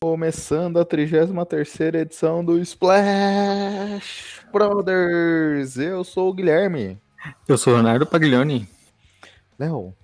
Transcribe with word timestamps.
Começando 0.00 0.78
a 0.78 0.84
33 0.84 1.94
edição 1.94 2.42
do 2.42 2.58
Splash 2.58 4.40
Brothers. 4.50 5.76
Eu 5.76 6.02
sou 6.04 6.30
o 6.30 6.32
Guilherme. 6.32 6.98
Eu 7.46 7.58
sou 7.58 7.74
o 7.74 7.76
Leonardo 7.76 8.06
Paglioni. 8.06 8.66
Léo, 9.58 9.94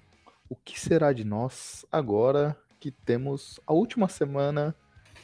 o 0.51 0.55
que 0.55 0.79
será 0.79 1.15
de 1.15 1.25
nós 1.25 1.87
agora 1.91 2.55
que 2.79 2.91
temos 2.91 3.59
a 3.67 3.73
última 3.73 4.07
semana 4.07 4.77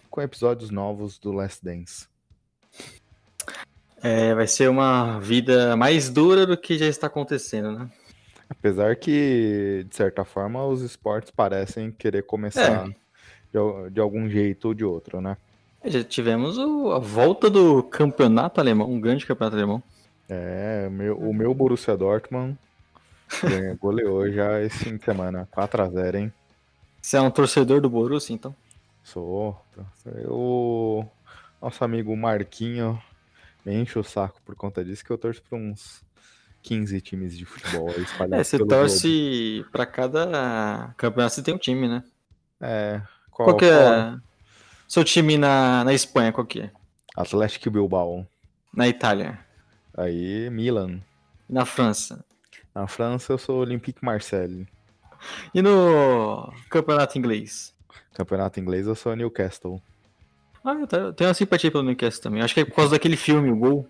com 0.09 0.23
episódios 0.23 0.71
novos 0.71 1.19
do 1.19 1.33
Last 1.33 1.63
Dance? 1.63 2.09
É, 4.03 4.35
vai 4.35 4.47
ser 4.47 4.71
uma 4.71 5.21
vida 5.21 5.77
mais 5.77 6.09
dura 6.09 6.47
do 6.47 6.57
que 6.57 6.79
já 6.79 6.87
está 6.87 7.09
acontecendo, 7.09 7.73
né? 7.73 7.91
Apesar 8.49 8.97
que, 8.97 9.85
de 9.87 9.95
certa 9.95 10.25
forma, 10.25 10.65
os 10.65 10.81
esportes 10.81 11.31
parecem 11.31 11.93
querer 11.93 12.23
começar 12.23 12.89
É. 12.89 13.03
de, 13.53 13.91
de 13.91 14.01
algum 14.01 14.29
jeito 14.29 14.69
ou 14.69 14.75
de 14.75 14.85
outro, 14.85 15.21
né? 15.21 15.37
Já 15.85 16.03
tivemos 16.05 16.57
o- 16.59 16.93
a 16.93 16.99
volta 16.99 17.51
do 17.51 17.83
campeonato 17.83 18.61
alemão, 18.61 18.91
um 18.91 19.01
grande 19.01 19.27
campeonato 19.27 19.57
alemão. 19.57 19.83
É, 20.29 20.89
meu- 20.89 21.19
o 21.19 21.35
meu 21.35 21.53
Borussia 21.53 21.97
Dortmund 21.97 22.57
goleou 23.81 24.31
já 24.31 24.61
esse 24.63 24.79
fim 24.85 24.97
de 24.97 25.05
semana. 25.05 25.49
4x0, 25.51 26.15
hein? 26.17 26.33
Você 27.01 27.17
é 27.17 27.21
um 27.21 27.31
torcedor 27.31 27.81
do 27.81 27.91
Borussia, 27.91 28.33
então? 28.33 28.55
Sou. 29.03 29.61
O 30.29 31.05
nosso 31.61 31.83
amigo 31.85 32.17
Marquinho 32.17 33.01
me 33.67 33.75
enche 33.75 33.99
o 33.99 34.05
saco 34.05 34.41
por 34.45 34.55
conta 34.55 34.85
disso, 34.85 35.05
que 35.05 35.11
eu 35.11 35.19
torço 35.19 35.43
para 35.43 35.59
uns 35.59 36.03
15 36.63 37.01
times 37.01 37.37
de 37.37 37.45
futebol 37.45 37.91
espalhados 38.01 38.39
É, 38.39 38.45
você 38.45 38.65
torce 38.65 39.67
pra 39.73 39.85
cada 39.85 40.95
campeonato, 40.97 41.35
você 41.35 41.43
tem 41.43 41.55
um 41.55 41.59
time, 41.59 41.89
né? 41.89 42.05
É, 42.61 43.03
qual, 43.33 43.49
Qual 43.49 43.57
que 43.57 43.69
qual? 43.69 43.81
é 43.83 44.17
seu 44.87 45.03
time 45.05 45.37
na, 45.37 45.83
na 45.85 45.93
Espanha, 45.93 46.33
qual 46.33 46.47
que 46.47 46.61
é? 46.61 46.71
Atlético 47.17 47.71
Bilbao. 47.71 48.27
Na 48.75 48.87
Itália? 48.89 49.39
Aí, 49.97 50.49
Milan. 50.51 51.01
Na 51.49 51.65
França? 51.67 52.25
Na 52.75 52.87
França, 52.87 53.33
eu 53.33 53.39
sou 53.39 53.59
Olympique 53.61 54.03
Marseille. 54.05 54.67
E 55.55 55.61
no 55.61 56.53
campeonato 56.71 57.19
inglês? 57.19 57.75
Campeonato 58.15 58.59
inglês, 58.61 58.87
eu 58.87 58.95
sou 58.95 59.15
Newcastle. 59.17 59.81
Ah, 60.65 60.73
eu 60.75 60.87
tenho- 60.87 61.03
eu 61.07 61.13
tenho 61.13 61.29
uma 61.29 61.35
simpatia 61.35 61.71
pelo 61.71 61.83
Newcastle 61.85 62.23
também. 62.23 62.41
Acho 62.43 62.55
que 62.55 62.61
é 62.61 62.65
por 62.65 62.75
causa 62.77 62.93
daquele 62.93 63.17
filme, 63.17 63.51
o 63.51 63.57
Gol. 63.57 63.89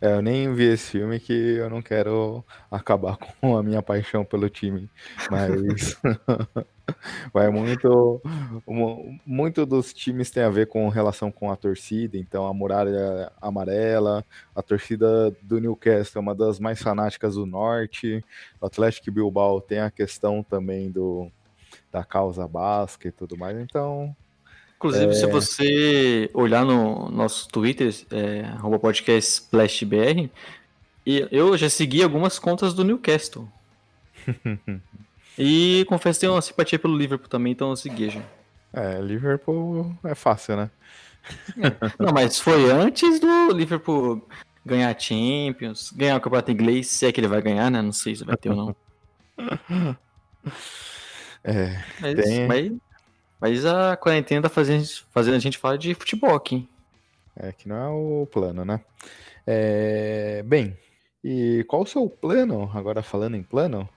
É, 0.00 0.12
eu 0.14 0.22
nem 0.22 0.52
vi 0.54 0.64
esse 0.64 0.90
filme 0.92 1.18
que 1.20 1.32
eu 1.32 1.70
não 1.70 1.80
quero 1.82 2.44
acabar 2.70 3.16
com 3.40 3.56
a 3.56 3.62
minha 3.62 3.82
paixão 3.82 4.24
pelo 4.24 4.48
time. 4.48 4.88
Mas 5.30 5.96
vai 7.32 7.48
muito. 7.50 8.20
mu- 8.66 9.18
Muito 9.24 9.64
dos 9.64 9.92
times 9.92 10.30
tem 10.30 10.42
a 10.42 10.50
ver 10.50 10.66
com 10.66 10.88
relação 10.88 11.30
com 11.30 11.50
a 11.50 11.56
torcida. 11.56 12.16
Então 12.16 12.46
a 12.46 12.52
muralha 12.54 13.30
amarela, 13.40 14.24
a 14.54 14.62
torcida 14.62 15.30
do 15.42 15.60
Newcastle 15.60 16.18
é 16.20 16.22
uma 16.22 16.34
das 16.34 16.58
mais 16.58 16.80
fanáticas 16.82 17.34
do 17.34 17.46
norte. 17.46 18.24
O 18.60 18.66
Atlético 18.66 19.10
Bilbao 19.10 19.60
tem 19.60 19.80
a 19.80 19.90
questão 19.90 20.42
também 20.42 20.90
do 20.90 21.30
da 21.90 22.02
causa 22.04 22.46
basca 22.48 23.08
e 23.08 23.12
tudo 23.12 23.36
mais. 23.36 23.58
Então, 23.58 24.14
Inclusive, 24.82 25.14
se 25.14 25.26
você 25.26 26.28
olhar 26.34 26.64
no 26.64 27.08
nosso 27.08 27.48
Twitter, 27.48 27.94
é, 28.10 28.42
podcast 28.80 29.34
SplashBR, 29.34 30.28
eu 31.06 31.56
já 31.56 31.70
segui 31.70 32.02
algumas 32.02 32.36
contas 32.36 32.74
do 32.74 32.82
Newcastle. 32.82 33.48
e 35.38 35.84
confesso 35.88 36.18
que 36.18 36.22
tenho 36.22 36.32
uma 36.32 36.42
simpatia 36.42 36.80
pelo 36.80 36.96
Liverpool 36.96 37.28
também, 37.28 37.52
então 37.52 37.70
eu 37.70 37.76
segui 37.76 38.10
já. 38.10 38.22
é, 38.72 39.00
Liverpool 39.00 39.96
é 40.02 40.16
fácil, 40.16 40.56
né? 40.56 40.70
Não, 41.96 42.12
mas 42.12 42.40
foi 42.40 42.68
antes 42.68 43.20
do 43.20 43.52
Liverpool 43.52 44.26
ganhar 44.66 44.90
a 44.90 44.98
Champions, 44.98 45.92
ganhar 45.92 46.16
o 46.16 46.20
campeonato 46.20 46.50
inglês, 46.50 46.88
se 46.88 47.06
é 47.06 47.12
que 47.12 47.20
ele 47.20 47.28
vai 47.28 47.40
ganhar, 47.40 47.70
né? 47.70 47.80
Não 47.80 47.92
sei 47.92 48.16
se 48.16 48.24
vai 48.24 48.36
ter 48.36 48.50
ou 48.50 48.56
não. 48.56 48.76
É, 51.44 51.82
Mas, 52.00 52.14
Tem. 52.14 52.46
mas, 52.46 52.72
mas 53.42 53.66
a 53.66 53.96
quarentena 53.96 54.42
tá 54.42 54.48
fazendo, 54.48 54.86
fazendo 55.10 55.34
a 55.34 55.40
gente 55.40 55.58
falar 55.58 55.76
de 55.76 55.92
futebol 55.94 56.32
aqui. 56.32 56.68
É 57.34 57.50
que 57.50 57.68
não 57.68 57.76
é 57.76 57.88
o 57.88 58.28
plano, 58.30 58.64
né? 58.64 58.80
É, 59.44 60.44
Bem, 60.46 60.78
e 61.24 61.64
qual 61.66 61.82
o 61.82 61.86
seu 61.86 62.08
plano, 62.08 62.70
agora 62.72 63.02
falando 63.02 63.34
em 63.36 63.42
plano, 63.42 63.88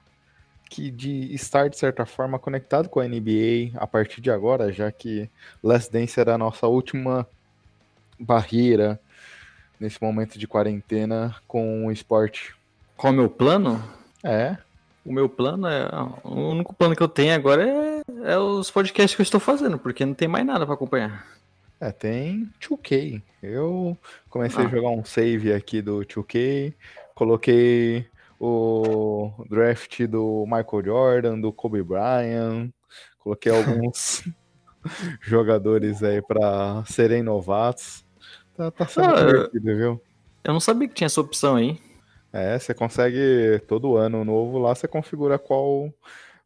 que 0.67 0.89
de 0.89 1.31
estar, 1.31 1.69
de 1.69 1.78
certa 1.78 2.07
forma, 2.07 2.39
conectado 2.39 2.89
com 2.89 3.00
a 3.00 3.07
NBA 3.07 3.69
a 3.75 3.85
partir 3.85 4.19
de 4.19 4.31
agora, 4.31 4.73
já 4.73 4.91
que 4.91 5.29
Last 5.62 5.91
Dance 5.91 6.19
era 6.19 6.33
a 6.33 6.39
nossa 6.39 6.66
última 6.66 7.27
barreira 8.19 9.00
nesse 9.79 10.01
momento 10.01 10.39
de 10.39 10.47
quarentena 10.47 11.35
com 11.47 11.85
o 11.85 11.91
esporte? 11.91 12.56
Qual 12.97 13.13
é 13.13 13.16
o 13.16 13.19
meu 13.19 13.29
plano? 13.29 13.79
É, 14.23 14.57
O 15.06 15.13
meu 15.13 15.29
plano 15.29 15.67
é. 15.67 15.88
O 16.23 16.50
único 16.50 16.73
plano 16.73 16.95
que 16.95 17.03
eu 17.03 17.07
tenho 17.07 17.35
agora 17.35 17.63
é, 17.63 17.94
é 18.23 18.38
os 18.38 18.69
podcasts 18.71 19.16
que 19.16 19.21
eu 19.21 19.23
estou 19.23 19.39
fazendo, 19.39 19.77
porque 19.79 20.05
não 20.05 20.13
tem 20.13 20.27
mais 20.27 20.45
nada 20.45 20.66
para 20.66 20.75
acompanhar. 20.75 21.25
é, 21.79 21.91
tem 21.91 22.49
2K. 22.59 23.21
Eu 23.43 23.97
comecei 24.29 24.63
a 24.63 24.67
Ah. 24.67 24.69
jogar 24.69 24.89
um 24.89 25.03
save 25.03 25.51
aqui 25.53 25.81
do 25.81 26.05
2K, 26.05 26.73
coloquei 27.13 28.07
o 28.39 29.31
draft 29.49 30.01
do 30.07 30.45
Michael 30.45 30.85
Jordan, 30.85 31.39
do 31.39 31.51
Kobe 31.51 31.81
Bryant, 31.83 32.69
coloquei 33.19 33.51
alguns 33.51 34.23
jogadores 35.21 36.01
aí 36.03 36.21
pra 36.21 36.83
serem 36.85 37.23
novatos. 37.23 38.05
Tá, 38.55 38.71
tá 38.71 38.88
sendo 38.88 39.09
Ah, 39.09 39.25
divertido, 39.25 39.65
viu? 39.77 40.01
Eu 40.44 40.53
não 40.53 40.59
sabia 40.59 40.88
que 40.88 40.94
tinha 40.94 41.07
essa 41.07 41.19
opção 41.21 41.55
aí. 41.55 41.79
É, 42.31 42.57
você 42.59 42.73
consegue 42.73 43.59
todo 43.67 43.95
ano 43.97 44.23
novo 44.25 44.59
lá, 44.59 44.75
você 44.75 44.88
configura 44.88 45.39
qual 45.39 45.91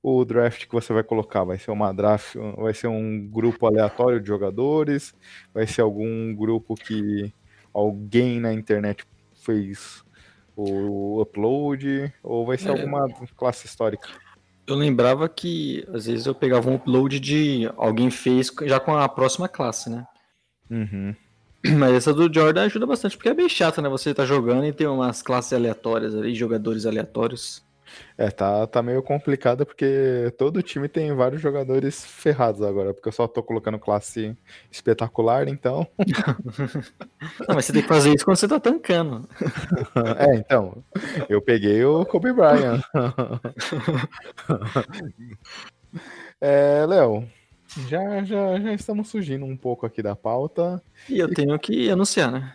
o 0.01 0.23
draft 0.23 0.65
que 0.65 0.73
você 0.73 0.93
vai 0.93 1.03
colocar. 1.03 1.43
Vai 1.43 1.57
ser 1.57 1.71
uma 1.71 1.93
draft, 1.93 2.35
vai 2.57 2.73
ser 2.73 2.87
um 2.87 3.27
grupo 3.27 3.67
aleatório 3.67 4.19
de 4.19 4.27
jogadores, 4.27 5.13
vai 5.53 5.67
ser 5.67 5.81
algum 5.81 6.33
grupo 6.33 6.75
que 6.75 7.33
alguém 7.73 8.39
na 8.39 8.53
internet 8.53 9.05
fez 9.43 10.03
o 10.55 11.21
upload, 11.21 12.13
ou 12.21 12.45
vai 12.45 12.57
ser 12.57 12.69
É. 12.69 12.71
alguma 12.71 13.07
classe 13.37 13.65
histórica. 13.65 14.09
Eu 14.67 14.75
lembrava 14.75 15.27
que 15.29 15.85
às 15.93 16.05
vezes 16.05 16.25
eu 16.25 16.35
pegava 16.35 16.69
um 16.69 16.75
upload 16.75 17.19
de 17.19 17.69
alguém 17.77 18.11
fez 18.11 18.51
já 18.65 18.79
com 18.79 18.95
a 18.95 19.07
próxima 19.09 19.47
classe, 19.47 19.89
né? 19.89 20.05
Uhum. 20.69 21.15
Mas 21.77 21.93
essa 21.93 22.13
do 22.13 22.31
Jordan 22.31 22.63
ajuda 22.63 22.85
bastante, 22.85 23.17
porque 23.17 23.29
é 23.29 23.33
bem 23.33 23.49
chato, 23.49 23.81
né? 23.81 23.89
Você 23.89 24.13
tá 24.13 24.25
jogando 24.25 24.65
e 24.65 24.73
tem 24.73 24.85
umas 24.87 25.21
classes 25.21 25.53
aleatórias 25.53 26.13
ali, 26.13 26.35
jogadores 26.35 26.85
aleatórios. 26.85 27.63
É, 28.17 28.29
tá, 28.29 28.67
tá 28.67 28.81
meio 28.81 29.01
complicado 29.01 29.65
porque 29.65 30.33
todo 30.37 30.61
time 30.61 30.87
tem 30.87 31.13
vários 31.13 31.41
jogadores 31.41 32.05
ferrados 32.05 32.61
agora, 32.61 32.93
porque 32.93 33.07
eu 33.07 33.13
só 33.13 33.27
tô 33.27 33.41
colocando 33.41 33.79
classe 33.79 34.35
espetacular, 34.71 35.47
então. 35.47 35.87
Não, 37.47 37.55
mas 37.55 37.65
você 37.65 37.73
tem 37.73 37.81
que 37.81 37.87
fazer 37.87 38.13
isso 38.13 38.25
quando 38.25 38.37
você 38.37 38.47
tá 38.47 38.59
tancando. 38.59 39.27
É, 40.19 40.35
então, 40.35 40.83
eu 41.27 41.41
peguei 41.41 41.83
o 41.83 42.05
Kobe 42.05 42.31
Bryant. 42.33 42.81
É, 46.39 46.85
Léo, 46.85 47.27
já, 47.87 48.23
já, 48.23 48.59
já 48.59 48.73
estamos 48.73 49.11
fugindo 49.11 49.45
um 49.45 49.57
pouco 49.57 49.85
aqui 49.85 50.01
da 50.01 50.15
pauta. 50.15 50.81
E 51.09 51.19
eu 51.19 51.33
tenho 51.33 51.57
que 51.59 51.89
anunciar, 51.89 52.31
né? 52.31 52.53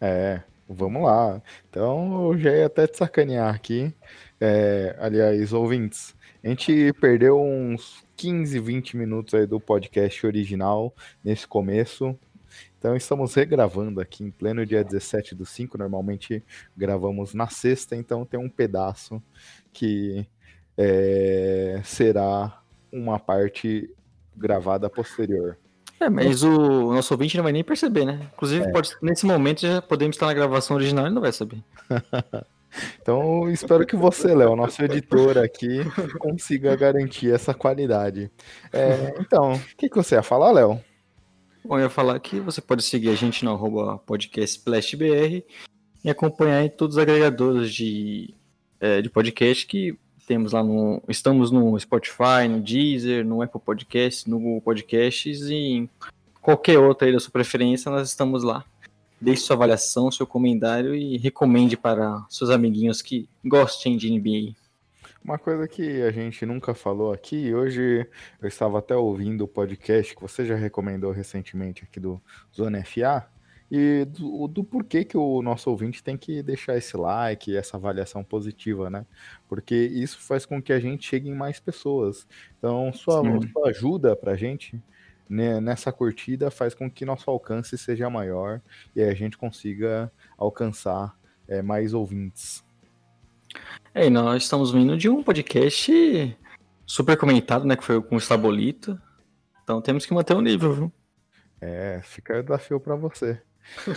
É, 0.00 0.42
vamos 0.68 1.02
lá. 1.02 1.42
Então, 1.68 2.32
eu 2.32 2.38
já 2.38 2.50
ia 2.52 2.66
até 2.66 2.86
te 2.86 2.96
sacanear 2.96 3.54
aqui. 3.54 3.94
É, 4.40 4.96
aliás, 4.98 5.52
ouvintes, 5.52 6.14
a 6.42 6.48
gente 6.48 6.92
perdeu 7.00 7.40
uns 7.40 8.04
15, 8.16 8.58
20 8.58 8.96
minutos 8.96 9.34
aí 9.34 9.46
do 9.46 9.60
podcast 9.60 10.26
original 10.26 10.94
nesse 11.24 11.46
começo. 11.46 12.18
Então, 12.78 12.96
estamos 12.96 13.34
regravando 13.34 14.00
aqui 14.00 14.24
em 14.24 14.30
pleno 14.30 14.64
dia 14.64 14.84
17 14.84 15.34
do 15.34 15.44
5. 15.44 15.76
Normalmente 15.76 16.42
gravamos 16.76 17.34
na 17.34 17.48
sexta, 17.48 17.96
então 17.96 18.24
tem 18.24 18.38
um 18.38 18.48
pedaço 18.48 19.22
que 19.72 20.26
é, 20.76 21.80
será 21.84 22.62
uma 22.92 23.18
parte 23.18 23.90
gravada 24.36 24.88
posterior. 24.88 25.58
É, 25.98 26.10
mas 26.10 26.42
o 26.42 26.92
nosso 26.92 27.14
ouvinte 27.14 27.36
não 27.36 27.44
vai 27.44 27.52
nem 27.52 27.64
perceber, 27.64 28.04
né? 28.04 28.28
Inclusive, 28.34 28.70
pode, 28.70 28.90
nesse 29.02 29.24
momento 29.24 29.62
já 29.62 29.80
podemos 29.80 30.16
estar 30.16 30.26
na 30.26 30.34
gravação 30.34 30.76
original 30.76 31.06
e 31.06 31.10
não 31.10 31.22
vai 31.22 31.32
saber. 31.32 31.62
Então, 33.00 33.48
espero 33.50 33.86
que 33.86 33.96
você, 33.96 34.34
Léo, 34.34 34.54
nosso 34.54 34.82
editor 34.82 35.38
aqui, 35.38 35.78
consiga 36.18 36.76
garantir 36.76 37.32
essa 37.32 37.54
qualidade. 37.54 38.30
É, 38.72 39.14
então, 39.18 39.54
o 39.54 39.76
que, 39.76 39.88
que 39.88 39.96
você 39.96 40.14
ia 40.14 40.22
falar, 40.22 40.52
Léo? 40.52 40.78
Bom, 41.64 41.78
eu 41.78 41.84
ia 41.84 41.90
falar 41.90 42.18
que 42.20 42.38
você 42.38 42.60
pode 42.60 42.82
seguir 42.82 43.08
a 43.08 43.14
gente 43.14 43.44
no 43.44 43.52
arroba 43.52 43.98
podcast 43.98 44.58
SplashBR 44.58 45.44
e 46.04 46.10
acompanhar 46.10 46.62
em 46.64 46.68
todos 46.68 46.96
os 46.96 47.02
agregadores 47.02 47.72
de, 47.72 48.34
é, 48.78 49.00
de 49.00 49.10
podcast 49.10 49.66
que 49.66 49.98
temos 50.26 50.52
lá 50.52 50.62
no. 50.62 51.02
Estamos 51.08 51.50
no 51.50 51.78
Spotify, 51.78 52.48
no 52.48 52.60
Deezer, 52.60 53.24
no 53.24 53.40
Apple 53.40 53.60
Podcasts, 53.60 54.26
no 54.26 54.38
Google 54.38 54.60
Podcasts 54.60 55.42
e 55.42 55.54
em 55.54 55.90
qualquer 56.42 56.78
outra 56.78 57.06
aí 57.06 57.12
da 57.12 57.20
sua 57.20 57.30
preferência, 57.30 57.90
nós 57.90 58.08
estamos 58.08 58.42
lá. 58.42 58.64
Deixe 59.20 59.42
sua 59.42 59.56
avaliação, 59.56 60.10
seu 60.10 60.26
comentário 60.26 60.94
e 60.94 61.16
recomende 61.16 61.76
para 61.76 62.24
seus 62.28 62.50
amiguinhos 62.50 63.00
que 63.00 63.28
gostem 63.44 63.96
de 63.96 64.10
NBA. 64.10 64.54
Uma 65.24 65.38
coisa 65.38 65.66
que 65.66 66.02
a 66.02 66.10
gente 66.10 66.44
nunca 66.44 66.74
falou 66.74 67.12
aqui, 67.12 67.52
hoje 67.52 68.06
eu 68.40 68.46
estava 68.46 68.78
até 68.78 68.94
ouvindo 68.94 69.42
o 69.42 69.48
podcast 69.48 70.14
que 70.14 70.22
você 70.22 70.44
já 70.44 70.54
recomendou 70.54 71.10
recentemente 71.10 71.82
aqui 71.82 71.98
do 71.98 72.20
Zona 72.54 72.84
FA, 72.84 73.26
e 73.70 74.04
do, 74.04 74.46
do, 74.46 74.62
porquê 74.64 75.04
que 75.04 75.16
o 75.16 75.42
nosso 75.42 75.68
ouvinte 75.70 76.02
tem 76.02 76.16
que 76.16 76.42
deixar 76.42 76.76
esse 76.76 76.96
like, 76.96 77.56
essa 77.56 77.76
avaliação 77.76 78.22
positiva, 78.22 78.88
né? 78.88 79.04
Porque 79.48 79.74
isso 79.74 80.18
faz 80.20 80.46
com 80.46 80.62
que 80.62 80.72
a 80.72 80.78
gente 80.78 81.06
chegue 81.06 81.28
em 81.28 81.34
mais 81.34 81.58
pessoas. 81.58 82.26
Então, 82.58 82.92
sua, 82.92 83.22
sua 83.52 83.68
ajuda 83.70 84.14
pra 84.14 84.36
gente 84.36 84.80
né, 85.28 85.60
nessa 85.60 85.90
curtida 85.90 86.50
faz 86.50 86.74
com 86.74 86.90
que 86.90 87.04
nosso 87.04 87.28
alcance 87.28 87.76
seja 87.76 88.08
maior 88.08 88.60
e 88.94 89.02
a 89.02 89.12
gente 89.14 89.36
consiga 89.36 90.10
alcançar 90.38 91.16
é, 91.48 91.60
mais 91.60 91.92
ouvintes. 91.92 92.64
É, 93.94 94.06
e 94.06 94.10
nós 94.10 94.42
estamos 94.44 94.70
vindo 94.70 94.96
de 94.96 95.08
um 95.08 95.22
podcast 95.22 96.36
super 96.84 97.16
comentado, 97.16 97.64
né? 97.64 97.76
Que 97.76 97.84
foi 97.84 98.00
com 98.00 98.16
o 98.16 98.20
Stabolito. 98.20 99.00
Então 99.62 99.80
temos 99.80 100.06
que 100.06 100.14
manter 100.14 100.34
o 100.34 100.40
nível, 100.40 100.72
viu? 100.72 100.92
É, 101.60 102.00
fica 102.04 102.38
o 102.38 102.42
desafio 102.42 102.78
para 102.78 102.94
você. 102.94 103.40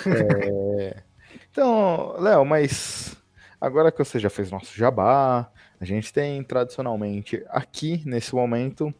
É... 0.05 1.03
Então, 1.51 2.15
Léo, 2.19 2.45
mas 2.45 3.17
agora 3.59 3.91
que 3.91 3.97
você 3.97 4.19
já 4.19 4.29
fez 4.29 4.51
nosso 4.51 4.75
jabá, 4.77 5.51
a 5.79 5.85
gente 5.85 6.11
tem 6.13 6.43
tradicionalmente 6.43 7.43
aqui 7.49 8.01
nesse 8.05 8.33
momento 8.35 8.93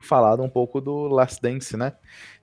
falado 0.00 0.42
um 0.42 0.48
pouco 0.48 0.80
do 0.80 1.08
Last 1.08 1.40
Dance, 1.40 1.76
né? 1.76 1.92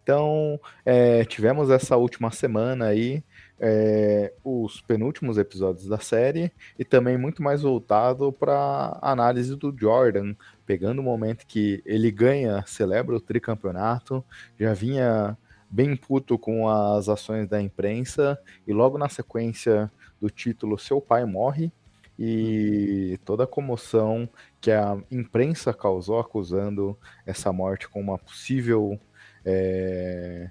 Então, 0.01 0.59
é, 0.85 1.23
tivemos 1.25 1.69
essa 1.69 1.95
última 1.95 2.31
semana 2.31 2.85
aí 2.85 3.23
é, 3.59 4.33
os 4.43 4.81
penúltimos 4.81 5.37
episódios 5.37 5.87
da 5.87 5.99
série 5.99 6.51
e 6.77 6.85
também 6.85 7.17
muito 7.17 7.43
mais 7.43 7.61
voltado 7.61 8.31
para 8.31 8.97
análise 9.01 9.55
do 9.55 9.75
Jordan, 9.77 10.33
pegando 10.65 10.99
o 10.99 11.03
momento 11.03 11.45
que 11.45 11.83
ele 11.85 12.09
ganha, 12.09 12.63
celebra 12.65 13.15
o 13.15 13.21
tricampeonato, 13.21 14.23
já 14.57 14.73
vinha 14.73 15.37
bem 15.69 15.95
puto 15.95 16.37
com 16.37 16.67
as 16.67 17.07
ações 17.07 17.47
da 17.47 17.61
imprensa 17.61 18.39
e 18.67 18.73
logo 18.73 18.97
na 18.97 19.09
sequência 19.09 19.91
do 20.19 20.29
título 20.29 20.77
seu 20.77 20.99
pai 20.99 21.25
morre 21.25 21.71
e 22.17 23.17
toda 23.23 23.45
a 23.45 23.47
comoção 23.47 24.27
que 24.59 24.71
a 24.71 24.97
imprensa 25.09 25.73
causou 25.73 26.19
acusando 26.19 26.97
essa 27.25 27.53
morte 27.53 27.87
com 27.87 28.01
uma 28.01 28.17
possível 28.17 28.99
é, 29.45 30.49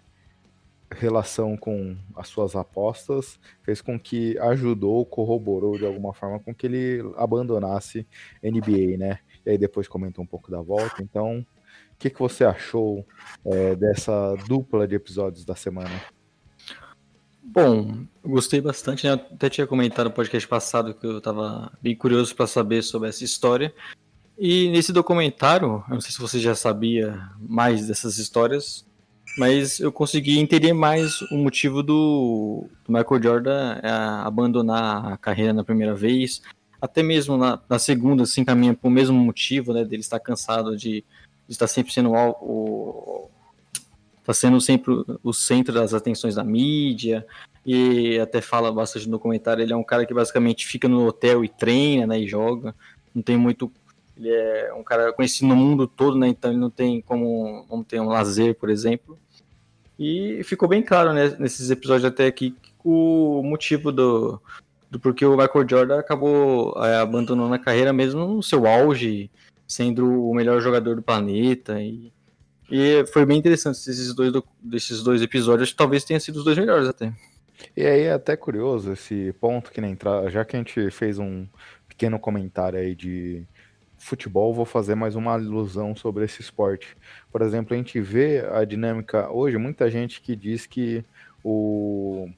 relação 0.91 1.57
com 1.57 1.97
as 2.17 2.29
suas 2.29 2.57
apostas 2.57 3.39
fez 3.63 3.81
com 3.83 3.99
que 3.99 4.39
ajudou, 4.39 5.05
corroborou 5.05 5.77
de 5.77 5.85
alguma 5.85 6.15
forma 6.15 6.39
com 6.41 6.55
que 6.55 6.67
ele 6.67 7.01
abandonasse 7.17 8.07
NBA, 8.43 8.97
né? 8.97 9.19
E 9.45 9.51
aí 9.51 9.59
depois 9.59 9.87
comentou 9.87 10.25
um 10.25 10.27
pouco 10.27 10.51
da 10.51 10.63
volta. 10.63 11.03
Então, 11.03 11.45
o 11.99 12.01
que, 12.01 12.11
que 12.11 12.21
você 12.21 12.45
achou 12.45 13.05
é, 13.45 13.75
dessa 13.75 14.37
dupla 14.47 14.87
de 14.87 14.95
episódios 14.95 15.45
da 15.45 15.57
semana? 15.57 16.01
Bom, 17.43 18.07
gostei 18.25 18.61
bastante, 18.61 19.05
né? 19.05 19.15
Eu 19.15 19.35
até 19.35 19.51
tinha 19.51 19.67
comentado 19.67 20.07
no 20.07 20.13
podcast 20.13 20.47
passado 20.47 20.95
que 20.95 21.05
eu 21.05 21.19
estava 21.19 21.73
bem 21.83 21.97
curioso 21.97 22.37
para 22.37 22.47
saber 22.47 22.83
sobre 22.83 23.09
essa 23.09 23.25
história. 23.25 23.75
E 24.39 24.69
nesse 24.71 24.93
documentário, 24.93 25.83
eu 25.89 25.95
não 25.95 26.01
sei 26.01 26.13
se 26.13 26.21
você 26.21 26.39
já 26.39 26.55
sabia 26.55 27.21
mais 27.41 27.89
dessas 27.89 28.17
histórias, 28.17 28.87
mas 29.37 29.81
eu 29.81 29.91
consegui 29.91 30.39
entender 30.39 30.73
mais 30.73 31.21
o 31.33 31.37
motivo 31.37 31.83
do, 31.83 32.69
do 32.87 32.93
Michael 32.93 33.21
Jordan 33.21 33.81
é, 33.83 33.91
abandonar 34.25 35.15
a 35.15 35.17
carreira 35.17 35.53
na 35.53 35.65
primeira 35.65 35.97
vez, 35.97 36.43
até 36.81 37.03
mesmo 37.03 37.37
na, 37.37 37.61
na 37.69 37.79
segunda, 37.81 38.23
assim, 38.23 38.45
caminha 38.45 38.73
por 38.73 38.87
o 38.87 38.91
mesmo 38.93 39.19
motivo, 39.19 39.73
né, 39.73 39.85
dele 39.85 40.03
estar 40.03 40.21
cansado 40.21 40.77
de, 40.77 41.05
estar 41.49 41.67
sempre 41.67 41.93
sendo 41.93 42.13
o, 42.13 42.31
o 42.41 43.31
tá 44.25 44.35
sendo 44.35 44.61
sempre 44.61 44.93
o 45.23 45.33
centro 45.33 45.73
das 45.73 45.95
atenções 45.95 46.35
da 46.35 46.45
mídia, 46.45 47.27
e 47.65 48.19
até 48.19 48.43
fala 48.43 48.71
bastante 48.71 49.07
no 49.07 49.13
documentário, 49.13 49.63
ele 49.63 49.73
é 49.73 49.77
um 49.77 49.85
cara 49.85 50.05
que 50.05 50.13
basicamente 50.13 50.67
fica 50.67 50.87
no 50.87 51.07
hotel 51.07 51.43
e 51.45 51.49
treina, 51.49 52.07
né, 52.07 52.21
e 52.21 52.29
joga, 52.29 52.75
não 53.15 53.23
tem 53.23 53.39
muito 53.39 53.73
ele 54.19 54.31
é 54.31 54.75
um 54.75 54.83
cara 54.83 55.13
conhecido 55.13 55.47
no 55.47 55.55
mundo 55.55 55.87
todo, 55.87 56.19
né? 56.19 56.27
Então 56.29 56.51
ele 56.51 56.59
não 56.59 56.71
tem 56.71 57.01
como, 57.01 57.65
como 57.69 57.85
ter 57.85 58.01
um 58.01 58.09
lazer, 58.09 58.57
por 58.57 58.69
exemplo. 58.69 59.17
E 59.99 60.43
ficou 60.45 60.69
bem 60.69 60.83
claro 60.83 61.13
né, 61.13 61.37
nesses 61.39 61.71
episódios 61.71 62.05
até 62.05 62.27
aqui 62.27 62.55
o 62.85 63.43
motivo 63.43 63.93
do, 63.93 64.41
do 64.91 64.99
porquê 64.99 65.25
o 65.25 65.37
Michael 65.37 65.69
Jordan 65.69 65.99
acabou 65.99 66.75
é, 66.85 66.97
abandonando 66.97 67.55
a 67.55 67.59
carreira 67.59 67.93
mesmo 67.93 68.27
no 68.27 68.43
seu 68.43 68.67
auge, 68.67 69.31
sendo 69.69 70.29
o 70.29 70.35
melhor 70.35 70.61
jogador 70.63 70.97
do 70.97 71.03
planeta. 71.03 71.81
E, 71.81 72.11
e 72.71 73.05
foi 73.13 73.27
bem 73.27 73.39
interessante 73.39 73.77
esses 73.77 74.15
dois, 74.15 74.33
desses 74.61 75.03
dois 75.03 75.21
episódios, 75.21 75.75
talvez 75.75 76.03
tenham 76.03 76.19
sido 76.19 76.37
os 76.37 76.45
dois 76.45 76.57
melhores 76.57 76.89
até. 76.89 77.13
E 77.77 77.85
aí 77.85 78.03
é 78.03 78.13
até 78.13 78.37
curioso 78.37 78.93
esse 78.93 79.35
ponto 79.41 79.71
que 79.71 79.81
nem 79.81 79.93
entra, 79.93 80.31
já 80.31 80.45
que 80.45 80.57
a 80.57 80.59
gente 80.59 80.91
fez 80.91 81.19
um 81.19 81.47
pequeno 81.87 82.19
comentário 82.19 82.79
aí 82.79 82.95
de 82.95 83.45
futebol, 83.99 84.55
vou 84.55 84.65
fazer 84.65 84.95
mais 84.95 85.17
uma 85.17 85.33
alusão 85.33 85.95
sobre 85.95 86.25
esse 86.25 86.41
esporte. 86.41 86.97
Por 87.31 87.43
exemplo, 87.43 87.75
a 87.75 87.77
gente 87.77 88.01
vê 88.01 88.47
a 88.53 88.65
dinâmica 88.65 89.31
hoje, 89.31 89.59
muita 89.59 89.91
gente 89.91 90.21
que 90.21 90.37
diz 90.37 90.67
que 90.67 91.05
o, 91.43 92.29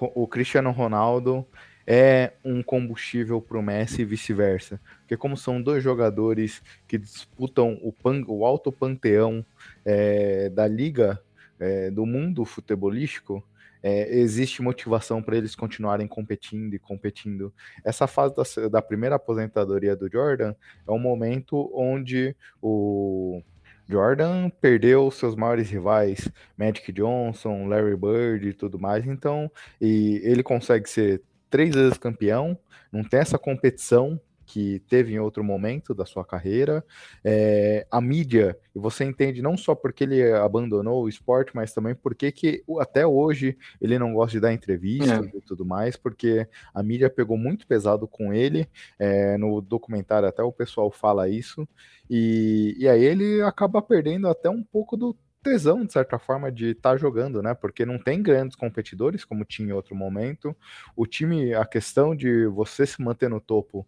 o 0.00 0.26
Cristiano 0.26 0.70
Ronaldo 0.70 1.46
é 1.92 2.34
um 2.44 2.62
combustível 2.62 3.40
para 3.40 3.58
o 3.58 3.62
Messi 3.62 4.02
e 4.02 4.04
vice-versa. 4.04 4.80
Porque 5.00 5.16
como 5.16 5.36
são 5.36 5.60
dois 5.60 5.82
jogadores 5.82 6.62
que 6.86 6.96
disputam 6.96 7.80
o, 7.82 7.92
pan, 7.92 8.22
o 8.28 8.46
alto 8.46 8.70
panteão 8.70 9.44
é, 9.84 10.48
da 10.50 10.68
liga 10.68 11.20
é, 11.58 11.90
do 11.90 12.06
mundo 12.06 12.44
futebolístico, 12.44 13.44
é, 13.82 14.08
existe 14.18 14.62
motivação 14.62 15.20
para 15.20 15.36
eles 15.36 15.56
continuarem 15.56 16.06
competindo 16.06 16.74
e 16.74 16.78
competindo. 16.78 17.52
Essa 17.84 18.06
fase 18.06 18.36
da, 18.36 18.68
da, 18.68 18.82
primeira 18.82 19.16
aposentadoria 19.16 19.96
do 19.96 20.08
Jordan 20.08 20.54
é 20.86 20.92
um 20.92 20.98
momento 20.98 21.72
onde 21.74 22.36
o 22.62 23.42
Jordan 23.88 24.48
perdeu 24.60 25.10
seus 25.10 25.34
maiores 25.34 25.68
rivais, 25.68 26.28
Magic 26.56 26.92
Johnson, 26.92 27.66
Larry 27.66 27.96
Bird 27.96 28.48
e 28.48 28.54
tudo 28.54 28.78
mais, 28.78 29.04
então 29.04 29.50
e 29.80 30.20
ele 30.22 30.44
consegue 30.44 30.88
ser 30.88 31.20
três 31.50 31.74
vezes 31.74 31.98
campeão, 31.98 32.56
não 32.92 33.02
tem 33.02 33.20
essa 33.20 33.38
competição 33.38 34.20
que 34.50 34.80
teve 34.88 35.12
em 35.14 35.20
outro 35.20 35.44
momento 35.44 35.94
da 35.94 36.04
sua 36.04 36.24
carreira. 36.24 36.84
É, 37.24 37.86
a 37.88 38.00
mídia, 38.00 38.58
e 38.74 38.80
você 38.80 39.04
entende 39.04 39.40
não 39.40 39.56
só 39.56 39.76
porque 39.76 40.02
ele 40.02 40.32
abandonou 40.32 41.04
o 41.04 41.08
esporte, 41.08 41.52
mas 41.54 41.72
também 41.72 41.94
porque 41.94 42.32
que 42.32 42.64
até 42.80 43.06
hoje 43.06 43.56
ele 43.80 43.96
não 43.96 44.12
gosta 44.12 44.32
de 44.32 44.40
dar 44.40 44.52
entrevistas 44.52 45.24
é. 45.24 45.36
e 45.36 45.40
tudo 45.40 45.64
mais, 45.64 45.96
porque 45.96 46.48
a 46.74 46.82
mídia 46.82 47.08
pegou 47.08 47.38
muito 47.38 47.64
pesado 47.64 48.08
com 48.08 48.34
ele. 48.34 48.68
É, 48.98 49.38
no 49.38 49.60
documentário 49.60 50.28
até 50.28 50.42
o 50.42 50.50
pessoal 50.50 50.90
fala 50.90 51.28
isso. 51.28 51.66
E, 52.08 52.74
e 52.76 52.88
aí 52.88 53.04
ele 53.04 53.40
acaba 53.42 53.80
perdendo 53.80 54.26
até 54.26 54.50
um 54.50 54.64
pouco 54.64 54.96
do 54.96 55.16
tesão, 55.42 55.84
de 55.84 55.92
certa 55.92 56.18
forma, 56.18 56.50
de 56.50 56.70
estar 56.70 56.92
tá 56.92 56.96
jogando, 56.96 57.42
né? 57.42 57.54
Porque 57.54 57.86
não 57.86 57.98
tem 57.98 58.22
grandes 58.22 58.56
competidores, 58.56 59.24
como 59.24 59.44
tinha 59.44 59.68
em 59.68 59.72
outro 59.72 59.94
momento. 59.94 60.54
O 60.94 61.06
time, 61.06 61.54
a 61.54 61.64
questão 61.64 62.14
de 62.14 62.46
você 62.46 62.86
se 62.86 63.00
manter 63.02 63.28
no 63.28 63.40
topo 63.40 63.86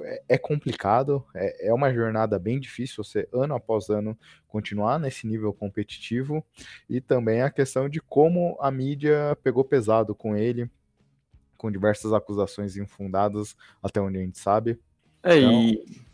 é, 0.00 0.22
é 0.30 0.38
complicado, 0.38 1.24
é, 1.34 1.68
é 1.68 1.74
uma 1.74 1.92
jornada 1.92 2.38
bem 2.38 2.58
difícil, 2.58 3.04
você, 3.04 3.28
ano 3.32 3.54
após 3.54 3.88
ano, 3.88 4.18
continuar 4.48 4.98
nesse 4.98 5.26
nível 5.26 5.52
competitivo. 5.52 6.44
E 6.88 7.00
também 7.00 7.42
a 7.42 7.50
questão 7.50 7.88
de 7.88 8.00
como 8.00 8.56
a 8.60 8.70
mídia 8.70 9.36
pegou 9.42 9.64
pesado 9.64 10.14
com 10.14 10.36
ele, 10.36 10.70
com 11.56 11.70
diversas 11.70 12.12
acusações 12.12 12.76
infundadas, 12.76 13.56
até 13.82 14.00
onde 14.00 14.18
a 14.18 14.22
gente 14.22 14.38
sabe. 14.38 14.78
É, 15.22 15.36
então... 15.36 15.52
e. 15.52 16.06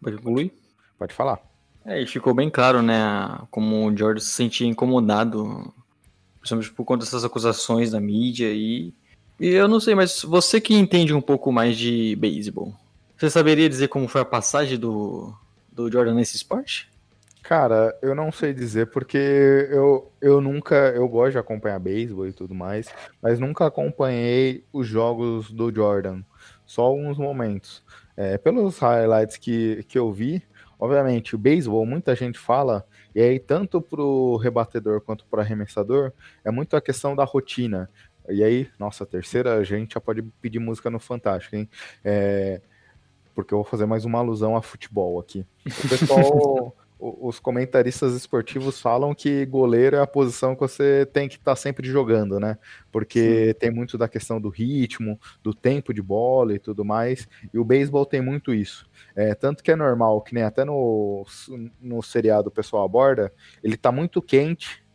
Pode 0.00 0.16
concluir? 0.18 0.52
Pode 0.98 1.14
falar. 1.14 1.55
É, 1.86 2.02
e 2.02 2.06
ficou 2.06 2.34
bem 2.34 2.50
claro, 2.50 2.82
né, 2.82 3.38
como 3.50 3.86
o 3.86 3.96
George 3.96 4.20
se 4.20 4.30
sentia 4.30 4.66
incomodado, 4.66 5.72
principalmente 6.40 6.72
por 6.72 6.84
conta 6.84 7.04
dessas 7.04 7.24
acusações 7.24 7.92
da 7.92 8.00
mídia 8.00 8.52
e... 8.52 8.92
E 9.38 9.48
eu 9.48 9.68
não 9.68 9.78
sei, 9.78 9.94
mas 9.94 10.22
você 10.22 10.60
que 10.60 10.74
entende 10.74 11.14
um 11.14 11.20
pouco 11.20 11.52
mais 11.52 11.76
de 11.76 12.16
beisebol, 12.16 12.74
você 13.16 13.30
saberia 13.30 13.68
dizer 13.68 13.88
como 13.88 14.08
foi 14.08 14.22
a 14.22 14.24
passagem 14.24 14.78
do, 14.78 15.32
do 15.70 15.92
Jordan 15.92 16.14
nesse 16.14 16.36
esporte? 16.36 16.88
Cara, 17.42 17.96
eu 18.02 18.14
não 18.14 18.32
sei 18.32 18.52
dizer 18.52 18.86
porque 18.86 19.68
eu, 19.70 20.10
eu 20.20 20.40
nunca, 20.40 20.74
eu 20.96 21.06
gosto 21.06 21.32
de 21.32 21.38
acompanhar 21.38 21.78
beisebol 21.78 22.26
e 22.26 22.32
tudo 22.32 22.54
mais, 22.54 22.88
mas 23.22 23.38
nunca 23.38 23.66
acompanhei 23.66 24.64
os 24.72 24.88
jogos 24.88 25.52
do 25.52 25.72
Jordan, 25.72 26.22
só 26.66 26.82
alguns 26.82 27.16
momentos. 27.16 27.84
É, 28.16 28.36
pelos 28.36 28.78
highlights 28.78 29.36
que, 29.36 29.84
que 29.86 29.96
eu 29.96 30.10
vi, 30.10 30.42
obviamente, 30.78 31.34
o 31.34 31.38
beisebol, 31.38 31.84
muita 31.86 32.14
gente 32.14 32.38
fala, 32.38 32.86
e 33.14 33.20
aí 33.20 33.38
tanto 33.38 33.80
pro 33.80 34.36
rebatedor 34.36 35.00
quanto 35.00 35.24
pro 35.26 35.40
arremessador, 35.40 36.12
é 36.44 36.50
muito 36.50 36.76
a 36.76 36.80
questão 36.80 37.14
da 37.14 37.24
rotina. 37.24 37.90
E 38.28 38.42
aí, 38.42 38.68
nossa, 38.78 39.06
terceira, 39.06 39.54
a 39.54 39.64
gente 39.64 39.94
já 39.94 40.00
pode 40.00 40.22
pedir 40.40 40.58
música 40.58 40.90
no 40.90 40.98
Fantástico, 40.98 41.54
hein? 41.54 41.68
É, 42.04 42.60
porque 43.34 43.54
eu 43.54 43.58
vou 43.58 43.64
fazer 43.64 43.86
mais 43.86 44.04
uma 44.04 44.18
alusão 44.18 44.56
a 44.56 44.62
futebol 44.62 45.20
aqui. 45.20 45.46
O 45.64 45.88
pessoal 45.88 46.76
os 46.98 47.38
comentaristas 47.38 48.14
esportivos 48.14 48.80
falam 48.80 49.14
que 49.14 49.44
goleiro 49.44 49.96
é 49.96 50.00
a 50.00 50.06
posição 50.06 50.54
que 50.54 50.62
você 50.62 51.04
tem 51.12 51.28
que 51.28 51.34
estar 51.34 51.52
tá 51.52 51.56
sempre 51.56 51.86
jogando, 51.88 52.40
né? 52.40 52.58
Porque 52.90 53.48
Sim. 53.48 53.54
tem 53.58 53.70
muito 53.70 53.98
da 53.98 54.08
questão 54.08 54.40
do 54.40 54.48
ritmo, 54.48 55.20
do 55.42 55.52
tempo 55.52 55.92
de 55.92 56.00
bola 56.00 56.54
e 56.54 56.58
tudo 56.58 56.84
mais. 56.84 57.28
E 57.52 57.58
o 57.58 57.64
beisebol 57.64 58.06
tem 58.06 58.22
muito 58.22 58.54
isso. 58.54 58.88
É, 59.14 59.34
tanto 59.34 59.62
que 59.62 59.70
é 59.70 59.76
normal, 59.76 60.22
que 60.22 60.34
nem 60.34 60.42
até 60.42 60.64
no, 60.64 61.26
no 61.80 62.02
seriado 62.02 62.48
o 62.48 62.52
pessoal 62.52 62.84
aborda, 62.84 63.32
ele 63.62 63.76
tá 63.76 63.92
muito 63.92 64.22
quente 64.22 64.85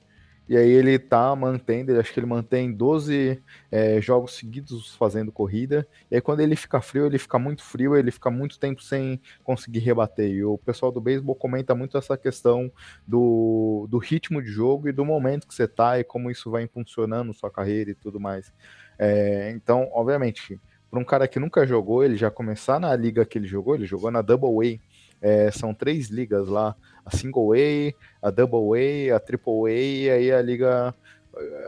e 0.52 0.58
aí 0.58 0.70
ele 0.70 1.00
tá 1.00 1.34
mantendo, 1.34 1.98
acho 1.98 2.12
que 2.14 2.20
ele 2.20 2.28
mantém 2.28 2.74
12 2.74 3.42
é, 3.72 4.02
jogos 4.02 4.34
seguidos 4.34 4.94
fazendo 4.98 5.32
corrida. 5.32 5.88
E 6.12 6.16
aí 6.16 6.22
quando 6.22 6.42
ele 6.42 6.58
fica 6.58 6.82
frio, 6.82 7.06
ele 7.06 7.18
fica 7.18 7.40
muito 7.40 7.64
frio, 7.64 7.96
ele 7.96 8.12
fica 8.12 8.30
muito 8.30 8.60
tempo 8.60 8.84
sem 8.84 9.22
conseguir 9.46 9.80
rebater. 9.80 10.30
E 10.30 10.44
o 10.44 10.58
pessoal 10.58 10.92
do 10.92 11.00
beisebol 11.00 11.36
comenta 11.36 11.74
muito 11.74 11.98
essa 11.98 12.18
questão 12.18 12.70
do, 13.08 13.88
do 13.90 13.98
ritmo 13.98 14.42
de 14.42 14.50
jogo 14.50 14.90
e 14.90 14.92
do 14.92 15.06
momento 15.06 15.48
que 15.48 15.56
você 15.56 15.70
tá 15.70 15.98
e 15.98 16.04
como 16.04 16.30
isso 16.30 16.52
vai 16.52 16.64
impulsionando 16.64 17.34
sua 17.34 17.50
carreira 17.50 17.92
e 17.92 17.96
tudo 17.96 18.20
mais. 18.20 18.52
É, 19.00 19.52
então, 19.52 19.90
obviamente, 19.94 20.60
para 20.90 21.00
um 21.00 21.06
cara 21.06 21.30
que 21.30 21.40
nunca 21.40 21.66
jogou, 21.66 22.04
ele 22.04 22.18
já 22.18 22.30
começar 22.30 22.78
na 22.78 22.94
liga 22.94 23.24
que 23.24 23.38
ele 23.38 23.48
jogou, 23.48 23.74
ele 23.74 23.86
jogou 23.86 24.12
na 24.12 24.22
Double 24.22 24.68
A. 24.68 24.92
É, 25.22 25.50
são 25.50 25.74
três 25.74 26.10
ligas 26.10 26.50
lá 26.50 26.76
a 27.06 27.16
Single 27.16 27.54
A, 27.54 28.28
a 28.28 28.32
Double 28.32 29.10
A, 29.10 29.16
a 29.16 29.20
Triple 29.20 29.68
A 29.68 29.72
e 29.72 30.10
aí 30.10 30.32
a 30.32 30.42
liga, 30.42 30.96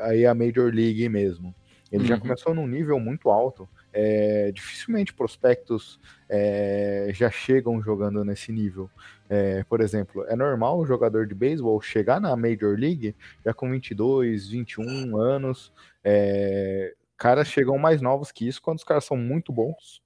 aí 0.01 0.25
a 0.25 0.33
Major 0.33 0.73
League 0.73 1.07
mesmo. 1.09 1.53
Ele 1.91 2.03
uhum. 2.03 2.07
já 2.09 2.19
começou 2.19 2.55
num 2.55 2.67
nível 2.67 2.99
muito 2.99 3.29
alto. 3.29 3.69
É, 3.95 4.51
dificilmente 4.51 5.13
prospectos 5.13 5.99
é, 6.27 7.11
já 7.13 7.29
chegam 7.29 7.81
jogando 7.81 8.25
nesse 8.25 8.51
nível. 8.51 8.89
É, 9.29 9.63
por 9.65 9.79
exemplo, 9.81 10.25
é 10.27 10.35
normal 10.35 10.81
um 10.81 10.85
jogador 10.85 11.27
de 11.27 11.35
beisebol 11.35 11.79
chegar 11.79 12.19
na 12.19 12.35
Major 12.35 12.75
League 12.75 13.15
já 13.45 13.53
com 13.53 13.69
22, 13.69 14.49
21 14.49 15.15
anos. 15.17 15.71
É, 16.03 16.95
caras 17.15 17.47
chegam 17.47 17.77
mais 17.77 18.01
novos 18.01 18.31
que 18.31 18.47
isso 18.47 18.61
quando 18.61 18.79
os 18.79 18.83
caras 18.83 19.05
são 19.05 19.15
muito 19.15 19.53
bons 19.53 20.02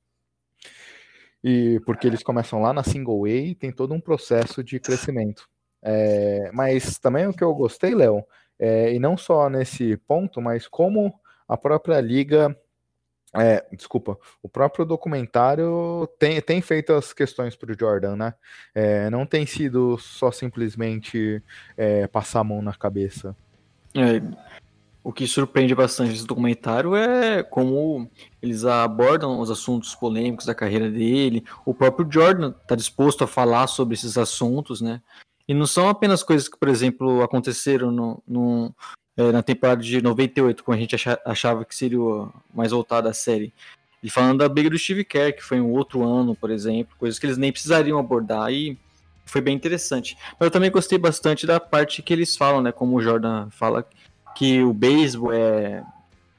e 1.43 1.79
porque 1.85 2.07
eles 2.07 2.23
começam 2.23 2.61
lá 2.61 2.73
na 2.73 2.83
single 2.83 3.27
e 3.27 3.55
tem 3.55 3.71
todo 3.71 3.93
um 3.93 4.01
processo 4.01 4.63
de 4.63 4.79
crescimento. 4.79 5.47
É, 5.81 6.49
mas 6.53 6.97
também 6.97 7.27
o 7.27 7.33
que 7.33 7.43
eu 7.43 7.53
gostei, 7.53 7.93
Léo, 7.93 8.23
é, 8.59 8.93
e 8.93 8.99
não 8.99 9.15
só 9.15 9.49
nesse 9.49 9.97
ponto, 9.97 10.41
mas 10.41 10.67
como 10.67 11.13
a 11.47 11.55
própria 11.55 12.01
liga, 12.01 12.57
é, 13.33 13.63
desculpa, 13.71 14.17
o 14.41 14.49
próprio 14.49 14.85
documentário 14.85 16.07
tem, 16.19 16.41
tem 16.41 16.61
feito 16.61 16.93
as 16.93 17.13
questões 17.13 17.55
para 17.55 17.71
o 17.71 17.77
Jordan, 17.77 18.15
né? 18.15 18.33
É, 18.73 19.09
não 19.09 19.25
tem 19.25 19.45
sido 19.45 19.97
só 19.97 20.31
simplesmente 20.31 21.41
é, 21.77 22.07
passar 22.07 22.41
a 22.41 22.43
mão 22.43 22.61
na 22.61 22.73
cabeça. 22.73 23.35
O 25.07 25.13
que 25.13 25.25
surpreende 25.25 25.73
bastante 25.73 26.13
esse 26.13 26.27
documentário 26.27 26.93
é 26.93 27.41
como 27.41 28.11
eles 28.41 28.65
abordam 28.65 29.39
os 29.39 29.49
assuntos 29.49 29.95
polêmicos 29.95 30.45
da 30.45 30.53
carreira 30.53 30.91
dele. 30.91 31.45
O 31.65 31.73
próprio 31.73 32.05
Jordan 32.11 32.53
está 32.61 32.75
disposto 32.75 33.23
a 33.23 33.27
falar 33.27 33.67
sobre 33.67 33.93
esses 33.93 34.17
assuntos, 34.17 34.81
né? 34.81 35.01
E 35.47 35.53
não 35.53 35.65
são 35.65 35.87
apenas 35.87 36.23
coisas 36.23 36.49
que, 36.49 36.57
por 36.57 36.67
exemplo, 36.67 37.23
aconteceram 37.23 37.89
no, 37.89 38.21
no 38.27 38.75
é, 39.15 39.31
na 39.31 39.41
temporada 39.41 39.81
de 39.81 40.01
98, 40.01 40.61
quando 40.61 40.77
a 40.77 40.81
gente 40.81 40.97
achava 41.23 41.63
que 41.63 41.73
seria 41.73 42.27
mais 42.53 42.71
voltada 42.71 43.09
à 43.09 43.13
série. 43.13 43.53
E 44.03 44.09
falando 44.09 44.39
da 44.39 44.49
briga 44.49 44.69
do 44.69 44.77
Steve 44.77 45.05
Kerr, 45.05 45.37
que 45.37 45.41
foi 45.41 45.61
um 45.61 45.71
outro 45.71 46.03
ano, 46.03 46.35
por 46.35 46.51
exemplo, 46.51 46.97
coisas 46.97 47.17
que 47.17 47.25
eles 47.25 47.37
nem 47.37 47.53
precisariam 47.53 47.97
abordar 47.97 48.51
e 48.51 48.77
foi 49.25 49.39
bem 49.39 49.55
interessante. 49.55 50.17
Mas 50.37 50.47
eu 50.47 50.51
também 50.51 50.69
gostei 50.69 50.97
bastante 50.97 51.47
da 51.47 51.61
parte 51.61 52.01
que 52.01 52.11
eles 52.11 52.35
falam, 52.35 52.61
né? 52.61 52.73
Como 52.73 52.97
o 52.97 53.01
Jordan 53.01 53.49
fala 53.51 53.87
que 54.37 54.61
o 54.61 54.71
beisebol 54.71 55.33
é, 55.33 55.83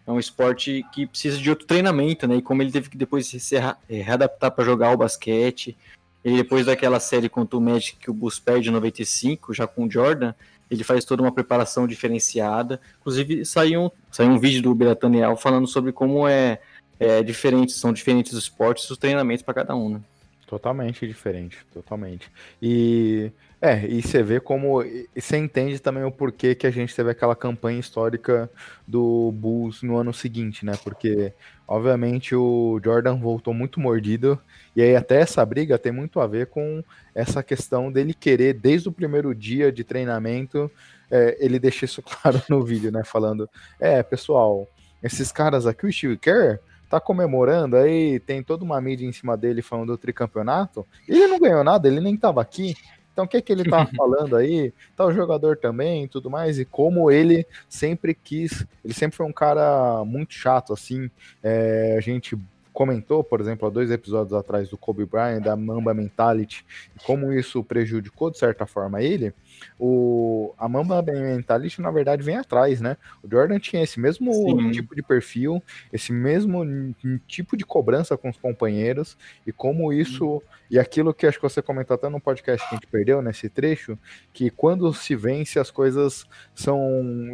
é 0.06 0.12
um 0.12 0.20
esporte 0.20 0.86
que 0.92 1.04
precisa 1.04 1.36
de 1.36 1.50
outro 1.50 1.66
treinamento, 1.66 2.28
né? 2.28 2.36
E 2.36 2.42
como 2.42 2.62
ele 2.62 2.70
teve 2.70 2.88
que 2.88 2.96
depois 2.96 3.26
se 3.26 3.56
é, 3.56 3.74
readaptar 3.88 4.52
para 4.52 4.64
jogar 4.64 4.92
o 4.92 4.96
basquete, 4.96 5.76
ele 6.24 6.36
depois 6.36 6.66
daquela 6.66 7.00
série 7.00 7.28
contra 7.28 7.58
o 7.58 7.60
Magic 7.60 7.96
que 7.96 8.08
o 8.08 8.14
Bulls 8.14 8.38
perde 8.38 8.68
em 8.68 8.72
95, 8.72 9.52
já 9.52 9.66
com 9.66 9.84
o 9.84 9.90
Jordan, 9.90 10.32
ele 10.70 10.84
faz 10.84 11.04
toda 11.04 11.22
uma 11.22 11.32
preparação 11.32 11.88
diferenciada. 11.88 12.80
Inclusive, 13.00 13.44
saiu, 13.44 13.92
saiu 14.12 14.30
um 14.30 14.38
vídeo 14.38 14.62
do 14.62 14.74
Berataniel 14.76 15.36
falando 15.36 15.66
sobre 15.66 15.90
como 15.90 16.28
é, 16.28 16.60
é 17.00 17.20
diferente, 17.20 17.72
são 17.72 17.92
diferentes 17.92 18.32
os 18.32 18.44
esportes, 18.44 18.88
os 18.88 18.96
treinamentos 18.96 19.42
para 19.42 19.54
cada 19.54 19.74
um, 19.74 19.88
né? 19.88 20.00
Totalmente 20.46 21.04
diferente, 21.04 21.58
totalmente. 21.74 22.30
E 22.62 23.32
é, 23.60 23.84
e 23.86 24.00
você 24.00 24.22
vê 24.22 24.38
como. 24.38 24.84
Você 25.16 25.36
entende 25.36 25.80
também 25.80 26.04
o 26.04 26.12
porquê 26.12 26.54
que 26.54 26.66
a 26.66 26.70
gente 26.70 26.94
teve 26.94 27.10
aquela 27.10 27.34
campanha 27.34 27.80
histórica 27.80 28.48
do 28.86 29.32
Bulls 29.32 29.82
no 29.82 29.96
ano 29.96 30.14
seguinte, 30.14 30.64
né? 30.64 30.74
Porque, 30.84 31.32
obviamente, 31.66 32.36
o 32.36 32.80
Jordan 32.82 33.16
voltou 33.16 33.52
muito 33.52 33.80
mordido. 33.80 34.38
E 34.76 34.82
aí, 34.82 34.94
até 34.94 35.20
essa 35.20 35.44
briga 35.44 35.76
tem 35.76 35.90
muito 35.90 36.20
a 36.20 36.26
ver 36.26 36.46
com 36.46 36.84
essa 37.12 37.42
questão 37.42 37.90
dele 37.90 38.14
querer, 38.14 38.54
desde 38.54 38.88
o 38.88 38.92
primeiro 38.92 39.34
dia 39.34 39.72
de 39.72 39.82
treinamento, 39.82 40.70
é, 41.10 41.36
ele 41.40 41.58
deixa 41.58 41.84
isso 41.84 42.00
claro 42.22 42.40
no 42.48 42.62
vídeo, 42.62 42.92
né? 42.92 43.02
Falando: 43.04 43.50
é, 43.80 44.04
pessoal, 44.04 44.68
esses 45.02 45.32
caras 45.32 45.66
aqui, 45.66 45.84
o 45.84 45.92
Steve 45.92 46.16
Kerr 46.16 46.60
tá 46.88 47.00
comemorando, 47.00 47.76
aí 47.76 48.18
tem 48.20 48.42
toda 48.42 48.64
uma 48.64 48.80
mídia 48.80 49.04
em 49.04 49.12
cima 49.12 49.36
dele 49.36 49.62
falando 49.62 49.88
do 49.88 49.98
tricampeonato. 49.98 50.86
Ele 51.08 51.26
não 51.26 51.38
ganhou 51.38 51.62
nada, 51.62 51.88
ele 51.88 52.00
nem 52.00 52.16
tava 52.16 52.40
aqui. 52.40 52.74
Então 53.18 53.24
o 53.24 53.28
que 53.28 53.42
que 53.42 53.52
ele 53.52 53.68
tá 53.68 53.84
falando 53.96 54.36
aí? 54.36 54.72
Tá 54.94 55.04
o 55.04 55.12
jogador 55.12 55.56
também 55.56 56.04
e 56.04 56.08
tudo 56.08 56.30
mais, 56.30 56.56
e 56.56 56.64
como 56.64 57.10
ele 57.10 57.44
sempre 57.68 58.14
quis, 58.14 58.64
ele 58.84 58.94
sempre 58.94 59.16
foi 59.16 59.26
um 59.26 59.32
cara 59.32 60.04
muito 60.04 60.32
chato, 60.34 60.72
assim, 60.72 61.10
é, 61.42 61.96
a 61.98 62.00
gente 62.00 62.38
comentou, 62.72 63.24
por 63.24 63.40
exemplo, 63.40 63.66
há 63.66 63.70
dois 63.72 63.90
episódios 63.90 64.32
atrás 64.32 64.68
do 64.68 64.78
Kobe 64.78 65.04
Bryant, 65.04 65.40
da 65.40 65.56
Mamba 65.56 65.92
Mentality, 65.92 66.64
e 66.94 67.02
como 67.02 67.32
isso 67.32 67.64
prejudicou, 67.64 68.30
de 68.30 68.38
certa 68.38 68.66
forma, 68.66 69.02
ele, 69.02 69.34
o, 69.78 70.54
a 70.58 70.68
Mamba 70.68 71.02
Mentality, 71.02 71.80
na 71.80 71.90
verdade, 71.90 72.22
vem 72.22 72.36
atrás, 72.36 72.80
né? 72.80 72.96
O 73.22 73.28
Jordan 73.30 73.58
tinha 73.58 73.82
esse 73.82 73.98
mesmo 74.00 74.32
Sim. 74.32 74.70
tipo 74.70 74.94
de 74.94 75.02
perfil, 75.02 75.62
esse 75.92 76.12
mesmo 76.12 76.94
tipo 77.26 77.56
de 77.56 77.64
cobrança 77.64 78.16
com 78.16 78.28
os 78.28 78.36
companheiros, 78.36 79.16
e 79.46 79.52
como 79.52 79.92
isso, 79.92 80.42
e 80.70 80.78
aquilo 80.78 81.14
que 81.14 81.26
acho 81.26 81.38
que 81.38 81.48
você 81.48 81.62
comentou 81.62 81.94
até 81.94 82.08
no 82.08 82.20
podcast 82.20 82.66
que 82.68 82.74
a 82.74 82.78
gente 82.78 82.86
perdeu 82.86 83.22
nesse 83.22 83.48
trecho, 83.48 83.98
que 84.32 84.50
quando 84.50 84.92
se 84.92 85.14
vence, 85.14 85.58
as 85.58 85.70
coisas 85.70 86.26
são 86.54 86.80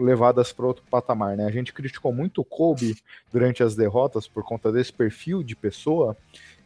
levadas 0.01 0.53
para 0.53 0.67
outro 0.67 0.85
patamar, 0.91 1.37
né? 1.37 1.47
A 1.47 1.51
gente 1.51 1.73
criticou 1.73 2.13
muito 2.13 2.41
o 2.41 2.45
Kobe 2.45 2.97
durante 3.33 3.63
as 3.63 3.75
derrotas 3.75 4.29
por 4.29 4.45
conta 4.45 4.71
desse 4.71 4.93
perfil 4.93 5.43
de 5.43 5.57
pessoa, 5.57 6.17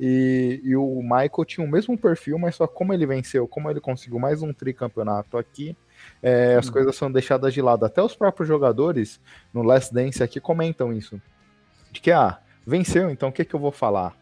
e, 0.00 0.60
e, 0.62 0.76
o 0.76 1.02
Michael 1.02 1.44
tinha 1.46 1.66
o 1.66 1.70
mesmo 1.70 1.98
perfil, 1.98 2.38
mas 2.38 2.54
só 2.54 2.66
como 2.66 2.92
ele 2.92 3.04
venceu, 3.04 3.48
como 3.48 3.68
ele 3.70 3.80
conseguiu 3.80 4.18
mais 4.18 4.42
um 4.42 4.52
tricampeonato 4.52 5.36
aqui, 5.36 5.76
é, 6.22 6.54
as 6.54 6.70
coisas 6.70 6.94
são 6.94 7.10
deixadas 7.10 7.52
de 7.52 7.60
lado. 7.60 7.84
Até 7.84 8.02
os 8.02 8.14
próprios 8.14 8.46
jogadores 8.46 9.20
no 9.52 9.62
Last 9.62 9.92
Dance 9.92 10.22
aqui 10.22 10.40
comentam 10.40 10.92
isso. 10.92 11.20
De 11.90 12.00
que, 12.00 12.12
ah, 12.12 12.38
venceu, 12.66 13.10
então 13.10 13.28
o 13.28 13.32
que, 13.32 13.44
que 13.44 13.54
eu 13.54 13.60
vou 13.60 13.72
falar? 13.72 14.16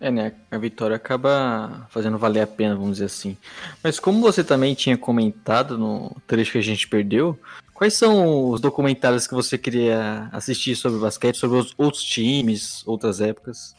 É, 0.00 0.10
né? 0.10 0.32
A 0.50 0.56
vitória 0.56 0.96
acaba 0.96 1.86
fazendo 1.90 2.16
valer 2.16 2.40
a 2.40 2.46
pena, 2.46 2.74
vamos 2.74 2.92
dizer 2.92 3.04
assim. 3.04 3.36
Mas 3.84 4.00
como 4.00 4.22
você 4.22 4.42
também 4.42 4.74
tinha 4.74 4.96
comentado 4.96 5.76
no 5.76 6.16
trecho 6.26 6.52
que 6.52 6.58
a 6.58 6.62
gente 6.62 6.88
perdeu, 6.88 7.38
quais 7.74 7.92
são 7.92 8.48
os 8.48 8.62
documentários 8.62 9.26
que 9.26 9.34
você 9.34 9.58
queria 9.58 10.30
assistir 10.32 10.74
sobre 10.74 10.98
basquete, 10.98 11.36
sobre 11.36 11.58
os 11.58 11.74
outros 11.76 12.02
times, 12.02 12.82
outras 12.86 13.20
épocas? 13.20 13.74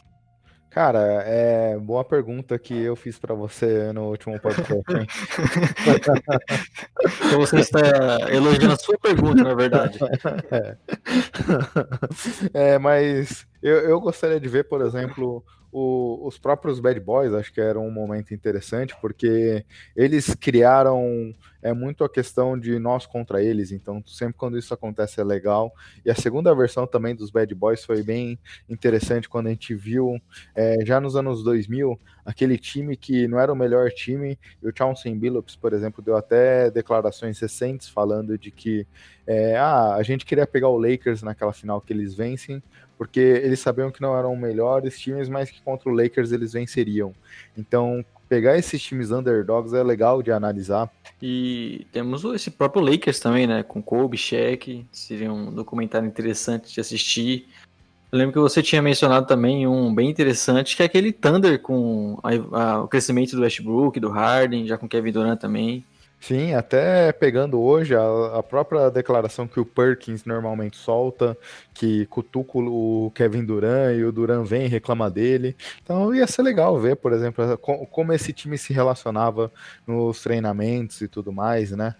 Cara, 0.72 1.22
é 1.26 1.76
boa 1.78 2.02
pergunta 2.02 2.58
que 2.58 2.72
eu 2.74 2.96
fiz 2.96 3.18
para 3.18 3.34
você 3.34 3.92
no 3.92 4.08
último 4.08 4.40
podcast. 4.40 4.82
então 7.26 7.38
você 7.38 7.60
está 7.60 7.80
elogiando 8.30 8.72
a 8.72 8.78
sua 8.78 8.98
pergunta, 8.98 9.44
na 9.44 9.54
verdade. 9.54 9.98
É, 12.54 12.74
é 12.74 12.78
mas 12.78 13.46
eu, 13.62 13.76
eu 13.78 14.00
gostaria 14.00 14.40
de 14.40 14.48
ver, 14.48 14.64
por 14.64 14.80
exemplo, 14.82 15.44
o, 15.72 16.26
os 16.26 16.38
próprios 16.38 16.78
Bad 16.78 17.00
Boys, 17.00 17.32
acho 17.32 17.52
que 17.52 17.60
era 17.60 17.80
um 17.80 17.90
momento 17.90 18.34
interessante, 18.34 18.94
porque 19.00 19.64
eles 19.96 20.34
criaram 20.34 21.32
é 21.62 21.72
muito 21.72 22.02
a 22.02 22.10
questão 22.10 22.58
de 22.58 22.76
nós 22.78 23.06
contra 23.06 23.42
eles, 23.42 23.70
então 23.70 24.02
sempre 24.04 24.34
quando 24.34 24.58
isso 24.58 24.74
acontece 24.74 25.20
é 25.20 25.24
legal. 25.24 25.72
E 26.04 26.10
a 26.10 26.14
segunda 26.14 26.52
versão 26.54 26.86
também 26.86 27.14
dos 27.14 27.30
Bad 27.30 27.54
Boys 27.54 27.84
foi 27.84 28.02
bem 28.02 28.38
interessante 28.68 29.28
quando 29.28 29.46
a 29.46 29.50
gente 29.50 29.74
viu, 29.74 30.20
é, 30.54 30.84
já 30.84 31.00
nos 31.00 31.14
anos 31.14 31.44
2000, 31.44 31.98
aquele 32.24 32.56
time 32.56 32.96
que 32.96 33.26
não 33.26 33.38
era 33.38 33.52
o 33.52 33.56
melhor 33.56 33.90
time, 33.90 34.38
e 34.62 34.68
o 34.68 34.72
Chauncey 34.76 35.14
Billups, 35.14 35.56
por 35.56 35.72
exemplo, 35.72 36.02
deu 36.02 36.16
até 36.16 36.70
declarações 36.70 37.38
recentes 37.38 37.88
falando 37.88 38.38
de 38.38 38.50
que 38.50 38.86
é, 39.26 39.56
ah, 39.56 39.94
a 39.94 40.02
gente 40.02 40.24
queria 40.24 40.46
pegar 40.46 40.68
o 40.68 40.78
Lakers 40.78 41.22
naquela 41.22 41.52
final 41.52 41.80
que 41.80 41.92
eles 41.92 42.14
vencem, 42.14 42.62
porque 42.96 43.20
eles 43.20 43.60
sabiam 43.60 43.90
que 43.90 44.00
não 44.00 44.16
eram 44.16 44.36
melhores 44.36 44.98
times, 44.98 45.28
mas 45.28 45.50
que 45.50 45.60
contra 45.62 45.90
o 45.90 45.94
Lakers 45.94 46.32
eles 46.32 46.52
venceriam. 46.52 47.12
Então, 47.56 48.04
pegar 48.28 48.56
esses 48.56 48.80
times 48.80 49.10
underdogs 49.10 49.74
é 49.74 49.82
legal 49.82 50.22
de 50.22 50.32
analisar. 50.32 50.90
E 51.20 51.86
temos 51.92 52.24
esse 52.24 52.50
próprio 52.50 52.82
Lakers 52.82 53.20
também, 53.20 53.46
né? 53.46 53.62
Com 53.62 53.82
Kobe, 53.82 54.16
Shaq, 54.16 54.86
seria 54.90 55.32
um 55.32 55.52
documentário 55.52 56.08
interessante 56.08 56.72
de 56.72 56.80
assistir. 56.80 57.46
Eu 58.12 58.18
lembro 58.18 58.34
que 58.34 58.38
você 58.38 58.62
tinha 58.62 58.82
mencionado 58.82 59.26
também 59.26 59.66
um 59.66 59.94
bem 59.94 60.10
interessante, 60.10 60.76
que 60.76 60.82
é 60.82 60.86
aquele 60.86 61.12
Thunder 61.12 61.58
com 61.58 62.18
a, 62.22 62.60
a, 62.60 62.82
o 62.82 62.88
crescimento 62.88 63.34
do 63.34 63.40
Westbrook, 63.40 63.98
do 63.98 64.10
Harden, 64.10 64.66
já 64.66 64.76
com 64.76 64.86
Kevin 64.86 65.12
Durant 65.12 65.40
também. 65.40 65.82
Sim, 66.20 66.52
até 66.52 67.10
pegando 67.10 67.58
hoje 67.58 67.96
a, 67.96 68.36
a, 68.38 68.42
própria 68.42 68.90
declaração 68.90 69.48
que 69.48 69.58
o 69.58 69.64
Perkins 69.64 70.26
normalmente 70.26 70.76
solta, 70.76 71.36
que 71.72 72.04
cutuca 72.04 72.58
o 72.58 73.10
Kevin 73.14 73.46
Durant 73.46 73.96
e 73.96 74.04
o 74.04 74.12
Durant 74.12 74.44
vem 74.44 74.66
e 74.66 74.68
reclama 74.68 75.10
dele. 75.10 75.56
Então 75.82 76.14
ia 76.14 76.26
ser 76.26 76.42
legal 76.42 76.78
ver, 76.78 76.96
por 76.96 77.14
exemplo, 77.14 77.56
como 77.58 78.12
esse 78.12 78.30
time 78.30 78.58
se 78.58 78.74
relacionava 78.74 79.50
nos 79.86 80.22
treinamentos 80.22 81.00
e 81.00 81.08
tudo 81.08 81.32
mais, 81.32 81.70
né? 81.72 81.94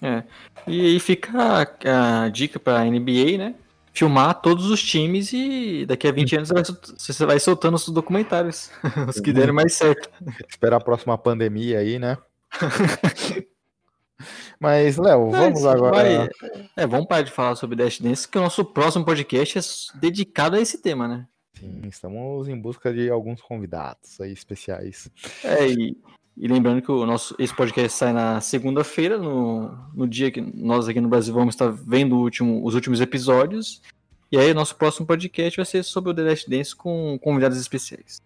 É. 0.00 0.22
E 0.68 0.80
aí 0.82 1.00
fica 1.00 1.30
a, 1.36 2.24
a 2.24 2.28
dica 2.28 2.60
para 2.60 2.78
a 2.78 2.84
NBA, 2.84 3.38
né? 3.38 3.54
Filmar 3.96 4.42
todos 4.42 4.70
os 4.70 4.82
times 4.82 5.32
e 5.32 5.86
daqui 5.86 6.06
a 6.06 6.12
20 6.12 6.36
anos 6.36 6.50
você 6.98 7.24
vai 7.24 7.40
soltando 7.40 7.76
os 7.76 7.88
documentários, 7.88 8.70
os 9.08 9.18
que 9.18 9.32
derem 9.32 9.54
mais 9.54 9.72
certo. 9.72 10.10
Esperar 10.46 10.76
a 10.76 10.84
próxima 10.84 11.16
pandemia 11.16 11.78
aí, 11.78 11.98
né? 11.98 12.18
Mas, 14.60 14.98
Léo, 14.98 15.30
vamos 15.30 15.64
agora. 15.64 15.94
Vai... 15.94 16.28
É, 16.76 16.86
vamos 16.86 17.06
parar 17.06 17.22
de 17.22 17.30
falar 17.30 17.56
sobre 17.56 17.76
Dash 17.76 17.98
Dance, 17.98 18.28
que 18.28 18.36
o 18.36 18.42
nosso 18.42 18.64
próximo 18.66 19.04
podcast 19.04 19.58
é 19.58 19.98
dedicado 19.98 20.56
a 20.56 20.60
esse 20.60 20.82
tema, 20.82 21.08
né? 21.08 21.26
Sim, 21.58 21.80
estamos 21.88 22.48
em 22.48 22.60
busca 22.60 22.92
de 22.92 23.08
alguns 23.08 23.40
convidados 23.40 24.20
aí 24.20 24.32
especiais. 24.32 25.10
É, 25.42 25.68
e, 25.68 25.96
e 26.36 26.46
lembrando 26.46 26.82
que 26.82 26.92
o 26.92 27.06
nosso, 27.06 27.34
esse 27.38 27.54
podcast 27.54 27.96
sai 27.96 28.12
na 28.12 28.40
segunda-feira, 28.42 29.16
no, 29.16 29.70
no 29.94 30.06
dia 30.06 30.30
que 30.30 30.40
nós 30.40 30.86
aqui 30.86 31.00
no 31.00 31.08
Brasil 31.08 31.32
vamos 31.32 31.54
estar 31.54 31.70
vendo 31.70 32.16
último, 32.16 32.64
os 32.64 32.74
últimos 32.74 33.00
episódios. 33.00 33.80
E 34.30 34.36
aí, 34.36 34.50
o 34.50 34.54
nosso 34.54 34.76
próximo 34.76 35.06
podcast 35.06 35.56
vai 35.56 35.64
ser 35.64 35.82
sobre 35.82 36.10
o 36.10 36.14
The 36.14 36.22
Last 36.22 36.50
Dance 36.50 36.76
com 36.76 37.18
convidados 37.22 37.58
especiais. 37.58 38.20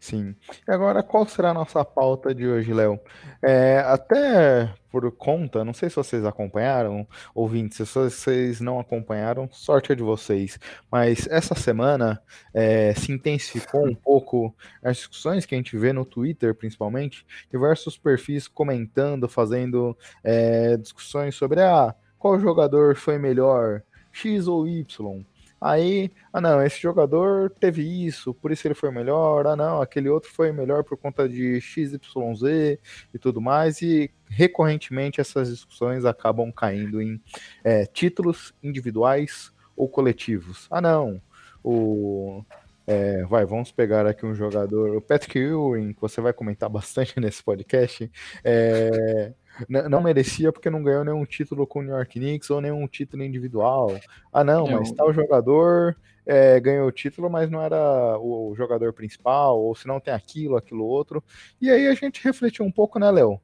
Sim. 0.00 0.34
E 0.66 0.70
agora, 0.70 1.02
qual 1.02 1.26
será 1.26 1.50
a 1.50 1.54
nossa 1.54 1.84
pauta 1.84 2.32
de 2.32 2.46
hoje, 2.46 2.72
Léo? 2.72 3.00
É, 3.42 3.80
até 3.80 4.72
por 4.90 5.10
conta, 5.12 5.64
não 5.64 5.74
sei 5.74 5.90
se 5.90 5.96
vocês 5.96 6.24
acompanharam, 6.24 7.06
ouvintes, 7.34 7.88
se 7.88 7.94
vocês 7.94 8.60
não 8.60 8.78
acompanharam, 8.78 9.48
sorte 9.50 9.92
é 9.92 9.94
de 9.96 10.02
vocês. 10.02 10.58
Mas 10.90 11.26
essa 11.28 11.54
semana 11.54 12.22
é, 12.54 12.94
se 12.94 13.10
intensificou 13.12 13.86
um 13.86 13.94
pouco 13.94 14.54
as 14.82 14.98
discussões 14.98 15.44
que 15.44 15.54
a 15.54 15.58
gente 15.58 15.76
vê 15.76 15.92
no 15.92 16.04
Twitter, 16.04 16.54
principalmente, 16.54 17.26
diversos 17.50 17.98
perfis 17.98 18.46
comentando, 18.46 19.28
fazendo 19.28 19.96
é, 20.22 20.76
discussões 20.76 21.34
sobre 21.34 21.60
ah, 21.60 21.94
qual 22.18 22.38
jogador 22.38 22.96
foi 22.96 23.18
melhor, 23.18 23.82
X 24.12 24.46
ou 24.46 24.66
Y. 24.66 25.24
Aí, 25.60 26.10
ah 26.32 26.40
não, 26.40 26.62
esse 26.62 26.80
jogador 26.80 27.50
teve 27.50 27.82
isso, 27.82 28.32
por 28.32 28.52
isso 28.52 28.66
ele 28.66 28.74
foi 28.74 28.90
melhor. 28.90 29.46
Ah 29.46 29.56
não, 29.56 29.80
aquele 29.80 30.08
outro 30.08 30.30
foi 30.30 30.52
melhor 30.52 30.84
por 30.84 30.96
conta 30.96 31.28
de 31.28 31.60
XYZ 31.60 32.00
e 33.12 33.18
tudo 33.18 33.40
mais. 33.40 33.82
E 33.82 34.10
recorrentemente 34.28 35.20
essas 35.20 35.48
discussões 35.48 36.04
acabam 36.04 36.52
caindo 36.52 37.02
em 37.02 37.20
é, 37.64 37.86
títulos 37.86 38.54
individuais 38.62 39.52
ou 39.76 39.88
coletivos. 39.88 40.66
Ah 40.70 40.80
não, 40.80 41.20
o 41.62 42.44
é, 42.90 43.22
vai, 43.26 43.44
vamos 43.44 43.70
pegar 43.70 44.06
aqui 44.06 44.24
um 44.24 44.34
jogador, 44.34 44.96
o 44.96 45.02
Patrick 45.02 45.38
Ewing, 45.38 45.92
que 45.92 46.00
você 46.00 46.22
vai 46.22 46.32
comentar 46.32 46.70
bastante 46.70 47.12
nesse 47.20 47.44
podcast. 47.44 48.10
É, 48.42 49.34
não 49.68 50.00
merecia 50.00 50.52
porque 50.52 50.70
não 50.70 50.82
ganhou 50.82 51.04
nenhum 51.04 51.24
título 51.24 51.66
com 51.66 51.80
o 51.80 51.82
New 51.82 51.94
York 51.94 52.18
Knicks 52.18 52.50
ou 52.50 52.60
nenhum 52.60 52.86
título 52.86 53.22
individual. 53.22 53.98
Ah, 54.32 54.44
não, 54.44 54.66
mas 54.66 54.92
tal 54.92 55.12
jogador 55.12 55.96
é, 56.26 56.60
ganhou 56.60 56.86
o 56.86 56.92
título, 56.92 57.30
mas 57.30 57.50
não 57.50 57.62
era 57.62 58.18
o 58.18 58.54
jogador 58.54 58.92
principal, 58.92 59.58
ou 59.58 59.74
se 59.74 59.86
não 59.86 59.98
tem 59.98 60.12
aquilo, 60.12 60.56
aquilo 60.56 60.84
outro. 60.84 61.24
E 61.60 61.70
aí 61.70 61.86
a 61.86 61.94
gente 61.94 62.22
refletiu 62.22 62.64
um 62.64 62.70
pouco, 62.70 62.98
né, 62.98 63.10
Léo? 63.10 63.40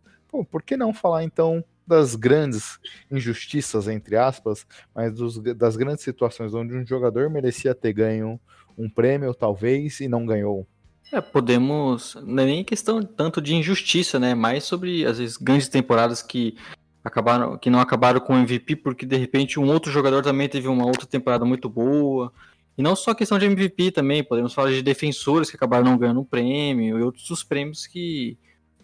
Por 0.50 0.62
que 0.62 0.76
não 0.76 0.92
falar 0.92 1.24
então 1.24 1.64
das 1.86 2.14
grandes 2.14 2.78
injustiças, 3.10 3.88
entre 3.88 4.16
aspas, 4.16 4.66
mas 4.94 5.14
dos, 5.14 5.38
das 5.54 5.76
grandes 5.76 6.04
situações 6.04 6.54
onde 6.54 6.74
um 6.74 6.86
jogador 6.86 7.30
merecia 7.30 7.74
ter 7.74 7.92
ganho 7.92 8.40
um 8.76 8.90
prêmio, 8.90 9.32
talvez, 9.34 10.00
e 10.00 10.08
não 10.08 10.26
ganhou? 10.26 10.66
É, 11.14 11.20
podemos. 11.20 12.16
Não 12.24 12.42
é 12.42 12.46
nem 12.46 12.64
questão 12.64 13.00
tanto 13.00 13.40
de 13.40 13.54
injustiça, 13.54 14.18
né? 14.18 14.34
Mais 14.34 14.64
sobre, 14.64 15.06
às 15.06 15.18
vezes, 15.18 15.36
grandes 15.36 15.68
temporadas 15.68 16.20
que 16.20 16.56
acabaram 17.04 17.56
que 17.56 17.70
não 17.70 17.78
acabaram 17.78 18.18
com 18.18 18.34
o 18.34 18.36
MVP 18.36 18.76
porque 18.76 19.06
de 19.06 19.16
repente 19.16 19.60
um 19.60 19.66
outro 19.66 19.92
jogador 19.92 20.22
também 20.24 20.48
teve 20.48 20.66
uma 20.66 20.84
outra 20.84 21.06
temporada 21.06 21.44
muito 21.44 21.68
boa. 21.68 22.32
E 22.76 22.82
não 22.82 22.96
só 22.96 23.14
questão 23.14 23.38
de 23.38 23.46
MVP 23.46 23.92
também, 23.92 24.24
podemos 24.24 24.52
falar 24.52 24.70
de 24.70 24.82
defensores 24.82 25.48
que 25.48 25.56
acabaram 25.56 25.84
não 25.84 25.96
ganhando 25.96 26.20
um 26.20 26.24
prêmio 26.24 26.98
e 26.98 27.02
outros 27.02 27.44
prêmios 27.44 27.86
que 27.86 28.36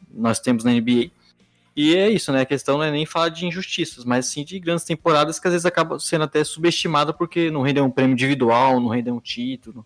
nós 0.08 0.38
temos 0.38 0.62
na 0.62 0.70
NBA. 0.70 1.10
E 1.74 1.96
é 1.96 2.08
isso, 2.08 2.30
né? 2.30 2.42
A 2.42 2.46
questão 2.46 2.78
não 2.78 2.84
é 2.84 2.92
nem 2.92 3.06
falar 3.06 3.30
de 3.30 3.44
injustiças, 3.44 4.04
mas 4.04 4.26
sim 4.26 4.44
de 4.44 4.60
grandes 4.60 4.84
temporadas 4.84 5.40
que 5.40 5.48
às 5.48 5.52
vezes 5.52 5.66
acabam 5.66 5.98
sendo 5.98 6.22
até 6.22 6.44
subestimadas 6.44 7.16
porque 7.16 7.50
não 7.50 7.62
rendeu 7.62 7.84
um 7.84 7.90
prêmio 7.90 8.12
individual, 8.12 8.78
não 8.78 8.88
rendeu 8.88 9.16
um 9.16 9.20
título. 9.20 9.84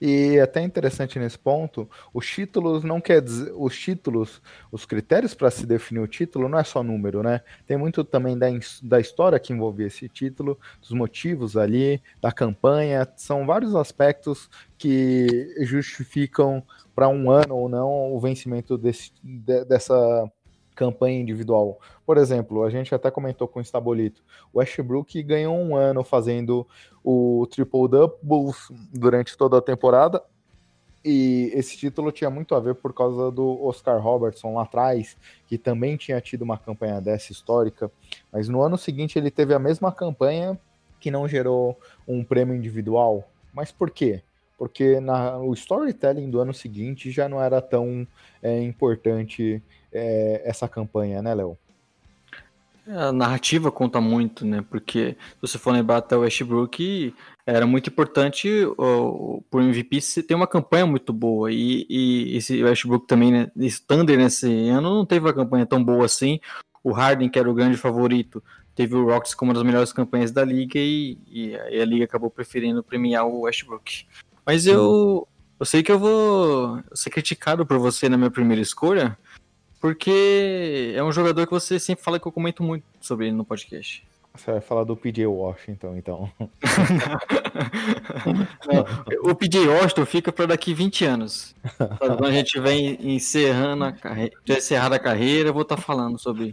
E 0.00 0.38
até 0.38 0.62
interessante 0.62 1.18
nesse 1.18 1.38
ponto, 1.38 1.88
os 2.14 2.26
títulos 2.26 2.84
não 2.84 3.00
quer 3.00 3.20
dizer, 3.20 3.52
os 3.56 3.76
títulos, 3.76 4.40
os 4.70 4.86
critérios 4.86 5.34
para 5.34 5.50
se 5.50 5.66
definir 5.66 6.00
o 6.00 6.06
título 6.06 6.48
não 6.48 6.58
é 6.58 6.64
só 6.64 6.82
número, 6.82 7.22
né? 7.22 7.40
Tem 7.66 7.76
muito 7.76 8.04
também 8.04 8.38
da, 8.38 8.46
da 8.82 9.00
história 9.00 9.38
que 9.40 9.52
envolvia 9.52 9.86
esse 9.86 10.08
título, 10.08 10.58
dos 10.80 10.90
motivos 10.90 11.56
ali, 11.56 12.00
da 12.20 12.30
campanha, 12.30 13.08
são 13.16 13.44
vários 13.44 13.74
aspectos 13.74 14.48
que 14.76 15.54
justificam 15.62 16.62
para 16.94 17.08
um 17.08 17.30
ano 17.30 17.56
ou 17.56 17.68
não 17.68 18.14
o 18.14 18.20
vencimento 18.20 18.78
desse, 18.78 19.12
de, 19.22 19.64
dessa 19.64 20.30
campanha 20.78 21.20
individual. 21.20 21.80
Por 22.06 22.16
exemplo, 22.16 22.62
a 22.62 22.70
gente 22.70 22.94
até 22.94 23.10
comentou 23.10 23.48
com 23.48 23.58
o 23.58 23.64
Stabolito, 23.64 24.22
o 24.52 24.60
Westbrook 24.60 25.20
ganhou 25.24 25.56
um 25.56 25.74
ano 25.74 26.04
fazendo 26.04 26.64
o 27.02 27.48
triple-double 27.50 28.52
durante 28.92 29.36
toda 29.36 29.58
a 29.58 29.60
temporada, 29.60 30.22
e 31.04 31.50
esse 31.52 31.76
título 31.76 32.12
tinha 32.12 32.30
muito 32.30 32.54
a 32.54 32.60
ver 32.60 32.76
por 32.76 32.94
causa 32.94 33.30
do 33.30 33.60
Oscar 33.64 34.00
Robertson 34.00 34.54
lá 34.54 34.62
atrás, 34.62 35.16
que 35.48 35.58
também 35.58 35.96
tinha 35.96 36.20
tido 36.20 36.42
uma 36.42 36.56
campanha 36.56 37.00
dessa 37.00 37.32
histórica, 37.32 37.90
mas 38.32 38.48
no 38.48 38.62
ano 38.62 38.78
seguinte 38.78 39.18
ele 39.18 39.32
teve 39.32 39.54
a 39.54 39.58
mesma 39.58 39.90
campanha 39.90 40.56
que 41.00 41.10
não 41.10 41.26
gerou 41.26 41.76
um 42.06 42.22
prêmio 42.22 42.54
individual. 42.54 43.28
Mas 43.52 43.72
por 43.72 43.90
quê? 43.90 44.22
Porque 44.56 45.00
na, 45.00 45.38
o 45.38 45.52
storytelling 45.54 46.30
do 46.30 46.40
ano 46.40 46.52
seguinte 46.54 47.10
já 47.10 47.28
não 47.28 47.40
era 47.42 47.60
tão 47.60 48.06
é, 48.42 48.60
importante 48.62 49.62
é, 49.92 50.42
essa 50.44 50.68
campanha, 50.68 51.22
né, 51.22 51.34
Léo? 51.34 51.58
A 52.90 53.12
narrativa 53.12 53.70
conta 53.70 54.00
muito, 54.00 54.46
né? 54.46 54.64
Porque 54.70 55.14
se 55.34 55.40
você 55.42 55.58
for 55.58 55.72
lembrar 55.72 55.98
até 55.98 56.16
o 56.16 56.20
Westbrook, 56.20 57.14
era 57.46 57.66
muito 57.66 57.90
importante 57.90 58.48
o, 58.78 59.42
por 59.50 59.60
MVP 59.62 59.98
ter 60.26 60.34
uma 60.34 60.46
campanha 60.46 60.86
muito 60.86 61.12
boa. 61.12 61.52
E, 61.52 61.86
e 61.88 62.36
esse 62.36 62.62
Westbrook 62.62 63.06
também, 63.06 63.30
né? 63.30 63.50
Esse 63.58 63.86
Thunder 63.86 64.16
nesse 64.16 64.68
ano 64.70 64.94
não 64.94 65.04
teve 65.04 65.26
uma 65.26 65.34
campanha 65.34 65.66
tão 65.66 65.84
boa 65.84 66.06
assim. 66.06 66.40
O 66.82 66.90
Harden, 66.90 67.28
que 67.28 67.38
era 67.38 67.50
o 67.50 67.54
grande 67.54 67.76
favorito, 67.76 68.42
teve 68.74 68.94
o 68.94 69.04
Rockets 69.04 69.34
como 69.34 69.50
uma 69.50 69.54
das 69.54 69.64
melhores 69.64 69.92
campanhas 69.92 70.30
da 70.30 70.42
liga 70.42 70.78
e, 70.78 71.18
e 71.26 71.54
a 71.56 71.84
liga 71.84 72.04
acabou 72.04 72.30
preferindo 72.30 72.82
premiar 72.82 73.26
o 73.26 73.40
Westbrook. 73.40 74.06
Mas 74.46 74.66
eu, 74.66 75.28
eu 75.60 75.66
sei 75.66 75.82
que 75.82 75.92
eu 75.92 75.98
vou 75.98 76.82
ser 76.94 77.10
criticado 77.10 77.66
por 77.66 77.78
você 77.78 78.08
na 78.08 78.16
minha 78.16 78.30
primeira 78.30 78.62
escolha, 78.62 79.18
porque 79.80 80.92
é 80.94 81.02
um 81.02 81.12
jogador 81.12 81.46
que 81.46 81.52
você 81.52 81.78
sempre 81.78 82.04
fala 82.04 82.18
que 82.18 82.26
eu 82.26 82.32
comento 82.32 82.62
muito 82.62 82.84
sobre 83.00 83.26
ele 83.26 83.36
no 83.36 83.44
podcast. 83.44 84.06
Você 84.34 84.52
vai 84.52 84.60
falar 84.60 84.84
do 84.84 84.96
PJ 84.96 85.26
Washington, 85.26 85.96
então. 85.96 86.30
Não, 88.66 89.30
o 89.30 89.34
PJ 89.34 89.66
Washington 89.66 90.06
fica 90.06 90.30
para 90.30 90.46
daqui 90.46 90.72
20 90.72 91.04
anos. 91.04 91.56
Quando 91.98 92.24
a 92.24 92.30
gente 92.30 92.60
vem 92.60 92.98
encerrando 93.14 93.84
a 93.84 93.92
carreira, 93.92 94.32
encerrada 94.48 94.94
a 94.94 95.00
carreira, 95.00 95.48
eu 95.48 95.52
vou 95.52 95.62
estar 95.62 95.74
tá 95.76 95.82
falando 95.82 96.18
sobre 96.18 96.52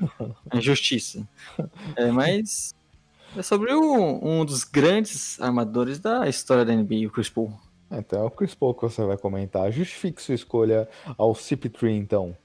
a 0.49 0.57
injustiça. 0.57 1.27
É, 1.95 2.09
mas 2.11 2.73
é 3.37 3.43
sobre 3.43 3.73
um, 3.75 4.39
um 4.39 4.45
dos 4.45 4.63
grandes 4.63 5.39
armadores 5.39 5.99
da 5.99 6.27
história 6.27 6.65
da 6.65 6.73
NBA, 6.73 7.05
o 7.07 7.11
Chris 7.11 7.29
Paul. 7.29 7.53
Então 7.91 8.23
é 8.23 8.25
o 8.25 8.31
Chris 8.31 8.55
Paul 8.55 8.73
que 8.73 8.81
você 8.81 9.03
vai 9.05 9.17
comentar. 9.17 9.71
Justifique 9.71 10.21
sua 10.21 10.33
escolha 10.33 10.89
ao 11.17 11.33
CP3, 11.33 11.95
então. 11.95 12.35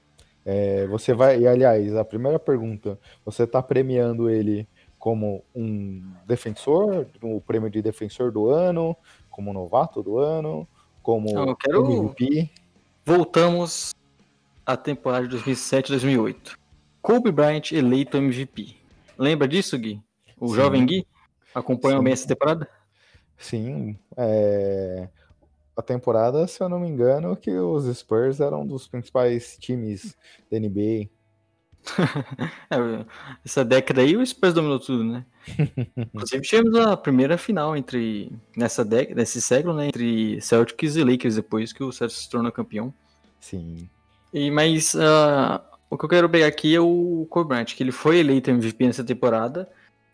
É, 0.45 0.87
você 0.87 1.13
vai. 1.13 1.39
E 1.39 1.47
aliás, 1.47 1.95
a 1.95 2.03
primeira 2.03 2.39
pergunta: 2.39 2.99
você 3.23 3.43
está 3.43 3.61
premiando 3.61 4.29
ele 4.29 4.67
como 4.97 5.43
um 5.55 6.03
defensor, 6.27 7.07
o 7.21 7.41
prêmio 7.41 7.69
de 7.69 7.81
defensor 7.81 8.31
do 8.31 8.49
ano, 8.49 8.95
como 9.29 9.53
novato 9.53 10.03
do 10.03 10.17
ano, 10.17 10.67
como 11.01 11.29
Eu 11.29 11.55
quero... 11.55 11.85
MVP? 11.85 12.51
Voltamos 13.03 13.95
à 14.63 14.77
temporada 14.77 15.27
de 15.27 15.37
2007-2008. 15.37 16.55
Kobe 17.01 17.31
Bryant 17.31 17.71
eleito 17.71 18.17
MVP. 18.17 18.75
Lembra 19.17 19.47
disso, 19.47 19.77
Gui? 19.77 19.99
O 20.39 20.49
Sim. 20.49 20.55
jovem 20.55 20.85
Gui? 20.85 21.07
Acompanhou 21.53 22.03
bem 22.03 22.13
essa 22.13 22.27
temporada? 22.27 22.69
Sim. 23.37 23.97
É 24.15 25.09
a 25.75 25.81
temporada, 25.81 26.45
se 26.47 26.61
eu 26.61 26.69
não 26.69 26.79
me 26.79 26.87
engano, 26.87 27.35
que 27.35 27.51
os 27.51 27.85
Spurs 27.97 28.39
eram 28.39 28.61
um 28.61 28.67
dos 28.67 28.87
principais 28.87 29.57
times 29.57 30.15
da 30.51 30.59
NBA. 30.59 31.09
é, 32.69 33.05
essa 33.43 33.65
década 33.65 34.01
aí 34.01 34.15
o 34.15 34.25
Spurs 34.25 34.53
dominou 34.53 34.79
tudo, 34.79 35.03
né? 35.03 35.25
Inclusive 35.97 36.41
tivemos 36.43 36.75
a 36.75 36.95
primeira 36.95 37.37
final 37.37 37.75
entre 37.75 38.31
nessa 38.55 38.85
década, 38.85 39.19
nesse 39.19 39.41
século, 39.41 39.73
né, 39.73 39.87
entre 39.87 40.39
Celtics 40.41 40.95
e 40.95 41.03
Lakers 41.03 41.35
depois 41.35 41.73
que 41.73 41.83
o 41.83 41.91
Celtics 41.91 42.23
se 42.23 42.29
tornou 42.29 42.51
campeão. 42.51 42.93
Sim. 43.39 43.89
E 44.33 44.51
mas 44.51 44.93
uh, 44.93 45.59
o 45.89 45.97
que 45.97 46.05
eu 46.05 46.09
quero 46.09 46.29
pegar 46.29 46.47
aqui 46.47 46.75
é 46.75 46.79
o 46.79 47.25
Kobe 47.29 47.49
Bryant, 47.49 47.65
que 47.65 47.81
ele 47.81 47.91
foi 47.91 48.19
eleito 48.19 48.51
MVP 48.51 48.85
nessa 48.85 49.03
temporada 49.03 49.67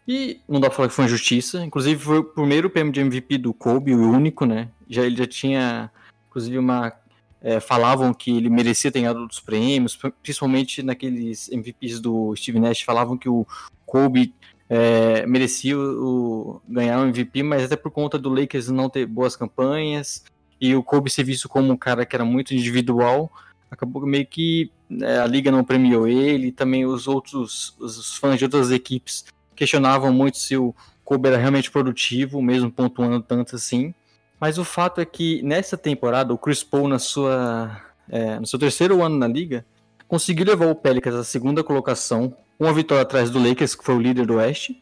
e 0.08 0.40
não 0.48 0.60
dá 0.60 0.68
pra 0.68 0.76
falar 0.78 0.88
que 0.88 0.96
foi 0.96 1.04
uma 1.04 1.10
injustiça. 1.10 1.66
Inclusive, 1.66 2.02
foi 2.02 2.20
o 2.20 2.24
primeiro 2.24 2.70
prêmio 2.70 2.94
de 2.94 3.02
MVP 3.02 3.38
do 3.40 3.54
Kobe, 3.54 3.94
o 3.94 4.10
único, 4.10 4.46
né? 4.46 4.70
Já, 4.90 5.04
ele 5.04 5.18
já 5.18 5.28
tinha, 5.28 5.92
inclusive, 6.30 6.58
uma. 6.58 6.94
É, 7.40 7.60
falavam 7.60 8.14
que 8.14 8.36
ele 8.36 8.50
merecia 8.50 8.92
ter 8.92 9.02
ganhado 9.02 9.20
outros 9.20 9.40
prêmios, 9.40 9.98
principalmente 10.24 10.82
naqueles 10.82 11.48
MVPs 11.50 12.00
do 12.00 12.36
Steve 12.36 12.60
Nash, 12.60 12.82
falavam 12.82 13.16
que 13.16 13.30
o 13.30 13.46
Kobe 13.86 14.34
é, 14.68 15.26
merecia 15.28 15.78
o, 15.78 16.60
ganhar 16.68 17.00
o 17.00 17.06
MVP, 17.06 17.44
mas 17.44 17.64
até 17.64 17.76
por 17.76 17.92
conta 17.92 18.18
do 18.18 18.30
Lakers 18.30 18.70
não 18.70 18.90
ter 18.90 19.06
boas 19.06 19.36
campanhas 19.36 20.24
e 20.60 20.76
o 20.76 20.82
Kobe 20.82 21.12
ser 21.12 21.24
visto 21.24 21.48
como 21.48 21.72
um 21.72 21.78
cara 21.78 22.08
que 22.08 22.16
era 22.16 22.26
muito 22.26 22.56
individual, 22.56 23.32
acabou 23.70 24.04
meio 24.08 24.26
que 24.26 24.72
é, 25.02 25.20
a 25.20 25.28
liga 25.28 25.52
não 25.52 25.64
premiou 25.64 26.08
ele, 26.08 26.48
e 26.48 26.52
também 26.52 26.88
os 26.88 27.08
outros 27.08 27.76
os 27.80 28.18
fãs 28.18 28.40
de 28.40 28.46
outras 28.46 28.72
equipes 28.72 29.26
questionavam 29.58 30.14
muito 30.14 30.38
se 30.38 30.56
o 30.56 30.74
Kobe 31.04 31.28
era 31.28 31.38
realmente 31.38 31.72
produtivo, 31.72 32.42
mesmo 32.42 32.72
pontuando 32.72 33.22
tanto 33.22 33.56
assim. 33.56 33.94
Mas 34.40 34.58
o 34.58 34.64
fato 34.64 35.02
é 35.02 35.06
que 35.06 35.42
nessa 35.42 35.76
temporada, 35.76 36.34
o 36.34 36.38
Chris 36.38 36.64
Paul, 36.64 36.88
na 36.88 37.00
sua, 37.00 37.82
é, 38.08 38.40
no 38.40 38.46
seu 38.46 38.60
terceiro 38.60 39.04
ano 39.04 39.18
na 39.18 39.28
liga, 39.28 39.66
conseguiu 40.08 40.46
levar 40.46 40.68
o 40.68 40.76
Pelicans 40.76 41.16
à 41.16 41.24
segunda 41.24 41.64
colocação, 41.64 42.36
uma 42.60 42.72
vitória 42.72 43.02
atrás 43.02 43.30
do 43.30 43.40
Lakers, 43.40 43.76
que 43.76 43.84
foi 43.84 43.96
o 43.96 44.00
líder 44.00 44.26
do 44.26 44.36
Oeste, 44.36 44.82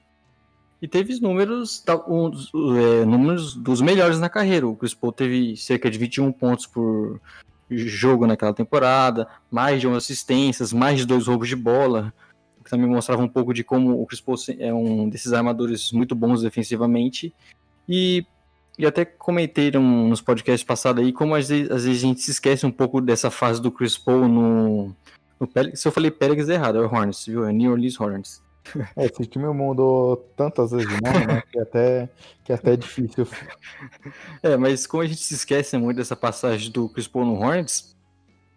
e 0.82 0.88
teve 0.88 1.20
números, 1.20 1.84
um, 2.08 2.32
é, 2.78 3.06
números 3.06 3.56
dos 3.56 3.82
melhores 3.82 4.20
na 4.20 4.30
carreira. 4.30 4.68
O 4.68 4.76
Chris 4.76 4.94
Paul 4.94 5.14
teve 5.14 5.56
cerca 5.56 5.90
de 5.90 5.98
21 5.98 6.32
pontos 6.32 6.68
por 6.68 7.20
jogo 7.70 8.28
naquela 8.28 8.54
temporada, 8.54 9.28
mais 9.50 9.82
de 9.82 9.88
11 9.88 9.98
assistências, 9.98 10.74
mais 10.74 11.00
de 11.00 11.06
dois 11.06 11.28
roubos 11.28 11.48
de 11.48 11.56
bola, 11.56 12.14
que 12.66 12.72
também 12.72 12.88
mostrava 12.88 13.22
um 13.22 13.28
pouco 13.28 13.54
de 13.54 13.64
como 13.64 14.02
o 14.02 14.06
Chris 14.08 14.20
Paul 14.20 14.36
é 14.58 14.74
um 14.74 15.08
desses 15.08 15.32
armadores 15.32 15.92
muito 15.92 16.16
bons 16.16 16.42
defensivamente. 16.42 17.32
E, 17.88 18.26
e 18.78 18.88
até 18.88 19.06
comentei 19.06 19.70
nos 19.72 20.20
podcasts 20.20 20.64
passados 20.64 21.04
aí 21.04 21.14
como 21.14 21.36
às 21.36 21.48
vezes, 21.48 21.70
às 21.70 21.86
vezes, 21.86 22.04
a 22.04 22.08
gente 22.08 22.22
se 22.22 22.32
esquece 22.32 22.66
um 22.66 22.72
pouco 22.72 23.00
dessa 23.00 23.30
fase 23.30 23.62
do 23.62 23.72
Chris 23.72 23.96
Paul 24.00 24.28
no, 24.28 24.96
no 25.40 25.76
Se 25.76 25.88
eu 25.88 25.92
falei 25.92 26.10
Pelicans 26.10 26.50
é 26.50 26.56
errado, 26.56 26.80
é 26.80 26.82
o 26.82 26.92
Hornets, 26.92 27.28
viu? 27.28 27.46
É 27.46 27.54
New 27.54 27.72
Orleans 27.72 28.00
Hornets. 28.00 28.44
É, 28.96 29.06
esse 29.06 29.28
time 29.28 29.46
mudou 29.54 30.18
tantas 30.36 30.72
vezes 30.72 30.88
de 30.88 31.02
nome, 31.02 31.28
né? 31.28 31.44
Que 31.52 31.60
é 31.60 31.62
até, 31.62 32.10
que 32.44 32.52
é 32.52 32.56
até 32.56 32.76
difícil. 32.76 33.28
É, 34.42 34.58
mas 34.58 34.88
como 34.88 35.04
a 35.04 35.06
gente 35.06 35.22
se 35.22 35.34
esquece 35.34 35.78
muito 35.78 35.98
dessa 35.98 36.16
passagem 36.16 36.72
do 36.72 36.90
Chris 36.90 37.08
Paul 37.08 37.26
no 37.26 37.36
Hornets, 37.36 37.95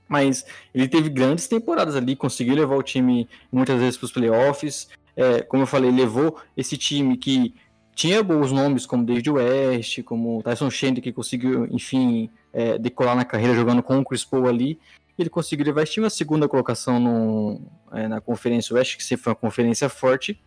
mas 0.08 0.44
ele 0.74 0.88
teve 0.88 1.08
grandes 1.08 1.46
temporadas 1.46 1.94
ali, 1.94 2.16
conseguiu 2.16 2.54
levar 2.54 2.76
o 2.76 2.82
time 2.82 3.28
muitas 3.52 3.78
vezes 3.78 3.96
para 3.96 4.06
os 4.06 4.12
playoffs. 4.12 4.88
É, 5.14 5.42
como 5.42 5.64
eu 5.64 5.66
falei, 5.66 5.90
levou 5.90 6.40
esse 6.56 6.76
time 6.76 7.16
que 7.16 7.54
tinha 7.94 8.22
bons 8.22 8.52
nomes 8.52 8.86
como 8.86 9.04
David 9.04 9.28
West, 9.28 10.02
como 10.04 10.42
Tyson 10.42 10.70
Chandler, 10.70 11.02
que 11.02 11.12
conseguiu, 11.12 11.66
enfim, 11.66 12.30
é, 12.52 12.78
decolar 12.78 13.16
na 13.16 13.24
carreira 13.24 13.54
jogando 13.54 13.82
com 13.82 13.98
o 13.98 14.04
Chris 14.04 14.24
Paul 14.24 14.46
ali. 14.46 14.78
Ele 15.18 15.28
conseguiu 15.28 15.66
levar 15.66 15.82
esse 15.82 15.94
time 15.94 16.06
à 16.06 16.10
segunda 16.10 16.48
colocação 16.48 17.00
no, 17.00 17.60
é, 17.92 18.06
na 18.06 18.20
Conferência 18.20 18.74
Oeste, 18.74 18.96
que 18.96 19.02
sempre 19.02 19.24
foi 19.24 19.32
uma 19.32 19.36
conferência 19.36 19.88
forte. 19.88 20.40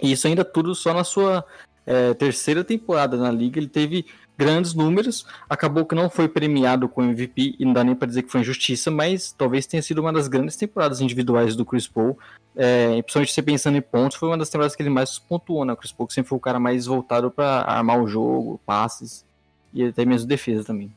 E 0.00 0.12
isso 0.12 0.26
ainda 0.26 0.44
tudo 0.44 0.74
só 0.74 0.92
na 0.92 1.04
sua 1.04 1.42
é, 1.86 2.12
terceira 2.12 2.62
temporada 2.62 3.16
na 3.16 3.32
liga. 3.32 3.58
Ele 3.58 3.66
teve 3.66 4.04
grandes 4.38 4.72
números, 4.72 5.26
acabou 5.50 5.84
que 5.84 5.96
não 5.96 6.08
foi 6.08 6.28
premiado 6.28 6.88
com 6.88 7.02
MVP, 7.02 7.56
e 7.58 7.64
não 7.64 7.72
dá 7.72 7.82
nem 7.82 7.96
para 7.96 8.06
dizer 8.06 8.22
que 8.22 8.30
foi 8.30 8.40
injustiça, 8.40 8.88
mas 8.88 9.32
talvez 9.32 9.66
tenha 9.66 9.82
sido 9.82 9.98
uma 9.98 10.12
das 10.12 10.28
grandes 10.28 10.56
temporadas 10.56 11.00
individuais 11.00 11.56
do 11.56 11.66
Chris 11.66 11.88
Paul, 11.88 12.16
é, 12.54 13.02
principalmente 13.02 13.32
você 13.32 13.42
pensando 13.42 13.76
em 13.76 13.82
pontos, 13.82 14.16
foi 14.16 14.28
uma 14.28 14.38
das 14.38 14.48
temporadas 14.48 14.76
que 14.76 14.82
ele 14.82 14.90
mais 14.90 15.18
pontuou, 15.18 15.64
né? 15.64 15.72
O 15.72 15.76
Chris 15.76 15.90
Paul 15.90 16.06
que 16.06 16.14
sempre 16.14 16.28
foi 16.28 16.38
o 16.38 16.40
cara 16.40 16.60
mais 16.60 16.86
voltado 16.86 17.32
para 17.32 17.62
armar 17.62 18.00
o 18.00 18.06
jogo, 18.06 18.60
passes, 18.64 19.26
e 19.74 19.84
até 19.84 20.04
mesmo 20.04 20.28
defesa 20.28 20.64
também. 20.64 20.94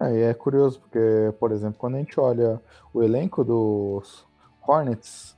É, 0.00 0.30
é 0.30 0.34
curioso, 0.34 0.80
porque, 0.80 0.98
por 1.38 1.52
exemplo, 1.52 1.76
quando 1.78 1.96
a 1.96 1.98
gente 1.98 2.18
olha 2.18 2.58
o 2.92 3.02
elenco 3.02 3.44
dos 3.44 4.26
Hornets, 4.66 5.36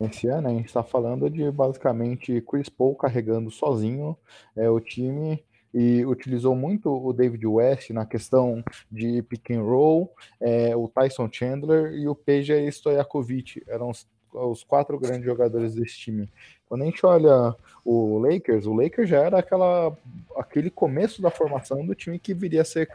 esse 0.00 0.28
ano 0.28 0.46
a 0.46 0.52
gente 0.52 0.66
está 0.66 0.84
falando 0.84 1.28
de 1.28 1.50
basicamente 1.50 2.40
Chris 2.42 2.68
Paul 2.68 2.94
carregando 2.94 3.50
sozinho 3.50 4.16
é, 4.56 4.70
o 4.70 4.78
time 4.78 5.44
e 5.72 6.04
utilizou 6.04 6.54
muito 6.54 6.90
o 6.90 7.12
David 7.12 7.46
West 7.46 7.90
na 7.90 8.06
questão 8.06 8.62
de 8.90 9.22
pick 9.22 9.50
and 9.50 9.62
roll, 9.62 10.12
é, 10.40 10.74
o 10.74 10.88
Tyson 10.88 11.28
Chandler 11.30 11.92
e 11.94 12.08
o 12.08 12.14
Peja 12.14 12.58
Stojakovic, 12.60 13.62
eram 13.66 13.90
os, 13.90 14.06
os, 14.32 14.64
quatro 14.64 14.98
grandes 14.98 15.24
jogadores 15.24 15.74
desse 15.74 15.96
time. 15.98 16.28
Quando 16.68 16.82
a 16.82 16.84
gente 16.84 17.04
olha 17.04 17.54
o 17.84 18.18
Lakers, 18.18 18.66
o 18.66 18.74
Lakers 18.74 19.08
já 19.08 19.20
era 19.20 19.38
aquela, 19.38 19.96
aquele 20.36 20.68
começo 20.68 21.22
da 21.22 21.30
formação 21.30 21.84
do 21.84 21.94
time 21.94 22.18
que 22.18 22.34
viria 22.34 22.60
a 22.60 22.64
ser 22.64 22.88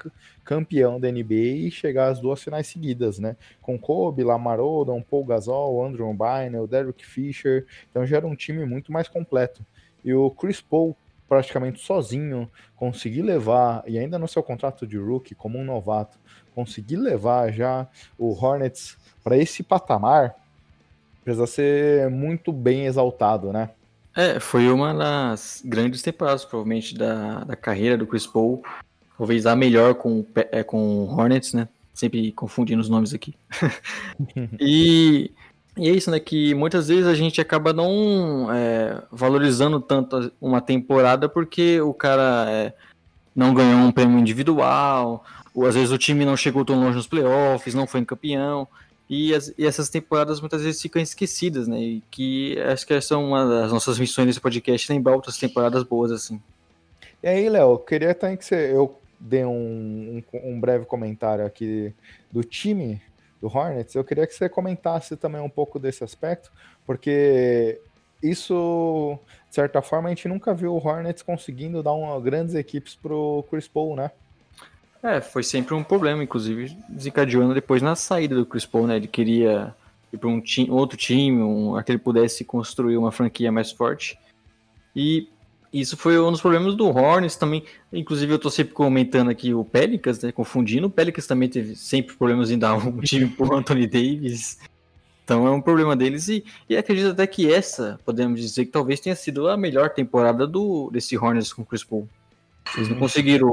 campeão 0.44 1.00
da 1.00 1.12
NBA 1.12 1.34
e 1.34 1.72
chegar 1.72 2.10
às 2.10 2.20
duas 2.20 2.44
finais 2.44 2.68
seguidas, 2.68 3.18
né? 3.18 3.36
Com 3.62 3.80
Kobe, 3.80 4.24
Lamar 4.24 4.60
Odom, 4.60 5.02
Paul 5.02 5.26
Gasol, 5.26 5.84
Andrew 5.84 6.14
Bynum, 6.14 6.68
Derek 6.68 7.04
Fisher, 7.04 7.66
então 7.90 8.06
já 8.06 8.18
era 8.18 8.28
um 8.28 8.36
time 8.36 8.64
muito 8.66 8.92
mais 8.92 9.08
completo. 9.08 9.66
E 10.06 10.14
o 10.14 10.30
Chris 10.30 10.62
Paul 10.62 10.96
praticamente 11.34 11.80
sozinho, 11.80 12.50
conseguir 12.76 13.24
levar, 13.24 13.84
e 13.88 13.98
ainda 13.98 14.20
no 14.20 14.28
seu 14.28 14.44
contrato 14.44 14.86
de 14.86 14.98
rookie, 14.98 15.34
como 15.34 15.58
um 15.58 15.66
novato, 15.66 16.18
conseguir 16.54 16.98
levar 16.98 17.52
já 17.52 17.88
o 18.18 18.32
Hornets 18.34 18.96
para 19.24 19.36
esse 19.36 19.64
patamar, 19.64 20.36
precisa 21.24 21.48
ser 21.48 22.10
muito 22.12 22.52
bem 22.52 22.86
exaltado, 22.86 23.52
né? 23.52 23.72
É, 24.16 24.40
foi 24.40 24.70
uma 24.70 24.94
das 24.94 25.64
grandes 25.66 26.04
temporadas, 26.04 26.46
provavelmente, 26.46 26.96
da, 26.96 27.44
da 27.46 27.56
carreira 27.56 27.98
do 27.98 28.06
Chris 28.06 28.28
Paul. 28.28 28.64
Talvez 29.18 29.48
a 29.48 29.56
melhor 29.56 29.96
com, 29.96 30.24
é, 30.36 30.64
com 30.64 31.06
Hornets, 31.06 31.54
né? 31.54 31.68
Sempre 31.94 32.32
confundindo 32.32 32.80
os 32.80 32.90
nomes 32.90 33.12
aqui. 33.12 33.34
e 34.60 35.32
e 35.76 35.90
é 35.90 35.92
isso, 35.92 36.12
né? 36.12 36.20
Que 36.20 36.54
muitas 36.54 36.88
vezes 36.88 37.08
a 37.08 37.16
gente 37.16 37.42
acaba 37.42 37.74
não 37.74 38.48
é, 38.54 39.02
valorizando 39.12 39.80
tanto 39.80 40.32
uma 40.40 40.62
temporada 40.62 41.28
porque 41.28 41.82
o 41.82 41.94
cara 41.94 42.46
é, 42.50 42.74
não 43.36 43.54
ganhou 43.54 43.80
um 43.80 43.92
prêmio 43.92 44.20
individual, 44.20 45.26
ou 45.54 45.66
às 45.66 45.74
vezes 45.76 45.92
o 45.92 45.98
time 45.98 46.26
não 46.26 46.38
chegou 46.38 46.64
tão 46.64 46.80
longe 46.80 46.96
nos 46.96 47.08
playoffs, 47.08 47.74
não 47.74 47.88
foi 47.88 48.06
campeão. 48.06 48.68
E, 49.10 49.34
as, 49.34 49.54
e, 49.58 49.66
essas 49.66 49.90
temporadas 49.90 50.40
muitas 50.40 50.62
vezes 50.62 50.82
ficam 50.82 51.02
esquecidas, 51.02 51.68
né? 51.68 51.80
E 51.80 52.04
que 52.12 52.60
acho 52.62 52.86
que 52.86 52.94
essa 52.94 53.16
é 53.16 53.18
uma 53.18 53.46
das 53.46 53.72
nossas 53.72 53.98
missões 53.98 54.28
nesse 54.28 54.40
podcast, 54.40 54.92
lembrar 54.92 55.16
outras 55.16 55.38
temporadas 55.38 55.84
boas, 55.84 56.12
assim. 56.12 56.40
E 57.22 57.28
aí, 57.28 57.50
Léo, 57.50 57.80
queria 57.80 58.14
também 58.14 58.38
que 58.38 58.46
você, 58.46 58.72
eu 58.72 59.00
dê 59.20 59.46
um, 59.46 60.22
um, 60.34 60.52
um 60.52 60.60
breve 60.60 60.86
comentário 60.86 61.46
aqui 61.46 61.94
do 62.32 62.44
time 62.44 63.02
do 63.44 63.48
Hornets, 63.50 63.94
eu 63.94 64.06
queria 64.06 64.26
que 64.26 64.34
você 64.34 64.48
comentasse 64.48 65.18
também 65.18 65.42
um 65.42 65.50
pouco 65.50 65.78
desse 65.78 66.02
aspecto, 66.02 66.50
porque 66.86 67.78
isso, 68.24 69.20
de 69.50 69.56
certa 69.56 69.82
forma, 69.82 70.08
a 70.08 70.12
gente 70.12 70.30
nunca 70.30 70.54
viu 70.54 70.74
o 70.74 70.78
Hornets 70.78 71.22
conseguindo 71.22 71.84
dar 71.84 71.92
uma, 71.92 72.18
grandes 72.22 72.56
equipes 72.56 72.96
pro 72.96 73.44
Chris 73.50 73.68
Paul, 73.68 73.98
né? 73.98 74.12
É, 75.04 75.20
foi 75.20 75.44
sempre 75.44 75.74
um 75.74 75.84
problema, 75.84 76.24
inclusive 76.24 76.78
desencadeando 76.88 77.54
depois 77.54 77.82
na 77.82 77.98
saída 77.98 78.34
do 78.34 78.46
Chris 78.46 78.66
Paul, 78.66 78.88
né? 78.88 78.96
Ele 78.96 79.08
queria 79.08 79.76
ir 80.14 80.18
para 80.18 80.30
um, 80.30 80.42
outro 80.70 80.98
time, 80.98 81.42
um, 81.42 81.84
que 81.84 81.92
ele 81.92 82.00
pudesse 82.00 82.46
construir 82.46 82.96
uma 82.96 83.12
franquia 83.12 83.52
mais 83.52 83.74
forte. 83.74 84.18
E 84.96 85.28
isso 85.74 85.98
foi 85.98 86.20
um 86.20 86.32
dos 86.32 86.40
problemas 86.40 86.76
do 86.76 86.86
Hornets 86.88 87.36
também. 87.36 87.64
Inclusive, 87.92 88.32
eu 88.32 88.40
tô 88.40 88.50
sempre 88.50 88.74
comentando 88.74 89.30
aqui 89.30 89.54
o 89.54 89.66
Pelicans, 89.66 90.22
né? 90.22 90.32
Confundindo. 90.32 90.86
O 90.86 90.90
Pelicans 90.90 91.26
também 91.26 91.50
teve 91.50 91.76
sempre 91.76 92.16
problemas 92.16 92.52
em 92.52 92.60
dar 92.60 92.76
um 92.88 93.02
time 93.02 93.28
pro 93.28 93.56
Anthony 93.56 93.88
Davis. 93.88 94.60
Então 95.24 95.48
é 95.48 95.52
um 95.52 95.62
problema 95.62 95.96
deles. 95.96 96.28
E, 96.28 96.46
e 96.70 96.78
acredito 96.78 97.10
até 97.10 97.26
que 97.26 97.52
essa, 97.52 98.00
podemos 98.06 98.40
dizer 98.40 98.66
que 98.66 98.72
talvez 98.72 99.00
tenha 99.00 99.16
sido 99.16 99.48
a 99.48 99.58
melhor 99.58 99.90
temporada 99.90 100.46
do, 100.46 100.92
desse 100.92 101.18
Hornets 101.18 101.52
com 101.52 101.64
o 101.64 101.66
Chris 101.66 101.84
Paul. 101.84 102.08
Eles 102.76 102.90
não 102.90 102.98
conseguiram 102.98 103.50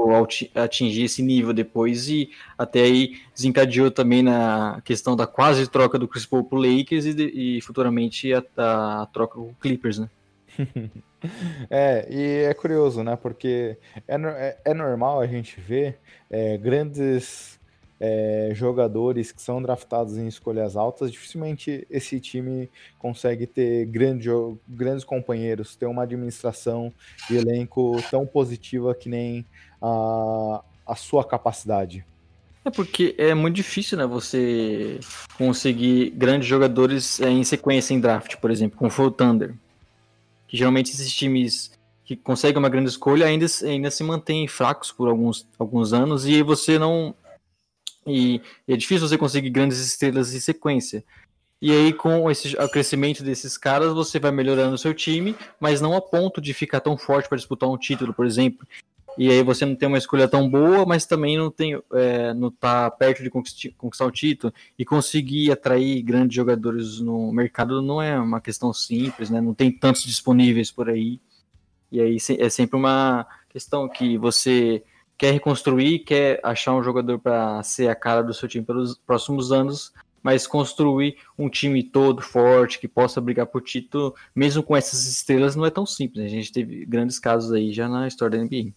atingir 0.55 1.03
esse 1.03 1.21
nível 1.21 1.53
depois 1.53 2.07
e 2.07 2.31
até 2.57 2.81
aí 2.81 3.19
desencadeou 3.35 3.91
também 3.91 4.23
na 4.23 4.81
questão 4.85 5.15
da 5.15 5.27
quase 5.27 5.67
troca 5.69 5.99
do 5.99 6.07
Chris 6.07 6.25
Paul 6.25 6.43
pro 6.43 6.57
Lakers 6.57 7.05
e, 7.05 7.57
e 7.57 7.61
futuramente 7.61 8.33
a, 8.33 8.43
a, 8.57 9.07
troca 9.11 9.35
com 9.35 9.49
o 9.49 9.55
Clippers, 9.59 9.99
né? 9.99 10.09
é, 11.69 12.07
e 12.09 12.43
é 12.45 12.53
curioso, 12.53 13.03
né? 13.03 13.15
Porque 13.15 13.77
é, 14.07 14.15
é, 14.15 14.57
é 14.65 14.73
normal 14.73 15.19
a 15.19 15.27
gente 15.27 15.59
ver 15.59 15.99
é, 16.29 16.57
grandes 16.57 17.59
é, 17.99 18.49
jogadores 18.53 19.31
que 19.31 19.39
são 19.39 19.61
draftados 19.61 20.17
em 20.17 20.27
escolhas 20.27 20.75
altas, 20.75 21.11
dificilmente 21.11 21.85
esse 21.87 22.19
time 22.19 22.67
consegue 22.97 23.45
ter 23.45 23.85
grande, 23.85 24.27
grandes 24.67 25.03
companheiros, 25.03 25.75
ter 25.75 25.85
uma 25.85 26.01
administração 26.01 26.91
de 27.29 27.37
elenco 27.37 28.01
tão 28.09 28.25
positiva 28.25 28.95
que 28.95 29.07
nem 29.07 29.45
a, 29.79 30.63
a 30.87 30.95
sua 30.95 31.23
capacidade. 31.23 32.03
É 32.65 32.71
porque 32.71 33.15
é 33.19 33.33
muito 33.35 33.55
difícil, 33.55 33.97
né, 33.97 34.05
você 34.05 34.99
conseguir 35.37 36.11
grandes 36.11 36.47
jogadores 36.47 37.19
é, 37.19 37.29
em 37.29 37.43
sequência 37.43 37.93
em 37.93 37.99
draft, 37.99 38.35
por 38.37 38.49
exemplo, 38.49 38.77
como 38.77 38.89
foi 38.89 39.05
o 39.05 39.11
Thunder. 39.11 39.55
Que 40.51 40.57
geralmente 40.57 40.91
esses 40.91 41.15
times 41.15 41.71
que 42.03 42.17
conseguem 42.17 42.59
uma 42.59 42.67
grande 42.67 42.89
escolha 42.89 43.25
ainda, 43.25 43.45
ainda 43.63 43.89
se 43.89 44.03
mantêm 44.03 44.45
fracos 44.49 44.91
por 44.91 45.07
alguns, 45.07 45.47
alguns 45.57 45.93
anos 45.93 46.25
e 46.25 46.43
você 46.43 46.77
não 46.77 47.15
e, 48.05 48.41
e 48.67 48.73
é 48.73 48.75
difícil 48.75 49.07
você 49.07 49.17
conseguir 49.17 49.49
grandes 49.49 49.79
estrelas 49.79 50.33
em 50.33 50.39
sequência. 50.41 51.05
E 51.61 51.71
aí, 51.71 51.93
com 51.93 52.29
esse, 52.29 52.57
o 52.57 52.67
crescimento 52.67 53.23
desses 53.23 53.55
caras, 53.55 53.93
você 53.93 54.19
vai 54.19 54.31
melhorando 54.31 54.75
o 54.75 54.77
seu 54.77 54.93
time, 54.93 55.37
mas 55.57 55.79
não 55.79 55.95
a 55.95 56.01
ponto 56.01 56.41
de 56.41 56.53
ficar 56.53 56.81
tão 56.81 56.97
forte 56.97 57.29
para 57.29 57.37
disputar 57.37 57.69
um 57.69 57.77
título, 57.77 58.13
por 58.13 58.25
exemplo. 58.25 58.67
E 59.17 59.29
aí 59.29 59.43
você 59.43 59.65
não 59.65 59.75
tem 59.75 59.87
uma 59.87 59.97
escolha 59.97 60.27
tão 60.27 60.49
boa, 60.49 60.85
mas 60.85 61.05
também 61.05 61.37
não 61.37 61.51
tem 61.51 61.79
é, 61.93 62.33
não 62.33 62.49
tá 62.49 62.89
perto 62.89 63.21
de 63.21 63.29
conquistar, 63.29 64.05
o 64.05 64.11
título 64.11 64.53
e 64.79 64.85
conseguir 64.85 65.51
atrair 65.51 66.01
grandes 66.01 66.35
jogadores 66.35 66.99
no 66.99 67.31
mercado 67.31 67.81
não 67.81 68.01
é 68.01 68.17
uma 68.17 68.39
questão 68.39 68.73
simples, 68.73 69.29
né? 69.29 69.41
Não 69.41 69.53
tem 69.53 69.71
tantos 69.71 70.03
disponíveis 70.03 70.71
por 70.71 70.89
aí. 70.89 71.19
E 71.91 71.99
aí 71.99 72.17
é 72.39 72.49
sempre 72.49 72.77
uma 72.77 73.27
questão 73.49 73.87
que 73.89 74.17
você 74.17 74.81
quer 75.17 75.33
reconstruir, 75.33 75.99
quer 75.99 76.39
achar 76.41 76.73
um 76.73 76.81
jogador 76.81 77.19
para 77.19 77.61
ser 77.63 77.89
a 77.89 77.95
cara 77.95 78.23
do 78.23 78.33
seu 78.33 78.47
time 78.47 78.65
pelos 78.65 78.97
próximos 78.97 79.51
anos, 79.51 79.93
mas 80.23 80.47
construir 80.47 81.17
um 81.37 81.49
time 81.49 81.83
todo 81.83 82.21
forte 82.21 82.79
que 82.79 82.87
possa 82.87 83.19
brigar 83.19 83.45
por 83.47 83.61
título, 83.61 84.15
mesmo 84.33 84.63
com 84.63 84.75
essas 84.75 85.05
estrelas, 85.05 85.55
não 85.55 85.65
é 85.65 85.69
tão 85.69 85.85
simples. 85.85 86.25
A 86.25 86.29
gente 86.29 86.51
teve 86.51 86.85
grandes 86.85 87.19
casos 87.19 87.51
aí 87.51 87.73
já 87.73 87.89
na 87.89 88.07
história 88.07 88.37
da 88.37 88.43
NBA. 88.43 88.73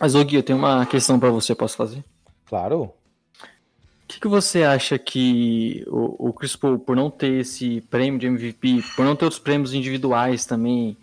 Mas, 0.00 0.14
Gui, 0.14 0.36
eu 0.36 0.42
tenho 0.42 0.58
uma 0.58 0.84
questão 0.86 1.18
para 1.18 1.30
você, 1.30 1.54
posso 1.54 1.76
fazer? 1.76 2.04
Claro. 2.46 2.82
O 2.82 4.06
que, 4.06 4.20
que, 4.20 4.28
você 4.28 4.62
acha 4.62 4.98
que 4.98 5.84
o, 5.88 6.28
o 6.28 6.32
Chris 6.32 6.54
Paul, 6.54 6.78
por 6.78 6.94
não 6.94 7.10
ter 7.10 7.40
esse 7.40 7.80
prêmio 7.82 8.18
de 8.20 8.26
MVP, 8.26 8.82
por 8.94 9.04
não 9.04 9.16
ter 9.16 9.24
outros 9.24 9.40
prêmios 9.40 9.72
individuais 9.72 10.44
também, 10.44 10.96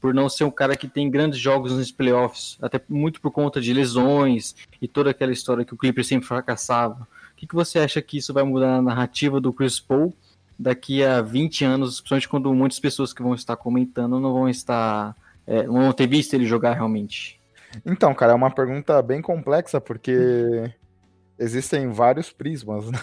por 0.00 0.12
não 0.12 0.28
ser 0.28 0.44
um 0.44 0.50
cara 0.50 0.76
que 0.76 0.88
tem 0.88 1.08
grandes 1.08 1.38
jogos 1.38 1.72
nos 1.72 1.90
playoffs, 1.92 2.58
até 2.60 2.80
muito 2.88 3.20
por 3.20 3.30
conta 3.30 3.60
de 3.60 3.72
lesões 3.72 4.54
e 4.80 4.88
toda 4.88 5.10
aquela 5.10 5.32
história 5.32 5.64
que 5.64 5.72
o 5.72 5.76
Clippers 5.76 6.08
sempre 6.08 6.26
fracassava. 6.26 7.06
O 7.32 7.36
que, 7.36 7.46
que 7.46 7.54
você 7.54 7.78
acha 7.78 8.02
que 8.02 8.18
isso 8.18 8.34
vai 8.34 8.42
mudar 8.42 8.66
na 8.66 8.82
narrativa 8.82 9.40
do 9.40 9.52
Chris 9.52 9.80
Paul 9.80 10.12
daqui 10.58 11.04
a 11.04 11.22
20 11.22 11.64
anos, 11.64 12.00
principalmente 12.00 12.28
quando 12.28 12.54
muitas 12.54 12.78
pessoas 12.78 13.12
que 13.12 13.22
vão 13.22 13.34
estar 13.34 13.56
comentando 13.56 14.20
não 14.20 14.32
vão 14.32 14.48
estar, 14.48 15.16
é, 15.46 15.64
não 15.66 15.74
vão 15.74 15.92
ter 15.92 16.06
visto 16.06 16.34
ele 16.34 16.46
jogar 16.46 16.74
realmente? 16.74 17.40
Então, 17.84 18.14
cara, 18.14 18.32
é 18.32 18.34
uma 18.34 18.50
pergunta 18.50 19.00
bem 19.02 19.22
complexa, 19.22 19.80
porque 19.80 20.14
existem 21.38 21.90
vários 21.90 22.32
prismas, 22.32 22.90
né? 22.90 22.98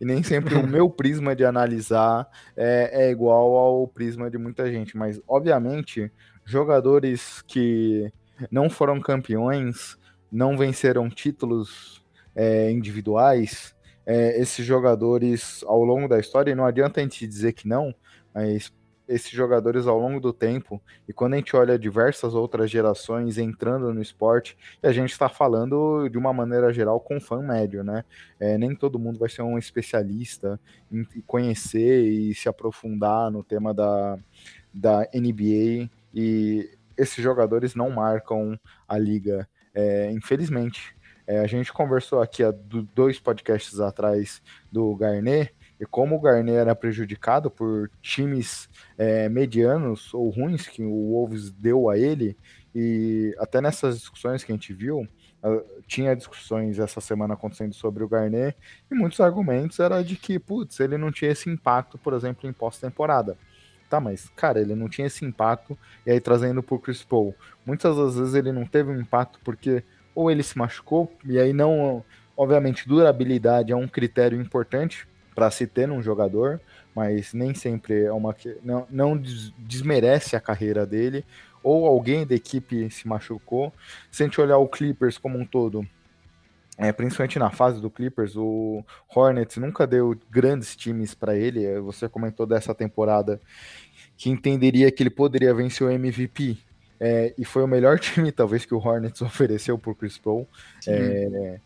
E 0.00 0.04
nem 0.04 0.22
sempre 0.22 0.54
o 0.54 0.66
meu 0.66 0.88
prisma 0.88 1.34
de 1.34 1.44
analisar 1.44 2.28
é, 2.56 3.06
é, 3.06 3.10
igual 3.10 3.56
ao 3.56 3.88
prisma 3.88 4.30
de 4.30 4.38
muita 4.38 4.70
gente. 4.70 4.96
Mas, 4.96 5.20
obviamente, 5.28 6.10
jogadores 6.44 7.42
que 7.42 8.12
não 8.50 8.70
foram 8.70 9.00
campeões, 9.00 9.98
não 10.30 10.56
venceram 10.56 11.08
títulos 11.08 12.04
é, 12.34 12.70
individuais, 12.70 13.74
é, 14.04 14.40
esses 14.40 14.64
jogadores 14.64 15.64
ao 15.66 15.82
longo 15.82 16.08
da 16.08 16.18
história, 16.18 16.52
e 16.52 16.54
não 16.54 16.64
adianta 16.64 17.00
a 17.00 17.02
gente 17.02 17.26
dizer 17.26 17.52
que 17.52 17.66
não, 17.66 17.94
mas 18.34 18.72
esses 19.08 19.30
jogadores 19.30 19.86
ao 19.86 19.98
longo 19.98 20.20
do 20.20 20.32
tempo, 20.32 20.82
e 21.08 21.12
quando 21.12 21.34
a 21.34 21.36
gente 21.36 21.54
olha 21.54 21.78
diversas 21.78 22.34
outras 22.34 22.70
gerações 22.70 23.38
entrando 23.38 23.92
no 23.94 24.02
esporte, 24.02 24.56
a 24.82 24.92
gente 24.92 25.12
está 25.12 25.28
falando 25.28 26.08
de 26.08 26.18
uma 26.18 26.32
maneira 26.32 26.72
geral 26.72 26.98
com 27.00 27.20
fã 27.20 27.40
médio, 27.40 27.84
né? 27.84 28.04
É, 28.40 28.58
nem 28.58 28.74
todo 28.74 28.98
mundo 28.98 29.18
vai 29.18 29.28
ser 29.28 29.42
um 29.42 29.58
especialista 29.58 30.60
em 30.90 31.04
conhecer 31.26 32.04
e 32.04 32.34
se 32.34 32.48
aprofundar 32.48 33.30
no 33.30 33.44
tema 33.44 33.72
da, 33.72 34.18
da 34.74 35.08
NBA, 35.14 35.88
e 36.12 36.68
esses 36.96 37.22
jogadores 37.22 37.74
não 37.74 37.90
marcam 37.90 38.58
a 38.88 38.98
liga, 38.98 39.48
é, 39.74 40.10
infelizmente. 40.10 40.96
É, 41.26 41.40
a 41.40 41.46
gente 41.46 41.72
conversou 41.72 42.22
aqui 42.22 42.44
há 42.44 42.54
dois 42.94 43.18
podcasts 43.18 43.80
atrás 43.80 44.40
do 44.70 44.94
Garnet, 44.94 45.52
e 45.80 45.86
como 45.86 46.16
o 46.16 46.20
Garnet 46.20 46.56
era 46.56 46.74
prejudicado 46.74 47.50
por 47.50 47.90
times 48.00 48.68
é, 48.96 49.28
medianos 49.28 50.12
ou 50.14 50.30
ruins 50.30 50.66
que 50.66 50.82
o 50.82 51.12
Wolves 51.12 51.50
deu 51.50 51.90
a 51.90 51.98
ele, 51.98 52.36
e 52.74 53.34
até 53.38 53.60
nessas 53.60 53.98
discussões 53.98 54.44
que 54.44 54.52
a 54.52 54.54
gente 54.54 54.72
viu, 54.72 55.08
tinha 55.86 56.16
discussões 56.16 56.78
essa 56.78 57.00
semana 57.00 57.34
acontecendo 57.34 57.72
sobre 57.72 58.02
o 58.02 58.08
Garnet, 58.08 58.56
e 58.90 58.94
muitos 58.94 59.20
argumentos 59.20 59.78
era 59.78 60.02
de 60.02 60.16
que, 60.16 60.38
putz, 60.38 60.80
ele 60.80 60.98
não 60.98 61.12
tinha 61.12 61.30
esse 61.30 61.48
impacto, 61.48 61.96
por 61.96 62.12
exemplo, 62.14 62.48
em 62.48 62.52
pós-temporada. 62.52 63.36
Tá, 63.88 64.00
mas, 64.00 64.28
cara, 64.34 64.60
ele 64.60 64.74
não 64.74 64.88
tinha 64.88 65.06
esse 65.06 65.24
impacto, 65.24 65.78
e 66.04 66.10
aí 66.10 66.20
trazendo 66.20 66.62
pro 66.62 66.78
Chris 66.78 67.04
Paul, 67.04 67.32
muitas 67.64 67.96
das 67.96 68.16
vezes 68.16 68.34
ele 68.34 68.50
não 68.50 68.66
teve 68.66 68.90
um 68.90 69.00
impacto 69.00 69.38
porque 69.44 69.84
ou 70.12 70.30
ele 70.30 70.42
se 70.42 70.58
machucou, 70.58 71.12
e 71.24 71.38
aí 71.38 71.52
não, 71.52 72.04
obviamente, 72.36 72.88
durabilidade 72.88 73.70
é 73.70 73.76
um 73.76 73.86
critério 73.86 74.40
importante, 74.40 75.06
para 75.36 75.50
se 75.50 75.66
ter 75.66 75.86
num 75.86 76.02
jogador, 76.02 76.60
mas 76.94 77.34
nem 77.34 77.54
sempre 77.54 78.04
é 78.04 78.12
uma 78.12 78.34
não, 78.62 78.86
não 78.90 79.22
desmerece 79.58 80.34
a 80.34 80.40
carreira 80.40 80.86
dele 80.86 81.24
ou 81.62 81.84
alguém 81.84 82.26
da 82.26 82.34
equipe 82.34 82.88
se 82.90 83.06
machucou. 83.06 83.72
Se 84.10 84.22
a 84.22 84.26
gente 84.26 84.40
olhar 84.40 84.56
o 84.56 84.66
Clippers 84.66 85.18
como 85.18 85.38
um 85.38 85.44
todo, 85.44 85.86
é, 86.78 86.90
principalmente 86.92 87.38
na 87.38 87.50
fase 87.50 87.80
do 87.82 87.90
Clippers, 87.90 88.36
o 88.36 88.84
Hornets 89.14 89.56
nunca 89.56 89.86
deu 89.86 90.16
grandes 90.30 90.74
times 90.74 91.14
para 91.14 91.36
ele. 91.36 91.80
Você 91.80 92.08
comentou 92.08 92.46
dessa 92.46 92.74
temporada 92.74 93.40
que 94.16 94.30
entenderia 94.30 94.90
que 94.90 95.02
ele 95.02 95.10
poderia 95.10 95.52
vencer 95.52 95.86
o 95.86 95.90
MVP. 95.90 96.56
É, 96.98 97.34
e 97.36 97.44
foi 97.44 97.62
o 97.62 97.66
melhor 97.66 97.98
time, 98.00 98.32
talvez, 98.32 98.64
que 98.64 98.74
o 98.74 98.78
Hornets 98.78 99.20
ofereceu 99.22 99.76
por 99.76 99.94
Chris 99.96 100.16
Paul. 100.16 100.48
É, 100.86 101.60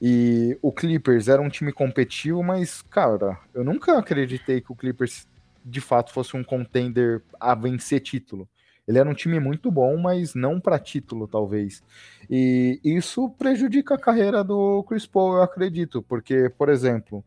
e 0.00 0.56
o 0.62 0.72
Clippers 0.72 1.28
era 1.28 1.42
um 1.42 1.48
time 1.48 1.72
competitivo, 1.72 2.42
mas, 2.42 2.82
cara, 2.82 3.38
eu 3.52 3.64
nunca 3.64 3.98
acreditei 3.98 4.60
que 4.60 4.70
o 4.70 4.76
Clippers 4.76 5.26
de 5.64 5.80
fato 5.80 6.12
fosse 6.12 6.36
um 6.36 6.44
contender 6.44 7.22
a 7.38 7.54
vencer 7.54 8.00
título. 8.00 8.48
Ele 8.86 8.98
era 8.98 9.08
um 9.08 9.14
time 9.14 9.38
muito 9.38 9.70
bom, 9.70 9.98
mas 9.98 10.34
não 10.34 10.58
para 10.58 10.78
título, 10.78 11.28
talvez. 11.28 11.82
E 12.30 12.80
isso 12.82 13.28
prejudica 13.30 13.96
a 13.96 14.00
carreira 14.00 14.42
do 14.42 14.82
Chris 14.84 15.04
Paul, 15.04 15.36
eu 15.36 15.42
acredito, 15.42 16.00
porque, 16.02 16.48
por 16.56 16.70
exemplo, 16.70 17.22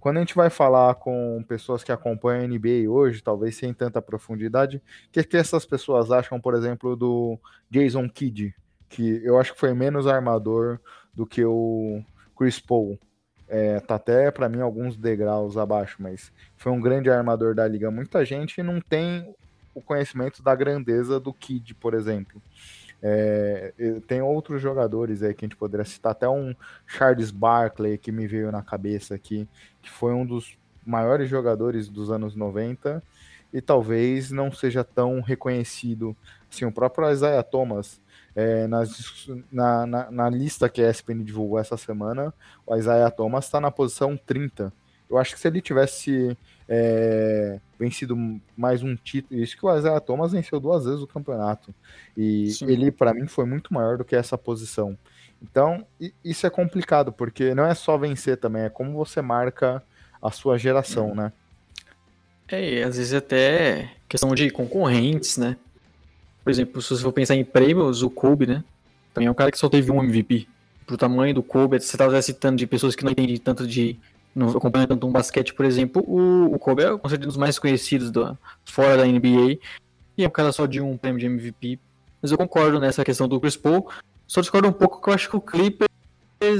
quando 0.00 0.16
a 0.16 0.20
gente 0.20 0.34
vai 0.34 0.50
falar 0.50 0.96
com 0.96 1.44
pessoas 1.46 1.84
que 1.84 1.92
acompanham 1.92 2.44
a 2.44 2.48
NBA 2.48 2.90
hoje, 2.90 3.22
talvez 3.22 3.56
sem 3.56 3.72
tanta 3.72 4.02
profundidade, 4.02 4.78
o 4.78 4.82
que, 5.12 5.22
que 5.22 5.36
essas 5.36 5.64
pessoas 5.64 6.10
acham, 6.10 6.40
por 6.40 6.54
exemplo, 6.54 6.96
do 6.96 7.38
Jason 7.70 8.08
Kidd? 8.08 8.54
Que 8.88 9.22
eu 9.22 9.38
acho 9.38 9.52
que 9.52 9.60
foi 9.60 9.74
menos 9.74 10.06
armador 10.06 10.80
do 11.18 11.26
que 11.26 11.44
o 11.44 12.00
Chris 12.38 12.60
Paul. 12.60 12.96
É, 13.48 13.80
tá 13.80 13.96
até 13.96 14.30
para 14.30 14.48
mim 14.48 14.60
alguns 14.60 14.96
degraus 14.96 15.56
abaixo, 15.56 15.96
mas 15.98 16.30
foi 16.56 16.70
um 16.70 16.80
grande 16.80 17.10
armador 17.10 17.56
da 17.56 17.66
liga. 17.66 17.90
Muita 17.90 18.24
gente 18.24 18.62
não 18.62 18.80
tem 18.80 19.34
o 19.74 19.80
conhecimento 19.80 20.44
da 20.44 20.54
grandeza 20.54 21.18
do 21.18 21.32
Kid, 21.32 21.74
por 21.74 21.92
exemplo. 21.92 22.40
É, 23.02 23.72
tem 24.06 24.22
outros 24.22 24.62
jogadores 24.62 25.20
aí 25.24 25.34
que 25.34 25.44
a 25.44 25.48
gente 25.48 25.56
poderia 25.56 25.84
citar, 25.84 26.12
até 26.12 26.28
um 26.28 26.54
Charles 26.86 27.32
Barkley 27.32 27.98
que 27.98 28.12
me 28.12 28.28
veio 28.28 28.52
na 28.52 28.62
cabeça 28.62 29.16
aqui, 29.16 29.48
que 29.82 29.90
foi 29.90 30.12
um 30.12 30.24
dos 30.24 30.56
maiores 30.86 31.28
jogadores 31.28 31.88
dos 31.88 32.12
anos 32.12 32.36
90 32.36 33.02
e 33.52 33.60
talvez 33.60 34.30
não 34.30 34.52
seja 34.52 34.84
tão 34.84 35.20
reconhecido. 35.20 36.16
Assim, 36.48 36.64
o 36.64 36.72
próprio 36.72 37.10
Isaiah 37.10 37.42
Thomas, 37.42 38.00
é, 38.38 38.68
nas, 38.68 39.28
na, 39.50 39.84
na, 39.84 40.10
na, 40.12 40.30
lista 40.30 40.68
que 40.68 40.80
a 40.80 40.88
ESPN 40.88 41.24
divulgou 41.24 41.58
essa 41.58 41.76
semana, 41.76 42.32
o 42.64 42.76
Isaiah 42.76 43.10
Thomas 43.10 43.46
está 43.46 43.60
na 43.60 43.68
posição 43.68 44.16
30. 44.16 44.72
Eu 45.10 45.18
acho 45.18 45.34
que 45.34 45.40
se 45.40 45.48
ele 45.48 45.60
tivesse 45.60 46.38
é, 46.68 47.58
vencido 47.76 48.16
mais 48.56 48.80
um 48.80 48.94
título, 48.94 49.42
isso 49.42 49.56
que 49.56 49.66
o 49.66 49.76
Isaiah 49.76 49.98
Thomas 49.98 50.30
venceu 50.30 50.60
duas 50.60 50.84
vezes 50.84 51.00
o 51.00 51.06
campeonato, 51.08 51.74
e 52.16 52.52
Sim. 52.52 52.70
ele, 52.70 52.92
para 52.92 53.12
mim, 53.12 53.26
foi 53.26 53.44
muito 53.44 53.74
maior 53.74 53.98
do 53.98 54.04
que 54.04 54.14
essa 54.14 54.38
posição. 54.38 54.96
Então, 55.42 55.84
isso 56.24 56.46
é 56.46 56.50
complicado, 56.50 57.12
porque 57.12 57.56
não 57.56 57.66
é 57.66 57.74
só 57.74 57.98
vencer 57.98 58.36
também, 58.36 58.62
é 58.62 58.70
como 58.70 58.92
você 58.92 59.20
marca 59.20 59.82
a 60.22 60.30
sua 60.30 60.56
geração, 60.56 61.10
hum. 61.10 61.14
né? 61.16 61.32
É, 62.46 62.74
e 62.74 62.82
às 62.84 62.96
vezes 62.96 63.12
até 63.12 63.90
questão 64.08 64.32
de 64.32 64.48
concorrentes, 64.50 65.36
né? 65.36 65.56
Por 66.48 66.52
exemplo, 66.52 66.80
se 66.80 66.88
você 66.88 67.02
for 67.02 67.12
pensar 67.12 67.36
em 67.36 67.44
prêmios, 67.44 68.02
o 68.02 68.08
Kobe, 68.08 68.46
né? 68.46 68.64
Também 69.12 69.28
é 69.28 69.30
um 69.30 69.34
cara 69.34 69.50
que 69.50 69.58
só 69.58 69.68
teve 69.68 69.92
um 69.92 70.02
MVP. 70.02 70.48
Pro 70.86 70.96
tamanho 70.96 71.34
do 71.34 71.42
Kobe, 71.42 71.78
você 71.78 71.94
estava 71.94 72.22
citando 72.22 72.56
de 72.56 72.66
pessoas 72.66 72.96
que 72.96 73.04
não 73.04 73.12
entendem 73.12 73.36
tanto 73.36 73.66
de. 73.66 73.98
não 74.34 74.48
acompanham 74.48 74.86
tanto 74.86 75.06
um 75.06 75.12
basquete, 75.12 75.52
por 75.52 75.66
exemplo, 75.66 76.02
o, 76.08 76.54
o 76.54 76.58
Kobe 76.58 76.84
é 76.84 76.94
um 76.94 77.00
dos 77.20 77.36
mais 77.36 77.58
conhecidos 77.58 78.10
do, 78.10 78.34
fora 78.64 78.96
da 78.96 79.04
NBA. 79.04 79.58
E 80.16 80.24
é 80.24 80.26
um 80.26 80.30
cara 80.30 80.50
só 80.50 80.64
de 80.64 80.80
um 80.80 80.96
prêmio 80.96 81.20
de 81.20 81.26
MVP. 81.26 81.78
Mas 82.22 82.30
eu 82.32 82.38
concordo 82.38 82.80
nessa 82.80 83.04
questão 83.04 83.28
do 83.28 83.38
Chris 83.38 83.54
Paul. 83.54 83.86
Só 84.26 84.40
discordo 84.40 84.68
um 84.68 84.72
pouco 84.72 85.02
que 85.02 85.10
eu 85.10 85.12
acho 85.12 85.28
que 85.28 85.36
o 85.36 85.42
Clippers 85.42 85.90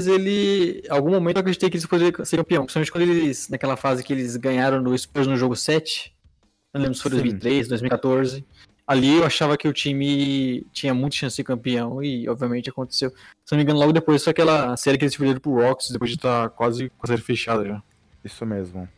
ele. 0.05 0.83
Em 0.85 0.91
algum 0.91 1.09
momento 1.09 1.37
eu 1.37 1.41
acreditei 1.41 1.67
que 1.67 1.77
eles 1.77 1.87
poderiam 1.87 2.23
ser 2.23 2.37
campeão. 2.37 2.61
Principalmente 2.65 2.91
quando 2.91 3.09
eles. 3.09 3.49
Naquela 3.49 3.75
fase 3.75 4.03
que 4.03 4.13
eles 4.13 4.35
ganharam 4.35 4.83
no 4.83 4.95
Spurs 4.95 5.25
no 5.25 5.35
jogo 5.35 5.55
7. 5.55 6.13
Não 6.75 6.81
lembro 6.81 6.93
se 6.95 7.01
foi 7.01 7.09
2003, 7.09 7.69
2014. 7.69 8.45
Ali 8.89 9.17
eu 9.17 9.23
achava 9.23 9.55
que 9.55 9.67
o 9.67 9.71
time 9.71 10.65
tinha 10.73 10.95
muita 10.95 11.15
chance 11.15 11.33
de 11.33 11.35
ser 11.35 11.43
campeão 11.43 12.01
e 12.01 12.27
obviamente 12.27 12.71
aconteceu. 12.71 13.11
Se 13.11 13.51
não 13.51 13.57
me 13.57 13.63
engano, 13.63 13.77
logo 13.77 13.93
depois 13.93 14.23
foi 14.23 14.31
aquela 14.31 14.75
série 14.77 14.97
que 14.97 15.05
eles 15.05 15.15
perderam 15.15 15.39
pro 15.39 15.61
Rocks, 15.61 15.91
depois 15.91 16.09
de 16.09 16.17
estar 16.17 16.49
quase 16.49 16.89
com 16.97 17.05
a 17.05 17.07
série 17.07 17.21
fechada 17.21 17.63
já. 17.63 17.83
Isso 18.25 18.43
mesmo. 18.47 18.89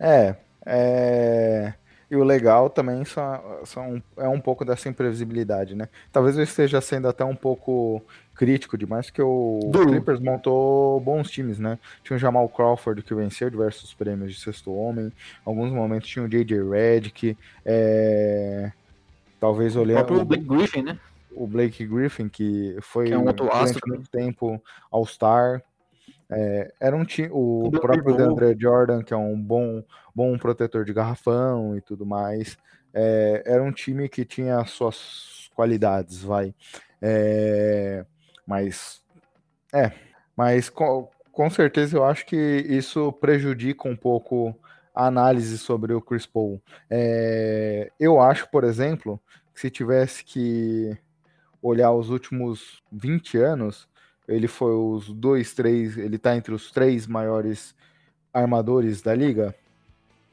É. 0.00 0.34
É. 0.64 1.74
E 2.10 2.16
o 2.16 2.24
legal 2.24 2.70
também 2.70 3.04
são, 3.04 3.60
são, 3.66 4.02
é 4.16 4.26
um 4.26 4.40
pouco 4.40 4.64
dessa 4.64 4.88
imprevisibilidade, 4.88 5.74
né? 5.74 5.90
Talvez 6.10 6.38
eu 6.38 6.44
esteja 6.44 6.80
sendo 6.80 7.06
até 7.06 7.22
um 7.22 7.36
pouco 7.36 8.02
crítico 8.34 8.78
demais, 8.78 9.10
que 9.10 9.20
o 9.20 9.60
Do... 9.70 9.88
Clippers 9.88 10.20
montou 10.20 10.98
bons 11.00 11.30
times, 11.30 11.58
né? 11.58 11.78
Tinha 12.02 12.16
o 12.16 12.18
Jamal 12.18 12.48
Crawford, 12.48 13.02
que 13.02 13.14
venceu 13.14 13.50
diversos 13.50 13.92
prêmios 13.92 14.34
de 14.34 14.40
sexto 14.40 14.72
homem. 14.74 15.08
Em 15.08 15.12
alguns 15.44 15.70
momentos 15.70 16.08
tinha 16.08 16.24
o 16.24 16.28
J.J. 16.28 16.62
Redick. 16.62 17.36
É... 17.62 18.72
Talvez 19.40 19.76
olhando... 19.76 20.20
O 20.20 20.24
Blake 20.24 20.44
Griffin, 20.44 20.82
né? 20.82 20.98
O 21.32 21.46
Blake 21.46 21.86
Griffin, 21.86 22.28
que 22.28 22.76
foi 22.80 23.06
que 23.06 23.12
é 23.12 23.18
um 23.18 23.24
durante 23.24 23.78
muito 23.86 24.10
tempo 24.10 24.62
All-Star. 24.90 25.62
É, 26.30 26.72
era 26.80 26.96
um 26.96 27.04
time, 27.04 27.28
o 27.32 27.70
próprio 27.70 28.16
DeAndre 28.16 28.56
Jordan, 28.58 29.02
que 29.02 29.14
é 29.14 29.16
um 29.16 29.40
bom, 29.40 29.82
bom 30.14 30.36
protetor 30.36 30.84
de 30.84 30.92
garrafão 30.92 31.76
e 31.76 31.80
tudo 31.80 32.04
mais. 32.04 32.58
É, 32.92 33.42
era 33.46 33.62
um 33.62 33.72
time 33.72 34.08
que 34.08 34.24
tinha 34.24 34.64
suas 34.64 35.50
qualidades, 35.54 36.22
vai. 36.22 36.54
É, 37.00 38.04
mas 38.46 39.00
é, 39.72 39.92
mas 40.36 40.68
com, 40.68 41.08
com 41.30 41.48
certeza 41.50 41.96
eu 41.96 42.04
acho 42.04 42.26
que 42.26 42.36
isso 42.36 43.12
prejudica 43.12 43.88
um 43.88 43.96
pouco 43.96 44.54
a 44.98 45.06
análise 45.06 45.56
sobre 45.58 45.94
o 45.94 46.00
Chris 46.00 46.26
Paul. 46.26 46.60
É, 46.90 47.88
eu 48.00 48.20
acho, 48.20 48.50
por 48.50 48.64
exemplo, 48.64 49.20
que 49.54 49.60
se 49.60 49.70
tivesse 49.70 50.24
que 50.24 50.98
olhar 51.62 51.92
os 51.92 52.10
últimos 52.10 52.82
20 52.90 53.38
anos, 53.38 53.88
ele 54.26 54.48
foi 54.48 54.74
os 54.74 55.08
dois, 55.12 55.54
três, 55.54 55.96
ele 55.96 56.16
está 56.16 56.34
entre 56.34 56.52
os 56.52 56.72
três 56.72 57.06
maiores 57.06 57.76
armadores 58.34 59.00
da 59.00 59.14
liga, 59.14 59.54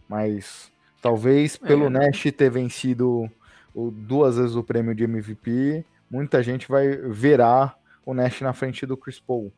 mas 0.10 0.72
talvez 1.00 1.56
pelo 1.58 1.86
é. 1.86 1.90
Nash 1.90 2.24
ter 2.36 2.50
vencido 2.50 3.30
o, 3.72 3.92
duas 3.92 4.38
vezes 4.38 4.56
o 4.56 4.64
prêmio 4.64 4.96
de 4.96 5.04
MVP, 5.04 5.86
muita 6.10 6.42
gente 6.42 6.68
vai 6.68 6.98
verá 6.98 7.76
o 8.04 8.16
Nash 8.16 8.42
na 8.42 8.52
frente 8.52 8.84
do 8.84 8.98
Chris 8.98 9.20
Paul. 9.20 9.54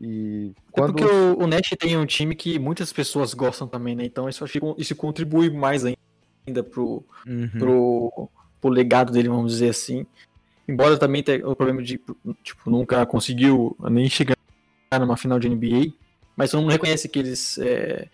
E 0.00 0.52
quando... 0.70 0.90
É 0.90 0.92
porque 0.92 1.04
o, 1.04 1.44
o 1.44 1.46
Nash 1.46 1.74
tem 1.78 1.96
um 1.96 2.06
time 2.06 2.34
que 2.34 2.58
muitas 2.58 2.92
pessoas 2.92 3.34
gostam 3.34 3.66
também, 3.66 3.96
né? 3.96 4.04
Então 4.04 4.28
isso, 4.28 4.44
acho 4.44 4.60
que 4.60 4.80
isso 4.80 4.94
contribui 4.94 5.50
mais 5.50 5.84
ainda 5.84 6.62
pro, 6.62 7.04
uhum. 7.26 7.50
pro, 7.58 8.28
pro 8.60 8.70
legado 8.70 9.12
dele, 9.12 9.28
vamos 9.28 9.52
dizer 9.52 9.70
assim. 9.70 10.06
Embora 10.68 10.98
também 10.98 11.22
tenha 11.22 11.48
o 11.48 11.56
problema 11.56 11.82
de, 11.82 12.00
tipo, 12.42 12.70
nunca 12.70 13.04
conseguiu 13.06 13.76
nem 13.90 14.08
chegar 14.08 14.36
numa 15.00 15.16
final 15.16 15.38
de 15.38 15.48
NBA, 15.48 15.92
mas 16.36 16.50
todo 16.50 16.60
mundo 16.60 16.70
reconhece 16.70 17.08
que 17.08 17.18
eles 17.18 17.58
é, 17.58 18.08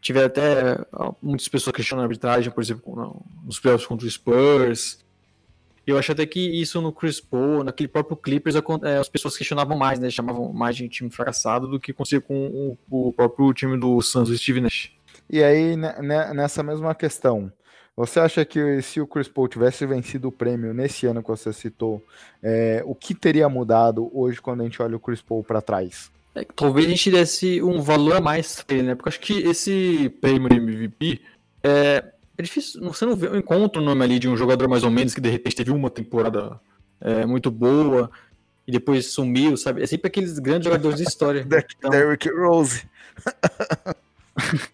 tiveram 0.00 0.28
até 0.28 0.78
muitas 1.20 1.48
pessoas 1.48 1.74
questionando 1.74 2.04
a 2.04 2.06
arbitragem, 2.06 2.50
por 2.50 2.62
exemplo, 2.62 3.24
nos 3.44 3.58
playoffs 3.58 3.86
contra 3.86 4.06
o 4.06 4.10
Spurs. 4.10 5.04
Eu 5.90 5.98
acho 5.98 6.12
até 6.12 6.24
que 6.26 6.40
isso 6.40 6.80
no 6.80 6.92
Chris 6.92 7.20
Paul, 7.20 7.64
naquele 7.64 7.88
próprio 7.88 8.16
Clippers, 8.16 8.54
é, 8.56 8.96
as 8.98 9.08
pessoas 9.08 9.36
questionavam 9.36 9.76
mais, 9.76 9.98
né? 9.98 10.10
Chamavam 10.10 10.52
mais 10.52 10.76
de 10.76 10.88
time 10.88 11.10
fracassado 11.10 11.66
do 11.66 11.80
que 11.80 11.92
conseguia 11.92 12.20
com 12.20 12.76
o, 12.90 13.08
o 13.08 13.12
próprio 13.12 13.52
time 13.52 13.78
do 13.78 14.00
Suns, 14.00 14.28
o 14.28 14.36
Steve 14.36 14.60
Nash. 14.60 14.90
E 15.28 15.42
aí, 15.42 15.76
né, 15.76 15.94
nessa 16.34 16.62
mesma 16.62 16.94
questão, 16.94 17.52
você 17.96 18.18
acha 18.18 18.44
que 18.44 18.80
se 18.82 19.00
o 19.00 19.06
Chris 19.06 19.28
Paul 19.28 19.46
tivesse 19.46 19.84
vencido 19.86 20.28
o 20.28 20.32
prêmio 20.32 20.72
nesse 20.72 21.06
ano 21.06 21.22
que 21.22 21.28
você 21.28 21.52
citou, 21.52 22.02
é, 22.42 22.82
o 22.84 22.94
que 22.94 23.14
teria 23.14 23.48
mudado 23.48 24.10
hoje 24.12 24.40
quando 24.40 24.62
a 24.62 24.64
gente 24.64 24.80
olha 24.80 24.96
o 24.96 25.00
Chris 25.00 25.20
Paul 25.20 25.44
para 25.44 25.60
trás? 25.60 26.10
É, 26.34 26.44
talvez 26.56 26.86
a 26.86 26.90
gente 26.90 27.10
desse 27.10 27.62
um 27.62 27.80
valor 27.80 28.16
a 28.16 28.20
mais 28.20 28.62
pra 28.62 28.76
ele, 28.76 28.86
né? 28.88 28.94
Porque 28.94 29.08
eu 29.08 29.10
acho 29.10 29.20
que 29.20 29.38
esse 29.40 30.08
prêmio 30.20 30.52
MVP 30.52 31.20
é, 31.62 32.04
é 32.40 32.42
difícil. 32.42 32.82
Você 32.82 33.06
não 33.06 33.14
vê, 33.14 33.28
eu 33.28 33.36
encontro 33.36 33.80
o 33.80 33.84
nome 33.84 34.04
ali 34.04 34.18
de 34.18 34.28
um 34.28 34.36
jogador 34.36 34.68
mais 34.68 34.82
ou 34.82 34.90
menos 34.90 35.14
que 35.14 35.20
de 35.20 35.30
repente 35.30 35.56
teve 35.56 35.70
uma 35.70 35.90
temporada 35.90 36.60
é, 37.00 37.24
muito 37.24 37.50
boa 37.50 38.10
e 38.66 38.72
depois 38.72 39.06
sumiu, 39.06 39.56
sabe? 39.56 39.82
É 39.82 39.86
sempre 39.86 40.08
aqueles 40.08 40.38
grandes 40.38 40.64
jogadores 40.64 40.98
de 40.98 41.04
história. 41.04 41.46
então... 41.78 41.90
Derrick 41.90 42.28
Rose. 42.30 42.82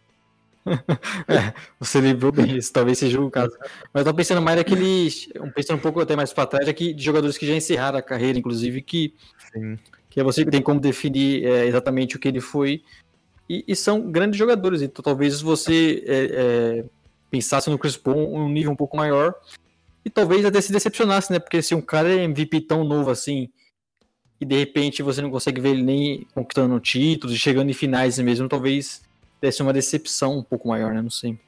é, 1.28 1.52
você 1.78 2.00
lembrou 2.00 2.32
bem 2.32 2.56
isso, 2.56 2.72
talvez 2.72 2.98
seja 2.98 3.20
o 3.20 3.30
caso. 3.30 3.56
Mas 3.92 4.04
eu 4.04 4.12
tô 4.12 4.16
pensando 4.16 4.42
mais 4.42 4.56
daqueles. 4.56 5.28
Pensando 5.54 5.78
um 5.78 5.82
pouco 5.82 6.00
até 6.00 6.16
mais 6.16 6.32
para 6.32 6.46
trás, 6.46 6.68
aqui 6.68 6.92
de 6.92 7.04
jogadores 7.04 7.38
que 7.38 7.46
já 7.46 7.54
encerraram 7.54 7.98
a 7.98 8.02
carreira, 8.02 8.38
inclusive, 8.38 8.82
que, 8.82 9.14
Sim. 9.52 9.78
que 10.10 10.20
é 10.20 10.24
você 10.24 10.44
que 10.44 10.50
tem 10.50 10.62
como 10.62 10.80
definir 10.80 11.44
é, 11.44 11.66
exatamente 11.66 12.16
o 12.16 12.18
que 12.18 12.28
ele 12.28 12.40
foi. 12.40 12.82
E, 13.48 13.64
e, 13.68 13.76
são 13.76 14.10
grandes 14.10 14.36
jogadores, 14.36 14.82
então 14.82 15.02
talvez 15.02 15.40
você 15.40 16.02
é, 16.04 16.24
é, 16.32 16.84
pensasse 17.30 17.70
no 17.70 17.78
Chris 17.78 17.96
Paul 17.96 18.34
um 18.34 18.48
nível 18.48 18.72
um 18.72 18.76
pouco 18.76 18.96
maior. 18.96 19.34
E 20.04 20.10
talvez 20.10 20.44
até 20.44 20.60
se 20.60 20.72
decepcionasse, 20.72 21.32
né? 21.32 21.38
Porque 21.38 21.60
se 21.60 21.74
um 21.74 21.80
cara 21.80 22.08
é 22.08 22.22
MVP 22.24 22.62
tão 22.62 22.84
novo 22.84 23.10
assim, 23.10 23.48
e 24.40 24.44
de 24.44 24.56
repente 24.56 25.02
você 25.02 25.20
não 25.20 25.30
consegue 25.30 25.60
ver 25.60 25.70
ele 25.70 25.82
nem 25.82 26.26
conquistando 26.34 26.78
títulos 26.78 27.34
e 27.34 27.38
chegando 27.38 27.70
em 27.70 27.74
finais 27.74 28.18
mesmo, 28.18 28.48
talvez 28.48 29.02
desse 29.40 29.62
uma 29.62 29.72
decepção 29.72 30.38
um 30.38 30.42
pouco 30.42 30.68
maior, 30.68 30.92
né? 30.92 31.02
Não 31.02 31.10
sei. 31.10 31.38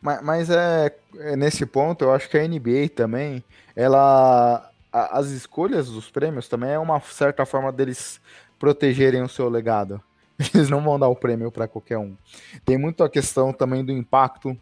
Mas, 0.00 0.22
mas 0.22 0.50
é, 0.50 0.94
é, 1.18 1.36
nesse 1.36 1.64
ponto, 1.64 2.04
eu 2.04 2.12
acho 2.12 2.28
que 2.28 2.36
a 2.36 2.46
NBA 2.46 2.88
também, 2.94 3.44
ela. 3.76 4.68
A, 4.92 5.18
as 5.18 5.28
escolhas 5.28 5.88
dos 5.88 6.10
prêmios 6.10 6.48
também 6.48 6.70
é 6.70 6.78
uma 6.78 7.00
certa 7.00 7.46
forma 7.46 7.72
deles 7.72 8.20
protegerem 8.58 9.22
o 9.22 9.28
seu 9.28 9.48
legado. 9.48 10.02
Eles 10.54 10.68
não 10.68 10.82
vão 10.82 10.98
dar 10.98 11.08
o 11.08 11.16
prêmio 11.16 11.52
para 11.52 11.68
qualquer 11.68 11.98
um. 11.98 12.16
Tem 12.64 12.76
muito 12.76 13.04
a 13.04 13.08
questão 13.08 13.52
também 13.52 13.84
do 13.84 13.92
impacto 13.92 14.58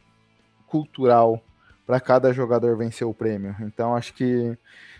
cultural 0.71 1.43
para 1.85 1.99
cada 1.99 2.33
jogador 2.33 2.77
vencer 2.77 3.07
o 3.07 3.13
prêmio. 3.13 3.55
Então 3.61 3.97
acho 3.97 4.15
que 4.15 4.57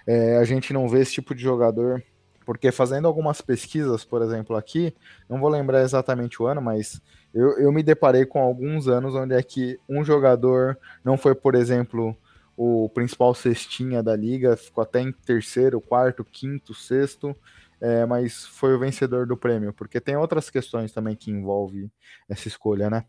é, 0.07 0.37
a 0.39 0.45
gente 0.45 0.73
não 0.73 0.89
vê 0.89 1.01
esse 1.01 1.13
tipo 1.13 1.35
de 1.35 1.43
jogador, 1.43 2.03
porque 2.45 2.73
fazendo 2.73 3.07
algumas 3.07 3.41
pesquisas, 3.41 4.05
por 4.05 4.23
exemplo, 4.23 4.57
aqui, 4.57 4.93
não 5.29 5.39
vou 5.39 5.49
lembrar 5.49 5.83
exatamente 5.83 6.43
o 6.43 6.47
ano, 6.47 6.61
mas 6.61 7.01
eu, 7.33 7.57
eu 7.59 7.73
me 7.73 7.83
deparei 7.83 8.27
com 8.27 8.41
alguns 8.41 8.89
anos 8.89 9.15
onde 9.15 9.35
é 9.35 9.43
que 9.43 9.79
um 9.89 10.05
jogador 10.05 10.77
não 11.05 11.17
foi, 11.17 11.33
por 11.33 11.55
exemplo, 11.55 12.17
o 12.57 12.89
principal 12.89 13.33
cestinha 13.35 14.03
da 14.03 14.17
liga, 14.17 14.57
ficou 14.57 14.83
até 14.83 15.01
em 15.01 15.13
terceiro, 15.13 15.81
quarto, 15.81 16.25
quinto, 16.25 16.75
sexto, 16.75 17.37
é, 17.81 18.05
mas 18.05 18.45
foi 18.47 18.75
o 18.75 18.79
vencedor 18.81 19.27
do 19.27 19.37
prêmio, 19.37 19.73
porque 19.73 20.01
tem 20.01 20.17
outras 20.17 20.51
questões 20.51 20.93
também 20.93 21.15
que 21.15 21.31
envolve 21.31 21.89
essa 22.29 22.49
escolha, 22.49 22.91
né? 22.91 23.05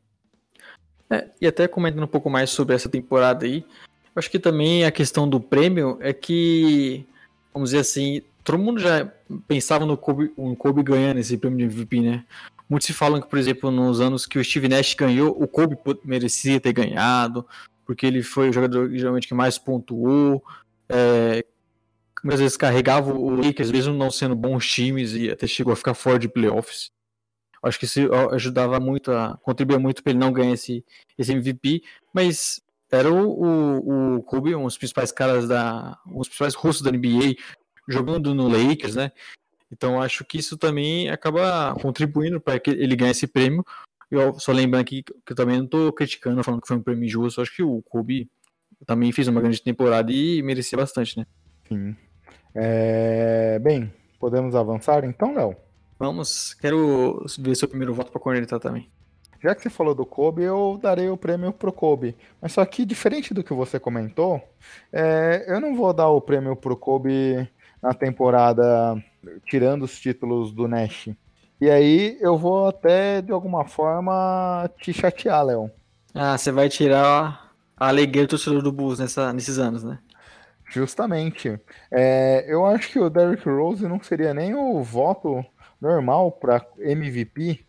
É, 1.12 1.28
e 1.42 1.46
até 1.46 1.68
comentando 1.68 2.04
um 2.04 2.08
pouco 2.08 2.30
mais 2.30 2.50
sobre 2.50 2.74
essa 2.74 2.88
temporada 2.88 3.46
aí, 3.46 3.66
Eu 4.16 4.20
acho 4.20 4.32
que 4.32 4.40
também 4.40 4.86
a 4.86 4.92
questão 4.92 5.28
do 5.28 5.40
prêmio 5.40 5.98
é 6.02 6.14
que, 6.14 7.06
vamos 7.54 7.70
dizer 7.70 7.80
assim, 7.80 8.22
todo 8.44 8.58
mundo 8.58 8.80
já 8.80 9.06
pensava 9.48 9.86
no 9.86 9.98
Kobe, 9.98 10.32
no 10.38 10.56
Kobe 10.56 10.84
ganhando 10.84 11.20
esse 11.20 11.38
prêmio 11.38 11.60
de 11.60 11.74
MVP, 11.74 12.02
né? 12.02 12.26
Muitos 12.70 12.88
se 12.88 12.94
falam 12.94 13.22
que, 13.22 13.28
por 13.28 13.38
exemplo, 13.38 13.70
nos 13.72 14.00
anos 14.00 14.26
que 14.26 14.40
o 14.40 14.44
Steve 14.44 14.70
Nash 14.70 14.94
ganhou, 14.94 15.32
o 15.38 15.48
Kobe 15.48 15.78
merecia 16.04 16.60
ter 16.60 16.74
ganhado, 16.74 17.46
porque 17.86 18.06
ele 18.06 18.24
foi 18.24 18.50
o 18.50 18.54
jogador 18.54 18.90
geralmente 18.92 19.28
que 19.28 19.34
mais 19.34 19.58
pontuou, 19.58 20.44
é, 20.90 21.46
muitas 22.24 22.40
vezes 22.40 22.58
carregava 22.58 23.14
o 23.14 23.30
Lakers, 23.36 23.72
mesmo 23.72 23.94
não 23.94 24.12
sendo 24.12 24.36
bons 24.36 24.66
times, 24.68 25.14
e 25.14 25.30
até 25.30 25.48
chegou 25.48 25.74
a 25.74 25.76
ficar 25.76 25.94
fora 25.94 26.20
de 26.20 26.30
playoffs. 26.30 26.92
Acho 27.64 27.80
que 27.80 27.86
isso 27.86 28.00
ajudava 28.32 28.80
muito, 28.80 29.12
a 29.12 29.38
contribuir 29.44 29.80
muito 29.80 30.02
para 30.02 30.12
ele 30.12 30.20
não 30.20 30.34
ganhar 30.34 30.54
esse, 30.54 30.84
esse 31.18 31.32
MVP, 31.32 31.84
mas 32.14 32.62
era 32.92 33.12
o, 33.12 33.30
o, 33.30 34.16
o 34.18 34.24
Kobe, 34.24 34.56
um 34.56 34.66
dos 34.66 34.78
principais 34.78 35.12
caras 35.12 35.48
da. 35.48 35.98
um 36.08 36.18
dos 36.18 36.28
principais 36.28 36.56
rostos 36.56 36.84
da 36.84 36.92
NBA, 36.92 37.36
jogando 37.88 38.34
no 38.34 38.48
Lakers, 38.48 38.96
né? 38.96 39.12
Então 39.72 40.02
acho 40.02 40.26
que 40.26 40.38
isso 40.38 40.58
também 40.58 41.10
acaba 41.10 41.74
contribuindo 41.76 42.42
para 42.42 42.60
que 42.60 42.72
ele 42.72 42.96
ganhe 42.96 43.12
esse 43.12 43.28
prêmio. 43.28 43.66
Eu 44.10 44.38
só 44.38 44.52
lembrando 44.52 44.82
aqui 44.82 45.04
que 45.04 45.32
eu 45.32 45.36
também 45.36 45.58
não 45.58 45.66
estou 45.66 45.94
criticando, 45.94 46.44
falando 46.44 46.62
que 46.62 46.68
foi 46.68 46.76
um 46.76 46.84
prêmio 46.84 47.08
justo. 47.08 47.42
Acho 47.42 47.56
que 47.56 47.64
o 47.64 47.82
Kobe 47.84 48.30
também 48.86 49.12
fez 49.14 49.30
uma 49.30 49.40
grande 49.40 49.62
temporada 49.62 50.12
e 50.12 50.42
merecia 50.44 50.78
bastante, 50.78 51.18
né? 51.18 51.26
Sim. 51.70 51.96
É... 52.54 53.58
Bem, 53.60 53.94
podemos 54.20 54.54
avançar 54.54 55.06
então, 55.06 55.34
Léo? 55.34 55.56
Vamos, 56.02 56.56
quero 56.56 57.24
ver 57.38 57.56
seu 57.56 57.68
primeiro 57.68 57.94
voto 57.94 58.12
para 58.12 58.20
cornetar 58.20 58.60
também. 58.60 58.90
Já 59.40 59.54
que 59.54 59.62
você 59.62 59.70
falou 59.70 59.94
do 59.94 60.04
Kobe, 60.04 60.42
eu 60.42 60.80
darei 60.82 61.08
o 61.10 61.16
prêmio 61.16 61.54
pro 61.54 61.72
Kobe. 61.72 62.18
Mas 62.42 62.54
só 62.54 62.66
que, 62.66 62.86
diferente 62.86 63.36
do 63.36 63.44
que 63.44 63.54
você 63.54 63.80
comentou, 63.80 64.42
é... 64.92 65.46
eu 65.48 65.62
não 65.62 65.76
vou 65.76 65.94
dar 65.94 66.08
o 66.10 66.20
prêmio 66.20 66.56
pro 66.56 66.76
Kobe 66.76 67.48
na 67.80 67.94
temporada, 67.94 68.96
tirando 69.46 69.84
os 69.84 70.00
títulos 70.00 70.52
do 70.52 70.68
Nash. 70.68 71.10
E 71.62 71.70
aí 71.70 72.18
eu 72.20 72.36
vou 72.36 72.70
até, 72.70 73.22
de 73.22 73.32
alguma 73.32 73.66
forma, 73.66 74.68
te 74.82 74.92
chatear, 74.92 75.46
Léo. 75.46 75.70
Ah, 76.16 76.36
você 76.36 76.52
vai 76.52 76.68
tirar 76.68 77.54
a 77.78 77.88
alegria 77.90 78.24
do 78.24 78.30
torcedor 78.30 78.64
do 78.64 78.72
Bulls 78.72 78.98
nessa, 78.98 79.32
nesses 79.32 79.60
anos, 79.60 79.84
né? 79.84 80.00
Justamente. 80.66 81.60
É, 81.92 82.44
eu 82.48 82.66
acho 82.66 82.90
que 82.90 83.00
o 83.00 83.08
Derrick 83.08 83.48
Rose 83.48 83.88
não 83.88 84.02
seria 84.02 84.34
nem 84.34 84.56
o 84.56 84.82
voto 84.82 85.46
normal 85.82 86.32
para 86.32 86.66
MVP, 86.80 87.66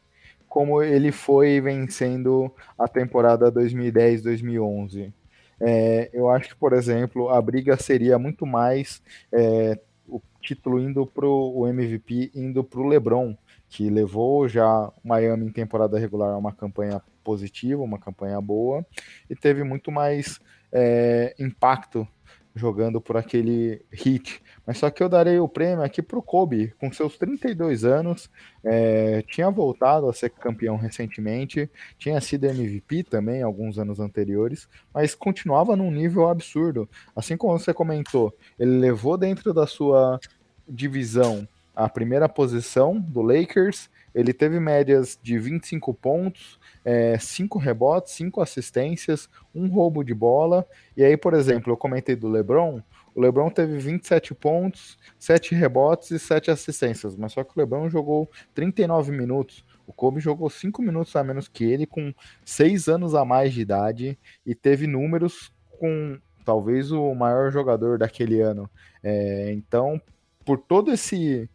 como 0.48 0.82
ele 0.82 1.10
foi 1.10 1.60
vencendo 1.60 2.52
a 2.78 2.86
temporada 2.86 3.50
2010-2011. 3.50 5.12
É, 5.58 6.10
eu 6.12 6.28
acho 6.28 6.50
que, 6.50 6.56
por 6.56 6.72
exemplo, 6.72 7.30
a 7.30 7.40
briga 7.40 7.76
seria 7.76 8.18
muito 8.18 8.44
mais 8.44 9.02
é, 9.32 9.78
o 10.06 10.20
título 10.40 10.78
indo 10.78 11.06
para 11.06 11.26
o 11.26 11.66
MVP 11.66 12.32
indo 12.34 12.62
para 12.62 12.80
o 12.80 12.86
LeBron, 12.86 13.36
que 13.68 13.88
levou 13.88 14.48
já 14.48 14.92
Miami 15.02 15.46
em 15.46 15.52
temporada 15.52 15.98
regular 15.98 16.30
a 16.30 16.36
uma 16.36 16.52
campanha 16.52 17.00
positiva, 17.24 17.80
uma 17.80 17.98
campanha 17.98 18.40
boa, 18.40 18.84
e 19.30 19.34
teve 19.34 19.62
muito 19.62 19.90
mais 19.90 20.40
é, 20.72 21.34
impacto 21.38 22.06
jogando 22.55 23.00
por 23.00 23.16
aquele 23.16 23.82
hit. 23.90 24.42
Mas 24.66 24.78
só 24.78 24.90
que 24.90 25.03
eu 25.03 25.09
darei 25.09 25.38
o 25.38 25.48
prêmio 25.48 25.84
aqui 25.84 26.03
para 26.03 26.18
o 26.18 26.22
Kobe, 26.22 26.74
com 26.78 26.92
seus 26.92 27.16
32 27.16 27.84
anos, 27.84 28.30
é, 28.62 29.22
tinha 29.28 29.50
voltado 29.50 30.09
a 30.09 30.12
ser 30.12 30.30
campeão 30.30 30.76
recentemente, 30.76 31.70
tinha 31.98 32.20
sido 32.20 32.46
MVP 32.46 33.05
também 33.05 33.42
alguns 33.42 33.78
anos 33.78 33.98
anteriores, 33.98 34.68
mas 34.92 35.14
continuava 35.14 35.74
num 35.76 35.90
nível 35.90 36.28
absurdo. 36.28 36.88
Assim 37.16 37.36
como 37.36 37.59
você 37.59 37.72
comentou, 37.72 38.34
ele 38.59 38.78
levou 38.78 39.16
dentro 39.16 39.53
da 39.53 39.66
sua 39.66 40.20
divisão 40.68 41.46
a 41.74 41.88
primeira 41.88 42.28
posição 42.28 43.00
do 43.00 43.22
Lakers, 43.22 43.88
ele 44.14 44.32
teve 44.32 44.60
médias 44.60 45.18
de 45.22 45.38
25 45.38 45.94
pontos, 45.94 46.58
é, 46.84 47.18
cinco 47.18 47.58
rebotes, 47.58 48.12
cinco 48.12 48.40
assistências, 48.40 49.28
um 49.54 49.68
roubo 49.68 50.02
de 50.04 50.14
bola. 50.14 50.66
E 50.96 51.02
aí, 51.02 51.16
por 51.16 51.34
exemplo, 51.34 51.72
eu 51.72 51.76
comentei 51.76 52.14
do 52.14 52.28
LeBron. 52.28 52.82
O 53.14 53.20
LeBron 53.20 53.50
teve 53.50 53.76
27 53.78 54.34
pontos, 54.34 54.98
7 55.18 55.54
rebotes 55.54 56.10
e 56.10 56.18
7 56.18 56.50
assistências, 56.50 57.14
mas 57.14 57.32
só 57.32 57.44
que 57.44 57.50
o 57.54 57.60
LeBron 57.60 57.88
jogou 57.90 58.28
39 58.54 59.12
minutos. 59.12 59.64
O 59.86 59.92
Kobe 59.92 60.20
jogou 60.20 60.48
5 60.48 60.80
minutos 60.80 61.14
a 61.14 61.22
menos 61.22 61.48
que 61.48 61.64
ele, 61.64 61.86
com 61.86 62.14
6 62.44 62.88
anos 62.88 63.14
a 63.14 63.24
mais 63.24 63.52
de 63.52 63.60
idade, 63.60 64.18
e 64.46 64.54
teve 64.54 64.86
números 64.86 65.52
com 65.78 66.18
talvez 66.44 66.90
o 66.90 67.14
maior 67.14 67.50
jogador 67.50 67.98
daquele 67.98 68.40
ano. 68.40 68.68
É, 69.02 69.52
então, 69.52 70.00
por 70.44 70.58
todo 70.58 70.92
esse 70.92 71.48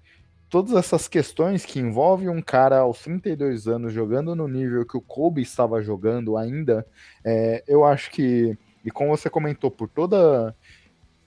todas 0.50 0.74
essas 0.74 1.08
questões 1.08 1.66
que 1.66 1.80
envolvem 1.80 2.30
um 2.30 2.42
cara 2.42 2.80
aos 2.80 3.02
32 3.02 3.68
anos 3.68 3.94
jogando 3.94 4.36
no 4.36 4.48
nível 4.48 4.86
que 4.86 4.98
o 4.98 5.02
Kobe 5.02 5.42
estava 5.42 5.82
jogando 5.82 6.38
ainda, 6.38 6.86
é, 7.24 7.64
eu 7.68 7.84
acho 7.84 8.12
que, 8.12 8.58
e 8.84 8.92
como 8.92 9.16
você 9.16 9.30
comentou, 9.30 9.70
por 9.70 9.90
toda, 9.90 10.56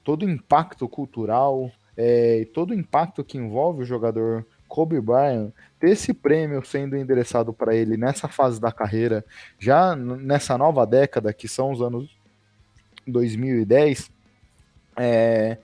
todo 0.03 0.25
o 0.25 0.31
impacto 0.31 0.89
cultural 0.89 1.71
é, 1.97 2.41
e 2.41 2.47
todo 2.47 2.71
o 2.71 2.75
impacto 2.75 3.23
que 3.23 3.37
envolve 3.37 3.83
o 3.83 3.87
jogador 3.87 4.47
Kobe 4.69 5.01
Bryant, 5.01 5.51
ter 5.79 5.91
esse 5.91 6.15
prêmio 6.15 6.65
sendo 6.65 6.97
endereçado 6.97 7.53
para 7.53 7.75
ele 7.75 7.97
nessa 7.97 8.29
fase 8.29 8.61
da 8.61 8.71
carreira, 8.71 9.25
já 9.59 9.97
nessa 9.97 10.57
nova 10.57 10.87
década, 10.87 11.33
que 11.33 11.49
são 11.49 11.73
os 11.73 11.83
anos 11.83 12.17
2010, 13.07 14.11
é, 14.97 15.59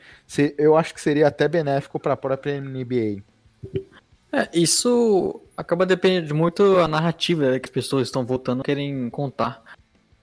eu 0.59 0.77
acho 0.77 0.93
que 0.93 1.01
seria 1.01 1.29
até 1.29 1.47
benéfico 1.47 2.01
para 2.01 2.15
a 2.15 2.17
própria 2.17 2.61
NBA. 2.61 3.23
É, 4.33 4.49
isso 4.53 5.41
acaba 5.57 5.87
dependendo 5.87 6.35
muito 6.35 6.75
da 6.75 6.87
narrativa 6.87 7.51
né, 7.51 7.59
que 7.59 7.67
as 7.67 7.73
pessoas 7.73 8.09
estão 8.09 8.25
votando 8.25 8.63
querem 8.63 9.09
contar. 9.09 9.63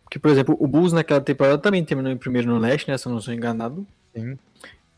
Porque, 0.04 0.20
por 0.20 0.30
exemplo, 0.30 0.56
o 0.60 0.68
Bulls 0.68 0.94
naquela 0.94 1.20
temporada 1.20 1.58
também 1.58 1.84
terminou 1.84 2.12
em 2.12 2.18
primeiro 2.18 2.48
no 2.48 2.60
leste, 2.60 2.88
né? 2.88 2.98
Se 2.98 3.08
eu 3.08 3.12
não 3.12 3.20
sou 3.20 3.34
enganado. 3.34 3.88
Sim. 4.16 4.38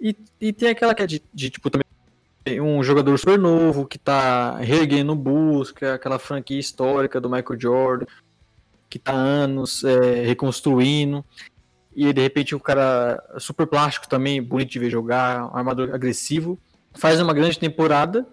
E, 0.02 0.14
e 0.42 0.52
tem 0.52 0.70
aquela 0.70 0.94
que 0.94 1.02
é 1.02 1.08
de, 1.08 1.24
de 1.34 1.50
tipo, 1.50 1.70
também 1.70 1.86
um 2.62 2.84
jogador 2.84 3.18
super 3.18 3.40
novo 3.40 3.86
que 3.86 3.98
tá 3.98 4.58
reerguendo 4.58 5.14
o 5.14 5.16
Bulls, 5.16 5.72
que 5.72 5.86
é 5.86 5.94
aquela 5.94 6.20
franquia 6.20 6.60
histórica 6.60 7.22
do 7.22 7.30
Michael 7.30 7.60
Jordan, 7.60 8.06
que 8.90 9.00
tá 9.00 9.14
anos 9.14 9.84
é, 9.86 10.26
reconstruindo. 10.26 11.24
E 11.96 12.12
de 12.12 12.22
repente 12.22 12.54
o 12.54 12.60
cara 12.60 13.24
super 13.40 13.66
plástico 13.66 14.10
também, 14.10 14.44
bonito 14.44 14.72
de 14.72 14.80
ver 14.80 14.90
jogar, 14.90 15.46
um 15.46 15.58
armador 15.58 15.96
agressivo 15.96 16.60
faz 16.96 17.20
uma 17.22 17.34
grande 17.34 17.60
temporada, 17.60 18.26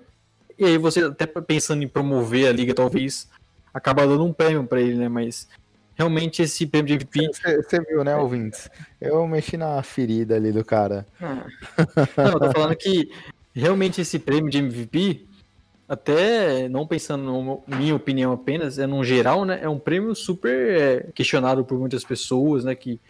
e 0.59 0.65
aí 0.65 0.79
você 0.79 1.05
até 1.05 1.27
pensando 1.27 1.83
em 1.83 1.89
promover 1.89 2.49
a 2.49 2.53
liga, 2.53 2.75
talvez 2.75 3.29
acaba 3.73 4.07
dando 4.07 4.25
um 4.25 4.33
prêmio 4.33 4.65
para 4.65 4.81
ele, 4.81 4.97
né? 4.97 5.09
Mas 5.09 5.49
realmente 5.95 6.43
esse 6.43 6.67
prêmio 6.67 6.89
de 6.89 7.05
MVP. 7.05 7.31
Você 7.57 7.81
viu, 7.81 8.05
né, 8.05 8.17
ouvintes? 8.17 8.71
Eu 9.01 9.27
mexi 9.27 9.57
na 9.57 9.83
ferida 9.83 10.37
ali 10.37 10.53
do 10.53 10.65
cara. 10.65 11.07
Ah. 11.21 11.47
Não, 12.17 12.33
eu 12.33 12.41
tô 12.41 12.51
falando 12.53 12.77
que 12.77 13.11
realmente 13.55 14.01
esse 14.01 14.19
prêmio 14.19 14.51
de 14.51 14.59
MVP, 14.59 15.27
até 15.89 16.69
não 16.69 16.87
pensando 16.87 17.63
na 17.67 17.77
minha 17.77 17.95
opinião 17.95 18.33
apenas, 18.33 18.79
é 18.79 18.87
num 18.87 19.05
geral, 19.05 19.45
né? 19.45 19.61
É 19.63 19.69
um 19.69 19.79
prêmio 19.79 20.15
super 20.15 20.81
é, 20.81 21.01
questionado 21.15 21.65
por 21.65 21.79
muitas 21.79 22.05
pessoas, 22.05 22.65
né? 22.65 22.75
Que 22.75 23.01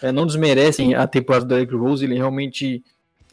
é, 0.00 0.12
não 0.12 0.26
desmerecem 0.26 0.94
a 0.94 1.06
temporada 1.06 1.44
do 1.44 1.56
Eric 1.56 1.74
Rose, 1.74 2.04
ele 2.04 2.14
realmente 2.14 2.84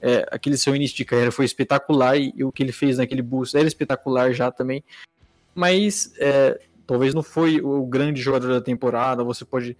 é, 0.01 0.27
aquele 0.31 0.57
seu 0.57 0.75
início 0.75 0.97
de 0.97 1.05
carreira 1.05 1.31
foi 1.31 1.45
espetacular 1.45 2.17
e, 2.17 2.33
e, 2.35 2.43
o 2.43 2.51
que 2.51 2.63
ele 2.63 2.71
fez 2.71 2.97
naquele 2.97 3.21
boost 3.21 3.55
era 3.57 3.67
espetacular 3.67 4.33
já 4.33 4.51
também. 4.51 4.83
Mas 5.53 6.13
é, 6.19 6.59
talvez 6.85 7.13
não 7.13 7.23
foi 7.23 7.61
o 7.61 7.85
grande 7.85 8.21
jogador 8.21 8.49
da 8.49 8.61
temporada. 8.61 9.23
Você 9.23 9.45
pode 9.45 9.77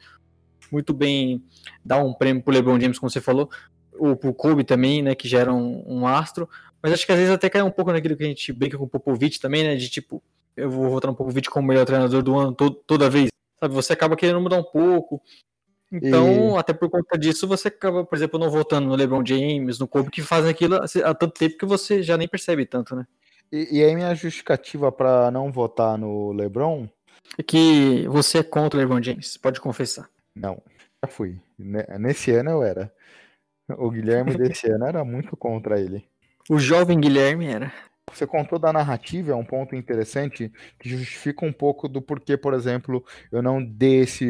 muito 0.72 0.93
bem 0.93 1.43
dar 1.84 2.03
um 2.03 2.13
prêmio 2.13 2.41
pro 2.41 2.53
LeBron 2.53 2.80
James, 2.80 2.97
como 2.97 3.09
você 3.09 3.22
falou, 3.22 3.49
ou 3.93 4.16
pro 4.16 4.34
Kobe 4.34 4.63
também, 4.63 5.01
né, 5.01 5.16
que 5.16 5.28
já 5.28 5.39
era 5.39 5.53
um, 5.53 5.84
um 5.86 6.07
astro. 6.07 6.49
Mas 6.82 6.93
acho 6.93 7.05
que 7.05 7.11
às 7.11 7.18
vezes 7.18 7.34
até 7.34 7.49
cai 7.49 7.61
um 7.61 7.72
pouco 7.72 7.91
naquilo 7.91 8.16
que 8.16 8.24
a 8.24 8.28
gente 8.28 8.51
brinca 8.53 8.78
com 8.78 8.86
o 8.86 8.89
Popovich 8.89 9.39
também, 9.39 9.63
né, 9.63 9.76
de 9.76 9.89
tipo, 9.89 10.22
eu 10.55 10.70
vou 10.70 10.89
votar 10.89 11.09
no 11.09 11.18
Popovich 11.18 11.49
como 11.49 11.68
melhor 11.68 11.86
treinador 11.86 12.22
do 12.22 12.38
ano 12.38 12.53
toda 12.53 13.09
vez. 13.09 13.30
Sabe, 13.59 13.74
você 13.74 13.93
acaba 13.93 14.16
querendo 14.16 14.41
mudar 14.41 14.57
um 14.57 14.63
pouco. 14.63 15.22
Então, 15.92 16.56
e... 16.56 16.58
até 16.58 16.74
por 16.74 16.90
conta 16.90 17.18
disso, 17.18 17.48
você 17.48 17.68
acaba, 17.68 18.04
por 18.04 18.16
exemplo, 18.16 18.40
não 18.40 18.50
votando 18.50 18.88
no 18.88 18.96
LeBron 18.96 19.26
James, 19.26 19.80
no 19.80 19.88
Kobe, 19.88 20.10
que 20.10 20.22
fazem 20.22 20.52
aquilo 20.52 20.76
há 20.76 21.14
tanto 21.14 21.30
tempo 21.30 21.58
que 21.58 21.66
você 21.66 22.02
já 22.02 22.18
nem 22.18 22.28
percebe 22.28 22.66
tanto, 22.66 22.96
né? 22.96 23.06
E, 23.52 23.80
e 23.80 23.84
aí 23.84 23.96
minha 23.96 24.14
justificativa 24.16 24.92
para 24.92 25.30
não 25.32 25.52
votar 25.52 25.98
no 25.98 26.32
LeBron 26.32 26.88
é 27.38 27.44
que 27.44 28.08
você 28.08 28.40
é 28.40 28.44
contra 28.44 28.78
o 28.78 28.82
LeBron 28.82 29.02
James, 29.02 29.38
pode 29.38 29.60
confessar. 29.60 30.10
Não, 30.36 30.62
já 31.04 31.10
fui. 31.10 31.40
Nesse 31.58 32.32
ano 32.32 32.52
eu 32.52 32.64
era. 32.64 32.92
O 33.78 33.90
Guilherme 33.90 34.36
desse 34.38 34.70
ano 34.70 34.86
era 34.86 35.04
muito 35.04 35.36
contra 35.36 35.80
ele. 35.80 36.08
O 36.50 36.60
jovem 36.60 37.00
Guilherme 37.00 37.48
era. 37.48 37.74
Você 38.18 38.28
contou 38.28 38.57
da 38.59 38.72
narrativa, 38.72 39.32
é 39.32 39.36
um 39.36 39.45
ponto 39.45 39.76
interessante 39.76 40.51
que 40.80 40.89
justifica 40.89 41.45
um 41.45 41.53
pouco 41.53 41.88
do 41.88 42.01
porquê, 42.01 42.38
por 42.38 42.53
exemplo, 42.53 43.03
eu 43.32 43.41
não 43.41 43.63
dei 43.63 44.01
esse 44.01 44.26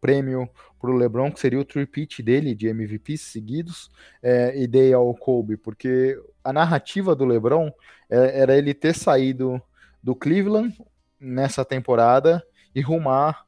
prêmio 0.00 0.48
para 0.80 0.90
o 0.90 0.96
LeBron, 0.96 1.32
que 1.32 1.40
seria 1.40 1.58
o 1.58 1.64
tripit 1.64 2.22
dele 2.22 2.54
de 2.54 2.68
MVPs 2.68 3.22
seguidos, 3.22 3.90
é, 4.22 4.56
e 4.56 4.66
dei 4.66 4.92
ao 4.92 5.14
Kobe, 5.14 5.56
porque 5.56 6.18
a 6.42 6.52
narrativa 6.52 7.14
do 7.14 7.24
LeBron 7.24 7.72
é, 8.10 8.40
era 8.40 8.56
ele 8.56 8.74
ter 8.74 8.94
saído 8.94 9.60
do 10.02 10.14
Cleveland 10.14 10.76
nessa 11.18 11.64
temporada 11.64 12.44
e 12.74 12.80
rumar 12.80 13.44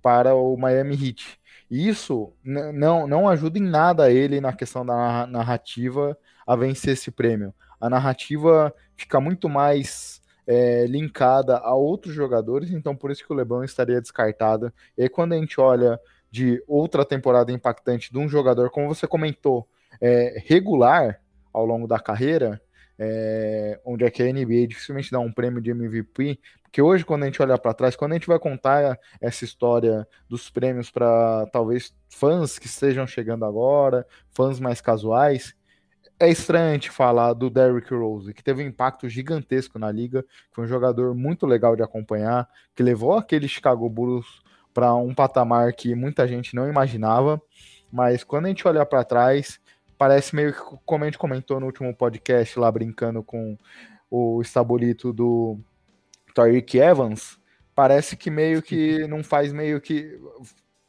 para 0.00 0.34
o 0.34 0.56
Miami 0.56 0.94
Heat. 0.94 1.38
E 1.70 1.88
isso 1.88 2.32
não, 2.44 3.06
não 3.06 3.28
ajuda 3.28 3.58
em 3.58 3.62
nada 3.62 4.10
ele 4.10 4.40
na 4.40 4.52
questão 4.52 4.84
da 4.84 5.26
narrativa 5.26 6.16
a 6.46 6.54
vencer 6.54 6.92
esse 6.92 7.10
prêmio. 7.10 7.54
A 7.82 7.90
narrativa 7.90 8.72
fica 8.96 9.20
muito 9.20 9.48
mais 9.48 10.22
é, 10.46 10.86
linkada 10.86 11.58
a 11.58 11.74
outros 11.74 12.14
jogadores, 12.14 12.70
então 12.70 12.94
por 12.94 13.10
isso 13.10 13.26
que 13.26 13.32
o 13.32 13.34
LeBron 13.34 13.64
estaria 13.64 14.00
descartado. 14.00 14.72
E 14.96 15.02
aí, 15.02 15.08
quando 15.08 15.32
a 15.32 15.36
gente 15.36 15.60
olha 15.60 15.98
de 16.30 16.62
outra 16.68 17.04
temporada 17.04 17.50
impactante 17.50 18.12
de 18.12 18.18
um 18.18 18.28
jogador, 18.28 18.70
como 18.70 18.86
você 18.86 19.04
comentou, 19.04 19.68
é, 20.00 20.40
regular 20.46 21.20
ao 21.52 21.66
longo 21.66 21.88
da 21.88 21.98
carreira, 21.98 22.62
é, 22.96 23.80
onde 23.84 24.04
é 24.04 24.10
que 24.10 24.22
a 24.22 24.32
NBA 24.32 24.68
dificilmente 24.68 25.10
dá 25.10 25.18
um 25.18 25.32
prêmio 25.32 25.60
de 25.60 25.72
MVP, 25.72 26.38
porque 26.62 26.80
hoje, 26.80 27.04
quando 27.04 27.24
a 27.24 27.26
gente 27.26 27.42
olha 27.42 27.58
para 27.58 27.74
trás, 27.74 27.96
quando 27.96 28.12
a 28.12 28.14
gente 28.14 28.28
vai 28.28 28.38
contar 28.38 28.96
essa 29.20 29.44
história 29.44 30.06
dos 30.28 30.48
prêmios 30.48 30.88
para 30.88 31.46
talvez 31.52 31.92
fãs 32.08 32.60
que 32.60 32.66
estejam 32.66 33.08
chegando 33.08 33.44
agora, 33.44 34.06
fãs 34.30 34.60
mais 34.60 34.80
casuais, 34.80 35.52
é 36.18 36.28
estranho 36.28 36.74
gente 36.74 36.90
falar 36.90 37.32
do 37.32 37.50
Derrick 37.50 37.92
Rose, 37.92 38.32
que 38.32 38.42
teve 38.42 38.62
um 38.62 38.66
impacto 38.66 39.08
gigantesco 39.08 39.78
na 39.78 39.90
liga, 39.90 40.22
que 40.22 40.54
foi 40.54 40.64
um 40.64 40.68
jogador 40.68 41.14
muito 41.14 41.46
legal 41.46 41.74
de 41.74 41.82
acompanhar, 41.82 42.48
que 42.74 42.82
levou 42.82 43.16
aquele 43.16 43.48
Chicago 43.48 43.88
Bulls 43.88 44.42
para 44.72 44.94
um 44.94 45.14
patamar 45.14 45.72
que 45.72 45.94
muita 45.94 46.26
gente 46.26 46.54
não 46.54 46.68
imaginava, 46.68 47.40
mas 47.92 48.24
quando 48.24 48.46
a 48.46 48.48
gente 48.48 48.66
olha 48.66 48.86
para 48.86 49.04
trás, 49.04 49.60
parece 49.98 50.34
meio 50.34 50.52
que, 50.52 50.60
como 50.84 51.04
a 51.04 51.06
gente 51.06 51.18
comentou 51.18 51.60
no 51.60 51.66
último 51.66 51.94
podcast 51.94 52.58
lá 52.58 52.70
brincando 52.70 53.22
com 53.22 53.58
o 54.10 54.40
estabolito 54.40 55.12
do 55.12 55.58
Tyreek 56.34 56.78
Evans, 56.78 57.38
parece 57.74 58.16
que 58.16 58.30
meio 58.30 58.62
que 58.62 59.06
não 59.06 59.22
faz 59.22 59.52
meio 59.52 59.80
que 59.80 60.18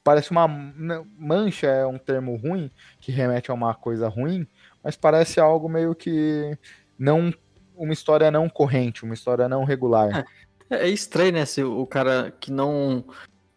parece 0.03 0.31
uma 0.31 0.47
mancha 0.47 1.67
é 1.67 1.85
um 1.85 1.97
termo 1.97 2.35
ruim 2.35 2.69
que 2.99 3.11
remete 3.11 3.49
a 3.49 3.53
uma 3.53 3.73
coisa 3.73 4.07
ruim, 4.09 4.45
mas 4.83 4.95
parece 4.95 5.39
algo 5.39 5.69
meio 5.69 5.95
que 5.95 6.57
não 6.97 7.33
uma 7.75 7.93
história 7.93 8.29
não 8.29 8.49
corrente, 8.49 9.03
uma 9.03 9.13
história 9.13 9.47
não 9.47 9.63
regular. 9.63 10.25
É, 10.69 10.87
é 10.87 10.89
estranho, 10.89 11.33
né, 11.33 11.45
se 11.45 11.63
o 11.63 11.85
cara 11.85 12.31
que 12.39 12.51
não 12.51 13.03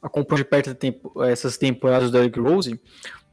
acompanha 0.02 0.42
de 0.42 0.48
perto 0.48 0.74
tempo, 0.74 1.22
essas 1.22 1.56
temporadas 1.56 2.10
do 2.10 2.18
Eric 2.18 2.38
Rose, 2.38 2.80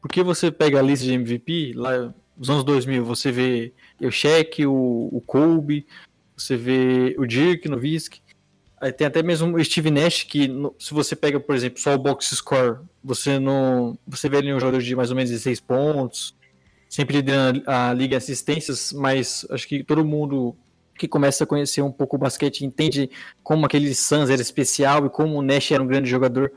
porque 0.01 0.23
você 0.23 0.51
pega 0.51 0.79
a 0.79 0.81
lista 0.81 1.05
de 1.05 1.13
MVP, 1.13 1.73
lá 1.75 2.13
nos 2.35 2.49
anos 2.49 2.63
2000, 2.63 3.05
você 3.05 3.31
vê 3.31 3.73
o 4.01 4.11
Shaq, 4.11 4.65
o, 4.65 5.09
o 5.11 5.21
Kobe, 5.21 5.85
você 6.35 6.57
vê 6.57 7.15
o 7.17 7.25
Dirk 7.25 7.69
Nowitzki, 7.69 8.21
aí 8.81 8.91
tem 8.91 9.07
até 9.07 9.23
mesmo 9.23 9.55
o 9.55 9.63
Steve 9.63 9.91
Nash, 9.91 10.23
que 10.23 10.47
no, 10.47 10.75
se 10.77 10.93
você 10.93 11.15
pega, 11.15 11.39
por 11.39 11.55
exemplo, 11.55 11.79
só 11.79 11.93
o 11.93 11.97
box 11.97 12.35
score, 12.35 12.79
você 13.03 13.39
não 13.39 13.97
você 14.05 14.27
vê 14.27 14.37
ali 14.37 14.53
um 14.53 14.59
jogador 14.59 14.81
de 14.81 14.95
mais 14.95 15.09
ou 15.09 15.15
menos 15.15 15.31
16 15.31 15.59
pontos, 15.61 16.35
sempre 16.93 17.15
liderando 17.15 17.63
a 17.65 17.91
liga 17.91 18.15
assistências, 18.15 18.93
mas 18.93 19.47
acho 19.49 19.67
que 19.67 19.83
todo 19.83 20.05
mundo 20.05 20.55
que 20.95 21.07
começa 21.07 21.43
a 21.43 21.47
conhecer 21.47 21.81
um 21.81 21.91
pouco 21.91 22.17
o 22.17 22.19
basquete 22.19 22.63
entende 22.63 23.09
como 23.41 23.65
aquele 23.65 23.95
Suns 23.95 24.29
era 24.29 24.39
especial 24.39 25.03
e 25.03 25.09
como 25.09 25.39
o 25.39 25.41
Nash 25.41 25.71
era 25.71 25.81
um 25.81 25.87
grande 25.87 26.07
jogador, 26.07 26.51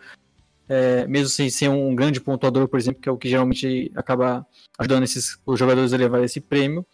é, 0.68 1.06
mesmo 1.06 1.30
sem 1.30 1.48
ser 1.48 1.70
um 1.70 1.96
grande 1.96 2.20
pontuador, 2.20 2.68
por 2.68 2.78
exemplo, 2.78 3.00
que 3.00 3.08
é 3.08 3.12
o 3.12 3.16
que 3.16 3.30
geralmente 3.30 3.90
acaba 3.96 4.46
ajudando 4.78 5.04
esses, 5.04 5.38
os 5.46 5.58
jogadores 5.58 5.94
a 5.94 5.96
levar 5.96 6.22
esse 6.22 6.38
prêmio. 6.38 6.84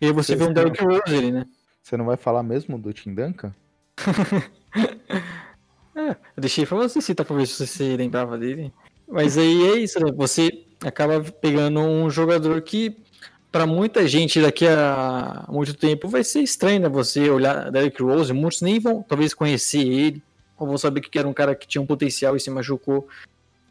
E 0.00 0.06
aí 0.06 0.12
você, 0.12 0.36
você 0.36 0.44
vê 0.44 0.48
um 0.48 0.52
Derrick 0.52 0.80
Rose 0.84 1.02
ali, 1.16 1.32
né? 1.32 1.46
Você 1.82 1.96
não 1.96 2.04
vai 2.04 2.16
falar 2.16 2.44
mesmo 2.44 2.78
do 2.78 2.92
Tim 2.92 3.12
Duncan? 3.12 3.52
é, 5.96 6.10
eu 6.10 6.40
deixei 6.40 6.64
pra 6.64 6.76
você 6.76 7.00
citar 7.00 7.26
pra 7.26 7.34
ver 7.34 7.48
se 7.48 7.66
você 7.66 7.96
lembrava 7.96 8.38
dele. 8.38 8.72
Mas 9.08 9.36
aí 9.36 9.62
é 9.72 9.78
isso, 9.80 9.98
né? 9.98 10.12
Você 10.16 10.64
acaba 10.84 11.20
pegando 11.22 11.80
um 11.80 12.10
jogador 12.10 12.60
que, 12.62 12.96
para 13.50 13.66
muita 13.66 14.06
gente 14.06 14.40
daqui 14.40 14.66
a 14.66 15.44
muito 15.48 15.74
tempo, 15.74 16.08
vai 16.08 16.22
ser 16.22 16.40
estranho, 16.40 16.80
né? 16.80 16.88
Você 16.88 17.30
olhar 17.30 17.70
Derrick 17.70 18.02
Rose, 18.02 18.32
muitos 18.32 18.60
nem 18.60 18.78
vão 18.78 19.02
talvez 19.02 19.32
conhecer 19.32 19.86
ele, 19.86 20.22
ou 20.58 20.66
vão 20.66 20.78
saber 20.78 21.00
que 21.00 21.18
era 21.18 21.28
um 21.28 21.32
cara 21.32 21.54
que 21.54 21.66
tinha 21.66 21.82
um 21.82 21.86
potencial 21.86 22.36
e 22.36 22.40
se 22.40 22.50
machucou. 22.50 23.08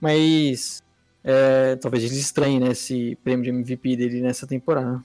Mas 0.02 0.82
é, 1.24 1.76
talvez 1.78 2.04
eles 2.04 2.18
estranhem 2.18 2.60
né, 2.60 2.72
esse 2.72 3.18
prêmio 3.24 3.44
de 3.44 3.50
MVP 3.50 3.96
dele 3.96 4.22
nessa 4.22 4.46
temporada. 4.46 5.02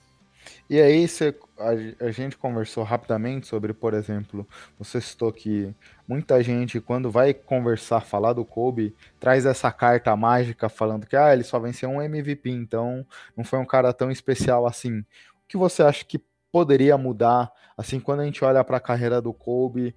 E 0.69 0.81
aí 0.81 1.07
você, 1.07 1.35
a, 1.59 2.07
a, 2.07 2.11
gente 2.11 2.37
conversou 2.37 2.85
rapidamente 2.85 3.47
sobre, 3.47 3.73
por 3.73 3.93
exemplo, 3.93 4.47
você 4.79 5.01
citou 5.01 5.33
que 5.33 5.75
muita 6.07 6.43
gente, 6.43 6.81
quando 6.81 7.11
vai 7.11 7.35
conversar, 7.35 8.01
falar 8.01 8.33
do 8.33 8.45
Kobe, 8.45 8.95
traz 9.19 9.45
essa 9.45 9.71
carta 9.73 10.15
mágica 10.17 10.69
falando 10.69 11.07
que 11.07 11.17
ah, 11.17 11.33
ele 11.33 11.43
só 11.43 11.59
venceu 11.59 11.91
um 11.91 12.01
MVP, 12.01 12.51
então 12.51 13.05
não 13.37 13.45
foi 13.45 13.59
um 13.59 13.67
cara 13.67 13.93
tão 13.93 14.11
especial 14.11 14.67
assim. 14.67 15.01
O 15.01 15.05
que 15.49 15.57
você 15.57 15.83
acha 15.83 16.05
que 16.05 16.21
poderia 16.53 16.97
mudar, 16.97 17.53
assim, 17.77 17.99
quando 18.01 18.21
a 18.21 18.25
gente 18.25 18.45
olha 18.45 18.63
para 18.63 18.77
a 18.77 18.81
carreira 18.81 19.21
do 19.21 19.33
Kobe, 19.33 19.95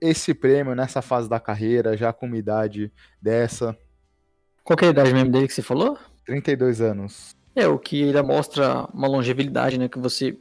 esse 0.00 0.32
prêmio 0.32 0.74
nessa 0.74 1.02
fase 1.02 1.28
da 1.28 1.38
carreira, 1.38 1.96
já 1.96 2.12
com 2.12 2.26
uma 2.26 2.38
idade 2.38 2.90
dessa? 3.20 3.76
Qual 4.64 4.78
é 4.82 4.86
a 4.86 4.90
idade 4.90 5.12
mesmo 5.12 5.30
dele 5.30 5.46
que 5.46 5.54
você 5.54 5.62
falou? 5.62 5.98
32 6.24 6.80
anos. 6.80 7.36
É, 7.54 7.66
o 7.66 7.78
que 7.78 8.04
ainda 8.04 8.22
mostra 8.22 8.86
uma 8.92 9.08
longevidade, 9.08 9.78
né? 9.78 9.88
Que 9.88 9.98
você, 9.98 10.36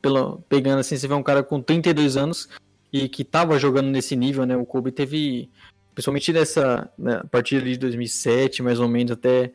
pelo, 0.00 0.42
pegando 0.48 0.80
assim, 0.80 0.96
você 0.96 1.06
vê 1.06 1.14
um 1.14 1.22
cara 1.22 1.42
com 1.42 1.60
32 1.60 2.16
anos 2.16 2.48
e 2.92 3.08
que 3.08 3.24
tava 3.24 3.58
jogando 3.58 3.88
nesse 3.88 4.16
nível, 4.16 4.46
né? 4.46 4.56
O 4.56 4.64
Kobe 4.64 4.90
teve, 4.90 5.50
principalmente 5.94 6.32
nessa, 6.32 6.90
né, 6.98 7.20
a 7.22 7.26
partir 7.26 7.62
de 7.62 7.76
2007, 7.76 8.62
mais 8.62 8.80
ou 8.80 8.88
menos, 8.88 9.12
até 9.12 9.52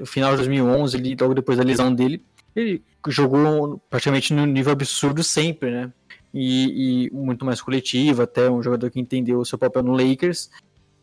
o 0.00 0.06
final 0.06 0.32
de 0.32 0.38
2011, 0.38 0.96
ali, 0.96 1.16
logo 1.18 1.34
depois 1.34 1.58
da 1.58 1.64
lesão 1.64 1.94
dele, 1.94 2.22
ele 2.54 2.82
jogou 3.08 3.80
praticamente 3.88 4.34
no 4.34 4.44
nível 4.44 4.72
absurdo 4.72 5.22
sempre, 5.22 5.70
né? 5.70 5.92
E, 6.32 7.06
e, 7.06 7.10
muito 7.10 7.44
mais 7.44 7.60
coletivo, 7.60 8.22
até 8.22 8.48
um 8.48 8.62
jogador 8.62 8.90
que 8.90 9.00
entendeu 9.00 9.40
o 9.40 9.44
seu 9.44 9.58
papel 9.58 9.82
no 9.82 9.92
Lakers. 9.92 10.50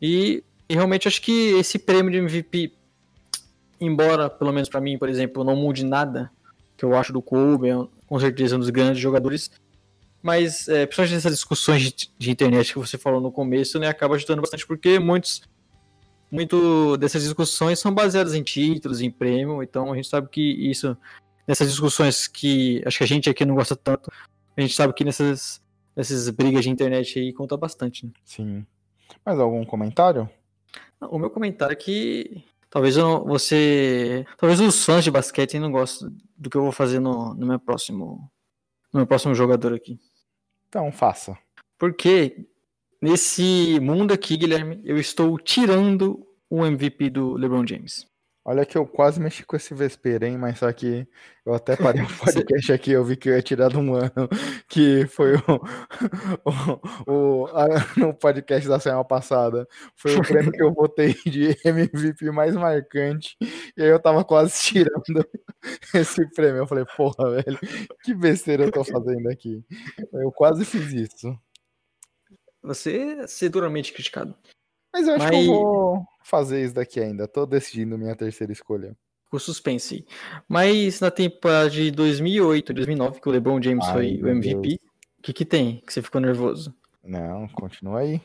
E, 0.01 0.43
e 0.69 0.73
realmente 0.73 1.07
acho 1.07 1.21
que 1.21 1.49
esse 1.57 1.77
prêmio 1.77 2.11
de 2.11 2.17
MVP 2.17 2.71
embora, 3.79 4.29
pelo 4.29 4.51
menos 4.51 4.69
para 4.69 4.81
mim, 4.81 4.97
por 4.97 5.09
exemplo, 5.09 5.43
não 5.43 5.55
mude 5.55 5.85
nada 5.85 6.31
que 6.75 6.85
eu 6.85 6.95
acho 6.95 7.13
do 7.13 7.21
Kobe, 7.21 7.69
é 7.69 7.75
com 8.07 8.19
certeza 8.19 8.55
um 8.55 8.59
dos 8.59 8.69
grandes 8.69 9.01
jogadores, 9.01 9.51
mas 10.21 10.67
é, 10.67 10.85
principalmente 10.85 11.15
nessas 11.15 11.33
discussões 11.33 11.81
de, 11.83 12.09
de, 12.17 12.31
internet 12.31 12.73
que 12.73 12.79
você 12.79 12.97
falou 12.97 13.21
no 13.21 13.31
começo, 13.31 13.77
né, 13.77 13.87
acaba 13.87 14.15
ajudando 14.15 14.41
bastante 14.41 14.65
porque 14.65 14.97
muitos 14.97 15.41
muito 16.31 16.97
dessas 16.97 17.23
discussões 17.23 17.79
são 17.79 17.93
baseadas 17.93 18.33
em 18.33 18.43
títulos, 18.43 19.01
em 19.01 19.11
prêmio, 19.11 19.61
então 19.63 19.91
a 19.91 19.95
gente 19.95 20.07
sabe 20.07 20.27
que 20.29 20.41
isso 20.41 20.97
nessas 21.47 21.69
discussões 21.69 22.27
que 22.27 22.81
acho 22.85 22.97
que 22.97 23.03
a 23.03 23.07
gente 23.07 23.29
aqui 23.29 23.45
não 23.45 23.55
gosta 23.55 23.75
tanto, 23.75 24.11
a 24.55 24.61
gente 24.61 24.73
sabe 24.73 24.93
que 24.93 25.03
nessas 25.03 25.61
nessas 25.95 26.29
brigas 26.29 26.63
de 26.63 26.69
internet 26.69 27.19
aí 27.19 27.33
conta 27.33 27.57
bastante. 27.57 28.05
Né? 28.05 28.11
Sim. 28.23 28.65
Mais 29.25 29.39
algum 29.39 29.65
comentário? 29.65 30.29
O 31.01 31.17
meu 31.17 31.29
comentário 31.29 31.73
é 31.73 31.75
que 31.75 32.43
Talvez 32.69 32.97
eu, 32.97 33.23
você. 33.25 34.25
Talvez 34.37 34.59
os 34.59 34.83
fãs 34.83 35.03
de 35.03 35.11
basquete 35.11 35.59
não 35.59 35.71
gostem 35.71 36.09
do 36.35 36.49
que 36.49 36.57
eu 36.57 36.63
vou 36.63 36.71
fazer 36.71 36.99
no, 36.99 37.33
no 37.33 37.45
meu 37.45 37.59
próximo. 37.59 38.29
No 38.93 38.99
meu 38.99 39.07
próximo 39.07 39.33
jogador 39.33 39.73
aqui. 39.73 39.99
Então, 40.67 40.91
faça. 40.91 41.37
Porque 41.77 42.47
nesse 43.01 43.79
mundo 43.79 44.13
aqui, 44.13 44.37
Guilherme, 44.37 44.81
eu 44.83 44.97
estou 44.97 45.37
tirando 45.37 46.25
o 46.49 46.65
MVP 46.65 47.09
do 47.09 47.33
LeBron 47.33 47.65
James. 47.65 48.07
Olha 48.49 48.65
que 48.65 48.77
eu 48.77 48.87
quase 48.87 49.19
mexi 49.19 49.45
com 49.45 49.57
esse 49.57 49.73
vespeiro, 49.73 50.25
hein? 50.25 50.37
Mas 50.37 50.59
só 50.59 50.71
que 50.71 51.05
eu 51.45 51.53
até 51.53 51.75
parei 51.75 52.01
o 52.01 52.07
podcast 52.17 52.71
aqui, 52.71 52.91
eu 52.91 53.03
vi 53.03 53.17
que 53.17 53.27
eu 53.27 53.35
ia 53.35 53.41
tirar 53.41 53.67
de 53.67 53.75
um 53.75 53.93
ano, 53.93 54.29
que 54.69 55.05
foi 55.07 55.35
o, 55.35 55.41
o, 57.05 57.43
o 57.43 57.47
a, 57.47 57.67
no 57.99 58.13
podcast 58.13 58.65
da 58.69 58.79
semana 58.79 59.03
passada. 59.03 59.67
Foi 59.97 60.15
o 60.15 60.21
prêmio 60.21 60.53
que 60.53 60.63
eu 60.63 60.73
votei 60.73 61.13
de 61.25 61.57
MVP 61.65 62.31
mais 62.31 62.55
marcante. 62.55 63.35
E 63.75 63.81
aí 63.81 63.89
eu 63.89 63.99
tava 63.99 64.23
quase 64.23 64.57
tirando 64.61 65.27
esse 65.93 66.25
prêmio. 66.31 66.59
Eu 66.59 66.67
falei, 66.67 66.85
porra, 66.95 67.29
velho, 67.31 67.59
que 68.01 68.15
besteira 68.15 68.63
eu 68.63 68.71
tô 68.71 68.81
fazendo 68.85 69.27
aqui. 69.29 69.61
Eu 70.13 70.31
quase 70.31 70.63
fiz 70.63 70.93
isso. 70.93 71.37
Você 72.63 72.97
é 72.97 73.27
ser 73.27 73.49
duramente 73.49 73.91
criticado. 73.91 74.33
Mas 74.93 75.07
eu 75.07 75.15
acho 75.15 75.23
Mas... 75.25 75.31
que 75.31 75.47
eu 75.49 75.53
vou 75.53 76.05
fazer 76.23 76.63
isso 76.63 76.75
daqui 76.75 76.99
ainda. 76.99 77.27
Tô 77.27 77.45
decidindo 77.45 77.97
minha 77.97 78.15
terceira 78.15 78.51
escolha. 78.51 78.95
ficou 79.25 79.39
suspense. 79.39 80.05
Mas 80.47 80.99
na 80.99 81.11
temporada 81.11 81.69
de 81.69 81.91
2008, 81.91 82.73
2009, 82.73 83.21
que 83.21 83.29
o 83.29 83.31
LeBron 83.31 83.61
James 83.61 83.85
Ai, 83.87 83.93
foi 83.93 84.21
o 84.21 84.27
MVP, 84.29 84.79
o 85.19 85.21
que 85.21 85.33
que 85.33 85.45
tem 85.45 85.81
que 85.85 85.93
você 85.93 86.01
ficou 86.01 86.21
nervoso? 86.21 86.73
Não, 87.03 87.47
continua 87.49 87.99
aí. 87.99 88.21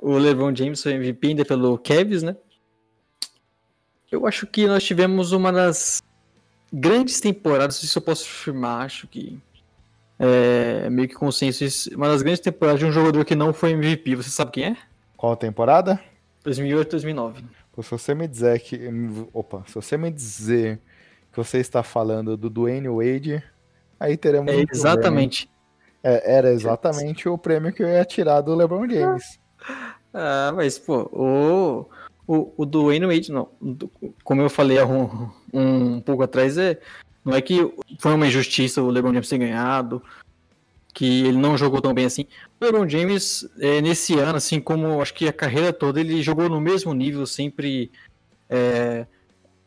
O 0.00 0.16
LeBron 0.16 0.54
James 0.54 0.82
foi 0.82 0.92
MVP 0.92 1.28
ainda 1.28 1.44
pelo 1.44 1.78
Cavs, 1.78 2.22
né? 2.22 2.36
Eu 4.10 4.26
acho 4.26 4.46
que 4.46 4.66
nós 4.66 4.84
tivemos 4.84 5.32
uma 5.32 5.52
das 5.52 6.00
grandes 6.72 7.20
temporadas, 7.20 7.76
se 7.76 7.96
eu 7.96 8.02
posso 8.02 8.24
afirmar, 8.24 8.84
acho 8.84 9.08
que 9.08 9.40
é 10.18 10.88
meio 10.88 11.08
que 11.08 11.14
consenso, 11.14 11.64
uma 11.94 12.08
das 12.08 12.22
grandes 12.22 12.40
temporadas 12.40 12.80
de 12.80 12.86
um 12.86 12.92
jogador 12.92 13.24
que 13.24 13.34
não 13.34 13.52
foi 13.52 13.72
MVP. 13.72 14.16
Você 14.16 14.30
sabe 14.30 14.52
quem 14.52 14.64
é? 14.66 14.76
Qual 15.16 15.36
temporada? 15.36 16.00
2008, 16.44 16.90
2009. 16.90 17.44
Se 17.82 17.90
você 17.90 18.14
me 18.14 18.26
dizer 18.26 18.58
que, 18.60 18.80
opa, 19.32 19.62
se 19.66 19.74
você 19.74 19.96
me 19.96 20.10
dizer 20.10 20.80
que 21.30 21.36
você 21.36 21.58
está 21.58 21.82
falando 21.82 22.36
do 22.36 22.48
Dwayne 22.48 22.88
Wade, 22.88 23.42
aí 24.00 24.16
teremos. 24.16 24.52
É, 24.52 24.64
exatamente. 24.70 25.50
É, 26.02 26.36
era 26.36 26.50
exatamente 26.52 27.28
o 27.28 27.36
prêmio 27.36 27.72
que 27.72 27.82
eu 27.82 27.88
ia 27.88 28.04
tirar 28.04 28.40
do 28.40 28.54
LeBron 28.54 28.88
James. 28.88 29.38
Ah, 30.18 30.50
mas 30.56 30.78
pô, 30.78 31.10
o 31.12 31.90
o, 32.26 32.52
o 32.56 32.66
Dwayne 32.66 33.06
Wade, 33.06 33.30
não, 33.30 33.48
como 34.24 34.42
eu 34.42 34.50
falei 34.50 34.82
um, 34.82 35.30
um 35.52 36.00
pouco 36.00 36.24
atrás, 36.24 36.58
é, 36.58 36.78
não 37.24 37.34
é 37.34 37.40
que 37.40 37.72
foi 38.00 38.12
uma 38.12 38.26
injustiça 38.26 38.82
o 38.82 38.90
LeBron 38.90 39.12
James 39.12 39.28
ter 39.28 39.38
ganhado, 39.38 40.02
que 40.96 41.26
ele 41.26 41.36
não 41.36 41.58
jogou 41.58 41.82
tão 41.82 41.92
bem 41.92 42.06
assim. 42.06 42.24
O 42.58 42.64
LeBron 42.64 42.88
James, 42.88 43.46
é, 43.60 43.82
nesse 43.82 44.18
ano, 44.18 44.36
assim 44.38 44.58
como 44.58 45.02
acho 45.02 45.12
que 45.12 45.28
a 45.28 45.32
carreira 45.32 45.70
toda, 45.70 46.00
ele 46.00 46.22
jogou 46.22 46.48
no 46.48 46.58
mesmo 46.58 46.94
nível, 46.94 47.26
sempre 47.26 47.90
é, 48.48 49.06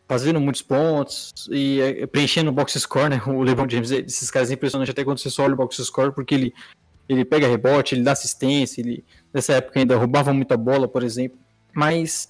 fazendo 0.08 0.40
muitos 0.40 0.64
pontos 0.64 1.32
e 1.52 1.80
é, 1.82 2.08
preenchendo 2.08 2.50
o 2.50 2.52
box 2.52 2.74
score, 2.80 3.10
né? 3.10 3.22
O 3.30 3.44
LeBron 3.44 3.70
James, 3.70 3.92
esses 3.92 4.32
caras 4.32 4.50
é 4.50 4.56
impressionante 4.56 4.90
até 4.90 5.04
quando 5.04 5.20
você 5.20 5.30
só 5.30 5.44
olha 5.44 5.54
o 5.54 5.58
box 5.58 5.76
score, 5.84 6.12
porque 6.12 6.34
ele, 6.34 6.54
ele 7.08 7.24
pega 7.24 7.48
rebote, 7.48 7.94
ele 7.94 8.02
dá 8.02 8.14
assistência, 8.14 8.82
ele 8.82 9.06
nessa 9.32 9.54
época 9.54 9.80
ainda 9.80 9.96
roubava 9.98 10.34
muita 10.34 10.58
bola, 10.58 10.88
por 10.88 11.04
exemplo. 11.04 11.38
Mas 11.72 12.28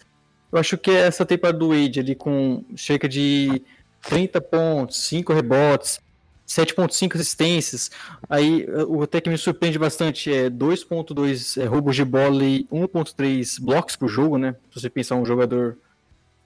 eu 0.51 0.59
acho 0.59 0.77
que 0.77 0.91
essa 0.91 1.25
temporada 1.25 1.57
do 1.57 1.69
Wade 1.69 2.01
ali 2.01 2.15
com 2.15 2.65
cerca 2.75 3.07
de 3.07 3.63
30 4.01 4.41
pontos, 4.41 5.01
5 5.03 5.31
rebotes, 5.31 6.01
7.5 6.49 7.15
assistências. 7.15 7.91
Aí 8.27 8.65
o 8.87 9.03
até 9.03 9.21
que 9.21 9.29
me 9.29 9.37
surpreende 9.37 9.77
bastante 9.77 10.33
é 10.33 10.49
2.2 10.49 11.61
é, 11.61 11.65
roubos 11.65 11.95
de 11.95 12.03
bola 12.03 12.43
e 12.43 12.65
1.3 12.65 13.61
blocos 13.61 13.95
por 13.95 14.09
jogo, 14.09 14.39
né? 14.39 14.55
Se 14.73 14.81
você 14.81 14.89
pensar 14.89 15.15
um 15.15 15.25
jogador 15.25 15.77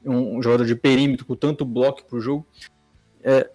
um, 0.05 0.43
jogador 0.43 0.65
de 0.65 0.75
perímetro 0.75 1.25
com 1.25 1.35
tanto 1.35 1.63
bloco 1.63 2.03
por 2.03 2.19
jogo. 2.19 2.45
É, 3.23 3.49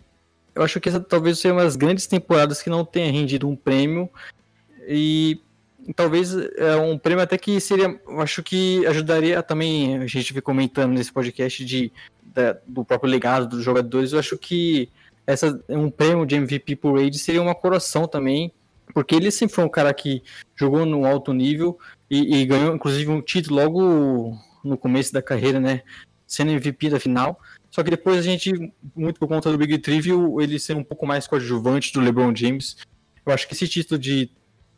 eu 0.55 0.63
acho 0.63 0.81
que 0.81 0.89
essa 0.89 0.99
talvez 0.99 1.39
seja 1.39 1.53
uma 1.53 1.63
das 1.63 1.77
grandes 1.77 2.07
temporadas 2.07 2.63
que 2.63 2.71
não 2.71 2.83
tenha 2.83 3.13
rendido 3.13 3.47
um 3.47 3.55
prêmio 3.55 4.09
e 4.87 5.41
talvez 5.95 6.35
é 6.57 6.77
um 6.77 6.97
prêmio 6.97 7.23
até 7.23 7.37
que 7.37 7.61
seria, 7.61 8.01
acho 8.19 8.43
que 8.43 8.87
ajudaria 8.87 9.43
também, 9.43 9.99
a 9.99 10.07
gente 10.07 10.33
vem 10.33 10.43
comentando 10.43 10.93
nesse 10.93 11.13
podcast 11.13 11.63
de, 11.63 11.93
do 12.67 12.85
próprio 12.85 13.11
legado 13.11 13.47
dos 13.47 13.63
jogadores, 13.63 14.13
eu 14.13 14.19
acho 14.19 14.39
que 14.39 14.91
essa 15.29 15.63
um 15.69 15.91
prêmio 15.91 16.25
de 16.25 16.37
MVP 16.37 16.77
por 16.77 16.99
Wade 16.99 17.19
seria 17.19 17.43
uma 17.43 17.55
coração 17.55 18.09
também, 18.09 18.51
porque 18.95 19.15
ele 19.15 19.31
sempre 19.31 19.55
foi 19.55 19.65
um 19.65 19.69
cara 19.69 19.93
que 19.93 20.23
jogou 20.57 20.87
no 20.87 21.05
alto 21.05 21.35
nível 21.35 21.79
e, 22.11 22.41
e 22.41 22.47
ganhou 22.47 22.75
inclusive 22.75 23.11
um 23.11 23.21
título 23.21 23.57
logo 23.57 24.39
no 24.65 24.79
começo 24.79 25.13
da 25.13 25.21
carreira, 25.21 25.61
né, 25.61 25.83
sendo 26.27 26.53
MVP 26.53 26.89
da 26.89 26.99
final. 26.99 27.39
Só 27.71 27.83
que 27.83 27.91
depois 27.91 28.17
a 28.17 28.23
gente, 28.23 28.73
muito 28.97 29.21
por 29.21 29.29
conta 29.29 29.53
do 29.53 29.59
Big 29.59 29.77
viu 30.01 30.41
ele 30.41 30.59
ser 30.59 30.75
um 30.75 30.83
pouco 30.83 31.07
mais 31.07 31.27
coadjuvante 31.27 31.93
do 31.93 32.01
LeBron 32.01 32.35
James. 32.35 32.79
Eu 33.27 33.31
acho 33.35 33.47
que 33.47 33.53
esse 33.53 33.69
título 33.69 34.01
de 34.01 34.31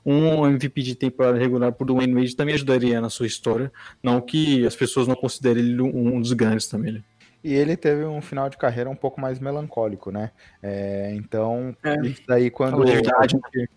um 0.04 0.44
MVP 0.46 0.82
de 0.82 0.94
temporada 0.96 1.38
regular 1.38 1.72
por 1.72 1.86
Dwayne 1.86 2.14
Wade 2.14 2.34
também 2.34 2.56
ajudaria 2.56 3.00
na 3.00 3.08
sua 3.08 3.28
história. 3.28 3.70
Não 4.02 4.20
que 4.20 4.66
as 4.66 4.74
pessoas 4.74 5.06
não 5.06 5.14
considerem 5.14 5.62
ele 5.62 5.80
um 5.80 6.20
dos 6.20 6.32
grandes 6.32 6.66
também. 6.66 6.94
Né? 6.94 7.02
E 7.42 7.54
ele 7.54 7.76
teve 7.76 8.04
um 8.04 8.20
final 8.20 8.50
de 8.50 8.58
carreira 8.58 8.90
um 8.90 8.96
pouco 8.96 9.20
mais 9.20 9.38
melancólico, 9.38 10.10
né? 10.10 10.30
É, 10.62 11.12
então, 11.14 11.74
é, 11.82 11.96
isso 12.06 12.22
daí 12.26 12.50
quando, 12.50 12.86
é 12.86 13.00
a 13.18 13.26
gente, 13.26 13.70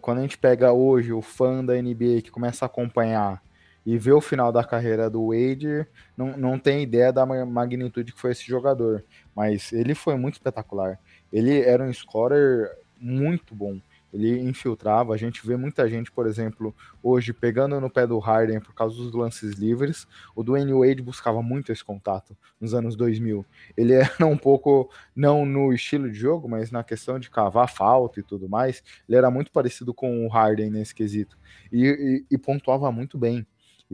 quando 0.00 0.18
a 0.18 0.22
gente 0.22 0.38
pega 0.38 0.72
hoje 0.72 1.12
o 1.12 1.20
fã 1.20 1.64
da 1.64 1.74
NBA 1.74 2.22
que 2.22 2.30
começa 2.30 2.64
a 2.64 2.66
acompanhar 2.66 3.42
e 3.84 3.98
vê 3.98 4.12
o 4.12 4.20
final 4.20 4.52
da 4.52 4.64
carreira 4.64 5.10
do 5.10 5.28
Wade, 5.28 5.86
não, 6.16 6.36
não 6.36 6.58
tem 6.58 6.82
ideia 6.82 7.12
da 7.12 7.26
magnitude 7.26 8.12
que 8.12 8.20
foi 8.20 8.30
esse 8.30 8.46
jogador. 8.46 9.04
Mas 9.34 9.72
ele 9.72 9.94
foi 9.94 10.16
muito 10.16 10.34
espetacular. 10.34 10.98
Ele 11.32 11.60
era 11.60 11.82
um 11.82 11.92
scorer 11.92 12.70
muito 12.98 13.54
bom 13.54 13.78
ele 14.14 14.40
infiltrava. 14.40 15.12
A 15.12 15.16
gente 15.16 15.44
vê 15.44 15.56
muita 15.56 15.88
gente, 15.88 16.10
por 16.10 16.26
exemplo, 16.26 16.72
hoje 17.02 17.32
pegando 17.32 17.80
no 17.80 17.90
pé 17.90 18.06
do 18.06 18.18
Harden 18.20 18.60
por 18.60 18.72
causa 18.72 18.96
dos 18.96 19.12
lances 19.12 19.54
livres. 19.54 20.06
O 20.36 20.44
Dwayne 20.44 20.72
Wade 20.72 21.02
buscava 21.02 21.42
muito 21.42 21.72
esse 21.72 21.84
contato 21.84 22.36
nos 22.60 22.72
anos 22.72 22.94
2000. 22.94 23.44
Ele 23.76 23.92
era 23.98 24.24
um 24.24 24.36
pouco, 24.36 24.88
não 25.16 25.44
no 25.44 25.72
estilo 25.72 26.08
de 26.10 26.16
jogo, 26.16 26.48
mas 26.48 26.70
na 26.70 26.84
questão 26.84 27.18
de 27.18 27.28
cavar 27.28 27.68
falta 27.68 28.20
e 28.20 28.22
tudo 28.22 28.48
mais. 28.48 28.82
Ele 29.08 29.18
era 29.18 29.30
muito 29.30 29.50
parecido 29.50 29.92
com 29.92 30.24
o 30.24 30.28
Harden 30.28 30.70
nesse 30.70 30.94
quesito. 30.94 31.36
e, 31.72 32.24
e, 32.30 32.34
e 32.34 32.38
pontuava 32.38 32.92
muito 32.92 33.18
bem. 33.18 33.44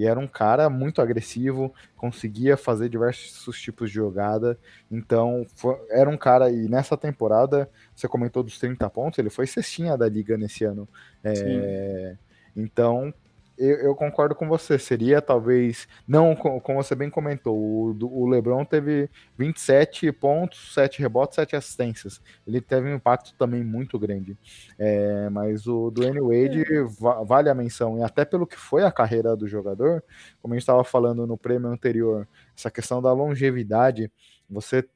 E 0.01 0.07
era 0.07 0.18
um 0.18 0.26
cara 0.26 0.70
muito 0.70 1.03
agressivo, 1.03 1.74
conseguia 1.94 2.57
fazer 2.57 2.88
diversos 2.88 3.61
tipos 3.61 3.90
de 3.90 3.96
jogada. 3.96 4.59
Então, 4.90 5.46
foi, 5.55 5.76
era 5.90 6.09
um 6.09 6.16
cara, 6.16 6.51
e 6.51 6.70
nessa 6.70 6.96
temporada, 6.96 7.68
você 7.94 8.09
comentou 8.09 8.42
dos 8.42 8.59
30 8.59 8.88
pontos, 8.88 9.18
ele 9.18 9.28
foi 9.28 9.46
cestinha 9.46 9.98
da 9.98 10.09
liga 10.09 10.38
nesse 10.38 10.64
ano. 10.64 10.88
É, 11.22 12.16
então, 12.57 13.12
eu, 13.61 13.76
eu, 13.76 13.94
concordo 13.94 14.34
com 14.34 14.48
você. 14.48 14.78
Seria 14.78 15.20
talvez. 15.20 15.86
Não, 16.08 16.34
como 16.34 16.82
você 16.82 16.94
bem 16.94 17.11
comentou, 17.11 17.54
o, 17.54 17.96
o 18.00 18.26
LeBron 18.26 18.64
teve 18.64 19.11
27 19.36 20.11
pontos, 20.12 20.72
7 20.72 21.00
rebotes, 21.00 21.34
7 21.34 21.56
assistências. 21.56 22.22
Ele 22.46 22.61
teve 22.61 22.88
um 22.88 22.94
impacto 22.94 23.34
também 23.34 23.62
muito 23.62 23.98
grande. 23.98 24.36
É, 24.78 25.28
mas 25.28 25.66
o 25.66 25.90
Dwayne 25.90 26.20
Wade 26.20 26.62
é. 26.62 26.84
vale 27.26 27.50
a 27.50 27.54
menção. 27.54 27.98
E 27.98 28.02
até 28.02 28.24
pelo 28.24 28.46
que 28.46 28.56
foi 28.56 28.82
a 28.82 28.90
carreira 28.90 29.36
do 29.36 29.46
jogador, 29.46 30.02
como 30.40 30.54
a 30.54 30.56
gente 30.56 30.62
estava 30.62 30.82
falando 30.82 31.26
no 31.26 31.36
prêmio 31.36 31.68
anterior, 31.68 32.26
essa 32.56 32.70
questão 32.70 33.02
da 33.02 33.12
longevidade, 33.12 34.11
você, 34.48 34.88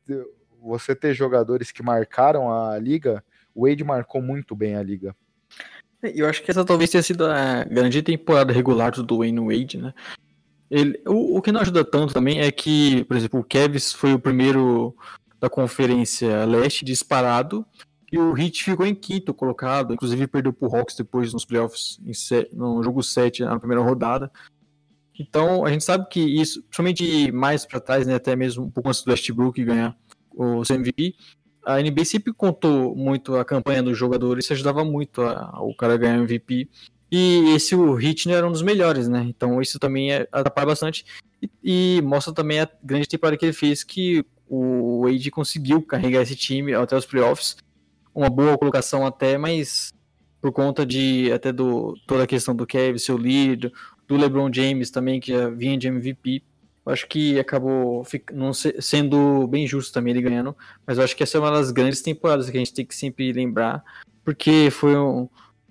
você 0.58 0.96
ter 0.96 1.12
jogadores 1.12 1.70
que 1.70 1.82
marcaram 1.82 2.50
a 2.50 2.78
liga. 2.78 3.22
O 3.54 3.68
Wade 3.68 3.84
marcou 3.84 4.22
muito 4.22 4.56
bem 4.56 4.74
a 4.74 4.82
liga. 4.82 5.14
Eu 6.14 6.28
acho 6.28 6.42
que 6.42 6.50
essa 6.50 6.64
talvez 6.64 6.90
tenha 6.90 7.02
sido 7.02 7.26
a 7.26 7.64
grande 7.64 8.02
temporada 8.02 8.52
regular 8.52 8.92
do 8.92 9.02
Dwayne 9.02 9.40
Wade, 9.40 9.78
né? 9.78 9.94
Ele, 10.70 11.00
o, 11.06 11.38
o 11.38 11.42
que 11.42 11.52
não 11.52 11.60
ajuda 11.60 11.84
tanto 11.84 12.12
também 12.12 12.40
é 12.40 12.50
que, 12.50 13.04
por 13.04 13.16
exemplo, 13.16 13.40
o 13.40 13.44
Kevs 13.44 13.92
foi 13.92 14.12
o 14.12 14.18
primeiro 14.18 14.94
da 15.40 15.48
Conferência 15.48 16.44
Leste 16.44 16.84
disparado 16.84 17.64
e 18.10 18.18
o 18.18 18.36
Heat 18.36 18.64
ficou 18.64 18.86
em 18.86 18.94
quinto 18.94 19.34
colocado, 19.34 19.92
inclusive 19.92 20.26
perdeu 20.26 20.52
pro 20.52 20.74
Hawks 20.74 20.96
depois 20.96 21.32
nos 21.32 21.44
playoffs, 21.44 21.98
no 22.52 22.82
jogo 22.82 23.02
7, 23.02 23.42
na 23.42 23.58
primeira 23.58 23.82
rodada. 23.82 24.30
Então, 25.18 25.64
a 25.64 25.70
gente 25.70 25.84
sabe 25.84 26.08
que 26.08 26.20
isso, 26.20 26.62
principalmente 26.62 27.30
mais 27.32 27.64
para 27.64 27.80
trás, 27.80 28.06
né, 28.06 28.14
até 28.14 28.34
mesmo 28.34 28.64
um 28.64 28.70
pouco 28.70 28.88
antes 28.88 29.02
do 29.02 29.10
Westbrook 29.10 29.62
ganhar 29.64 29.96
o 30.32 30.62
MVP, 30.68 31.14
a 31.64 31.80
NBA 31.80 32.04
sempre 32.04 32.32
contou 32.32 32.94
muito 32.94 33.36
a 33.36 33.44
campanha 33.44 33.82
do 33.82 33.94
jogador, 33.94 34.38
isso 34.38 34.52
ajudava 34.52 34.84
muito 34.84 35.22
a, 35.22 35.60
o 35.60 35.74
cara 35.74 35.94
a 35.94 35.96
ganhar 35.96 36.18
MVP. 36.18 36.68
E 37.10 37.54
esse 37.54 37.74
o 37.74 37.98
Hitner 37.98 38.38
era 38.38 38.46
um 38.46 38.52
dos 38.52 38.62
melhores, 38.62 39.08
né? 39.08 39.24
Então 39.28 39.60
isso 39.60 39.78
também 39.78 40.12
é, 40.12 40.28
atrapalha 40.32 40.66
bastante. 40.66 41.04
E, 41.40 41.50
e, 41.98 42.02
mostra 42.02 42.32
também 42.32 42.60
a 42.60 42.68
grande 42.82 43.08
temporada 43.08 43.36
que 43.36 43.44
ele 43.44 43.52
fez, 43.52 43.84
que 43.84 44.24
o 44.48 45.02
Wade 45.04 45.30
conseguiu 45.30 45.80
carregar 45.82 46.22
esse 46.22 46.36
time 46.36 46.74
até 46.74 46.96
os 46.96 47.06
playoffs. 47.06 47.56
Uma 48.14 48.30
boa 48.30 48.58
colocação 48.58 49.06
até, 49.06 49.38
mas 49.38 49.92
por 50.40 50.52
conta 50.52 50.84
de 50.84 51.32
até 51.32 51.52
do 51.52 51.94
toda 52.06 52.24
a 52.24 52.26
questão 52.26 52.54
do 52.54 52.66
Kevin, 52.66 52.98
seu 52.98 53.16
líder, 53.16 53.72
do 54.06 54.16
LeBron 54.16 54.52
James 54.52 54.90
também, 54.90 55.20
que 55.20 55.32
já 55.32 55.48
vinha 55.48 55.78
de 55.78 55.88
MVP 55.88 56.42
eu 56.86 56.92
acho 56.92 57.06
que 57.06 57.38
acabou 57.38 58.06
não 58.32 58.52
sendo 58.52 59.46
bem 59.46 59.66
justo 59.66 59.92
também 59.92 60.12
ele 60.12 60.22
ganhando, 60.22 60.56
mas 60.86 60.98
eu 60.98 61.04
acho 61.04 61.16
que 61.16 61.22
essa 61.22 61.38
é 61.38 61.40
uma 61.40 61.50
das 61.50 61.70
grandes 61.70 62.02
temporadas 62.02 62.50
que 62.50 62.56
a 62.56 62.60
gente 62.60 62.74
tem 62.74 62.84
que 62.84 62.94
sempre 62.94 63.32
lembrar, 63.32 63.82
porque 64.22 64.68
foi 64.70 64.96
um, 64.96 65.28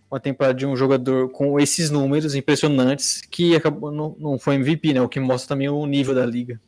uma 0.10 0.20
temporada 0.20 0.54
de 0.54 0.66
um 0.66 0.76
jogador 0.76 1.30
com 1.30 1.60
esses 1.60 1.90
números 1.90 2.36
impressionantes 2.36 3.22
que 3.22 3.56
acabou 3.56 3.92
não, 3.92 4.16
não 4.20 4.40
foi 4.40 4.56
MVP, 4.56 4.94
né? 4.94 5.02
O 5.02 5.10
que 5.10 5.20
mostra 5.20 5.50
também 5.50 5.70
o 5.70 5.86
nível 5.86 6.16
da 6.16 6.26
liga. 6.26 6.60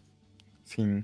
Sim. 0.64 1.04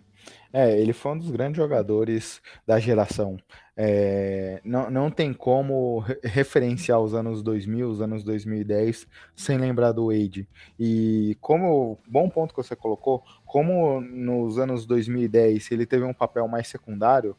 É, 0.53 0.79
ele 0.79 0.91
foi 0.91 1.13
um 1.13 1.17
dos 1.17 1.31
grandes 1.31 1.57
jogadores 1.57 2.41
da 2.67 2.79
geração. 2.79 3.37
É, 3.75 4.59
não, 4.63 4.89
não 4.89 5.09
tem 5.09 5.33
como 5.33 6.03
referenciar 6.23 6.99
os 6.99 7.13
anos 7.13 7.41
2000, 7.41 7.89
os 7.89 8.01
anos 8.01 8.23
2010, 8.23 9.07
sem 9.35 9.57
lembrar 9.57 9.91
do 9.91 10.07
Wade. 10.07 10.47
E 10.79 11.37
como, 11.39 11.97
bom 12.07 12.29
ponto 12.29 12.53
que 12.53 12.61
você 12.61 12.75
colocou, 12.75 13.23
como 13.45 14.01
nos 14.01 14.59
anos 14.59 14.85
2010 14.85 15.71
ele 15.71 15.85
teve 15.85 16.03
um 16.03 16.13
papel 16.13 16.47
mais 16.47 16.67
secundário, 16.67 17.35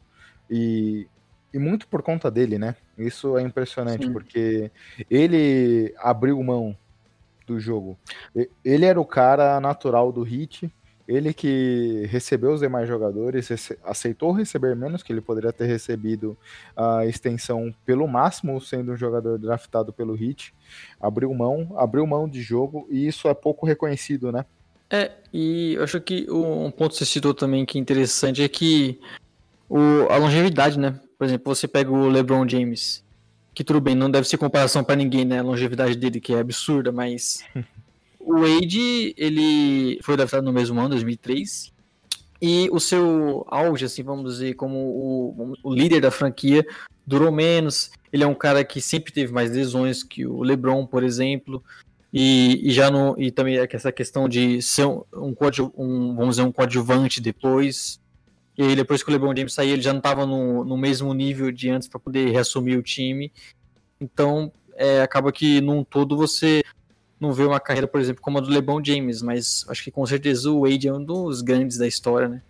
e, 0.49 1.07
e 1.53 1.59
muito 1.59 1.87
por 1.87 2.01
conta 2.01 2.29
dele, 2.29 2.57
né? 2.57 2.75
Isso 2.97 3.37
é 3.37 3.41
impressionante, 3.41 4.05
Sim. 4.05 4.13
porque 4.13 4.71
ele 5.09 5.93
abriu 5.97 6.41
mão 6.43 6.75
do 7.45 7.59
jogo. 7.59 7.97
Ele 8.63 8.85
era 8.85 8.99
o 8.99 9.05
cara 9.05 9.59
natural 9.59 10.11
do 10.11 10.23
hit, 10.23 10.71
ele 11.07 11.33
que 11.33 12.07
recebeu 12.09 12.53
os 12.53 12.61
demais 12.61 12.87
jogadores, 12.87 13.49
aceitou 13.83 14.31
receber 14.31 14.75
menos 14.75 15.03
que 15.03 15.11
ele 15.11 15.21
poderia 15.21 15.51
ter 15.51 15.65
recebido 15.65 16.37
a 16.75 17.05
extensão 17.05 17.73
pelo 17.85 18.07
máximo, 18.07 18.59
sendo 18.61 18.93
um 18.93 18.97
jogador 18.97 19.37
draftado 19.37 19.91
pelo 19.91 20.13
Hit. 20.13 20.53
Abriu 20.99 21.33
mão, 21.33 21.73
abriu 21.77 22.07
mão 22.07 22.27
de 22.27 22.41
jogo 22.41 22.87
e 22.89 23.05
isso 23.05 23.27
é 23.27 23.33
pouco 23.33 23.65
reconhecido, 23.65 24.31
né? 24.31 24.45
É, 24.89 25.11
e 25.33 25.73
eu 25.73 25.83
acho 25.83 25.99
que 25.99 26.27
um 26.29 26.69
ponto 26.71 26.91
que 26.91 26.99
você 26.99 27.05
citou 27.05 27.33
também 27.33 27.65
que 27.65 27.77
é 27.77 27.81
interessante 27.81 28.43
é 28.43 28.47
que 28.47 28.99
o, 29.67 29.79
a 30.09 30.17
longevidade, 30.17 30.77
né? 30.77 30.99
Por 31.17 31.25
exemplo, 31.25 31.53
você 31.53 31.67
pega 31.67 31.91
o 31.91 32.07
LeBron 32.07 32.47
James, 32.47 33.03
que 33.53 33.63
tudo 33.63 33.81
bem, 33.81 33.95
não 33.95 34.09
deve 34.09 34.27
ser 34.27 34.37
comparação 34.37 34.83
para 34.83 34.95
ninguém, 34.95 35.25
né? 35.25 35.39
A 35.39 35.43
longevidade 35.43 35.95
dele, 35.95 36.21
que 36.21 36.33
é 36.33 36.39
absurda, 36.39 36.91
mas 36.91 37.43
o 38.25 38.39
Wade, 38.41 39.13
ele 39.17 39.99
foi 40.01 40.15
draftado 40.15 40.43
no 40.43 40.53
mesmo 40.53 40.79
ano, 40.79 40.89
2003, 40.89 41.73
e 42.45 42.69
o 42.73 42.79
seu 42.79 43.45
auge, 43.47 43.85
assim, 43.85 44.03
vamos 44.03 44.33
dizer, 44.33 44.55
como 44.55 44.77
o, 44.77 45.53
o, 45.63 45.73
líder 45.73 46.01
da 46.01 46.11
franquia, 46.11 46.65
durou 47.07 47.31
menos. 47.31 47.89
Ele 48.11 48.23
é 48.23 48.27
um 48.27 48.35
cara 48.35 48.65
que 48.65 48.81
sempre 48.81 49.13
teve 49.13 49.31
mais 49.31 49.51
lesões 49.51 50.03
que 50.03 50.25
o 50.25 50.43
LeBron, 50.43 50.85
por 50.85 51.03
exemplo. 51.03 51.63
E, 52.11 52.59
e 52.61 52.71
já 52.71 52.91
no, 52.91 53.15
e 53.17 53.31
também 53.31 53.57
essa 53.57 53.93
questão 53.93 54.27
de 54.27 54.61
ser 54.61 54.85
um, 54.85 55.03
um, 55.13 55.33
um, 55.77 56.15
vamos 56.15 56.35
dizer, 56.35 56.41
um 56.41 56.51
coadjuvante 56.51 57.21
depois. 57.21 57.97
E 58.57 58.63
aí, 58.63 58.75
depois 58.75 59.01
que 59.01 59.09
o 59.09 59.13
LeBron 59.13 59.33
James 59.33 59.53
saiu, 59.53 59.71
ele 59.73 59.81
já 59.81 59.93
não 59.93 59.99
estava 59.99 60.25
no, 60.25 60.65
no 60.65 60.77
mesmo 60.77 61.13
nível 61.13 61.49
de 61.49 61.69
antes 61.69 61.87
para 61.87 61.99
poder 61.99 62.29
reassumir 62.29 62.77
o 62.77 62.83
time. 62.83 63.31
Então, 64.01 64.51
é, 64.75 65.01
acaba 65.01 65.31
que 65.31 65.61
num 65.61 65.81
todo 65.81 66.17
você 66.17 66.61
não 67.23 67.31
vê 67.31 67.45
uma 67.45 67.59
carreira, 67.59 67.87
por 67.87 68.01
exemplo, 68.01 68.21
como 68.21 68.37
a 68.37 68.41
do 68.41 68.49
LeBron 68.49 68.83
James, 68.83 69.21
mas 69.21 69.65
acho 69.69 69.83
que 69.83 69.89
com 69.89 70.05
certeza 70.05 70.51
o 70.51 70.61
Wade 70.61 70.87
é 70.87 70.93
um 70.93 71.03
dos 71.03 71.41
grandes 71.41 71.77
da 71.77 71.87
história, 71.87 72.27
né? 72.27 72.41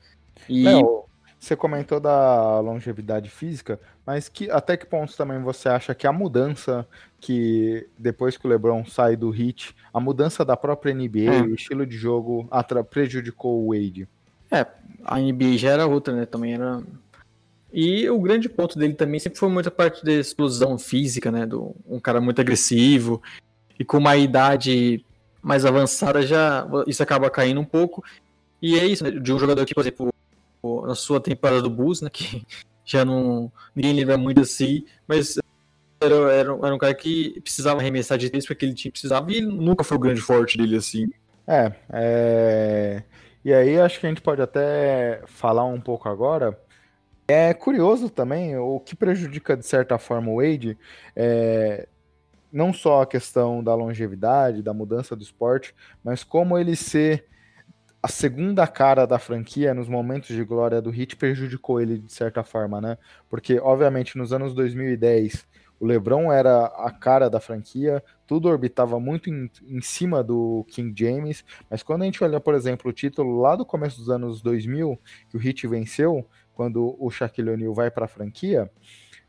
E... 0.50 0.64
Não, 0.64 1.06
você 1.40 1.56
comentou 1.56 2.00
da 2.00 2.60
longevidade 2.60 3.30
física, 3.30 3.80
mas 4.06 4.28
que 4.28 4.50
até 4.50 4.76
que 4.76 4.86
ponto 4.86 5.16
também 5.16 5.42
você 5.42 5.70
acha 5.70 5.94
que 5.94 6.08
a 6.08 6.12
mudança 6.12 6.88
que 7.20 7.88
depois 7.98 8.36
que 8.36 8.48
o 8.48 8.50
LeBron 8.50 8.84
sai 8.86 9.16
do 9.16 9.34
Heat, 9.34 9.76
a 9.94 10.00
mudança 10.00 10.44
da 10.44 10.58
própria 10.58 10.94
NBA, 10.94 11.34
é. 11.34 11.42
o 11.42 11.54
estilo 11.54 11.86
de 11.86 11.96
jogo 11.96 12.50
prejudicou 12.90 13.64
o 13.64 13.74
Wade? 13.74 14.08
É, 14.50 14.66
a 15.06 15.20
NBA 15.20 15.58
já 15.58 15.72
era 15.72 15.86
outra, 15.86 16.16
né? 16.16 16.26
Também 16.26 16.54
era 16.54 16.82
e 17.74 18.08
o 18.08 18.20
grande 18.20 18.48
ponto 18.48 18.78
dele 18.78 18.94
também 18.94 19.20
sempre 19.20 19.40
foi 19.40 19.50
muita 19.50 19.72
parte 19.72 20.06
da 20.06 20.14
explosão 20.14 20.78
física, 20.78 21.32
né? 21.32 21.46
Do, 21.46 21.76
um 21.88 22.00
cara 22.00 22.22
muito 22.22 22.40
agressivo 22.40 23.22
e 23.80 23.86
com 23.86 23.98
uma 23.98 24.16
idade 24.16 25.06
mais 25.42 25.66
avançada 25.66 26.26
já 26.26 26.66
isso 26.88 27.04
acaba 27.04 27.30
caindo 27.30 27.60
um 27.60 27.66
pouco. 27.66 28.04
E 28.62 28.80
é 28.80 28.86
isso, 28.86 29.04
né? 29.04 29.12
de 29.12 29.34
um 29.34 29.38
jogador 29.38 29.66
que, 29.66 29.74
por 29.74 29.82
exemplo, 29.82 30.14
na 30.86 30.96
sua 30.96 31.20
temporada 31.20 31.62
do 31.62 31.70
Bulls, 31.70 32.02
né, 32.02 32.10
que 32.12 32.46
já 32.86 33.04
não 33.04 33.52
ninguém 33.76 33.94
lembra 33.94 34.18
muito 34.18 34.42
assim, 34.42 34.86
mas 35.08 35.38
era, 36.00 36.16
era, 36.32 36.52
era 36.52 36.76
um 36.76 36.78
cara 36.78 36.94
que 36.94 37.40
precisava 37.42 37.80
arremessar 37.80 38.18
de 38.18 38.30
três 38.30 38.46
porque 38.46 38.66
ele 38.66 38.74
tinha 38.74 38.92
precisava 38.92 39.32
e 39.32 39.42
nunca 39.42 39.84
foi 39.84 39.98
o 39.98 40.00
grande 40.00 40.22
forte 40.22 40.58
dele 40.58 40.78
assim. 40.78 41.08
É, 41.46 41.74
é, 41.92 43.04
e 43.44 43.54
aí 43.54 43.78
acho 43.80 44.00
que 44.00 44.06
a 44.06 44.10
gente 44.10 44.22
pode 44.22 44.42
até 44.42 45.22
falar 45.28 45.66
um 45.66 45.80
pouco 45.80 46.08
agora. 46.08 46.58
É 47.28 47.54
curioso 47.54 48.10
também 48.10 48.58
o 48.58 48.80
que 48.80 48.96
prejudica 48.96 49.56
de 49.56 49.66
certa 49.66 49.98
forma 49.98 50.30
o 50.30 50.42
Wade 50.42 50.78
é, 51.16 51.88
não 52.54 52.72
só 52.72 53.02
a 53.02 53.08
questão 53.08 53.64
da 53.64 53.74
longevidade, 53.74 54.62
da 54.62 54.74
mudança 54.74 55.16
do 55.16 55.24
esporte, 55.24 55.74
mas 56.04 56.24
como 56.24 56.58
ele 56.58 56.76
ser 56.76 57.26
a 58.02 58.08
segunda 58.08 58.68
cara 58.68 59.08
da 59.08 59.18
franquia 59.18 59.74
nos 59.74 59.88
momentos 59.88 60.36
de 60.36 60.44
glória 60.44 60.82
do 60.82 60.90
Hit 60.90 61.16
prejudicou 61.16 61.82
ele 61.82 61.98
de 61.98 62.14
certa 62.14 62.44
forma, 62.44 62.80
né? 62.80 62.98
Porque, 63.30 63.60
obviamente, 63.60 64.18
nos 64.18 64.32
anos 64.32 64.54
2010, 64.54 65.48
o 65.80 65.86
LeBron 65.86 66.32
era 66.32 66.66
a 66.66 66.92
cara 66.92 67.30
da 67.30 67.40
franquia, 67.40 68.04
tudo 68.28 68.50
orbitava 68.50 69.00
muito 69.00 69.30
em, 69.30 69.50
em 69.66 69.82
cima 69.82 70.24
do 70.24 70.66
King 70.70 70.94
James, 70.98 71.44
mas 71.70 71.82
quando 71.82 72.04
a 72.04 72.06
gente 72.06 72.24
olha, 72.24 72.40
por 72.40 72.54
exemplo, 72.54 72.92
o 72.92 72.94
título 72.94 73.42
lá 73.42 73.56
do 73.56 73.66
começo 73.66 73.98
dos 73.98 74.10
anos 74.10 74.42
2000, 74.42 75.00
que 75.30 75.38
o 75.38 75.40
Hit 75.40 75.66
venceu, 75.66 76.28
quando 76.54 76.96
o 77.00 77.10
Shaquille 77.10 77.50
O'Neal 77.50 77.74
vai 77.74 77.90
para 77.90 78.06
a 78.06 78.08
franquia, 78.08 78.70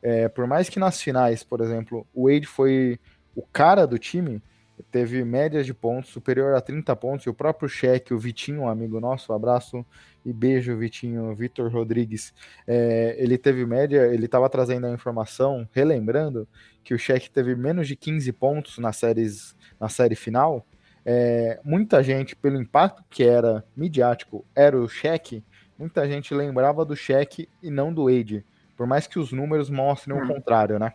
é, 0.03 0.29
por 0.29 0.47
mais 0.47 0.68
que 0.68 0.79
nas 0.79 1.01
finais, 1.01 1.43
por 1.43 1.62
exemplo, 1.62 2.07
o 2.12 2.29
Wade 2.29 2.47
foi 2.47 3.01
o 3.35 3.43
cara 3.43 3.87
do 3.87 3.99
time 3.99 4.43
teve 4.91 5.24
médias 5.24 5.66
de 5.66 5.72
pontos 5.72 6.11
superior 6.11 6.55
a 6.55 6.61
30 6.61 6.95
pontos, 6.97 7.26
e 7.26 7.28
o 7.28 7.35
próprio 7.35 7.68
cheque, 7.68 8.12
o 8.12 8.18
Vitinho, 8.18 8.62
um 8.62 8.68
amigo 8.68 9.01
nosso, 9.01 9.32
um 9.32 9.37
abraço 9.37 9.85
e 10.24 10.32
beijo, 10.32 10.76
Vitinho, 10.76 11.35
Vitor 11.35 11.70
Rodrigues, 11.70 12.35
é, 12.66 13.14
ele 13.18 13.39
teve 13.39 13.64
média, 13.66 14.07
ele 14.07 14.24
estava 14.24 14.49
trazendo 14.49 14.87
a 14.87 14.93
informação, 14.93 15.68
relembrando, 15.72 16.49
que 16.82 16.95
o 16.95 16.99
cheque 16.99 17.30
teve 17.30 17.55
menos 17.55 17.87
de 17.87 17.95
15 17.95 18.32
pontos 18.32 18.78
nas 18.78 18.97
séries, 18.97 19.57
na 19.78 19.89
série 19.89 20.16
final, 20.16 20.66
é, 21.05 21.61
muita 21.62 22.03
gente, 22.03 22.35
pelo 22.35 22.61
impacto 22.61 23.05
que 23.11 23.22
era 23.22 23.64
midiático, 23.76 24.45
era 24.55 24.76
o 24.76 24.89
cheque, 24.89 25.45
muita 25.78 26.09
gente 26.09 26.35
lembrava 26.35 26.85
do 26.85 26.97
cheque 26.97 27.49
e 27.62 27.70
não 27.70 27.93
do 27.93 28.05
Wade, 28.05 28.45
por 28.76 28.87
mais 28.87 29.07
que 29.07 29.18
os 29.18 29.30
números 29.30 29.68
mostrem 29.68 30.16
hum. 30.16 30.24
o 30.24 30.26
contrário, 30.26 30.78
né? 30.78 30.95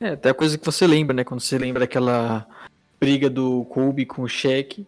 É, 0.00 0.10
até 0.10 0.30
a 0.30 0.34
coisa 0.34 0.58
que 0.58 0.64
você 0.64 0.86
lembra, 0.86 1.14
né? 1.14 1.24
Quando 1.24 1.40
você 1.40 1.58
lembra 1.58 1.80
daquela 1.80 2.46
briga 3.00 3.28
do 3.28 3.64
Kobe 3.66 4.06
com 4.06 4.22
o 4.22 4.28
Shaq. 4.28 4.86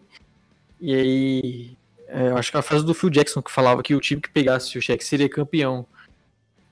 E 0.79 0.93
aí. 0.93 1.77
É, 2.07 2.29
acho 2.29 2.51
que 2.51 2.57
a 2.57 2.61
frase 2.61 2.85
do 2.85 2.93
Phil 2.93 3.09
Jackson 3.09 3.41
que 3.41 3.51
falava 3.51 3.81
que 3.81 3.95
o 3.95 3.99
time 3.99 4.21
que 4.21 4.29
pegasse 4.29 4.77
o 4.77 4.81
Shaq 4.81 5.03
seria 5.03 5.27
campeão. 5.27 5.85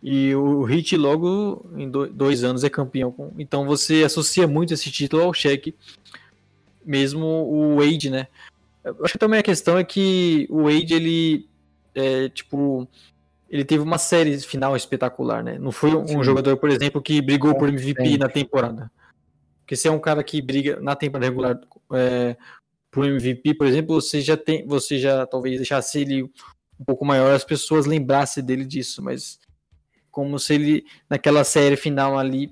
E 0.01 0.35
o 0.35 0.69
Heat 0.69 0.97
logo 0.97 1.65
em 1.77 1.89
dois 1.89 2.43
anos 2.43 2.63
é 2.63 2.69
campeão. 2.69 3.33
Então 3.39 3.65
você 3.65 4.03
associa 4.03 4.47
muito 4.47 4.73
esse 4.73 4.91
título 4.91 5.23
ao 5.23 5.33
Shaq. 5.33 5.73
Mesmo 6.85 7.25
o 7.25 7.77
Wade, 7.77 8.09
né? 8.09 8.27
Eu 8.83 8.97
acho 9.03 9.13
que 9.13 9.19
também 9.19 9.39
a 9.39 9.43
questão 9.43 9.77
é 9.77 9.83
que 9.83 10.45
o 10.49 10.63
Wade, 10.63 10.93
ele. 10.93 11.47
É, 11.95 12.27
tipo 12.29 12.87
ele 13.49 13.63
teve 13.63 13.83
uma 13.83 13.97
série 13.97 14.37
final 14.39 14.75
espetacular, 14.75 15.43
né? 15.43 15.57
Não 15.59 15.71
foi 15.71 15.95
um 15.95 16.07
Sim. 16.07 16.23
jogador, 16.23 16.57
por 16.57 16.69
exemplo, 16.69 17.01
que 17.01 17.21
brigou 17.21 17.55
por 17.55 17.69
MVP 17.69 18.17
na 18.17 18.27
temporada. 18.27 18.91
Porque 19.59 19.75
se 19.75 19.87
é 19.87 19.91
um 19.91 19.99
cara 19.99 20.23
que 20.23 20.41
briga 20.41 20.79
na 20.79 20.95
temporada 20.95 21.25
regular 21.25 21.59
é, 21.93 22.35
por 22.91 23.05
MVP, 23.05 23.55
por 23.55 23.65
exemplo, 23.67 23.99
você 23.99 24.21
já 24.21 24.37
tem, 24.37 24.65
você 24.65 24.97
já 24.97 25.25
talvez 25.25 25.57
deixasse 25.57 25.99
ele 25.99 26.23
um 26.23 26.85
pouco 26.85 27.05
maior, 27.05 27.33
as 27.33 27.43
pessoas 27.43 27.85
lembrassem 27.85 28.43
dele 28.43 28.65
disso, 28.65 29.01
mas 29.01 29.39
como 30.11 30.37
se 30.37 30.53
ele 30.53 30.85
naquela 31.09 31.43
série 31.43 31.75
final 31.75 32.17
ali 32.17 32.51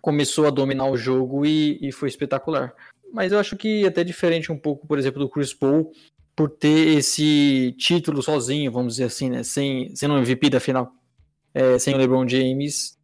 começou 0.00 0.46
a 0.46 0.50
dominar 0.50 0.86
o 0.90 0.98
jogo 0.98 1.46
e, 1.46 1.78
e 1.80 1.90
foi 1.92 2.08
espetacular. 2.08 2.74
Mas 3.12 3.32
eu 3.32 3.38
acho 3.38 3.56
que 3.56 3.84
é 3.84 3.88
até 3.88 4.04
diferente 4.04 4.52
um 4.52 4.58
pouco, 4.58 4.86
por 4.86 4.98
exemplo, 4.98 5.18
do 5.18 5.28
Chris 5.28 5.54
Paul, 5.54 5.92
por 6.36 6.50
ter 6.50 6.96
esse 6.98 7.74
título 7.78 8.22
sozinho, 8.22 8.72
vamos 8.72 8.94
dizer 8.94 9.04
assim, 9.04 9.30
né? 9.30 9.42
Sem, 9.42 9.94
sendo 9.94 10.14
um 10.14 10.18
MVP 10.18 10.50
da 10.50 10.60
final, 10.60 10.92
é, 11.52 11.78
sem 11.78 11.94
o 11.94 11.96
LeBron 11.96 12.26
James, 12.28 12.98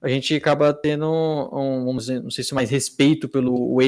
a 0.00 0.08
gente 0.08 0.34
acaba 0.34 0.72
tendo 0.72 1.10
um, 1.10 1.84
vamos 1.84 2.06
dizer, 2.06 2.22
não 2.22 2.30
sei 2.30 2.44
se 2.44 2.54
mais 2.54 2.70
respeito 2.70 3.28
pelo 3.28 3.78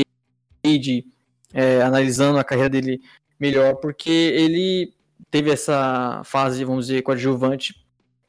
Wade, 0.65 1.07
é, 1.53 1.83
analisando 1.83 2.39
a 2.39 2.45
carreira 2.45 2.71
dele 2.71 3.01
melhor, 3.39 3.77
porque 3.77 4.11
ele 4.11 4.95
teve 5.31 5.51
essa 5.51 6.23
fase, 6.25 6.65
vamos 6.65 6.87
dizer, 6.87 7.03
coadjuvante, 7.03 7.75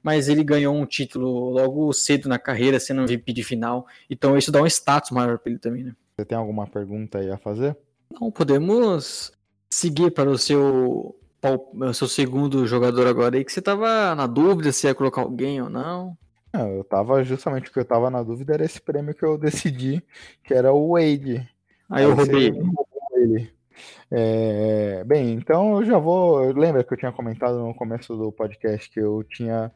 mas 0.04 0.28
ele 0.30 0.44
ganhou 0.44 0.76
um 0.76 0.86
título 0.86 1.50
logo 1.50 1.92
cedo 1.94 2.30
na 2.30 2.38
carreira, 2.38 2.80
sendo 2.80 3.02
MVP 3.02 3.34
de 3.34 3.44
final, 3.44 3.88
então 4.10 4.38
isso 4.38 4.52
dá 4.52 4.62
um 4.62 4.68
status 4.68 5.12
maior 5.12 5.40
para 5.40 5.52
ele 5.52 5.60
também, 5.60 5.84
né? 5.84 5.96
Você 6.16 6.26
tem 6.26 6.38
alguma 6.38 6.68
pergunta 6.68 7.20
aí 7.20 7.30
a 7.32 7.38
fazer? 7.38 7.78
Não, 8.12 8.32
podemos 8.32 9.32
seguir 9.78 10.10
para 10.10 10.28
o 10.28 10.38
seu, 10.40 11.16
o 11.44 11.94
seu 11.94 12.08
segundo 12.08 12.66
jogador 12.66 13.06
agora 13.06 13.38
aí, 13.38 13.46
que 13.46 13.52
você 13.52 13.62
tava 13.62 14.16
na 14.16 14.26
dúvida 14.26 14.72
se 14.72 14.88
ia 14.88 14.96
colocar 14.96 15.22
alguém 15.22 15.62
ou 15.62 15.70
não. 15.70 16.18
Não, 16.52 16.68
eu 16.70 16.84
tava 16.84 17.24
justamente 17.24 17.70
o 17.70 17.74
que 17.74 17.80
eu 17.80 17.86
tava 17.86 18.10
na 18.10 18.24
dúvida 18.24 18.56
era 18.56 18.66
esse 18.66 18.82
prêmio 18.82 19.14
que 19.14 19.24
eu 19.24 19.38
decidi, 19.38 20.04
que 20.44 20.52
era 20.52 20.74
o 20.74 20.94
Wade. 20.94 21.48
Aí, 21.90 22.04
eu 22.04 22.16
roubei 22.16 22.52
ele. 23.14 23.52
É, 24.10 25.04
bem, 25.04 25.34
então 25.34 25.80
eu 25.80 25.86
já 25.86 26.00
vou. 26.00 26.52
Lembra 26.54 26.84
que 26.84 26.94
eu 26.94 26.98
tinha 26.98 27.12
comentado 27.12 27.60
no 27.60 27.76
começo 27.76 28.16
do 28.16 28.32
podcast 28.32 28.90
que 28.90 29.00
eu 29.00 29.24
tinha 29.24 29.72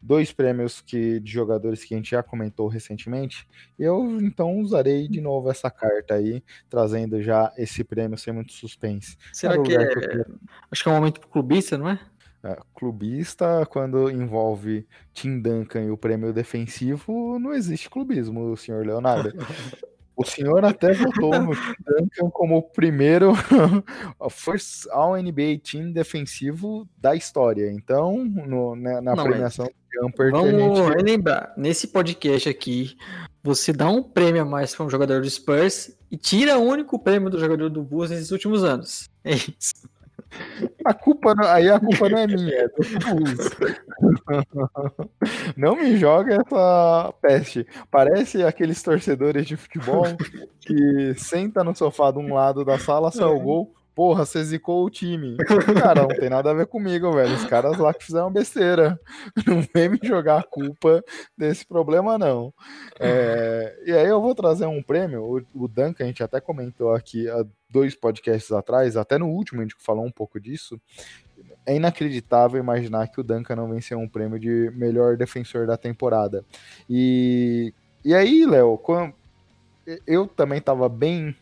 dois 0.00 0.32
prêmios 0.32 0.80
que, 0.80 1.20
de 1.20 1.30
jogadores 1.30 1.84
que 1.84 1.94
a 1.94 1.96
gente 1.96 2.10
já 2.10 2.22
comentou 2.22 2.68
recentemente. 2.68 3.46
Eu 3.78 4.18
então 4.20 4.58
usarei 4.58 5.08
de 5.08 5.20
novo 5.20 5.50
essa 5.50 5.70
carta 5.70 6.14
aí, 6.14 6.42
trazendo 6.68 7.22
já 7.22 7.52
esse 7.56 7.82
prêmio 7.82 8.18
sem 8.18 8.32
muito 8.32 8.52
suspense. 8.52 9.16
Será 9.32 9.60
que 9.60 9.74
é. 9.74 9.86
Que 9.86 10.18
eu... 10.18 10.38
Acho 10.70 10.82
que 10.82 10.88
é 10.88 10.92
um 10.92 10.96
momento 10.96 11.20
pro 11.20 11.28
clubista, 11.28 11.76
não 11.76 11.88
é? 11.88 12.00
é? 12.44 12.56
Clubista, 12.74 13.66
quando 13.66 14.10
envolve 14.10 14.86
Tim 15.12 15.40
Duncan 15.40 15.82
e 15.82 15.90
o 15.90 15.96
prêmio 15.96 16.32
defensivo, 16.32 17.38
não 17.38 17.52
existe 17.52 17.90
clubismo, 17.90 18.56
senhor 18.56 18.86
Leonardo. 18.86 19.32
O 20.16 20.24
senhor 20.24 20.64
até 20.64 20.94
votou 20.94 21.38
no 21.38 21.52
Duncan 21.84 22.30
como 22.30 22.56
o 22.56 22.62
primeiro 22.62 23.34
first 24.30 24.88
All 24.90 25.14
NBA 25.14 25.60
Team 25.62 25.92
defensivo 25.92 26.88
da 26.96 27.14
história. 27.14 27.70
Então, 27.70 28.24
no, 28.24 28.74
na, 28.74 29.02
na 29.02 29.14
Não, 29.14 29.24
premiação 29.24 29.66
do 29.66 29.72
Jumper. 29.96 30.30
Vamos 30.30 30.78
gente... 30.78 30.96
relembrar, 30.96 31.52
nesse 31.56 31.88
podcast 31.88 32.48
aqui, 32.48 32.96
você 33.42 33.72
dá 33.72 33.88
um 33.88 34.02
prêmio 34.02 34.42
a 34.42 34.44
mais 34.44 34.74
para 34.74 34.84
um 34.84 34.90
jogador 34.90 35.22
do 35.22 35.30
Spurs 35.30 35.96
e 36.10 36.16
tira 36.16 36.58
o 36.58 36.62
único 36.62 36.98
prêmio 36.98 37.30
do 37.30 37.38
jogador 37.38 37.70
do 37.70 37.82
Bulls 37.82 38.10
nesses 38.10 38.30
últimos 38.30 38.62
anos. 38.62 39.08
É 39.24 39.34
isso. 39.34 39.88
A 40.84 40.92
culpa 40.92 41.34
não, 41.34 41.48
aí 41.48 41.70
a 41.70 41.80
culpa 41.80 42.08
não 42.08 42.18
é 42.18 42.26
minha, 42.26 42.54
é 42.54 42.68
do 42.68 42.74
Não 45.56 45.76
me 45.76 45.96
joga 45.96 46.34
essa 46.34 47.14
peste. 47.20 47.66
Parece 47.90 48.42
aqueles 48.42 48.82
torcedores 48.82 49.46
de 49.46 49.56
futebol 49.56 50.04
que 50.60 51.14
senta 51.16 51.64
no 51.64 51.74
sofá 51.74 52.10
de 52.10 52.18
um 52.18 52.34
lado 52.34 52.64
da 52.64 52.78
sala, 52.78 53.10
sai 53.10 53.26
o 53.26 53.40
gol, 53.40 53.74
porra, 53.96 54.26
você 54.26 54.44
zicou 54.44 54.84
o 54.84 54.90
time. 54.90 55.38
Cara, 55.82 56.02
não 56.02 56.08
tem 56.08 56.28
nada 56.28 56.50
a 56.50 56.54
ver 56.54 56.66
comigo, 56.66 57.10
velho. 57.12 57.34
Os 57.34 57.46
caras 57.46 57.78
lá 57.78 57.94
que 57.94 58.04
fizeram 58.04 58.30
besteira. 58.30 59.00
Não 59.46 59.62
vem 59.74 59.88
me 59.88 59.98
jogar 60.02 60.40
a 60.40 60.42
culpa 60.42 61.02
desse 61.36 61.66
problema, 61.66 62.18
não. 62.18 62.52
É, 63.00 63.74
e 63.86 63.92
aí 63.92 64.06
eu 64.06 64.20
vou 64.20 64.34
trazer 64.34 64.66
um 64.66 64.82
prêmio. 64.82 65.46
O, 65.54 65.66
Duncan, 65.66 66.04
a 66.04 66.06
gente 66.06 66.22
até 66.22 66.40
comentou 66.40 66.94
aqui 66.94 67.26
há 67.30 67.42
dois 67.70 67.94
podcasts 67.94 68.52
atrás, 68.52 68.98
até 68.98 69.16
no 69.16 69.28
último 69.28 69.60
a 69.60 69.64
gente 69.64 69.74
falou 69.78 70.04
um 70.04 70.12
pouco 70.12 70.38
disso. 70.38 70.78
É 71.64 71.74
inacreditável 71.74 72.60
imaginar 72.60 73.08
que 73.08 73.20
o 73.20 73.24
Duncan 73.24 73.56
não 73.56 73.70
venceu 73.70 73.98
um 73.98 74.08
prêmio 74.08 74.38
de 74.38 74.70
melhor 74.74 75.16
defensor 75.16 75.66
da 75.66 75.76
temporada. 75.78 76.44
E, 76.88 77.72
e 78.04 78.14
aí, 78.14 78.44
Léo, 78.44 78.78
eu 80.06 80.26
também 80.26 80.58
estava 80.58 80.86
bem 80.86 81.34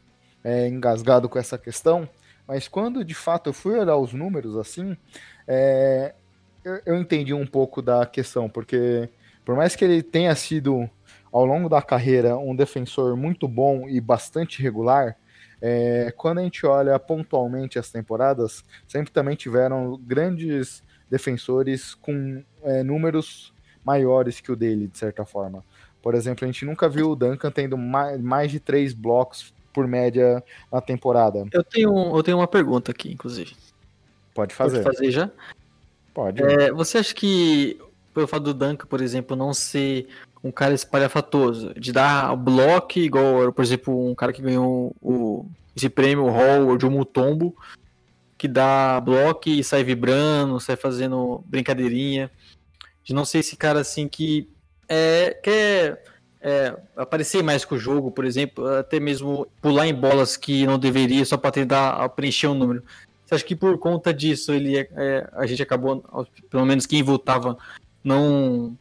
é, 0.45 0.69
engasgado 0.69 1.29
com 1.29 1.39
essa 1.39 1.59
questão. 1.59 2.09
Mas 2.47 2.69
quando 2.69 3.05
de 3.05 3.15
fato 3.15 3.51
eu 3.51 3.53
fui 3.53 3.79
olhar 3.79 3.97
os 3.97 4.13
números 4.13 4.57
assim, 4.57 4.97
é, 5.47 6.15
eu, 6.65 6.81
eu 6.87 6.97
entendi 6.99 7.33
um 7.33 7.47
pouco 7.47 7.81
da 7.81 8.05
questão, 8.07 8.49
porque 8.49 9.09
por 9.45 9.57
mais 9.57 9.75
que 9.77 9.85
ele 9.85 10.03
tenha 10.03 10.35
sido 10.35 10.89
ao 11.33 11.45
longo 11.45 11.69
da 11.69 11.83
carreira 11.83 12.37
um 12.37 12.55
defensor 12.55 13.17
muito 13.17 13.49
bom 13.49 13.89
e 13.89 14.01
bastante 14.01 14.63
regular, 14.63 15.17
é, 15.61 16.13
quando 16.17 16.39
a 16.39 16.43
gente 16.43 16.67
olha 16.67 16.99
pontualmente 16.99 17.79
as 17.79 17.91
temporadas, 17.91 18.63
sempre 18.87 19.13
também 19.13 19.35
tiveram 19.35 19.99
grandes 20.03 20.83
defensores 21.11 21.95
com 21.95 22.43
é, 22.63 22.83
números 22.83 23.55
maiores 23.85 24.41
que 24.41 24.53
o 24.53 24.57
dele, 24.57 24.89
de 24.89 24.99
certa 24.99 25.25
forma. 25.25 25.65
Por 26.03 26.15
exemplo, 26.15 26.45
a 26.45 26.47
gente 26.47 26.65
nunca 26.65 26.89
viu 26.89 27.11
o 27.11 27.17
Duncan 27.17 27.51
tendo 27.51 27.79
mais, 27.79 28.21
mais 28.21 28.51
de 28.51 28.61
três 28.61 28.93
blocos 28.93 29.55
por 29.75 29.87
média 29.87 30.43
na 30.73 30.81
temporada. 30.81 31.45
Eu 31.53 31.65
tenho, 31.65 32.17
eu 32.17 32.23
tenho 32.23 32.39
uma 32.39 32.47
pergunta 32.47 32.93
aqui, 32.93 33.13
inclusive. 33.13 33.55
Pode 34.33 34.55
fazer. 34.55 34.83
Pode 34.83 34.97
fazer 34.97 35.11
já? 35.11 35.31
Pode. 36.15 36.43
É, 36.43 36.73
você 36.73 36.99
acha 36.99 37.13
que, 37.13 37.79
pelo 38.15 38.29
fato 38.29 38.45
do 38.45 38.55
Duncan, 38.55 38.87
por 38.87 39.01
exemplo, 39.01 39.37
não 39.37 39.53
ser 39.53 40.07
um 40.43 40.53
cara 40.53 40.73
espalhafatoso, 40.75 41.75
de 41.75 41.93
dar 41.93 42.35
bloco 42.37 42.99
igual, 42.99 43.53
por 43.53 43.65
exemplo, 43.65 44.11
um 44.11 44.15
cara 44.15 44.33
que 44.33 44.43
ganhou 44.43 44.95
o, 45.03 45.47
esse 45.75 45.89
prêmio, 45.89 46.25
o 46.25 46.29
Howard, 46.29 46.87
o 46.87 46.91
Mutombo, 46.91 47.57
que 48.39 48.47
dá 48.47 49.01
bloco 49.01 49.49
e 49.49 49.65
sai 49.65 49.83
vibrando, 49.83 50.61
sai 50.61 50.77
fazendo 50.77 51.43
brincadeirinha. 51.47 52.31
De 53.03 53.13
não 53.13 53.25
ser 53.25 53.39
esse 53.39 53.57
cara 53.57 53.81
assim 53.81 54.09
que 54.09 54.49
é, 54.89 55.39
quer 55.43 56.03
é, 56.45 56.77
aparecer 56.95 57.43
mais 57.43 57.65
com 57.65 57.75
o 57.75 57.79
jogo, 57.79 58.11
por 58.11 58.27
exemplo, 58.27 58.67
até 58.67 59.01
mesmo 59.01 59.47
pular 59.63 59.87
em 59.87 59.95
bolas 59.95 60.37
que 60.37 60.67
não 60.67 60.79
deveria 60.79 61.25
só 61.25 61.39
para 61.39 61.51
tentar 61.51 62.07
preencher 62.11 62.49
um 62.49 62.55
número. 62.55 62.85
Você 63.25 63.35
acha 63.35 63.45
que 63.45 63.57
por 63.57 63.79
conta 63.79 64.13
disso 64.13 64.53
ele 64.53 64.77
é, 64.77 64.89
é 64.95 65.31
a 65.33 65.47
gente 65.47 65.63
acabou, 65.63 66.05
pelo 66.51 66.67
menos 66.67 66.85
quem 66.85 67.03
votava, 67.03 67.57
não 68.05 68.77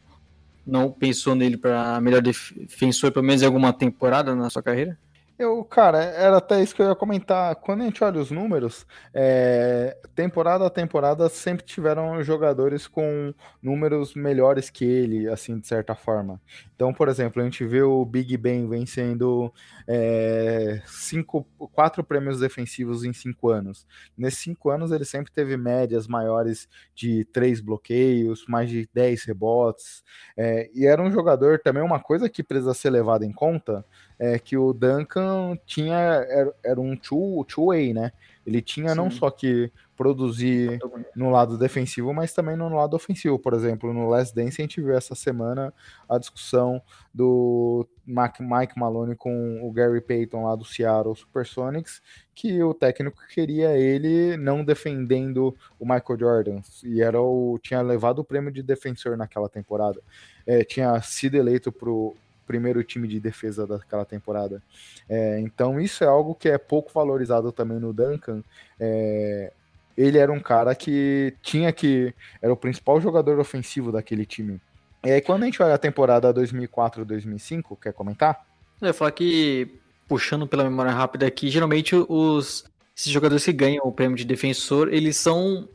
não 0.66 0.90
pensou 0.90 1.34
nele 1.34 1.56
para 1.56 2.00
melhor 2.00 2.22
defensor, 2.22 3.12
pelo 3.12 3.24
menos 3.24 3.42
em 3.42 3.46
alguma 3.46 3.72
temporada 3.72 4.34
na 4.34 4.50
sua 4.50 4.62
carreira? 4.62 4.98
Eu, 5.36 5.64
cara, 5.64 5.98
era 5.98 6.36
até 6.36 6.62
isso 6.62 6.72
que 6.74 6.80
eu 6.80 6.88
ia 6.88 6.94
comentar. 6.94 7.56
Quando 7.56 7.82
a 7.82 7.84
gente 7.86 8.04
olha 8.04 8.20
os 8.20 8.30
números, 8.30 8.86
é, 9.12 9.96
temporada 10.14 10.64
a 10.64 10.70
temporada 10.70 11.28
sempre 11.28 11.66
tiveram 11.66 12.22
jogadores 12.22 12.86
com 12.86 13.34
números 13.60 14.14
melhores 14.14 14.70
que 14.70 14.84
ele, 14.84 15.28
assim, 15.28 15.58
de 15.58 15.66
certa 15.66 15.92
forma. 15.96 16.40
Então, 16.76 16.94
por 16.94 17.08
exemplo, 17.08 17.42
a 17.42 17.44
gente 17.44 17.64
vê 17.64 17.82
o 17.82 18.04
Big 18.04 18.36
Ben 18.36 18.68
vencendo 18.68 19.52
é, 19.86 20.80
cinco, 20.86 21.44
quatro 21.72 22.02
prêmios 22.02 22.40
defensivos 22.40 23.04
em 23.04 23.12
cinco 23.12 23.50
anos. 23.50 23.86
Nesses 24.16 24.40
cinco 24.40 24.70
anos, 24.70 24.90
ele 24.90 25.04
sempre 25.04 25.32
teve 25.32 25.56
médias 25.56 26.06
maiores 26.06 26.68
de 26.94 27.24
três 27.26 27.60
bloqueios, 27.60 28.44
mais 28.48 28.70
de 28.70 28.88
dez 28.92 29.24
rebotes. 29.24 30.02
É, 30.36 30.70
e 30.74 30.86
era 30.86 31.02
um 31.02 31.10
jogador 31.10 31.58
também, 31.58 31.82
uma 31.82 32.00
coisa 32.00 32.28
que 32.28 32.42
precisa 32.42 32.74
ser 32.74 32.90
levada 32.90 33.24
em 33.24 33.32
conta 33.32 33.84
é 34.18 34.38
que 34.38 34.56
o 34.56 34.72
Duncan 34.72 35.58
tinha 35.66 35.96
era, 35.96 36.54
era 36.64 36.80
um 36.80 36.96
two-way, 36.96 37.44
two 37.46 37.94
né? 37.94 38.12
Ele 38.46 38.60
tinha 38.60 38.90
Sim. 38.90 38.96
não 38.96 39.10
só 39.10 39.30
que 39.30 39.72
produzir 39.96 40.78
no 41.14 41.30
lado 41.30 41.56
defensivo, 41.56 42.12
mas 42.12 42.32
também 42.32 42.56
no 42.56 42.68
lado 42.68 42.94
ofensivo. 42.94 43.38
Por 43.38 43.54
exemplo, 43.54 43.92
no 43.92 44.08
Last 44.08 44.34
Dance 44.34 44.60
a 44.60 44.64
gente 44.64 44.80
viu 44.80 44.94
essa 44.94 45.14
semana 45.14 45.72
a 46.08 46.18
discussão 46.18 46.82
do 47.12 47.86
Mike 48.06 48.42
Maloney 48.76 49.16
com 49.16 49.60
o 49.62 49.72
Gary 49.72 50.00
Payton 50.00 50.44
lá 50.44 50.56
do 50.56 50.64
Seattle 50.64 51.14
Supersonics, 51.14 52.02
que 52.34 52.62
o 52.62 52.74
técnico 52.74 53.18
queria 53.32 53.78
ele 53.78 54.36
não 54.36 54.64
defendendo 54.64 55.54
o 55.78 55.84
Michael 55.84 56.18
Jordan 56.18 56.60
e 56.82 57.00
era 57.00 57.20
o 57.20 57.58
tinha 57.62 57.80
levado 57.80 58.18
o 58.18 58.24
prêmio 58.24 58.52
de 58.52 58.62
defensor 58.62 59.16
naquela 59.16 59.48
temporada. 59.48 60.00
É, 60.46 60.64
tinha 60.64 61.00
sido 61.00 61.36
eleito 61.36 61.72
pro 61.72 62.14
primeiro 62.46 62.82
time 62.84 63.08
de 63.08 63.20
defesa 63.20 63.66
daquela 63.66 64.04
temporada. 64.04 64.62
É, 65.08 65.40
então 65.40 65.80
isso 65.80 66.04
é 66.04 66.06
algo 66.06 66.34
que 66.34 66.48
é 66.48 66.58
pouco 66.58 66.92
valorizado 66.92 67.50
também 67.52 67.78
no 67.78 67.92
Duncan. 67.92 68.42
É, 68.78 69.52
ele 69.96 70.18
era 70.18 70.32
um 70.32 70.40
cara 70.40 70.74
que 70.74 71.34
tinha 71.42 71.72
que. 71.72 72.14
Era 72.42 72.52
o 72.52 72.56
principal 72.56 73.00
jogador 73.00 73.38
ofensivo 73.38 73.92
daquele 73.92 74.26
time. 74.26 74.60
E 75.04 75.10
aí, 75.10 75.20
quando 75.20 75.42
a 75.42 75.46
gente 75.46 75.62
olha 75.62 75.74
a 75.74 75.78
temporada 75.78 76.32
2004-2005, 76.32 77.78
quer 77.80 77.92
comentar? 77.92 78.46
Eu 78.80 78.88
ia 78.88 78.94
falar 78.94 79.12
que, 79.12 79.78
puxando 80.08 80.46
pela 80.46 80.64
memória 80.64 80.92
rápida 80.92 81.26
aqui, 81.26 81.48
geralmente 81.48 81.94
os 81.94 82.64
esses 82.96 83.10
jogadores 83.10 83.44
que 83.44 83.52
ganham 83.52 83.84
o 83.84 83.92
prêmio 83.92 84.16
de 84.16 84.24
defensor, 84.24 84.92
eles 84.92 85.16
são 85.16 85.68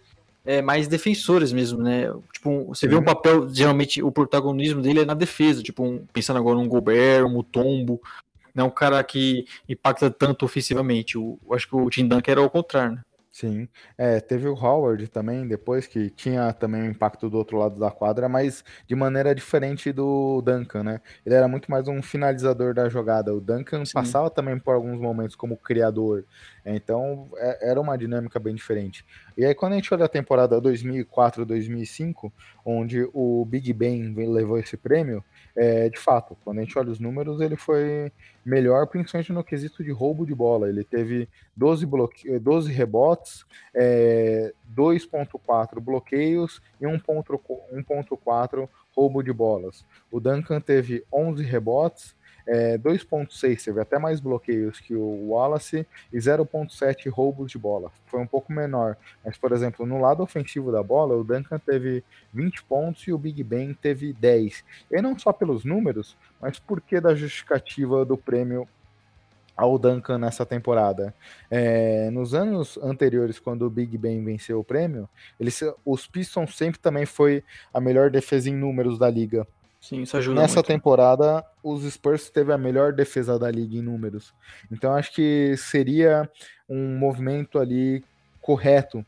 é, 0.50 0.64
mais 0.64 0.88
defensores 0.88 1.54
mesmo, 1.54 1.84
né? 1.84 2.12
Tipo, 2.34 2.66
você 2.66 2.88
vê 2.88 2.96
um 2.96 3.04
papel, 3.04 3.48
geralmente 3.50 4.02
o 4.02 4.12
protagonismo 4.12 4.82
dele 4.82 5.02
é 5.02 5.06
na 5.06 5.14
defesa, 5.14 5.62
tipo, 5.62 5.84
um, 5.84 6.04
pensando 6.12 6.40
agora 6.40 6.56
num 6.56 6.68
Gobert, 6.68 7.24
um 7.24 7.30
Mutombo, 7.30 8.02
não 8.56 8.66
é 8.66 8.68
um 8.68 8.72
cara 8.72 9.04
que 9.04 9.46
impacta 9.70 10.10
tanto 10.10 10.44
ofensivamente. 10.44 11.18
Eu, 11.18 11.40
eu 11.48 11.54
acho 11.54 11.68
que 11.70 11.76
o 11.76 11.88
Tim 11.92 12.08
Duncan 12.08 12.32
era 12.32 12.42
o 12.42 12.50
contrário, 12.50 12.96
né? 12.96 13.02
Sim, 13.32 13.70
é, 13.96 14.20
teve 14.20 14.48
o 14.48 14.54
Howard 14.56 15.08
também, 15.08 15.48
depois 15.48 15.86
que 15.86 16.10
tinha 16.10 16.52
também 16.52 16.82
um 16.82 16.90
impacto 16.90 17.30
do 17.30 17.38
outro 17.38 17.58
lado 17.58 17.80
da 17.80 17.92
quadra, 17.92 18.28
mas 18.28 18.66
de 18.88 18.96
maneira 18.96 19.36
diferente 19.36 19.94
do 19.94 20.42
Duncan, 20.42 20.84
né? 20.84 21.00
Ele 21.24 21.36
era 21.36 21.48
muito 21.48 21.70
mais 21.70 21.88
um 21.88 22.02
finalizador 22.02 22.74
da 22.74 22.90
jogada. 22.90 23.34
O 23.34 23.40
Duncan 23.40 23.86
Sim. 23.86 23.94
passava 23.94 24.30
também 24.32 24.60
por 24.60 24.74
alguns 24.74 25.00
momentos 25.00 25.36
como 25.36 25.56
criador, 25.56 26.26
então 26.66 27.30
é, 27.38 27.70
era 27.72 27.80
uma 27.80 27.98
dinâmica 27.98 28.40
bem 28.40 28.54
diferente. 28.56 29.06
E 29.38 29.46
aí, 29.46 29.56
quando 29.56 29.74
a 29.74 29.76
gente 29.76 29.94
olha 29.94 30.06
a 30.06 30.10
temporada 30.10 30.62
2004-2005, 30.62 32.32
onde 32.66 33.08
o 33.14 33.46
Big 33.46 33.72
Ben 33.74 34.14
levou 34.14 34.60
esse 34.60 34.76
prêmio, 34.76 35.24
é, 35.56 35.90
de 35.90 35.98
fato, 35.98 36.38
quando 36.44 36.60
a 36.60 36.62
gente 36.62 36.78
olha 36.78 36.92
os 36.92 37.00
números, 37.00 37.42
ele 37.42 37.56
foi 37.56 38.12
melhor, 38.46 38.88
principalmente 38.88 39.32
no 39.32 39.44
quesito 39.44 39.84
de 39.84 39.92
roubo 39.92 40.26
de 40.26 40.34
bola. 40.36 40.70
Ele 40.70 40.84
teve 40.84 41.28
12, 41.56 41.86
bloque... 41.86 42.40
12 42.40 42.72
rebotes, 42.72 43.46
é, 43.74 44.54
2,4 44.76 45.80
bloqueios 45.80 46.62
e 46.80 46.86
1,4 46.86 48.70
roubo 48.96 49.24
de 49.24 49.32
bolas. 49.32 49.86
O 50.12 50.20
Duncan 50.20 50.60
teve 50.60 51.06
11 51.12 51.44
rebotes, 51.44 52.16
é, 52.52 52.80
2.6 52.80 53.64
teve 53.64 53.80
até 53.80 54.00
mais 54.00 54.20
bloqueios 54.20 54.80
que 54.80 54.96
o 54.96 55.30
Wallace 55.30 55.86
e 56.12 56.18
0.7 56.18 57.08
roubos 57.08 57.52
de 57.52 57.60
bola. 57.60 57.92
Foi 58.08 58.20
um 58.20 58.26
pouco 58.26 58.52
menor. 58.52 58.98
Mas, 59.24 59.38
por 59.38 59.52
exemplo, 59.52 59.86
no 59.86 60.02
lado 60.02 60.24
ofensivo 60.24 60.72
da 60.72 60.82
bola, 60.82 61.16
o 61.16 61.24
Duncan 61.24 61.60
teve 61.60 62.04
20 62.34 62.64
pontos 62.64 63.04
e 63.04 63.14
o 63.14 63.20
Big 63.20 63.44
Ben 63.44 63.76
teve 63.76 64.14
10. 64.14 64.64
E 64.92 65.00
não 65.00 65.18
só 65.18 65.32
pelos 65.32 65.64
números, 65.64 66.18
mas 66.42 66.58
porque 66.58 67.00
da 67.00 67.14
justificativa 67.14 68.04
do 68.04 68.18
prêmio 68.18 68.68
ao 69.56 69.78
Duncan 69.78 70.18
nessa 70.18 70.44
temporada. 70.44 71.14
É, 71.52 72.10
nos 72.10 72.34
anos 72.34 72.80
anteriores, 72.82 73.38
quando 73.38 73.64
o 73.64 73.70
Big 73.70 73.96
Ben 73.96 74.24
venceu 74.24 74.60
o 74.60 74.64
prêmio, 74.64 75.08
eles, 75.40 75.62
os 75.86 76.08
Pistons 76.08 76.58
sempre 76.58 76.80
também 76.80 77.06
foi 77.06 77.44
a 77.72 77.80
melhor 77.80 78.10
defesa 78.10 78.50
em 78.50 78.56
números 78.56 78.98
da 78.98 79.08
liga. 79.08 79.46
Sim, 79.90 80.04
isso 80.04 80.16
ajuda 80.16 80.42
Nessa 80.42 80.58
muito. 80.58 80.68
temporada, 80.68 81.44
os 81.64 81.82
Spurs 81.92 82.30
teve 82.30 82.54
a 82.54 82.58
melhor 82.60 82.94
defesa 82.94 83.40
da 83.40 83.50
liga 83.50 83.76
em 83.76 83.82
números. 83.82 84.36
Então 84.72 84.94
acho 84.94 85.12
que 85.12 85.56
seria 85.58 86.30
um 86.70 86.96
movimento 86.96 87.58
ali 87.58 88.04
correto 88.40 89.04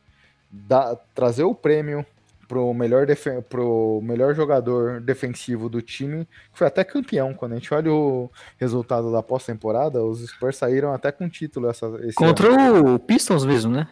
da, 0.50 0.96
trazer 1.14 1.44
o 1.44 1.54
prêmio 1.54 2.04
pro 2.48 2.74
melhor, 2.74 3.06
pro 3.48 4.02
melhor 4.02 4.34
jogador 4.34 5.00
defensivo 5.00 5.70
do 5.70 5.84
time, 5.84 6.26
que 6.52 6.58
foi 6.58 6.66
até 6.66 6.84
campeão. 6.84 7.32
Quando 7.36 7.52
a 7.52 7.56
gente 7.56 7.72
olha 7.72 7.94
o 7.94 8.32
resultado 8.58 9.12
da 9.12 9.22
pós-temporada, 9.22 10.04
os 10.04 10.28
Spurs 10.28 10.58
saíram 10.58 10.92
até 10.96 11.12
com 11.12 11.30
título 11.30 11.70
essa, 11.70 11.86
esse 12.02 12.16
Contra 12.16 12.50
ano. 12.52 12.96
o 12.96 13.00
Pistons 13.00 13.46
mesmo, 13.46 13.72
né? 13.72 13.88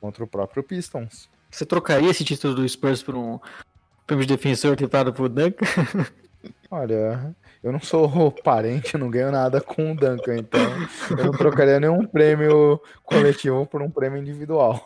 Contra 0.00 0.24
o 0.24 0.26
próprio 0.26 0.64
Pistons. 0.64 1.30
Você 1.48 1.64
trocaria 1.64 2.10
esse 2.10 2.24
título 2.24 2.56
do 2.56 2.68
Spurs 2.68 3.00
por 3.00 3.14
um 3.14 3.38
prêmio 4.04 4.26
de 4.26 4.34
defensor 4.34 4.74
tentado 4.74 5.12
por 5.12 5.28
Duncan? 5.28 5.64
Olha, 6.70 7.34
eu 7.62 7.70
não 7.70 7.80
sou 7.80 8.32
parente, 8.42 8.96
não 8.96 9.10
ganho 9.10 9.30
nada 9.30 9.60
com 9.60 9.92
o 9.92 9.96
Duncan, 9.96 10.36
então 10.38 10.60
eu 11.10 11.26
não 11.26 11.32
trocaria 11.32 11.78
nenhum 11.78 12.06
prêmio 12.06 12.80
coletivo 13.04 13.66
por 13.66 13.82
um 13.82 13.90
prêmio 13.90 14.18
individual. 14.18 14.84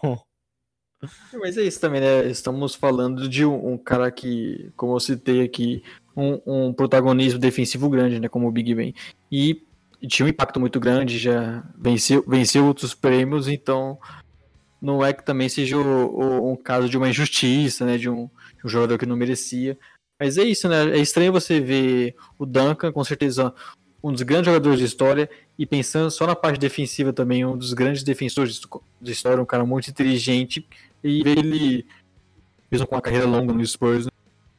Mas 1.34 1.56
é 1.56 1.62
isso 1.62 1.80
também, 1.80 2.00
né? 2.00 2.26
Estamos 2.26 2.74
falando 2.74 3.28
de 3.28 3.44
um, 3.44 3.76
cara 3.76 4.10
que, 4.10 4.72
como 4.76 4.94
eu 4.94 5.00
citei 5.00 5.42
aqui, 5.42 5.82
um, 6.16 6.40
um, 6.46 6.72
protagonismo 6.72 7.38
defensivo 7.38 7.88
grande, 7.88 8.18
né? 8.18 8.28
Como 8.28 8.48
o 8.48 8.52
Big 8.52 8.74
Ben. 8.74 8.94
E 9.30 9.62
tinha 10.08 10.26
um 10.26 10.28
impacto 10.28 10.58
muito 10.58 10.80
grande, 10.80 11.18
já 11.18 11.62
venceu, 11.78 12.24
venceu 12.26 12.66
outros 12.66 12.94
prêmios, 12.94 13.46
então 13.46 13.98
não 14.80 15.04
é 15.04 15.12
que 15.12 15.24
também 15.24 15.48
seja 15.48 15.76
o, 15.76 15.82
o, 15.82 16.52
um 16.52 16.56
caso 16.56 16.88
de 16.88 16.96
uma 16.96 17.08
injustiça, 17.08 17.84
né? 17.84 17.98
De 17.98 18.08
um, 18.08 18.28
de 18.58 18.66
um 18.66 18.68
jogador 18.68 18.98
que 18.98 19.06
não 19.06 19.16
merecia. 19.16 19.78
Mas 20.18 20.38
é 20.38 20.44
isso, 20.44 20.68
né? 20.68 20.96
É 20.96 20.98
estranho 20.98 21.32
você 21.32 21.60
ver 21.60 22.14
o 22.38 22.46
Duncan, 22.46 22.90
com 22.92 23.04
certeza 23.04 23.52
um 24.02 24.12
dos 24.12 24.22
grandes 24.22 24.46
jogadores 24.46 24.78
de 24.78 24.84
história, 24.84 25.28
e 25.58 25.66
pensando 25.66 26.10
só 26.10 26.26
na 26.26 26.36
parte 26.36 26.58
defensiva 26.58 27.12
também, 27.12 27.44
um 27.44 27.56
dos 27.56 27.72
grandes 27.72 28.02
defensores 28.02 28.60
de 29.00 29.12
história, 29.12 29.42
um 29.42 29.46
cara 29.46 29.64
muito 29.64 29.90
inteligente, 29.90 30.66
e 31.02 31.22
ver 31.22 31.38
ele, 31.38 31.86
mesmo 32.70 32.86
com 32.86 32.94
uma 32.94 33.02
carreira 33.02 33.26
longa 33.26 33.52
no 33.52 33.66
Spurs, 33.66 34.06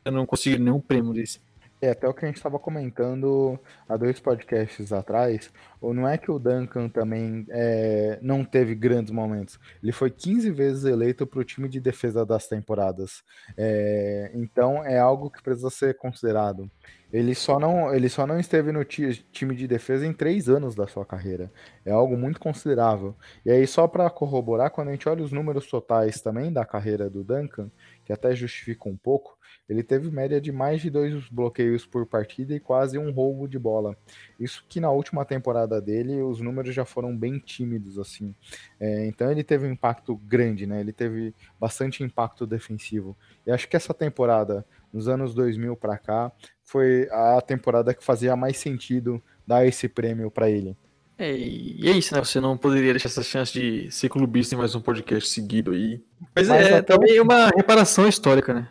eu 0.06 0.12
não 0.12 0.26
consigo 0.26 0.62
nenhum 0.62 0.80
prêmio 0.80 1.14
desse. 1.14 1.40
É, 1.80 1.92
até 1.92 2.08
o 2.08 2.14
que 2.14 2.26
a 2.26 2.28
gente 2.28 2.38
estava 2.38 2.58
comentando 2.58 3.60
há 3.88 3.96
dois 3.96 4.20
podcasts 4.20 4.92
atrás, 4.92 5.52
ou 5.80 5.94
não 5.94 6.08
é 6.08 6.18
que 6.18 6.32
o 6.32 6.40
Duncan 6.40 6.90
também 6.90 7.46
é, 7.50 8.18
não 8.22 8.44
teve 8.44 8.74
grandes 8.74 9.12
momentos. 9.12 9.60
Ele 9.82 9.92
foi 9.92 10.10
15 10.10 10.50
vezes 10.52 10.86
eleito 10.86 11.28
para 11.28 11.40
o 11.40 11.44
time 11.44 11.70
de 11.70 11.80
defesa 11.80 12.26
das 12.26 12.48
temporadas. 12.48 13.22
É, 13.56 14.32
então 14.34 14.84
é 14.84 14.98
algo 14.98 15.30
que 15.30 15.42
precisa 15.44 15.70
ser 15.70 15.96
considerado. 15.98 16.70
Ele 17.12 17.34
só 17.34 17.58
não, 17.58 17.94
ele 17.94 18.10
só 18.10 18.28
não 18.28 18.38
esteve 18.38 18.72
no 18.72 18.84
time 18.84 19.56
de 19.56 19.68
defesa 19.68 20.06
em 20.06 20.12
três 20.12 20.50
anos 20.50 20.76
da 20.76 20.88
sua 20.88 21.06
carreira. 21.06 21.50
É 21.86 21.92
algo 21.92 22.18
muito 22.18 22.40
considerável. 22.40 23.16
E 23.46 23.52
aí, 23.52 23.66
só 23.66 23.88
para 23.88 24.10
corroborar, 24.10 24.72
quando 24.72 24.90
a 24.90 24.92
gente 24.92 25.08
olha 25.08 25.24
os 25.24 25.32
números 25.32 25.68
totais 25.68 26.20
também 26.20 26.52
da 26.52 26.66
carreira 26.66 27.10
do 27.10 27.24
Duncan, 27.24 27.72
que 28.04 28.12
até 28.12 28.36
justifica 28.36 28.90
um 28.90 28.98
pouco, 28.98 29.37
ele 29.70 29.84
teve 29.84 30.10
média 30.10 30.40
de 30.40 30.52
mais 30.52 30.82
de 30.82 30.90
dois 30.90 31.28
bloqueios 31.30 31.86
por 31.86 32.06
partida 32.06 32.54
e 32.56 32.60
quase 32.60 32.98
um 32.98 33.12
roubo 33.12 33.48
de 33.48 33.60
bola. 33.60 33.98
Isso 34.40 34.64
que 34.68 34.80
na 34.80 34.90
última 34.90 35.26
temporada 35.26 35.82
dele 35.82 36.22
os 36.22 36.40
números 36.40 36.74
já 36.74 36.86
foram 36.86 37.16
bem 37.16 37.38
tímidos 37.38 38.00
assim. 38.00 38.34
É, 38.80 39.06
então 39.08 39.30
ele 39.30 39.44
teve 39.44 39.68
um 39.68 39.72
impacto 39.72 40.16
grande, 40.16 40.66
né? 40.66 40.80
Ele 40.80 40.94
teve 40.94 41.36
bastante 41.60 42.04
impacto 42.04 42.48
defensivo. 42.48 43.18
E 43.46 43.52
acho 43.52 43.68
que 43.68 43.76
essa 43.76 43.94
temporada, 43.94 44.66
nos 44.94 45.10
anos 45.10 45.34
2000 45.34 45.76
para 45.76 45.98
cá, 45.98 46.32
foi 46.64 47.10
a 47.12 47.42
temporada 47.42 47.94
que 47.94 48.04
fazia 48.04 48.36
mais 48.36 48.58
sentido 48.58 49.22
dar 49.46 49.66
esse 49.66 49.90
prêmio 49.90 50.32
para 50.32 50.50
ele. 50.50 50.78
É, 51.18 51.36
e 51.36 51.90
é 51.90 51.92
isso, 51.92 52.14
né? 52.14 52.24
Você 52.24 52.40
não 52.40 52.56
poderia 52.56 52.94
deixar 52.94 53.10
essa 53.10 53.24
chance 53.24 53.52
de 53.52 53.90
ser 53.90 54.08
clubista 54.08 54.54
em 54.54 54.58
mais 54.58 54.76
um 54.76 54.82
podcast 54.82 55.28
seguido 55.30 55.72
aí. 55.72 56.00
Mas, 56.36 56.48
Mas 56.48 56.68
é 56.68 56.82
também 56.82 57.20
uma 57.20 57.48
reparação 57.48 58.08
histórica, 58.08 58.54
né? 58.54 58.70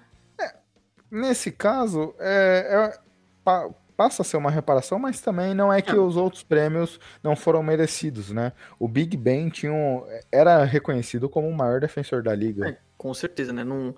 Nesse 1.16 1.50
caso, 1.50 2.14
é, 2.18 2.92
é, 2.94 2.98
pa, 3.42 3.70
passa 3.96 4.22
a 4.22 4.24
ser 4.24 4.36
uma 4.36 4.50
reparação, 4.50 4.98
mas 4.98 5.20
também 5.20 5.54
não 5.54 5.72
é 5.72 5.80
que 5.80 5.92
é. 5.92 5.98
os 5.98 6.16
outros 6.16 6.42
prêmios 6.42 7.00
não 7.22 7.34
foram 7.34 7.62
merecidos, 7.62 8.30
né? 8.30 8.52
O 8.78 8.86
Big 8.86 9.16
Ben 9.16 9.48
tinha 9.48 9.72
um, 9.72 10.04
era 10.30 10.64
reconhecido 10.64 11.28
como 11.28 11.48
o 11.48 11.56
maior 11.56 11.80
defensor 11.80 12.22
da 12.22 12.34
liga. 12.34 12.68
É, 12.68 12.78
com 12.98 13.12
certeza, 13.14 13.52
né? 13.52 13.64
Num, 13.64 13.94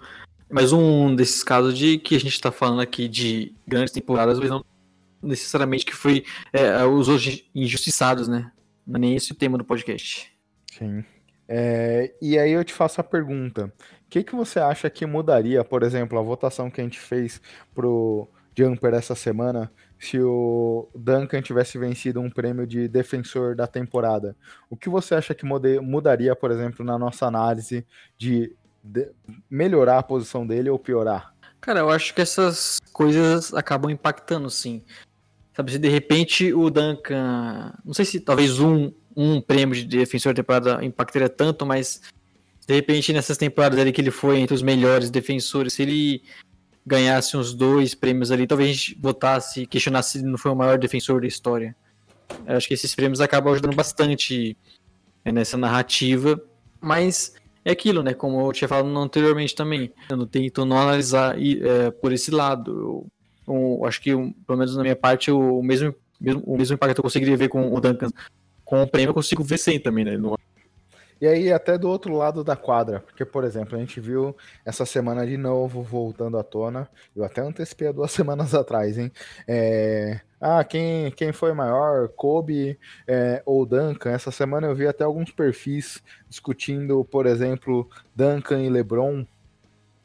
mas 0.48 0.72
um 0.72 1.14
desses 1.14 1.42
casos 1.42 1.76
de 1.76 1.98
que 1.98 2.14
a 2.14 2.20
gente 2.20 2.32
está 2.32 2.52
falando 2.52 2.80
aqui 2.80 3.08
de 3.08 3.54
grandes 3.66 3.92
temporadas, 3.92 4.38
mas 4.38 4.48
não 4.48 4.64
necessariamente 5.20 5.84
que 5.84 5.94
foi 5.94 6.24
é, 6.52 6.84
os 6.84 7.08
hoje 7.08 7.48
injustiçados, 7.54 8.28
né? 8.28 8.50
Não 8.86 8.96
é 8.96 9.00
nem 9.00 9.16
esse 9.16 9.32
o 9.32 9.34
tema 9.34 9.58
do 9.58 9.64
podcast. 9.64 10.32
Sim. 10.78 11.04
É, 11.48 12.12
e 12.20 12.38
aí 12.38 12.52
eu 12.52 12.62
te 12.62 12.74
faço 12.74 13.00
a 13.00 13.04
pergunta: 13.04 13.66
o 13.66 14.10
que, 14.10 14.22
que 14.22 14.36
você 14.36 14.60
acha 14.60 14.90
que 14.90 15.06
mudaria, 15.06 15.64
por 15.64 15.82
exemplo, 15.82 16.18
a 16.18 16.22
votação 16.22 16.70
que 16.70 16.80
a 16.80 16.84
gente 16.84 17.00
fez 17.00 17.40
pro 17.74 18.28
Jumper 18.56 18.92
essa 18.92 19.14
semana, 19.14 19.72
se 19.98 20.20
o 20.20 20.88
Duncan 20.94 21.40
tivesse 21.40 21.78
vencido 21.78 22.20
um 22.20 22.30
prêmio 22.30 22.66
de 22.66 22.86
defensor 22.86 23.56
da 23.56 23.66
temporada? 23.66 24.36
O 24.68 24.76
que 24.76 24.90
você 24.90 25.14
acha 25.14 25.34
que 25.34 25.46
mudaria, 25.46 26.36
por 26.36 26.50
exemplo, 26.50 26.84
na 26.84 26.98
nossa 26.98 27.26
análise 27.26 27.86
de, 28.18 28.54
de 28.84 29.10
melhorar 29.48 29.98
a 29.98 30.02
posição 30.02 30.46
dele 30.46 30.68
ou 30.68 30.78
piorar? 30.78 31.32
Cara, 31.60 31.80
eu 31.80 31.90
acho 31.90 32.14
que 32.14 32.20
essas 32.20 32.78
coisas 32.92 33.54
acabam 33.54 33.90
impactando, 33.90 34.50
sim. 34.50 34.84
Sabe, 35.54 35.72
se 35.72 35.78
de 35.78 35.88
repente 35.88 36.52
o 36.52 36.70
Duncan. 36.70 37.72
Não 37.84 37.92
sei 37.92 38.04
se 38.04 38.20
talvez 38.20 38.60
um, 38.60 38.92
um 39.20 39.40
prêmio 39.40 39.74
de 39.74 39.84
defensor 39.84 40.32
da 40.32 40.36
temporada 40.36 40.84
impactaria 40.84 41.28
tanto, 41.28 41.66
mas 41.66 42.00
de 42.68 42.72
repente, 42.72 43.12
nessas 43.12 43.36
temporadas 43.36 43.76
ali 43.76 43.90
que 43.90 44.00
ele 44.00 44.12
foi 44.12 44.38
entre 44.38 44.54
os 44.54 44.62
melhores 44.62 45.10
defensores, 45.10 45.72
se 45.72 45.82
ele 45.82 46.22
ganhasse 46.86 47.36
uns 47.36 47.52
dois 47.52 47.96
prêmios 47.96 48.30
ali, 48.30 48.46
talvez 48.46 48.70
a 48.70 48.72
gente 48.72 48.98
votasse, 49.00 49.66
questionasse 49.66 50.12
se 50.12 50.18
ele 50.18 50.28
não 50.28 50.38
foi 50.38 50.52
o 50.52 50.54
maior 50.54 50.78
defensor 50.78 51.20
da 51.20 51.26
história. 51.26 51.74
Eu 52.46 52.56
acho 52.56 52.68
que 52.68 52.74
esses 52.74 52.94
prêmios 52.94 53.20
acabam 53.20 53.52
ajudando 53.52 53.74
bastante 53.74 54.56
é, 55.24 55.32
nessa 55.32 55.56
narrativa, 55.56 56.40
mas 56.80 57.34
é 57.64 57.72
aquilo, 57.72 58.02
né? 58.02 58.14
Como 58.14 58.40
eu 58.46 58.52
tinha 58.52 58.68
falado 58.68 58.96
anteriormente 58.96 59.54
também, 59.54 59.92
eu 60.08 60.16
não 60.16 60.26
tento 60.26 60.64
não 60.64 60.78
analisar 60.78 61.36
é, 61.40 61.90
por 61.90 62.12
esse 62.12 62.30
lado. 62.30 62.70
Eu, 63.48 63.52
eu 63.54 63.84
acho 63.84 64.00
que, 64.00 64.10
pelo 64.12 64.58
menos 64.58 64.76
na 64.76 64.82
minha 64.82 64.96
parte, 64.96 65.30
o 65.32 65.60
mesmo, 65.60 65.92
o 66.44 66.56
mesmo 66.56 66.74
impacto 66.74 66.98
eu 66.98 67.02
conseguiria 67.02 67.36
ver 67.36 67.48
com 67.48 67.74
o 67.74 67.80
Duncan 67.80 68.10
com 68.68 68.82
o 68.82 68.86
prêmio, 68.86 69.10
eu 69.10 69.14
consigo 69.14 69.42
ver 69.42 69.56
sem 69.56 69.80
também, 69.80 70.04
né? 70.04 70.18
Não 70.18 70.36
e 71.20 71.26
aí, 71.26 71.52
até 71.52 71.76
do 71.76 71.88
outro 71.88 72.14
lado 72.14 72.44
da 72.44 72.54
quadra, 72.54 73.00
porque, 73.00 73.24
por 73.24 73.42
exemplo, 73.42 73.76
a 73.76 73.80
gente 73.80 73.98
viu 73.98 74.36
essa 74.64 74.86
semana 74.86 75.26
de 75.26 75.36
novo 75.36 75.82
voltando 75.82 76.38
à 76.38 76.44
tona, 76.44 76.88
eu 77.16 77.24
até 77.24 77.40
antecipei 77.40 77.88
há 77.88 77.92
duas 77.92 78.12
semanas 78.12 78.54
atrás, 78.54 78.96
hein? 78.96 79.10
É... 79.46 80.20
Ah, 80.40 80.62
quem, 80.62 81.10
quem 81.10 81.32
foi 81.32 81.52
maior, 81.52 82.08
Kobe 82.10 82.78
é, 83.08 83.42
ou 83.44 83.66
Duncan? 83.66 84.10
Essa 84.10 84.30
semana 84.30 84.68
eu 84.68 84.74
vi 84.76 84.86
até 84.86 85.02
alguns 85.02 85.32
perfis 85.32 86.00
discutindo, 86.28 87.04
por 87.04 87.26
exemplo, 87.26 87.90
Duncan 88.14 88.62
e 88.62 88.70
LeBron. 88.70 89.26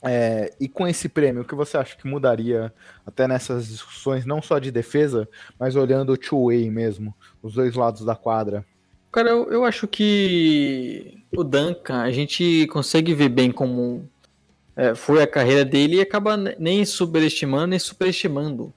É, 0.05 0.53
e 0.59 0.67
com 0.67 0.85
esse 0.85 1.07
prêmio, 1.07 1.43
o 1.43 1.45
que 1.45 1.55
você 1.55 1.77
acha 1.77 1.95
que 1.95 2.05
mudaria 2.05 2.73
até 3.05 3.25
nessas 3.25 3.69
discussões, 3.69 4.25
não 4.25 4.41
só 4.41 4.59
de 4.59 4.69
defesa, 4.69 5.29
mas 5.57 5.77
olhando 5.77 6.11
o 6.11 6.17
two-way 6.17 6.69
mesmo, 6.69 7.15
os 7.41 7.53
dois 7.53 7.73
lados 7.73 8.03
da 8.03 8.13
quadra? 8.13 8.65
Cara, 9.13 9.29
eu, 9.29 9.49
eu 9.49 9.63
acho 9.63 9.87
que 9.87 11.23
o 11.31 11.43
Duncan, 11.43 12.01
a 12.01 12.11
gente 12.11 12.67
consegue 12.67 13.13
ver 13.13 13.29
bem 13.29 13.49
como 13.49 14.09
é, 14.75 14.93
foi 14.93 15.21
a 15.21 15.27
carreira 15.27 15.63
dele 15.63 15.97
e 15.97 16.01
acaba 16.01 16.35
nem 16.35 16.83
superestimando 16.83 17.67
nem 17.67 17.79
superestimando. 17.79 18.73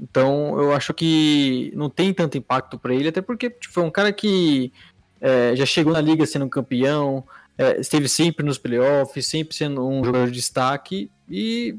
Então 0.00 0.58
eu 0.60 0.72
acho 0.72 0.94
que 0.94 1.72
não 1.74 1.90
tem 1.90 2.14
tanto 2.14 2.38
impacto 2.38 2.78
para 2.78 2.94
ele, 2.94 3.08
até 3.08 3.20
porque 3.20 3.50
tipo, 3.50 3.74
foi 3.74 3.82
um 3.82 3.90
cara 3.90 4.12
que 4.12 4.72
é, 5.20 5.54
já 5.56 5.66
chegou 5.66 5.92
na 5.92 6.00
liga 6.00 6.24
sendo 6.24 6.48
campeão, 6.48 7.24
é, 7.58 7.80
esteve 7.80 8.08
sempre 8.08 8.46
nos 8.46 8.56
playoffs, 8.56 9.26
sempre 9.26 9.54
sendo 9.54 9.86
um 9.86 10.04
jogador 10.04 10.26
de 10.26 10.32
destaque 10.32 11.10
e, 11.28 11.76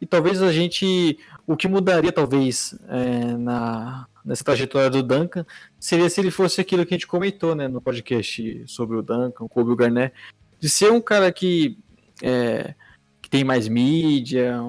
e 0.00 0.06
talvez 0.06 0.42
a 0.42 0.50
gente 0.50 1.18
o 1.46 1.56
que 1.56 1.68
mudaria 1.68 2.10
talvez 2.10 2.74
é, 2.88 3.36
na 3.36 4.06
nessa 4.24 4.44
trajetória 4.44 4.90
do 4.90 5.02
Duncan 5.02 5.46
seria 5.80 6.10
se 6.10 6.20
ele 6.20 6.30
fosse 6.30 6.60
aquilo 6.60 6.84
que 6.84 6.94
a 6.94 6.96
gente 6.96 7.06
comentou 7.06 7.54
né, 7.54 7.66
no 7.66 7.80
podcast 7.80 8.62
sobre 8.66 8.96
o 8.96 9.02
Duncan, 9.02 9.44
o 9.44 9.48
Kobe 9.48 9.74
Garnett, 9.74 10.14
de 10.60 10.68
ser 10.68 10.92
um 10.92 11.00
cara 11.00 11.32
que, 11.32 11.78
é, 12.22 12.74
que 13.22 13.30
tem 13.30 13.42
mais 13.42 13.68
mídia, 13.68 14.60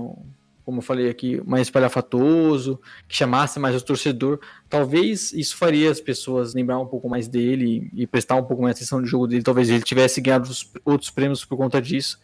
como 0.70 0.80
eu 0.80 0.84
falei 0.84 1.10
aqui, 1.10 1.42
mais 1.46 1.64
espalhafatoso, 1.64 2.80
que 3.08 3.16
chamasse 3.16 3.60
mais 3.60 3.76
o 3.76 3.84
torcedor. 3.84 4.40
Talvez 4.70 5.34
isso 5.34 5.58
faria 5.58 5.90
as 5.90 6.00
pessoas 6.00 6.54
lembrar 6.54 6.80
um 6.80 6.86
pouco 6.86 7.10
mais 7.10 7.28
dele 7.28 7.90
e 7.94 8.06
prestar 8.06 8.36
um 8.36 8.44
pouco 8.44 8.64
mais 8.64 8.76
atenção 8.76 9.02
no 9.02 9.06
jogo 9.08 9.28
dele. 9.28 9.44
Talvez 9.44 9.70
ele 9.70 9.82
tivesse 9.82 10.22
ganhado 10.22 10.50
outros 10.86 11.10
prêmios 11.10 11.44
por 11.44 11.58
conta 11.58 11.82
disso 11.82 12.20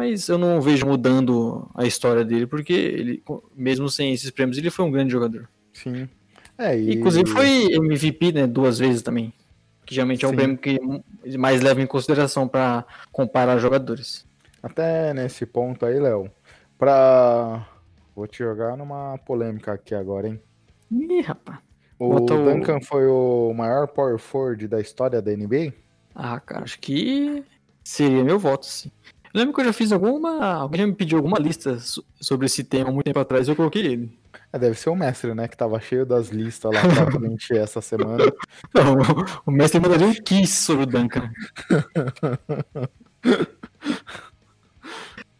mas 0.00 0.30
eu 0.30 0.38
não 0.38 0.62
vejo 0.62 0.86
mudando 0.86 1.68
a 1.74 1.84
história 1.84 2.24
dele, 2.24 2.46
porque 2.46 2.72
ele, 2.72 3.22
mesmo 3.54 3.86
sem 3.90 4.14
esses 4.14 4.30
prêmios, 4.30 4.56
ele 4.56 4.70
foi 4.70 4.86
um 4.86 4.90
grande 4.90 5.12
jogador. 5.12 5.46
Sim. 5.74 6.08
É, 6.56 6.74
e... 6.78 6.94
Inclusive 6.94 7.28
foi 7.28 7.74
MVP 7.74 8.32
né, 8.32 8.46
duas 8.46 8.78
vezes 8.78 9.02
também. 9.02 9.30
Que 9.84 9.94
geralmente 9.94 10.24
é 10.24 10.28
um 10.28 10.30
Sim. 10.30 10.36
prêmio 10.36 10.56
que 10.56 10.78
mais 11.36 11.60
leva 11.60 11.82
em 11.82 11.86
consideração 11.86 12.48
para 12.48 12.86
comparar 13.12 13.58
jogadores. 13.58 14.26
Até 14.62 15.12
nesse 15.12 15.44
ponto 15.44 15.84
aí, 15.84 16.00
Léo, 16.00 16.30
pra. 16.78 17.66
Vou 18.14 18.26
te 18.26 18.38
jogar 18.38 18.76
numa 18.76 19.18
polêmica 19.18 19.72
aqui 19.72 19.94
agora, 19.94 20.28
hein? 20.28 20.40
Ih, 20.90 21.20
rapaz. 21.20 21.58
O 21.98 22.08
Botou... 22.08 22.44
Duncan 22.44 22.80
foi 22.80 23.06
o 23.06 23.52
maior 23.54 23.86
power 23.86 24.18
forward 24.18 24.66
da 24.66 24.80
história 24.80 25.20
da 25.20 25.30
NBA? 25.30 25.72
Ah, 26.14 26.40
cara, 26.40 26.64
acho 26.64 26.78
que 26.80 27.44
seria 27.84 28.24
meu 28.24 28.38
voto, 28.38 28.66
sim. 28.66 28.90
Eu 29.32 29.38
lembro 29.38 29.54
que 29.54 29.60
eu 29.60 29.66
já 29.66 29.72
fiz 29.72 29.92
alguma. 29.92 30.44
Alguém 30.54 30.80
já 30.80 30.86
me 30.86 30.94
pediu 30.94 31.18
alguma 31.18 31.38
lista 31.38 31.78
sobre 32.20 32.46
esse 32.46 32.64
tema 32.64 32.90
muito 32.90 33.04
tempo 33.04 33.18
atrás 33.20 33.46
e 33.46 33.50
eu 33.50 33.56
coloquei 33.56 33.86
ele. 33.86 34.18
É, 34.52 34.58
deve 34.58 34.76
ser 34.76 34.90
o 34.90 34.96
mestre, 34.96 35.32
né? 35.34 35.46
Que 35.46 35.56
tava 35.56 35.78
cheio 35.78 36.04
das 36.04 36.28
listas 36.30 36.72
lá 36.72 36.80
pra 36.80 37.06
preencher 37.06 37.58
essa 37.62 37.80
semana. 37.80 38.24
Não, 38.74 38.96
o 39.46 39.50
mestre 39.52 39.78
mandaria 39.78 40.08
um 40.08 40.14
kiss 40.14 40.64
sobre 40.64 40.82
o 40.82 40.86
Duncan. 40.86 41.30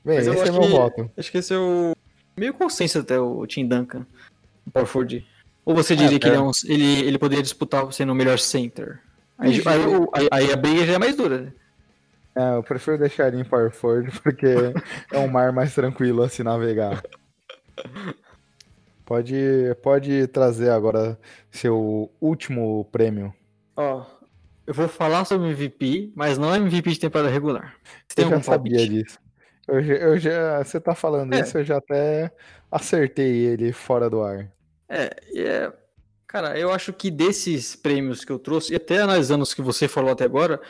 Bem, 0.05 0.18
esse 0.18 0.29
é 0.29 0.53
meu 0.53 0.61
que, 0.61 0.68
voto. 0.68 1.11
Acho 1.16 1.33
que 1.33 1.39
esse 1.39 1.53
é 1.53 1.59
o. 1.59 1.93
Meio 2.41 2.55
consenso 2.55 3.01
até 3.01 3.20
o 3.20 3.47
Tim 3.47 3.68
Duncan. 3.68 4.07
O 4.66 4.70
Power 4.70 4.86
Ford. 4.86 5.22
Ou 5.62 5.74
você 5.74 5.95
diria 5.95 6.16
é, 6.16 6.18
que 6.18 6.26
é. 6.26 6.30
Ele, 6.30 6.38
é 6.38 6.41
um, 6.41 6.51
ele, 6.64 7.01
ele 7.01 7.18
poderia 7.18 7.43
disputar 7.43 7.93
sendo 7.93 8.12
o 8.12 8.14
melhor 8.14 8.38
center? 8.38 8.99
Aí, 9.36 9.53
aí, 9.53 9.82
aí, 10.14 10.28
aí, 10.30 10.53
a 10.53 10.57
briga 10.57 10.86
já 10.86 10.95
é 10.95 10.99
mais 10.99 11.14
dura, 11.14 11.43
né? 11.43 11.53
É, 12.34 12.57
eu 12.57 12.62
prefiro 12.62 12.97
deixar 12.97 13.28
ele 13.28 13.43
em 13.43 13.45
Power 13.45 13.70
Ford 13.70 14.11
porque 14.22 14.47
é 15.12 15.18
um 15.18 15.28
mar 15.28 15.53
mais 15.53 15.74
tranquilo 15.74 16.22
a 16.22 16.30
se 16.30 16.43
navegar. 16.43 17.03
Pode, 19.05 19.34
pode 19.82 20.28
trazer 20.28 20.70
agora 20.70 21.18
seu 21.51 22.09
último 22.20 22.84
prêmio. 22.93 23.34
Ó, 23.74 24.07
eu 24.64 24.72
vou 24.72 24.86
falar 24.86 25.24
sobre 25.24 25.49
MVP, 25.49 26.12
mas 26.14 26.38
não 26.38 26.55
é 26.55 26.59
MVP 26.59 26.93
de 26.93 27.01
temporada 27.01 27.28
regular. 27.28 27.74
Você 28.07 28.22
eu 28.22 28.30
já 28.30 28.41
sabia 28.41 28.76
palpite? 28.76 29.03
disso. 29.03 29.18
Eu, 29.71 29.81
eu 29.81 30.18
já, 30.18 30.64
você 30.64 30.81
tá 30.81 30.95
falando 30.97 31.33
é. 31.33 31.41
isso, 31.41 31.57
eu 31.57 31.64
já 31.64 31.77
até 31.77 32.33
acertei 32.71 33.47
ele 33.47 33.73
fora 33.73 34.11
do 34.11 34.21
ar. 34.21 34.51
É, 34.89 35.11
é, 35.37 35.73
cara, 36.27 36.59
eu 36.59 36.73
acho 36.73 36.93
que 36.93 37.09
desses 37.09 37.77
prêmios 37.77 38.25
que 38.25 38.33
eu 38.33 38.39
trouxe, 38.39 38.73
e 38.73 38.77
até 38.77 38.99
analisando 38.99 39.45
os 39.45 39.55
que 39.55 39.62
você 39.62 39.87
falou 39.87 40.11
até 40.11 40.25
agora, 40.25 40.61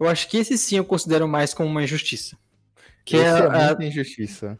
eu 0.00 0.08
acho 0.08 0.28
que 0.28 0.38
esse 0.38 0.56
sim 0.56 0.78
eu 0.78 0.84
considero 0.84 1.28
mais 1.28 1.52
como 1.52 1.68
uma 1.68 1.82
injustiça. 1.82 2.38
Que 3.04 3.16
esse 3.16 3.26
é, 3.26 3.28
é 3.28 3.76
a 3.78 3.86
injustiça. 3.86 4.58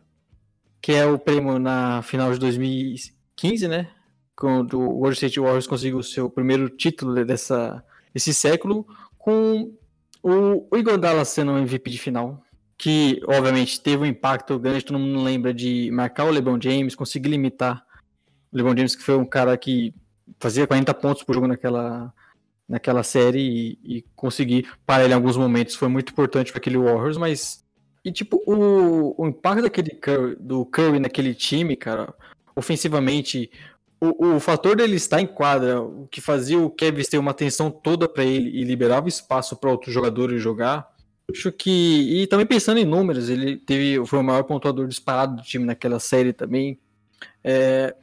Que 0.82 0.92
é 0.92 1.06
o 1.06 1.18
prêmio 1.18 1.58
na 1.58 2.02
final 2.02 2.30
de 2.32 2.38
2015, 2.38 3.68
né? 3.68 3.90
Quando 4.36 4.80
o 4.80 4.98
Golden 4.98 5.12
State 5.12 5.40
Warriors 5.40 5.66
conseguiu 5.66 5.98
o 5.98 6.04
seu 6.04 6.28
primeiro 6.28 6.68
título 6.68 7.24
dessa, 7.24 7.82
desse 8.12 8.34
século, 8.34 8.86
com 9.16 9.72
o, 10.22 10.66
o 10.70 10.76
Iguodala 10.76 11.24
sendo 11.24 11.56
MVP 11.56 11.90
de 11.90 11.98
final. 11.98 12.42
Que, 12.78 13.20
obviamente, 13.26 13.80
teve 13.80 14.04
um 14.04 14.06
impacto 14.06 14.58
grande, 14.58 14.84
todo 14.84 14.98
mundo 14.98 15.22
lembra 15.22 15.52
de 15.52 15.90
marcar 15.90 16.24
o 16.24 16.30
LeBron 16.30 16.58
James, 16.60 16.94
conseguir 16.94 17.28
limitar 17.28 17.84
o 18.52 18.56
LeBron 18.56 18.76
James, 18.76 18.94
que 18.94 19.02
foi 19.02 19.16
um 19.16 19.26
cara 19.26 19.56
que 19.58 19.92
fazia 20.38 20.66
40 20.66 20.94
pontos 20.94 21.24
por 21.24 21.34
jogo 21.34 21.48
naquela, 21.48 22.14
naquela 22.68 23.02
série 23.02 23.40
e, 23.82 23.96
e 23.98 24.04
conseguir 24.14 24.70
parar 24.86 25.04
ele 25.04 25.12
em 25.12 25.16
alguns 25.16 25.36
momentos 25.36 25.74
foi 25.74 25.88
muito 25.88 26.12
importante 26.12 26.52
para 26.52 26.60
aquele 26.60 26.78
Warriors, 26.78 27.16
mas 27.16 27.64
e 28.04 28.12
tipo 28.12 28.42
o, 28.46 29.20
o 29.20 29.26
impacto 29.26 29.62
daquele 29.62 29.90
Curry, 29.90 30.36
do 30.38 30.64
Curry 30.64 31.00
naquele 31.00 31.34
time, 31.34 31.76
cara, 31.76 32.14
ofensivamente, 32.54 33.50
o, 34.00 34.36
o 34.36 34.40
fator 34.40 34.76
dele 34.76 34.96
estar 34.96 35.20
em 35.20 35.26
quadra, 35.26 35.80
o 35.80 36.06
que 36.08 36.20
fazia 36.20 36.58
o 36.58 36.70
Kevin 36.70 37.02
ter 37.02 37.18
uma 37.18 37.32
atenção 37.32 37.70
toda 37.70 38.08
para 38.08 38.24
ele 38.24 38.50
e 38.50 38.64
liberava 38.64 39.08
espaço 39.08 39.56
para 39.56 39.70
outros 39.70 39.92
jogadores 39.92 40.40
jogar. 40.40 40.88
Acho 41.30 41.52
que 41.52 42.22
e 42.22 42.26
também 42.26 42.46
pensando 42.46 42.78
em 42.78 42.84
números, 42.84 43.28
ele 43.28 43.56
teve 43.56 44.04
foi 44.06 44.18
o 44.18 44.24
maior 44.24 44.44
pontuador 44.44 44.88
disparado 44.88 45.36
do 45.36 45.42
time 45.42 45.64
naquela 45.64 46.00
série 46.00 46.32
também. 46.32 46.78
É, 47.44 47.94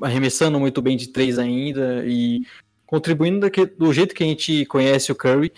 arremessando 0.00 0.58
muito 0.58 0.80
bem 0.80 0.96
de 0.96 1.08
três 1.08 1.38
ainda 1.38 2.02
e 2.06 2.42
contribuindo 2.86 3.50
do 3.76 3.92
jeito 3.92 4.14
que 4.14 4.22
a 4.22 4.26
gente 4.26 4.64
conhece 4.66 5.12
o 5.12 5.14
Curry. 5.14 5.52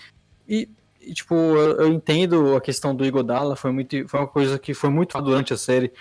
E, 0.49 0.68
e 1.01 1.12
tipo, 1.12 1.34
eu, 1.34 1.80
eu, 1.82 1.92
entendo 1.92 2.57
a 2.57 2.61
questão 2.61 2.94
do 2.94 3.05
Igodala, 3.05 3.55
foi, 3.55 3.70
muito, 3.70 4.09
foi 4.09 4.20
uma 4.20 4.26
coisa 4.26 4.59
que 4.59 4.74
foi 4.74 4.90
muito 4.90 5.20
durante 5.20 5.53
a 5.53 5.57
série. 5.57 5.92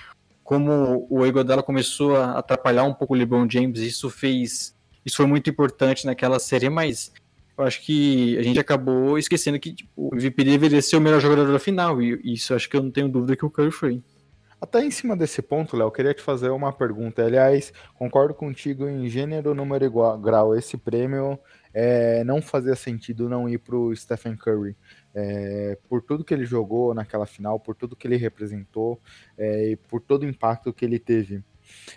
Como 0.44 1.06
o 1.10 1.26
Igodala 1.26 1.62
começou 1.62 2.16
a 2.16 2.40
atrapalhar 2.40 2.84
um 2.84 2.94
pouco 2.94 3.14
o 3.14 3.18
LeBron 3.18 3.48
James, 3.50 3.80
isso 3.82 4.10
fez. 4.10 4.76
Isso 5.06 5.18
foi 5.18 5.26
muito 5.26 5.50
importante 5.50 6.06
naquela 6.06 6.40
série, 6.40 6.70
mas 6.70 7.12
eu 7.58 7.64
acho 7.64 7.82
que 7.84 8.38
a 8.38 8.44
gente 8.44 8.60
acabou 8.60 9.18
esquecendo 9.18 9.60
que 9.60 9.74
tipo, 9.74 9.92
o 9.96 10.16
MVP 10.16 10.44
deveria 10.44 10.82
ser 10.82 10.98
o 10.98 11.02
melhor 11.02 11.20
jogador 11.20 11.52
da 11.52 11.60
final, 11.60 12.02
e 12.02 12.20
isso 12.24 12.54
acho 12.54 12.70
que 12.70 12.78
eu 12.78 12.84
não 12.84 12.92
tenho 12.92 13.10
dúvida 13.10 13.36
que 13.36 13.46
o 13.46 13.50
Curry 13.50 13.72
foi. 13.72 14.04
Até 14.60 14.84
em 14.84 14.90
cima 14.90 15.16
desse 15.16 15.40
ponto, 15.42 15.78
Léo, 15.78 15.92
queria 15.92 16.16
te 16.16 16.22
fazer 16.22 16.50
uma 16.50 16.74
pergunta. 16.74 17.24
Aliás, 17.24 17.72
concordo 17.94 18.34
contigo 18.34 18.88
em 18.88 19.08
gênero, 19.08 19.54
número 19.54 19.86
igual 19.86 20.18
grau. 20.18 20.56
Esse 20.56 20.76
prêmio 20.78 21.40
é, 21.72 22.24
não 22.24 22.42
fazia 22.42 22.76
sentido 22.76 23.30
não 23.30 23.48
ir 23.48 23.60
para 23.60 23.76
o 23.76 23.96
Stephen 23.96 24.36
Curry. 24.36 24.76
É, 25.14 25.78
por 25.88 26.02
tudo 26.02 26.24
que 26.24 26.34
ele 26.34 26.44
jogou 26.44 26.92
naquela 26.92 27.28
final, 27.28 27.60
por 27.60 27.76
tudo 27.76 27.96
que 27.96 28.08
ele 28.08 28.18
representou 28.18 29.00
é, 29.38 29.72
e 29.72 29.76
por 29.76 30.02
todo 30.02 30.24
o 30.24 30.28
impacto 30.28 30.74
que 30.74 30.84
ele 30.84 30.98
teve. 30.98 31.44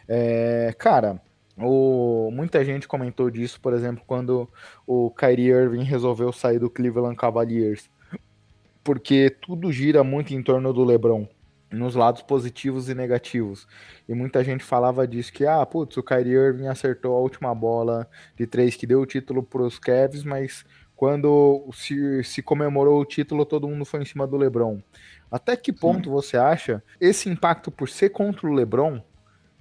É, 0.06 0.74
cara, 0.78 1.20
o, 1.57 2.30
muita 2.32 2.64
gente 2.64 2.88
comentou 2.88 3.30
disso, 3.30 3.61
por 3.61 3.72
exemplo, 3.72 4.03
quando 4.07 4.48
o 4.86 5.11
Kyrie 5.11 5.51
Irving 5.51 5.82
resolveu 5.82 6.32
sair 6.32 6.59
do 6.59 6.70
Cleveland 6.70 7.16
Cavaliers, 7.16 7.90
porque 8.82 9.30
tudo 9.30 9.70
gira 9.72 10.03
muito 10.03 10.32
em 10.32 10.42
torno 10.42 10.72
do 10.72 10.84
LeBron 10.84 11.28
nos 11.70 11.94
lados 11.94 12.22
positivos 12.22 12.88
e 12.88 12.94
negativos. 12.94 13.66
E 14.09 14.14
muita 14.14 14.42
gente 14.42 14.64
falava 14.64 15.07
disso, 15.07 15.32
que, 15.32 15.46
ah, 15.46 15.64
putz, 15.64 15.96
o 15.96 16.03
Kyrie 16.03 16.34
Irving 16.34 16.66
acertou 16.66 17.14
a 17.14 17.20
última 17.20 17.55
bola 17.55 18.09
de 18.36 18.46
três 18.46 18.74
que 18.74 18.86
deu 18.86 19.01
o 19.01 19.07
título 19.07 19.42
para 19.42 19.62
os 19.62 19.78
Cavs, 19.78 20.24
mas 20.24 20.64
quando 20.96 21.68
se, 21.72 22.22
se 22.24 22.42
comemorou 22.42 23.01
o 23.01 23.05
título, 23.05 23.46
todo 23.46 23.68
mundo 23.68 23.84
foi 23.84 24.03
em 24.03 24.05
cima 24.05 24.26
do 24.26 24.36
LeBron. 24.36 24.80
Até 25.30 25.57
que 25.57 25.72
ponto 25.72 26.05
Sim. 26.05 26.11
você 26.11 26.36
acha 26.36 26.82
esse 27.01 27.28
impacto 27.28 27.70
por 27.70 27.88
ser 27.88 28.11
contra 28.11 28.48
o 28.48 28.53
LeBron 28.53 29.01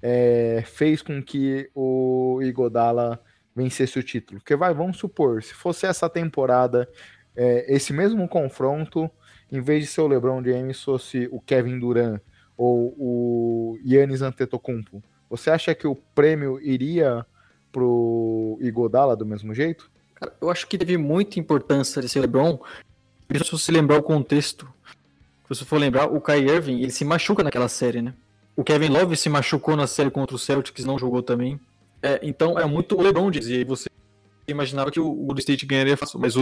é, 0.02 0.64
fez 0.66 1.02
com 1.02 1.22
que 1.22 1.70
o 1.74 2.40
Igodala 2.42 3.22
vencesse 3.56 4.00
o 4.00 4.04
título? 4.04 4.40
Porque 4.40 4.56
vai, 4.56 4.74
vamos 4.74 4.98
supor, 4.98 5.44
se 5.44 5.54
fosse 5.54 5.86
essa 5.86 6.10
temporada, 6.10 6.90
é, 7.36 7.74
esse 7.74 7.94
mesmo 7.94 8.28
confronto 8.28 9.10
em 9.52 9.62
vez 9.62 9.84
de 9.84 9.90
ser 9.90 10.02
o 10.02 10.08
LeBron 10.08 10.44
James, 10.44 10.82
fosse 10.82 11.28
o 11.32 11.42
Kevin 11.42 11.80
Durant 11.80 12.22
ou 12.56 12.94
o 12.98 13.80
Yannis 13.86 14.22
Antetokounmpo, 14.22 15.02
você 15.30 15.50
acha 15.50 15.74
que 15.74 15.88
o 15.88 15.96
prêmio 15.96 16.60
iria 16.62 17.26
pro 17.72 18.58
Igodala 18.62 19.16
do 19.16 19.26
mesmo 19.26 19.54
jeito? 19.54 19.90
Cara, 20.16 20.34
eu 20.42 20.50
acho 20.50 20.68
que 20.68 20.78
teve 20.78 20.98
muita 20.98 21.40
importância 21.40 22.02
desse 22.02 22.20
LeBron, 22.20 22.60
se 23.32 23.52
você 23.52 23.72
lembrar 23.72 23.98
o 23.98 24.04
contexto. 24.04 24.68
Se 25.44 25.56
você 25.56 25.66
for 25.66 25.80
lembrar, 25.80 26.06
o 26.06 26.22
Kyrie 26.22 26.50
Irving, 26.50 26.82
ele 26.82 26.92
se 26.92 27.06
machuca 27.06 27.44
naquela 27.44 27.68
série, 27.68 28.02
né? 28.02 28.14
O 28.60 28.64
Kevin 28.66 28.90
Love 28.90 29.16
se 29.16 29.30
machucou 29.30 29.78
na 29.78 29.88
série 29.88 30.12
contra 30.12 30.36
o 30.36 30.38
Celtics, 30.38 30.84
não 30.84 31.00
jogou 31.00 31.24
também. 31.24 31.58
É, 32.02 32.20
então 32.22 32.60
é 32.60 32.66
muito 32.66 32.94
o 32.98 33.02
LeBron 33.02 33.32
dizer. 33.32 33.66
Você 33.66 33.88
imaginava 34.50 34.92
que 34.92 35.00
o 35.00 35.14
Golden 35.14 35.40
State 35.40 35.66
ganharia 35.66 35.96
fácil, 35.96 36.20
mas 36.20 36.36
o 36.36 36.42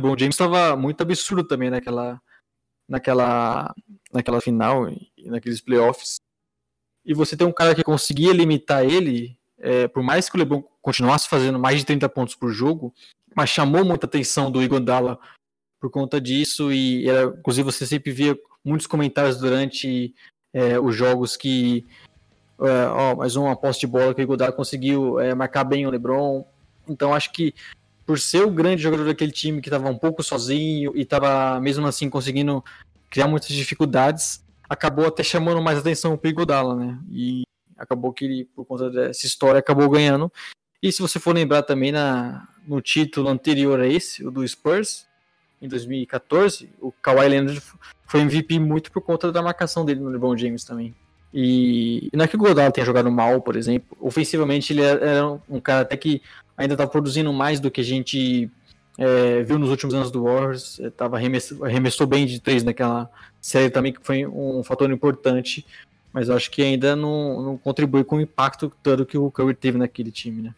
LeBron 0.00 0.18
James 0.18 0.34
estava 0.34 0.74
muito 0.74 1.02
absurdo 1.02 1.44
também 1.44 1.68
naquela, 1.68 2.18
naquela, 2.88 3.74
naquela 4.10 4.40
final 4.40 4.88
e 4.88 5.28
naqueles 5.28 5.60
playoffs. 5.60 6.16
E 7.04 7.12
você 7.12 7.36
tem 7.36 7.46
um 7.46 7.52
cara 7.52 7.74
que 7.74 7.84
conseguia 7.84 8.32
limitar 8.32 8.82
ele, 8.82 9.38
é, 9.58 9.86
por 9.88 10.02
mais 10.02 10.30
que 10.30 10.36
o 10.36 10.38
LeBron 10.38 10.62
continuasse 10.80 11.28
fazendo 11.28 11.58
mais 11.58 11.80
de 11.80 11.84
30 11.84 12.08
pontos 12.08 12.34
por 12.34 12.50
jogo, 12.50 12.94
mas 13.36 13.50
chamou 13.50 13.84
muita 13.84 14.06
atenção 14.06 14.50
do 14.50 14.62
Igodala 14.62 15.20
por 15.78 15.90
conta 15.90 16.18
disso 16.18 16.72
e 16.72 17.06
era, 17.06 17.24
inclusive 17.24 17.70
você 17.70 17.86
sempre 17.86 18.10
via 18.10 18.38
muitos 18.64 18.86
comentários 18.86 19.38
durante 19.38 20.14
é, 20.52 20.78
os 20.78 20.94
jogos 20.94 21.36
que 21.36 21.86
é, 22.60 22.86
ó, 22.88 23.16
mais 23.16 23.34
uma 23.36 23.56
posse 23.56 23.80
de 23.80 23.86
bola 23.86 24.14
que 24.14 24.20
o 24.20 24.24
Igodala 24.24 24.52
conseguiu 24.52 25.18
é, 25.18 25.34
marcar 25.34 25.64
bem 25.64 25.86
o 25.86 25.90
LeBron 25.90 26.44
Então 26.88 27.14
acho 27.14 27.32
que 27.32 27.54
por 28.06 28.18
ser 28.18 28.44
o 28.44 28.50
grande 28.50 28.82
jogador 28.82 29.04
daquele 29.04 29.32
time 29.32 29.60
que 29.60 29.68
estava 29.68 29.88
um 29.88 29.98
pouco 29.98 30.22
sozinho 30.22 30.92
e 30.94 31.02
estava 31.02 31.60
mesmo 31.60 31.86
assim 31.86 32.10
conseguindo 32.10 32.62
criar 33.10 33.28
muitas 33.28 33.48
dificuldades, 33.48 34.44
acabou 34.68 35.06
até 35.06 35.22
chamando 35.22 35.62
mais 35.62 35.78
atenção 35.78 36.18
o 36.20 36.26
Iguodala, 36.26 36.74
né? 36.74 36.98
E 37.10 37.42
acabou 37.76 38.12
que 38.12 38.24
ele, 38.24 38.44
por 38.56 38.64
conta 38.64 38.90
dessa 38.90 39.26
história, 39.26 39.58
acabou 39.58 39.88
ganhando. 39.88 40.32
E 40.82 40.90
se 40.90 41.02
você 41.02 41.20
for 41.20 41.34
lembrar 41.34 41.62
também 41.62 41.92
na, 41.92 42.48
no 42.66 42.80
título 42.80 43.28
anterior 43.28 43.80
a 43.80 43.86
esse, 43.86 44.26
o 44.26 44.30
do 44.30 44.46
Spurs, 44.46 45.06
em 45.60 45.68
2014, 45.68 46.70
o 46.80 46.90
Kawhi 46.90 47.28
Leonard 47.28 47.62
foi 48.12 48.20
MVP 48.20 48.58
muito 48.58 48.92
por 48.92 49.00
conta 49.00 49.32
da 49.32 49.40
marcação 49.40 49.86
dele 49.86 50.00
no 50.00 50.10
LeBron 50.10 50.36
James 50.36 50.64
também. 50.64 50.94
E, 51.32 52.10
não 52.12 52.26
é 52.26 52.28
que 52.28 52.36
o 52.36 52.38
Godal 52.38 52.70
tenha 52.70 52.84
jogado 52.84 53.10
mal, 53.10 53.40
por 53.40 53.56
exemplo. 53.56 53.96
Ofensivamente, 53.98 54.70
ele 54.70 54.82
era 54.82 55.26
um 55.48 55.58
cara 55.58 55.80
até 55.80 55.96
que 55.96 56.20
ainda 56.54 56.74
estava 56.74 56.90
produzindo 56.90 57.32
mais 57.32 57.58
do 57.58 57.70
que 57.70 57.80
a 57.80 57.84
gente 57.84 58.50
é, 58.98 59.42
viu 59.44 59.58
nos 59.58 59.70
últimos 59.70 59.94
anos 59.94 60.10
do 60.10 60.24
Warriors. 60.24 60.78
É, 60.80 60.90
tava 60.90 61.16
arremessou, 61.16 61.64
arremessou 61.64 62.06
bem 62.06 62.26
de 62.26 62.38
três 62.38 62.62
naquela 62.62 63.10
série 63.40 63.70
também, 63.70 63.94
que 63.94 64.04
foi 64.04 64.26
um 64.26 64.62
fator 64.62 64.90
importante. 64.90 65.64
Mas 66.12 66.28
eu 66.28 66.36
acho 66.36 66.50
que 66.50 66.60
ainda 66.60 66.94
não, 66.94 67.40
não 67.40 67.56
contribui 67.56 68.04
com 68.04 68.16
o 68.16 68.20
impacto 68.20 68.70
todo 68.82 69.06
que 69.06 69.16
o 69.16 69.30
Curry 69.30 69.54
teve 69.54 69.78
naquele 69.78 70.10
time, 70.10 70.42
né? 70.42 70.54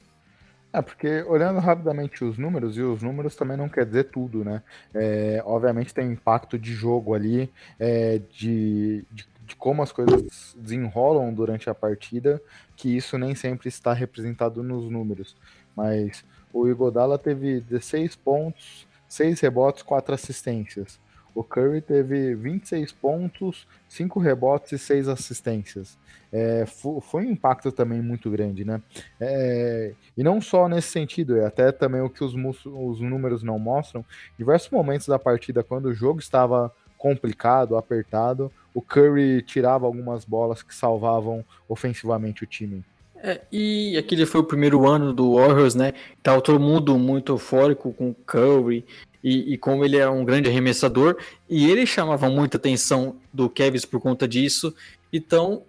É, 0.74 0.82
porque 0.82 1.22
olhando 1.28 1.60
rapidamente 1.60 2.24
os 2.24 2.36
números, 2.36 2.76
e 2.76 2.82
os 2.82 3.00
números 3.00 3.36
também 3.36 3.56
não 3.56 3.68
quer 3.68 3.86
dizer 3.86 4.10
tudo, 4.10 4.44
né? 4.44 4.60
É, 4.92 5.40
obviamente 5.46 5.94
tem 5.94 6.10
impacto 6.10 6.58
de 6.58 6.74
jogo 6.74 7.14
ali, 7.14 7.48
é, 7.78 8.20
de, 8.32 9.04
de, 9.12 9.24
de, 9.46 9.54
como 9.54 9.84
as 9.84 9.92
coisas 9.92 10.52
desenrolam 10.58 11.32
durante 11.32 11.70
a 11.70 11.74
partida, 11.76 12.42
que 12.74 12.88
isso 12.96 13.16
nem 13.16 13.36
sempre 13.36 13.68
está 13.68 13.92
representado 13.92 14.64
nos 14.64 14.90
números. 14.90 15.36
Mas 15.76 16.24
o 16.52 16.66
Igodala 16.66 17.20
teve 17.20 17.60
16 17.60 18.16
pontos, 18.16 18.84
6 19.06 19.38
rebotes, 19.38 19.84
4 19.84 20.12
assistências. 20.12 20.98
O 21.34 21.42
Curry 21.42 21.80
teve 21.80 22.34
26 22.34 22.92
pontos, 22.92 23.66
5 23.88 24.20
rebotes 24.20 24.72
e 24.72 24.78
6 24.78 25.08
assistências. 25.08 25.98
É, 26.32 26.64
foi 26.66 27.26
um 27.26 27.30
impacto 27.30 27.70
também 27.72 28.00
muito 28.00 28.30
grande, 28.30 28.64
né? 28.64 28.80
É, 29.20 29.92
e 30.16 30.22
não 30.22 30.40
só 30.40 30.68
nesse 30.68 30.88
sentido, 30.88 31.36
é 31.36 31.46
até 31.46 31.72
também 31.72 32.00
o 32.00 32.10
que 32.10 32.22
os, 32.22 32.34
os 32.34 33.00
números 33.00 33.42
não 33.42 33.58
mostram. 33.58 34.04
Diversos 34.38 34.70
momentos 34.70 35.06
da 35.06 35.18
partida, 35.18 35.62
quando 35.62 35.86
o 35.86 35.94
jogo 35.94 36.20
estava 36.20 36.72
complicado, 36.98 37.76
apertado, 37.76 38.50
o 38.72 38.80
Curry 38.80 39.42
tirava 39.42 39.86
algumas 39.86 40.24
bolas 40.24 40.62
que 40.62 40.74
salvavam 40.74 41.44
ofensivamente 41.68 42.44
o 42.44 42.46
time. 42.46 42.84
É, 43.16 43.40
e 43.50 43.96
aquele 43.96 44.26
foi 44.26 44.40
o 44.40 44.44
primeiro 44.44 44.86
ano 44.86 45.12
do 45.12 45.36
Warriors, 45.36 45.74
né? 45.74 45.94
Tava 46.22 46.42
todo 46.42 46.60
mundo 46.60 46.98
muito 46.98 47.32
eufórico 47.32 47.92
com 47.92 48.10
o 48.10 48.14
Curry 48.14 48.84
e, 49.24 49.54
e, 49.54 49.58
como 49.58 49.82
ele 49.86 49.96
é 49.96 50.06
um 50.06 50.22
grande 50.22 50.50
arremessador, 50.50 51.16
e 51.48 51.70
ele 51.70 51.86
chamava 51.86 52.28
muita 52.28 52.58
atenção 52.58 53.16
do 53.32 53.48
Kevin 53.48 53.80
por 53.90 53.98
conta 53.98 54.28
disso. 54.28 54.74
Então, 55.10 55.62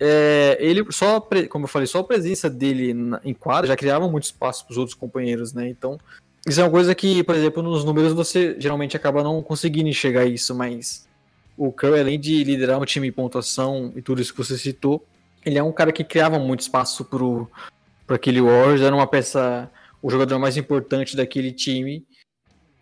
é, 0.00 0.56
ele 0.58 0.82
só, 0.90 1.20
como 1.50 1.66
eu 1.66 1.68
falei, 1.68 1.86
só 1.86 1.98
a 1.98 2.04
presença 2.04 2.48
dele 2.48 2.94
na, 2.94 3.20
em 3.22 3.34
quadra 3.34 3.68
já 3.68 3.76
criava 3.76 4.08
muito 4.08 4.24
espaço 4.24 4.64
para 4.64 4.72
os 4.72 4.78
outros 4.78 4.94
companheiros, 4.94 5.52
né? 5.52 5.68
Então, 5.68 6.00
isso 6.46 6.58
é 6.58 6.64
uma 6.64 6.70
coisa 6.70 6.94
que, 6.94 7.22
por 7.22 7.34
exemplo, 7.34 7.62
nos 7.62 7.84
números 7.84 8.14
você 8.14 8.56
geralmente 8.58 8.96
acaba 8.96 9.22
não 9.22 9.42
conseguindo 9.42 9.90
enxergar 9.90 10.24
isso, 10.24 10.54
mas 10.54 11.06
o 11.54 11.70
Curry, 11.70 12.00
além 12.00 12.18
de 12.18 12.42
liderar 12.42 12.80
um 12.80 12.84
time 12.86 13.08
em 13.08 13.12
pontuação 13.12 13.92
e 13.94 14.00
tudo 14.00 14.22
isso 14.22 14.32
que 14.32 14.42
você 14.42 14.56
citou, 14.56 15.04
ele 15.44 15.58
é 15.58 15.62
um 15.62 15.70
cara 15.70 15.92
que 15.92 16.02
criava 16.02 16.38
muito 16.38 16.60
espaço 16.60 17.04
para 17.04 18.16
aquele 18.16 18.40
Warriors, 18.40 18.80
era 18.80 18.96
uma 18.96 19.06
peça, 19.06 19.70
o 20.00 20.10
jogador 20.10 20.38
mais 20.38 20.56
importante 20.56 21.14
daquele 21.14 21.52
time 21.52 22.02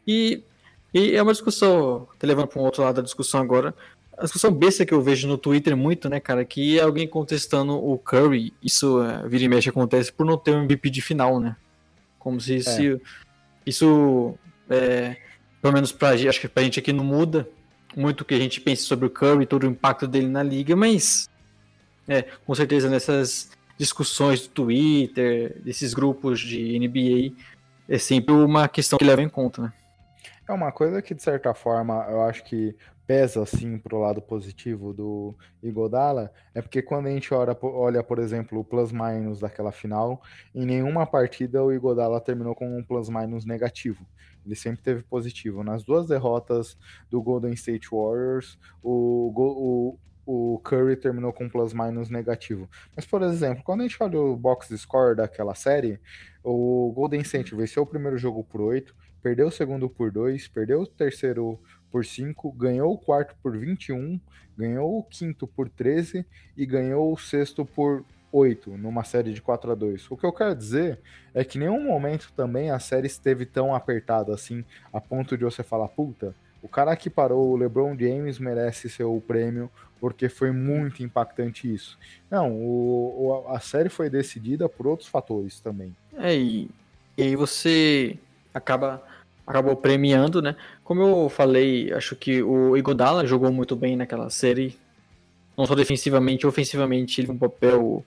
e, 0.07 0.43
e 0.93 1.15
é 1.15 1.23
uma 1.23 1.33
discussão, 1.33 2.09
te 2.19 2.27
levando 2.27 2.49
para 2.49 2.61
um 2.61 2.65
outro 2.65 2.83
lado 2.83 2.97
da 2.97 3.03
discussão 3.03 3.41
agora, 3.41 3.75
a 4.21 4.25
discussão 4.25 4.53
besta 4.53 4.85
que 4.85 4.93
eu 4.93 5.01
vejo 5.01 5.27
no 5.27 5.39
Twitter 5.39 5.77
muito, 5.77 6.09
né, 6.09 6.21
cara, 6.21 6.45
que 6.45 6.79
é 6.79 6.83
alguém 6.83 7.09
contestando 7.09 7.73
o 7.73 7.97
Curry, 7.99 8.53
isso 8.63 9.03
é, 9.03 9.27
vira 9.27 9.45
e 9.45 9.49
mexe 9.49 9.71
acontece 9.71 10.13
por 10.13 10.27
não 10.27 10.37
ter 10.37 10.55
um 10.55 10.65
MVP 10.65 10.91
de 10.91 11.01
final, 11.01 11.41
né? 11.41 11.57
Como 12.19 12.39
se, 12.39 12.57
é. 12.57 12.61
se 12.61 13.01
isso, 13.65 14.35
é, 14.69 15.17
pelo 15.63 15.73
menos 15.73 15.91
pra, 15.91 16.11
acho 16.11 16.41
que 16.41 16.49
pra 16.49 16.63
gente 16.63 16.79
aqui 16.79 16.93
não 16.93 17.05
muda 17.05 17.49
muito 17.97 18.21
o 18.21 18.25
que 18.25 18.35
a 18.35 18.39
gente 18.39 18.61
pensa 18.61 18.83
sobre 18.83 19.07
o 19.07 19.11
Curry, 19.11 19.47
todo 19.47 19.65
o 19.65 19.71
impacto 19.71 20.07
dele 20.07 20.29
na 20.29 20.43
liga, 20.43 20.77
mas 20.77 21.29
é, 22.07 22.23
com 22.45 22.55
certeza 22.55 22.91
nessas 22.91 23.51
discussões 23.79 24.43
do 24.43 24.49
Twitter, 24.49 25.57
desses 25.65 25.95
grupos 25.95 26.41
de 26.41 26.79
NBA, 26.79 27.35
é 27.89 27.97
sempre 27.97 28.35
uma 28.35 28.69
questão 28.69 28.99
que 28.99 29.05
leva 29.05 29.23
em 29.23 29.29
conta, 29.29 29.63
né? 29.63 29.73
É 30.51 30.53
uma 30.53 30.73
coisa 30.73 31.01
que, 31.01 31.15
de 31.15 31.23
certa 31.23 31.55
forma, 31.55 32.05
eu 32.11 32.23
acho 32.23 32.43
que 32.43 32.77
pesa 33.07 33.41
assim 33.45 33.79
para 33.79 33.95
o 33.95 34.01
lado 34.01 34.21
positivo 34.21 34.93
do 34.93 35.33
Igodala 35.63 36.33
é 36.53 36.61
porque 36.61 36.83
quando 36.83 37.07
a 37.07 37.11
gente 37.11 37.33
olha, 37.33 37.57
olha, 37.63 38.03
por 38.03 38.19
exemplo, 38.19 38.59
o 38.59 38.65
plus-minus 38.65 39.39
daquela 39.39 39.71
final, 39.71 40.21
em 40.53 40.67
nenhuma 40.67 41.07
partida 41.07 41.63
o 41.63 41.73
Igodala 41.73 42.21
terminou 42.21 42.53
com 42.57 42.67
um 42.67 42.83
plus-minus 42.83 43.45
negativo. 43.45 44.05
Ele 44.45 44.57
sempre 44.57 44.83
teve 44.83 45.05
positivo. 45.05 45.63
Nas 45.63 45.85
duas 45.85 46.09
derrotas 46.09 46.77
do 47.09 47.23
Golden 47.23 47.53
State 47.53 47.89
Warriors, 47.89 48.59
o, 48.83 49.33
o, 49.37 49.99
o 50.27 50.59
Curry 50.65 50.97
terminou 50.97 51.33
com 51.33 51.49
plus-minus 51.49 52.11
negativo. 52.11 52.69
Mas, 52.97 53.07
por 53.07 53.23
exemplo, 53.23 53.63
quando 53.63 53.83
a 53.83 53.85
gente 53.85 54.03
olha 54.03 54.19
o 54.19 54.37
box 54.37 54.77
score 54.77 55.15
daquela 55.15 55.55
série, 55.55 56.01
o 56.43 56.91
Golden 56.93 57.21
State 57.21 57.55
venceu 57.55 57.85
o 57.85 57.87
primeiro 57.87 58.19
jogo 58.19 58.43
por 58.43 58.61
8, 58.61 58.93
perdeu 59.23 59.49
o 59.49 59.53
segundo 59.53 59.89
por 59.89 60.11
2, 60.11 60.49
perdeu 60.49 60.83
o 60.83 60.87
terceiro 60.87 61.59
por 61.91 62.05
5, 62.05 62.53
ganhou 62.53 62.93
o 62.93 62.99
quarto 62.99 63.35
por 63.43 63.57
21, 63.57 64.21
ganhou 64.57 64.99
o 64.99 65.03
quinto 65.03 65.47
por 65.47 65.69
13 65.69 66.25
e 66.57 66.67
ganhou 66.67 67.13
o 67.13 67.19
sexto 67.19 67.65
por 67.65 68.05
8, 68.33 68.77
numa 68.77 69.03
série 69.05 69.33
de 69.33 69.43
4 69.43 69.73
a 69.73 69.75
2 69.75 70.11
O 70.11 70.17
que 70.17 70.25
eu 70.25 70.33
quero 70.33 70.55
dizer 70.55 70.99
é 71.35 71.45
que 71.45 71.59
em 71.59 71.63
nenhum 71.63 71.85
momento 71.85 72.33
também 72.37 72.71
a 72.71 72.79
série 72.79 73.07
esteve 73.07 73.45
tão 73.45 73.75
apertada 73.75 74.33
assim, 74.33 74.65
a 74.93 75.01
ponto 75.01 75.37
de 75.37 75.45
você 75.45 75.63
falar, 75.63 75.89
puta, 75.89 76.35
o 76.63 76.69
cara 76.69 76.95
que 76.95 77.09
parou 77.09 77.51
o 77.51 77.57
LeBron 77.57 77.97
James 77.99 78.39
merece 78.39 78.89
seu 78.89 79.23
prêmio 79.27 79.71
porque 79.99 80.29
foi 80.29 80.51
muito 80.51 81.03
impactante 81.03 81.73
isso. 81.73 81.99
Não, 82.31 82.53
o, 82.53 83.45
o, 83.47 83.49
a 83.49 83.61
série 83.61 83.89
foi 83.89 84.09
decidida 84.09 84.69
por 84.69 84.87
outros 84.87 85.09
fatores 85.09 85.61
também. 85.61 85.95
É, 86.17 86.35
e, 86.35 86.71
e 87.17 87.23
aí 87.23 87.37
você 87.37 88.19
acaba 88.53 89.03
acabou 89.47 89.75
premiando, 89.75 90.41
né? 90.41 90.55
Como 90.85 91.03
eu 91.03 91.29
falei, 91.29 91.93
acho 91.93 92.15
que 92.15 92.41
o 92.43 92.77
Igodala 92.77 93.27
jogou 93.27 93.51
muito 93.51 93.75
bem 93.75 93.97
naquela 93.97 94.31
série, 94.31 94.77
não 95.57 95.67
só 95.67 95.75
defensivamente, 95.75 96.47
ofensivamente, 96.47 97.21
ele 97.21 97.27
tem 97.27 97.37
um 97.37 97.39
papel 97.39 98.05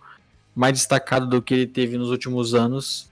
mais 0.56 0.74
destacado 0.74 1.28
do 1.28 1.42
que 1.42 1.54
ele 1.54 1.68
teve 1.68 1.98
nos 1.98 2.10
últimos 2.10 2.56
anos. 2.56 3.12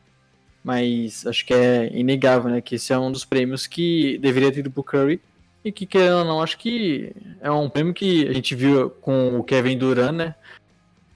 Mas 0.63 1.25
acho 1.25 1.45
que 1.45 1.53
é 1.53 1.91
inegável, 1.93 2.49
né? 2.51 2.61
Que 2.61 2.75
esse 2.75 2.93
é 2.93 2.97
um 2.97 3.11
dos 3.11 3.25
prêmios 3.25 3.65
que 3.65 4.17
deveria 4.19 4.51
ter 4.51 4.59
ido 4.59 4.71
pro 4.71 4.83
Curry. 4.83 5.19
E 5.63 5.71
que, 5.71 5.85
querendo 5.85 6.19
ou 6.19 6.25
não, 6.25 6.41
acho 6.41 6.57
que 6.57 7.13
é 7.39 7.51
um 7.51 7.69
prêmio 7.69 7.93
que 7.93 8.27
a 8.27 8.33
gente 8.33 8.55
viu 8.55 8.89
com 8.89 9.39
o 9.39 9.43
Kevin 9.43 9.77
Durant, 9.77 10.13
né? 10.13 10.35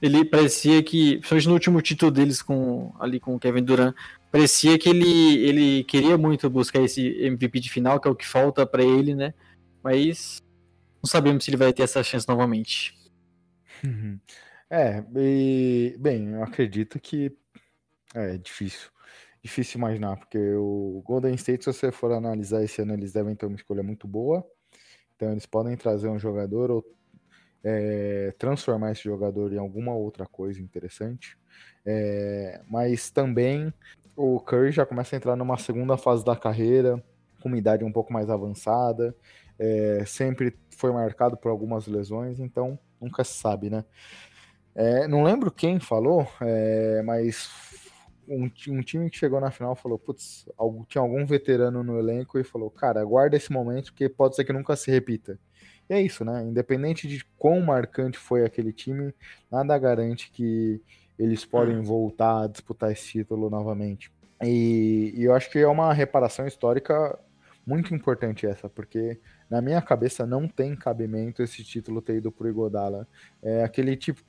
Ele 0.05 0.23
parecia 0.23 0.83
que, 0.83 1.17
principalmente 1.17 1.47
no 1.47 1.53
último 1.53 1.81
título 1.81 2.11
deles 2.11 2.41
com, 2.41 2.93
ali 2.99 3.19
com 3.19 3.35
o 3.35 3.39
Kevin 3.39 3.63
Durant, 3.63 3.95
parecia 4.31 4.77
que 4.77 4.87
ele, 4.87 5.37
ele 5.43 5.83
queria 5.83 6.15
muito 6.15 6.47
buscar 6.47 6.81
esse 6.81 7.01
MVP 7.25 7.59
de 7.59 7.71
final, 7.71 7.99
que 7.99 8.07
é 8.07 8.11
o 8.11 8.15
que 8.15 8.27
falta 8.27 8.67
para 8.67 8.83
ele, 8.83 9.15
né? 9.15 9.33
Mas 9.81 10.43
não 11.01 11.09
sabemos 11.09 11.43
se 11.43 11.49
ele 11.49 11.57
vai 11.57 11.73
ter 11.73 11.83
essa 11.83 12.03
chance 12.03 12.27
novamente. 12.27 12.93
É, 14.69 15.03
e, 15.15 15.95
bem, 15.99 16.33
eu 16.33 16.43
acredito 16.43 16.99
que 16.99 17.31
é 18.13 18.37
difícil. 18.37 18.89
Difícil 19.41 19.77
imaginar, 19.77 20.17
porque 20.17 20.39
o 20.55 21.01
Golden 21.05 21.35
State, 21.35 21.63
se 21.63 21.73
você 21.73 21.91
for 21.91 22.11
analisar 22.11 22.63
esse 22.63 22.81
ano, 22.81 22.93
eles 22.93 23.13
devem 23.13 23.35
ter 23.35 23.45
uma 23.45 23.55
escolha 23.55 23.83
muito 23.83 24.07
boa. 24.07 24.45
Então 25.15 25.31
eles 25.31 25.45
podem 25.45 25.77
trazer 25.77 26.09
um 26.09 26.19
jogador 26.19 26.71
ou 26.71 26.85
é, 27.65 28.31
transformar 28.37 28.91
esse 28.91 29.03
jogador 29.03 29.51
em 29.51 29.57
alguma 29.57 29.95
outra 29.95 30.27
coisa 30.27 30.61
interessante. 30.61 31.35
É, 31.83 32.61
mas 32.69 33.09
também 33.09 33.73
o 34.15 34.39
Curry 34.39 34.71
já 34.71 34.85
começa 34.85 35.15
a 35.15 35.17
entrar 35.17 35.35
numa 35.35 35.57
segunda 35.57 35.97
fase 35.97 36.23
da 36.23 36.35
carreira, 36.35 37.03
com 37.41 37.49
uma 37.49 37.57
idade 37.57 37.83
um 37.83 37.91
pouco 37.91 38.13
mais 38.13 38.29
avançada, 38.29 39.15
é, 39.57 40.03
sempre 40.05 40.55
foi 40.69 40.91
marcado 40.91 41.35
por 41.35 41.49
algumas 41.49 41.87
lesões, 41.87 42.39
então 42.39 42.77
nunca 43.01 43.23
se 43.23 43.33
sabe, 43.33 43.69
né? 43.69 43.83
É, 44.75 45.07
não 45.07 45.23
lembro 45.23 45.51
quem 45.51 45.79
falou, 45.79 46.27
é, 46.41 47.01
mas 47.03 47.49
um, 48.27 48.43
um, 48.69 48.81
time 48.81 49.09
que 49.09 49.17
chegou 49.17 49.39
na 49.39 49.51
final 49.51 49.75
falou: 49.75 49.97
putz, 49.97 50.45
tinha 50.87 51.01
algum 51.01 51.25
veterano 51.25 51.83
no 51.83 51.97
elenco 51.97 52.37
e 52.37 52.43
falou: 52.43 52.69
cara, 52.69 53.03
guarda 53.03 53.37
esse 53.37 53.51
momento 53.51 53.91
porque 53.91 54.09
pode 54.09 54.35
ser 54.35 54.43
que 54.43 54.53
nunca 54.53 54.75
se 54.75 54.91
repita. 54.91 55.39
E 55.89 55.93
é 55.93 56.01
isso, 56.01 56.25
né? 56.25 56.43
Independente 56.43 57.07
de 57.07 57.23
quão 57.37 57.61
marcante 57.61 58.17
foi 58.17 58.43
aquele 58.43 58.73
time, 58.73 59.13
nada 59.51 59.77
garante 59.77 60.31
que 60.31 60.81
eles 61.17 61.45
podem 61.45 61.81
voltar 61.81 62.43
a 62.43 62.47
disputar 62.47 62.91
esse 62.91 63.07
título 63.07 63.49
novamente. 63.49 64.11
E, 64.43 65.13
e 65.15 65.23
eu 65.23 65.33
acho 65.33 65.49
que 65.49 65.59
é 65.59 65.67
uma 65.67 65.93
reparação 65.93 66.45
histórica 66.45 67.17
muito 67.65 67.95
importante 67.95 68.45
essa, 68.45 68.69
porque 68.69 69.19
na 69.49 69.61
minha 69.61 69.81
cabeça 69.81 70.25
não 70.25 70.47
tem 70.47 70.75
cabimento 70.75 71.41
esse 71.41 71.63
título 71.63 72.01
ter 72.01 72.17
ido 72.17 72.31
pro 72.31 72.47
Igodala. 72.47 73.07
É 73.41 73.63
aquele 73.63 73.95
tipo 73.95 74.21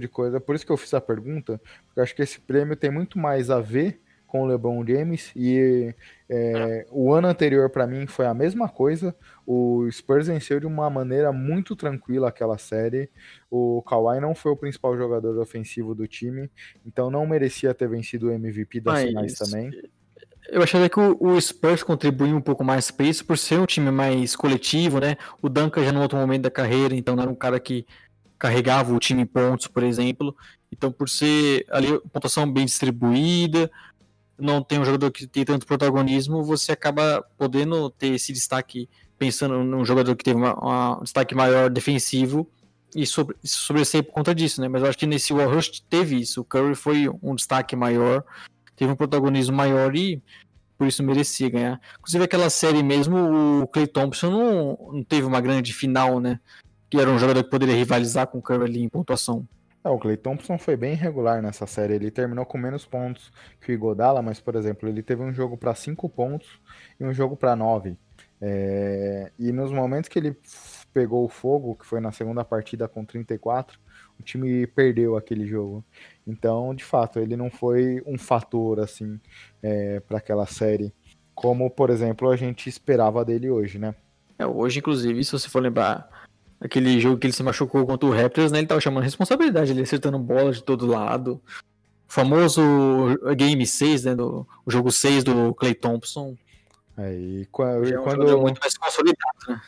de 0.00 0.08
coisa, 0.08 0.40
por 0.40 0.56
isso 0.56 0.66
que 0.66 0.72
eu 0.72 0.76
fiz 0.76 0.92
a 0.94 1.00
pergunta, 1.00 1.60
porque 1.86 2.00
eu 2.00 2.02
acho 2.02 2.14
que 2.14 2.22
esse 2.22 2.40
prêmio 2.40 2.74
tem 2.74 2.90
muito 2.90 3.18
mais 3.18 3.50
a 3.50 3.60
ver 3.60 4.00
com 4.26 4.42
o 4.42 4.46
LeBron 4.46 4.84
James 4.86 5.30
e 5.36 5.94
é, 6.28 6.86
o 6.90 7.12
ano 7.12 7.28
anterior 7.28 7.70
para 7.70 7.86
mim 7.86 8.06
foi 8.06 8.26
a 8.26 8.34
mesma 8.34 8.68
coisa. 8.68 9.14
O 9.46 9.88
Spurs 9.90 10.26
venceu 10.26 10.58
de 10.58 10.66
uma 10.66 10.90
maneira 10.90 11.32
muito 11.32 11.76
tranquila 11.76 12.28
aquela 12.28 12.58
série. 12.58 13.08
O 13.50 13.82
Kawhi 13.82 14.20
não 14.20 14.34
foi 14.34 14.52
o 14.52 14.56
principal 14.56 14.96
jogador 14.96 15.38
ofensivo 15.38 15.94
do 15.94 16.06
time, 16.06 16.50
então 16.84 17.10
não 17.10 17.26
merecia 17.26 17.72
ter 17.72 17.88
vencido 17.88 18.28
o 18.28 18.32
MVP 18.32 18.80
das 18.80 18.94
Mas, 18.94 19.04
finais 19.04 19.34
também. 19.34 19.70
Eu 20.48 20.62
acharia 20.62 20.88
que 20.88 21.00
o, 21.00 21.40
Spurs 21.40 21.82
contribuiu 21.82 22.36
um 22.36 22.40
pouco 22.40 22.62
mais 22.62 22.90
para 22.90 23.06
isso 23.06 23.24
por 23.24 23.36
ser 23.36 23.58
um 23.58 23.66
time 23.66 23.90
mais 23.90 24.36
coletivo, 24.36 25.00
né? 25.00 25.16
O 25.42 25.48
Duncan 25.48 25.84
já 25.84 25.92
no 25.92 26.00
outro 26.00 26.18
momento 26.18 26.42
da 26.42 26.50
carreira, 26.50 26.94
então 26.94 27.16
não 27.16 27.22
era 27.22 27.32
um 27.32 27.34
cara 27.34 27.58
que 27.58 27.84
carregava 28.38 28.94
o 28.94 28.98
time 28.98 29.22
em 29.22 29.26
pontos, 29.26 29.66
por 29.66 29.82
exemplo. 29.82 30.36
Então, 30.70 30.92
por 30.92 31.08
ser 31.08 31.64
ali 31.70 31.98
pontuação 32.12 32.50
bem 32.50 32.64
distribuída, 32.64 33.70
não 34.38 34.62
tem 34.62 34.78
um 34.78 34.84
jogador 34.84 35.10
que 35.10 35.26
tem 35.26 35.44
tanto 35.44 35.66
protagonismo, 35.66 36.42
você 36.42 36.72
acaba 36.72 37.24
podendo 37.38 37.90
ter 37.90 38.08
esse 38.08 38.32
destaque 38.32 38.88
pensando 39.18 39.64
num 39.64 39.84
jogador 39.84 40.14
que 40.14 40.24
teve 40.24 40.36
uma, 40.38 40.98
um 40.98 41.02
destaque 41.02 41.34
maior 41.34 41.70
defensivo 41.70 42.48
e 42.94 43.06
sobre, 43.06 43.36
sobressair 43.42 44.04
por 44.04 44.12
conta 44.12 44.34
disso, 44.34 44.60
né? 44.60 44.68
Mas 44.68 44.82
eu 44.82 44.88
acho 44.88 44.98
que 44.98 45.06
nesse 45.06 45.32
Warrush 45.32 45.80
teve 45.88 46.16
isso. 46.16 46.40
O 46.40 46.44
Curry 46.44 46.74
foi 46.74 47.08
um 47.22 47.34
destaque 47.34 47.74
maior, 47.74 48.24
teve 48.74 48.92
um 48.92 48.96
protagonismo 48.96 49.56
maior 49.56 49.94
e 49.96 50.22
por 50.78 50.86
isso 50.86 51.02
merecia 51.02 51.48
ganhar. 51.48 51.80
Inclusive 51.98 52.24
aquela 52.24 52.50
série 52.50 52.82
mesmo, 52.82 53.62
o 53.62 53.66
Clay 53.66 53.86
Thompson 53.86 54.30
não, 54.30 54.92
não 54.92 55.02
teve 55.02 55.26
uma 55.26 55.40
grande 55.40 55.72
final, 55.72 56.20
né? 56.20 56.38
Que 56.88 56.98
era 56.98 57.10
um 57.10 57.18
jogador 57.18 57.42
que 57.42 57.50
poderia 57.50 57.74
rivalizar 57.74 58.26
com 58.26 58.38
o 58.38 58.42
Curry 58.42 58.64
ali 58.64 58.82
em 58.82 58.88
pontuação. 58.88 59.46
É, 59.86 59.88
o 59.88 60.00
Clay 60.00 60.16
Thompson 60.16 60.58
foi 60.58 60.76
bem 60.76 60.94
irregular 60.94 61.40
nessa 61.40 61.64
série. 61.64 61.94
Ele 61.94 62.10
terminou 62.10 62.44
com 62.44 62.58
menos 62.58 62.84
pontos 62.84 63.32
que 63.60 63.70
o 63.70 63.72
Igodala, 63.72 64.20
mas, 64.20 64.40
por 64.40 64.56
exemplo, 64.56 64.88
ele 64.88 65.00
teve 65.00 65.22
um 65.22 65.32
jogo 65.32 65.56
para 65.56 65.72
5 65.76 66.08
pontos 66.08 66.60
e 66.98 67.04
um 67.04 67.14
jogo 67.14 67.36
para 67.36 67.54
9. 67.54 67.96
É... 68.40 69.30
E 69.38 69.52
nos 69.52 69.70
momentos 69.70 70.08
que 70.08 70.18
ele 70.18 70.36
pegou 70.92 71.24
o 71.24 71.28
fogo, 71.28 71.76
que 71.76 71.86
foi 71.86 72.00
na 72.00 72.10
segunda 72.10 72.44
partida 72.44 72.88
com 72.88 73.04
34, 73.04 73.78
o 74.18 74.24
time 74.24 74.66
perdeu 74.66 75.16
aquele 75.16 75.46
jogo. 75.46 75.84
Então, 76.26 76.74
de 76.74 76.82
fato, 76.82 77.20
ele 77.20 77.36
não 77.36 77.48
foi 77.48 78.02
um 78.04 78.18
fator 78.18 78.80
assim 78.80 79.20
é, 79.62 80.00
para 80.00 80.18
aquela 80.18 80.46
série, 80.46 80.92
como, 81.32 81.70
por 81.70 81.90
exemplo, 81.90 82.28
a 82.28 82.34
gente 82.34 82.68
esperava 82.68 83.24
dele 83.24 83.50
hoje, 83.50 83.78
né? 83.78 83.94
É, 84.36 84.46
hoje, 84.46 84.80
inclusive, 84.80 85.22
se 85.22 85.30
você 85.30 85.48
for 85.48 85.62
lembrar 85.62 86.08
Aquele 86.60 86.98
jogo 87.00 87.18
que 87.18 87.26
ele 87.26 87.34
se 87.34 87.42
machucou 87.42 87.86
contra 87.86 88.08
o 88.08 88.12
Raptors, 88.12 88.50
né? 88.50 88.58
Ele 88.58 88.66
tava 88.66 88.80
chamando 88.80 89.04
responsabilidade, 89.04 89.70
ele 89.70 89.82
acertando 89.82 90.18
bola 90.18 90.52
de 90.52 90.62
todo 90.62 90.86
lado. 90.86 91.40
O 92.08 92.12
famoso 92.12 92.62
Game 93.36 93.66
6, 93.66 94.04
né? 94.04 94.14
Do, 94.14 94.46
o 94.64 94.70
jogo 94.70 94.90
6 94.90 95.24
do 95.24 95.54
Clay 95.54 95.74
Thompson. 95.74 96.36
É, 96.96 97.12
e 97.12 97.48
quando, 97.52 97.86
é 97.86 98.00
um 98.00 98.02
quando... 98.02 98.40
muito 98.40 98.58
mais 98.60 98.76
consolidado, 98.76 99.38
né? 99.48 99.60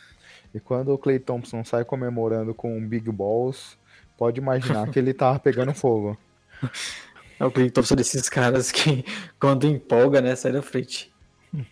E 0.53 0.59
quando 0.59 0.91
o 0.91 0.97
Clay 0.97 1.19
Thompson 1.19 1.63
sai 1.63 1.85
comemorando 1.85 2.55
com 2.55 2.87
Big 2.87 3.11
Balls, 3.11 3.77
pode 4.17 4.39
imaginar 4.39 4.89
que 4.89 4.97
ele 4.97 5.13
tava 5.13 5.39
pegando 5.39 5.73
fogo. 5.73 6.17
É 7.39 7.45
o 7.45 7.51
Clay 7.51 7.71
Thompson 7.71 7.95
desses 7.95 8.27
caras 8.27 8.69
que, 8.69 9.05
quando 9.39 9.65
empolga, 9.65 10.19
né, 10.19 10.35
sai 10.35 10.51
da 10.51 10.61
frente. 10.61 11.09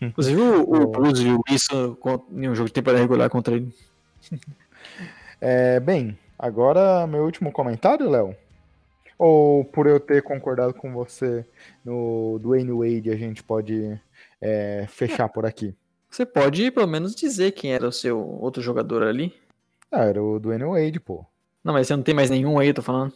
Inclusive 0.02 0.40
o, 0.40 0.62
o 0.62 0.88
Blues 0.88 1.20
viu 1.20 1.42
isso 1.50 1.98
em 2.32 2.50
um 2.50 2.56
jogo 2.56 2.70
de 2.70 2.74
temporada 2.74 3.02
regular 3.02 3.30
contra 3.30 3.54
ele. 3.54 3.76
É, 5.40 5.80
bem, 5.80 6.18
agora 6.38 7.06
meu 7.08 7.24
último 7.24 7.52
comentário, 7.52 8.10
Léo. 8.10 8.36
Ou 9.18 9.66
por 9.66 9.88
eu 9.88 10.00
ter 10.00 10.22
concordado 10.22 10.74
com 10.74 10.94
você 10.94 11.46
no 11.84 12.40
Dwayne 12.40 12.72
Wade, 12.72 13.10
a 13.10 13.16
gente 13.16 13.44
pode 13.44 14.00
é, 14.40 14.86
fechar 14.88 15.28
por 15.30 15.46
aqui? 15.46 15.76
Você 16.10 16.26
pode 16.26 16.72
pelo 16.72 16.88
menos 16.88 17.16
dizer 17.16 17.52
quem 17.52 17.74
era 17.74 17.88
o 17.88 17.92
seu 17.92 18.20
outro 18.20 18.62
jogador 18.62 19.04
ali? 19.04 19.34
Ah, 19.92 20.06
era 20.06 20.22
o 20.22 20.40
Dwayne 20.40 20.66
Wade, 20.66 21.00
pô. 21.00 21.26
Não, 21.64 21.74
mas 21.74 21.88
você 21.88 21.96
não 21.96 22.04
tem 22.04 22.16
mais 22.16 22.30
nenhum 22.30 22.60
aí, 22.60 22.74
tô 22.74 22.82
falando. 22.82 23.14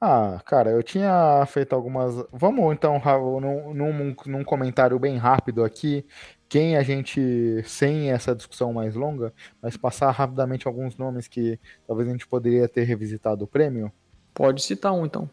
Ah, 0.00 0.40
cara, 0.44 0.70
eu 0.70 0.82
tinha 0.82 1.44
feito 1.46 1.74
algumas. 1.74 2.14
Vamos 2.32 2.72
então, 2.72 3.00
num, 3.40 3.74
num, 3.74 4.16
num 4.26 4.44
comentário 4.44 4.98
bem 4.98 5.16
rápido 5.16 5.64
aqui, 5.64 6.06
quem 6.48 6.76
a 6.76 6.82
gente, 6.82 7.62
sem 7.64 8.10
essa 8.10 8.34
discussão 8.34 8.72
mais 8.72 8.94
longa, 8.94 9.32
mas 9.60 9.76
passar 9.76 10.10
rapidamente 10.10 10.66
alguns 10.66 10.96
nomes 10.96 11.28
que 11.28 11.58
talvez 11.86 12.08
a 12.08 12.12
gente 12.12 12.26
poderia 12.26 12.68
ter 12.68 12.84
revisitado 12.84 13.44
o 13.44 13.48
prêmio? 13.48 13.92
Pode 14.32 14.62
citar 14.62 14.92
um, 14.92 15.04
então. 15.04 15.28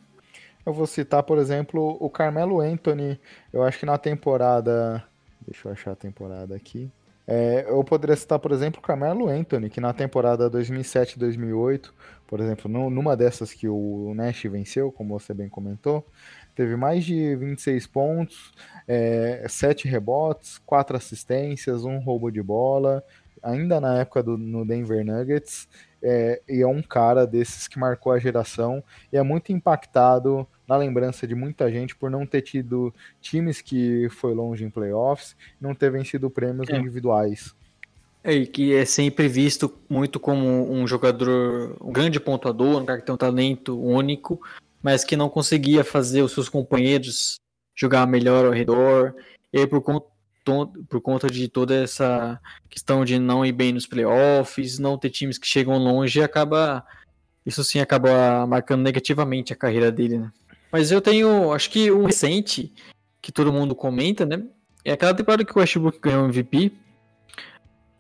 Eu 0.66 0.74
vou 0.74 0.88
citar, 0.88 1.24
por 1.24 1.38
exemplo, 1.38 1.96
o 2.00 2.10
Carmelo 2.10 2.60
Anthony. 2.60 3.20
Eu 3.54 3.64
acho 3.64 3.80
que 3.80 3.86
na 3.86 3.98
temporada. 3.98 5.04
Deixa 5.46 5.68
eu 5.68 5.72
achar 5.72 5.92
a 5.92 5.96
temporada 5.96 6.56
aqui. 6.56 6.92
É, 7.28 7.66
eu 7.68 7.84
poderia 7.84 8.16
citar, 8.16 8.38
por 8.40 8.52
exemplo, 8.52 8.80
o 8.80 8.84
Carmelo 8.84 9.28
Anthony, 9.28 9.70
que 9.70 9.82
na 9.82 9.94
temporada 9.94 10.50
2007-2008, 10.50 11.92
por 12.28 12.40
exemplo, 12.40 12.70
numa 12.70 13.16
dessas 13.16 13.54
que 13.54 13.68
o 13.68 14.14
Nash 14.16 14.44
venceu, 14.44 14.92
como 14.92 15.18
você 15.20 15.34
bem 15.34 15.50
comentou, 15.50 16.06
teve 16.56 16.76
mais 16.76 17.04
de 17.04 17.36
26 17.36 17.88
pontos, 17.88 18.54
é, 18.88 19.46
7 19.48 19.88
rebotes, 19.88 20.58
4 20.66 20.96
assistências, 20.96 21.84
um 21.84 22.00
roubo 22.00 22.32
de 22.32 22.42
bola, 22.42 23.04
ainda 23.44 23.80
na 23.80 24.00
época 24.00 24.24
do 24.24 24.38
no 24.38 24.66
Denver 24.66 25.06
Nuggets, 25.06 25.68
é, 26.02 26.42
e 26.48 26.62
é 26.62 26.68
um 26.68 26.82
cara 26.82 27.26
desses 27.26 27.68
que 27.68 27.80
marcou 27.80 28.12
a 28.12 28.20
geração 28.20 28.84
e 29.12 29.18
é 29.18 29.24
muito 29.24 29.52
impactado 29.52 30.48
na 30.68 30.78
lembrança 30.78 31.28
de 31.28 31.36
muita 31.36 31.72
gente 31.72 31.96
por 31.96 32.10
não 32.10 32.26
ter 32.26 32.42
tido 32.42 32.94
times 33.22 33.62
que 33.62 34.08
foi 34.10 34.34
longe 34.34 34.64
em 34.64 34.70
playoffs, 34.70 35.36
não 35.60 35.76
ter 35.76 35.92
vencido 35.92 36.30
prêmios 36.30 36.70
é. 36.70 36.78
individuais. 36.78 37.56
É, 38.24 38.34
e 38.34 38.48
que 38.48 38.74
é 38.74 38.86
sempre 38.86 39.28
visto 39.28 39.72
muito 39.88 40.20
como 40.20 40.72
um 40.72 40.88
jogador, 40.88 41.78
um 41.80 41.92
grande 41.92 42.20
pontuador, 42.20 42.82
um 42.82 42.86
cara 42.86 43.00
que 43.00 43.06
tem 43.06 43.14
um 43.14 43.18
talento 43.18 43.80
único, 43.80 44.42
mas 44.86 45.04
que 45.04 45.18
não 45.18 45.30
conseguia 45.30 45.84
fazer 45.84 46.22
os 46.22 46.32
seus 46.32 46.48
companheiros 46.48 47.40
jogar 47.76 48.06
melhor 48.06 48.46
ao 48.46 48.52
redor. 48.52 49.16
E 49.52 49.58
aí, 49.58 49.66
por 49.66 49.82
conta, 49.82 50.06
por 50.88 51.02
conta 51.02 51.28
de 51.28 51.48
toda 51.48 51.74
essa 51.74 52.40
questão 52.70 53.04
de 53.04 53.18
não 53.18 53.44
ir 53.44 53.52
bem 53.52 53.74
nos 53.74 53.88
playoffs, 53.88 54.78
não 54.78 54.96
ter 54.96 55.10
times 55.10 55.40
que 55.40 55.48
chegam 55.48 55.80
longe, 55.80 56.22
acaba. 56.22 56.86
Isso 57.44 57.64
sim 57.64 57.80
acaba 57.80 58.46
marcando 58.46 58.84
negativamente 58.84 59.52
a 59.52 59.56
carreira 59.56 59.92
dele, 59.92 60.20
né? 60.20 60.32
Mas 60.72 60.92
eu 60.92 61.02
tenho, 61.02 61.52
acho 61.52 61.72
que 61.72 61.92
um 61.92 62.06
recente 62.06 62.72
que 63.24 63.32
todo 63.32 63.52
mundo 63.52 63.74
comenta, 63.74 64.24
né? 64.24 64.44
É 64.84 64.92
aquela 64.92 65.16
temporada 65.16 65.44
que 65.44 65.52
o 65.52 65.60
Westbrook 65.60 65.98
ganhou 66.00 66.26
MVP 66.26 66.72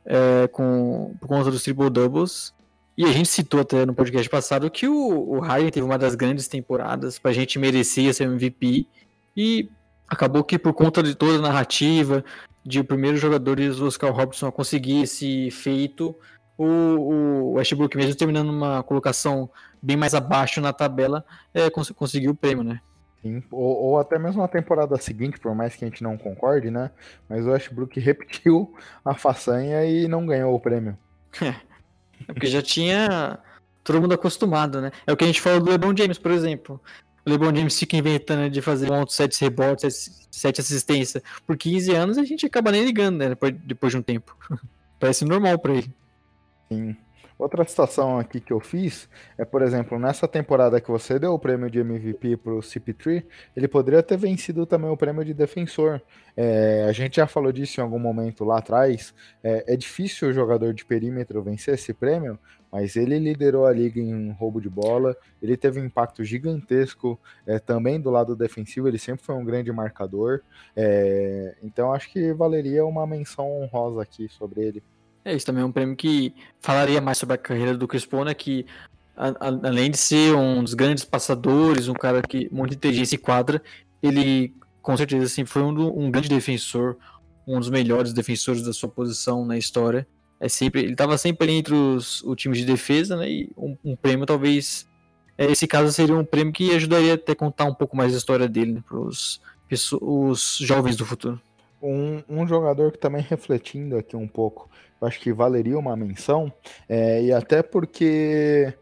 é, 0.05 0.47
com, 0.49 1.15
por 1.19 1.27
conta 1.27 1.49
dos 1.49 1.63
triple 1.63 1.89
doubles. 1.89 2.53
E 2.97 3.03
a 3.03 3.11
gente 3.11 3.27
citou 3.27 3.59
até 3.59 3.85
no 3.85 3.93
podcast 3.93 4.29
passado 4.29 4.69
que 4.71 4.87
o, 4.87 5.35
o 5.35 5.39
Harden 5.39 5.69
teve 5.69 5.85
uma 5.85 5.97
das 5.97 6.15
grandes 6.15 6.47
temporadas, 6.47 7.19
pra 7.19 7.33
gente 7.33 7.59
merecia 7.59 8.13
ser 8.13 8.23
MVP. 8.23 8.87
E 9.35 9.69
acabou 10.07 10.43
que 10.43 10.57
por 10.57 10.73
conta 10.73 11.03
de 11.03 11.13
toda 11.13 11.37
a 11.39 11.41
narrativa, 11.41 12.23
de 12.65 12.79
o 12.79 12.85
primeiro 12.85 13.17
jogador 13.17 13.57
do 13.57 13.85
Oscar 13.85 14.11
Robertson 14.11 14.47
a 14.47 14.51
conseguir 14.51 15.03
esse 15.03 15.51
feito, 15.51 16.15
o, 16.57 16.65
o 16.65 17.51
Westbrook, 17.53 17.97
mesmo 17.97 18.15
terminando 18.15 18.49
uma 18.49 18.81
colocação 18.81 19.49
bem 19.81 19.97
mais 19.97 20.13
abaixo 20.13 20.61
na 20.61 20.71
tabela, 20.71 21.25
é, 21.53 21.69
cons 21.69 21.91
conseguiu 21.91 22.31
o 22.31 22.35
prêmio, 22.35 22.63
né? 22.63 22.79
Sim, 23.21 23.43
ou, 23.51 23.83
ou, 23.83 23.99
até 23.99 24.17
mesmo 24.17 24.41
na 24.41 24.47
temporada 24.47 24.95
seguinte, 24.97 25.39
por 25.39 25.53
mais 25.53 25.75
que 25.75 25.83
a 25.83 25.87
gente 25.87 26.03
não 26.03 26.17
concorde, 26.17 26.71
né? 26.71 26.91
Mas 27.27 27.45
o 27.45 27.49
Westbrook 27.49 27.99
repetiu 27.99 28.73
a 29.03 29.15
façanha 29.15 29.83
e 29.83 30.07
não 30.07 30.25
ganhou 30.25 30.55
o 30.55 30.59
prêmio. 30.59 30.97
É 31.41 31.55
porque 32.25 32.47
já 32.47 32.61
tinha 32.61 33.39
todo 33.83 34.01
mundo 34.01 34.13
acostumado, 34.13 34.81
né? 34.81 34.91
É 35.05 35.13
o 35.13 35.17
que 35.17 35.23
a 35.23 35.27
gente 35.27 35.41
falou 35.41 35.59
do 35.59 35.69
LeBron 35.69 35.95
James, 35.95 36.17
por 36.17 36.31
exemplo. 36.31 36.81
O 37.25 37.29
LeBron 37.29 37.55
James 37.55 37.77
fica 37.77 37.97
inventando 37.97 38.49
de 38.49 38.61
fazer 38.61 38.87
pontos, 38.87 39.15
7 39.15 39.41
rebotes, 39.41 40.27
7 40.31 40.61
assistências. 40.61 41.23
Por 41.45 41.57
15 41.57 41.91
anos 41.91 42.17
a 42.17 42.23
gente 42.23 42.45
acaba 42.45 42.71
nem 42.71 42.85
ligando, 42.85 43.17
né? 43.17 43.29
Depois 43.63 43.91
de 43.91 43.97
um 43.97 44.01
tempo. 44.01 44.35
Parece 44.99 45.25
normal 45.25 45.57
pra 45.59 45.73
ele. 45.73 45.91
Sim. 46.71 46.95
Outra 47.37 47.65
situação 47.65 48.17
aqui 48.17 48.39
que 48.39 48.53
eu 48.53 48.61
fiz 48.61 49.09
é, 49.37 49.43
por 49.43 49.61
exemplo, 49.61 49.99
nessa 49.99 50.25
temporada 50.25 50.79
que 50.79 50.89
você 50.89 51.19
deu 51.19 51.33
o 51.33 51.39
prêmio 51.39 51.69
de 51.69 51.79
MVP 51.79 52.37
pro 52.37 52.59
CP3, 52.59 53.25
ele 53.55 53.67
poderia 53.67 54.01
ter 54.01 54.17
vencido 54.17 54.65
também 54.65 54.89
o 54.89 54.95
prêmio 54.95 55.25
de 55.25 55.33
defensor. 55.33 56.01
É, 56.37 56.85
a 56.87 56.93
gente 56.93 57.17
já 57.17 57.27
falou 57.27 57.51
disso 57.51 57.79
em 57.79 57.83
algum 57.83 57.99
momento 57.99 58.45
lá 58.45 58.59
atrás. 58.59 59.13
É, 59.43 59.73
é 59.73 59.75
difícil 59.75 60.29
o 60.29 60.33
jogador 60.33 60.73
de 60.73 60.85
perímetro 60.85 61.43
vencer 61.43 61.73
esse 61.73 61.93
prêmio, 61.93 62.39
mas 62.71 62.95
ele 62.95 63.19
liderou 63.19 63.65
a 63.65 63.73
liga 63.73 63.99
em 63.99 64.31
roubo 64.31 64.61
de 64.61 64.69
bola, 64.69 65.15
ele 65.41 65.57
teve 65.57 65.79
um 65.81 65.85
impacto 65.85 66.23
gigantesco 66.23 67.19
é, 67.45 67.59
também 67.59 67.99
do 67.99 68.09
lado 68.09 68.33
defensivo, 68.33 68.87
ele 68.87 68.97
sempre 68.97 69.25
foi 69.25 69.35
um 69.35 69.43
grande 69.43 69.71
marcador. 69.73 70.41
É, 70.73 71.55
então 71.61 71.93
acho 71.93 72.09
que 72.11 72.31
valeria 72.31 72.85
uma 72.85 73.05
menção 73.05 73.61
honrosa 73.61 74.01
aqui 74.01 74.29
sobre 74.29 74.61
ele. 74.61 74.83
É, 75.25 75.35
isso 75.35 75.45
também 75.45 75.63
é 75.63 75.65
um 75.65 75.71
prêmio 75.71 75.95
que 75.95 76.33
falaria 76.61 77.01
mais 77.01 77.17
sobre 77.17 77.33
a 77.33 77.37
carreira 77.37 77.75
do 77.75 77.87
Chris 77.87 78.05
Paul, 78.05 78.25
né? 78.25 78.33
Que 78.33 78.65
a, 79.17 79.29
a, 79.29 79.47
além 79.67 79.89
de 79.89 79.97
ser 79.97 80.35
um 80.35 80.63
dos 80.63 80.75
grandes 80.75 81.03
passadores, 81.03 81.87
um 81.87 81.93
cara 81.93 82.21
que 82.21 82.47
muito 82.53 82.75
inteligência 82.75 83.15
e 83.15 83.17
quadra, 83.17 83.61
ele 84.03 84.53
com 84.81 84.95
certeza 84.95 85.25
assim, 85.25 85.45
foi 85.45 85.63
um, 85.63 86.05
um 86.05 86.11
grande 86.11 86.29
defensor, 86.29 86.95
um 87.47 87.59
dos 87.59 87.71
melhores 87.71 88.13
defensores 88.13 88.61
da 88.61 88.71
sua 88.71 88.87
posição 88.87 89.43
na 89.43 89.57
história. 89.57 90.07
É 90.39 90.47
sempre, 90.47 90.81
ele 90.81 90.91
estava 90.91 91.17
sempre 91.17 91.51
entre 91.51 91.73
os, 91.73 92.21
o 92.23 92.35
time 92.35 92.55
de 92.55 92.65
defesa, 92.65 93.17
né? 93.17 93.27
E 93.27 93.51
um, 93.57 93.75
um 93.83 93.95
prêmio 93.95 94.27
talvez 94.27 94.87
é, 95.37 95.45
esse 95.51 95.67
caso 95.67 95.91
seria 95.91 96.15
um 96.15 96.23
prêmio 96.23 96.53
que 96.53 96.71
ajudaria 96.71 97.15
até 97.15 97.33
a 97.33 97.35
contar 97.35 97.65
um 97.65 97.73
pouco 97.73 97.95
mais 97.95 98.13
a 98.13 98.17
história 98.17 98.47
dele 98.47 98.73
né, 98.73 98.83
para 98.87 98.97
os 98.99 99.41
jovens 100.61 100.95
do 100.95 101.05
futuro. 101.05 101.41
Um, 101.81 102.23
um, 102.29 102.47
jogador 102.47 102.91
que 102.91 102.97
também 102.97 103.21
refletindo 103.21 103.97
aqui 103.97 104.15
um 104.15 104.27
pouco 104.27 104.69
acho 105.01 105.19
que 105.19 105.31
valeria 105.33 105.77
uma 105.77 105.95
menção, 105.95 106.51
é, 106.87 107.23
e 107.23 107.31
até 107.31 107.61
porque 107.61 108.73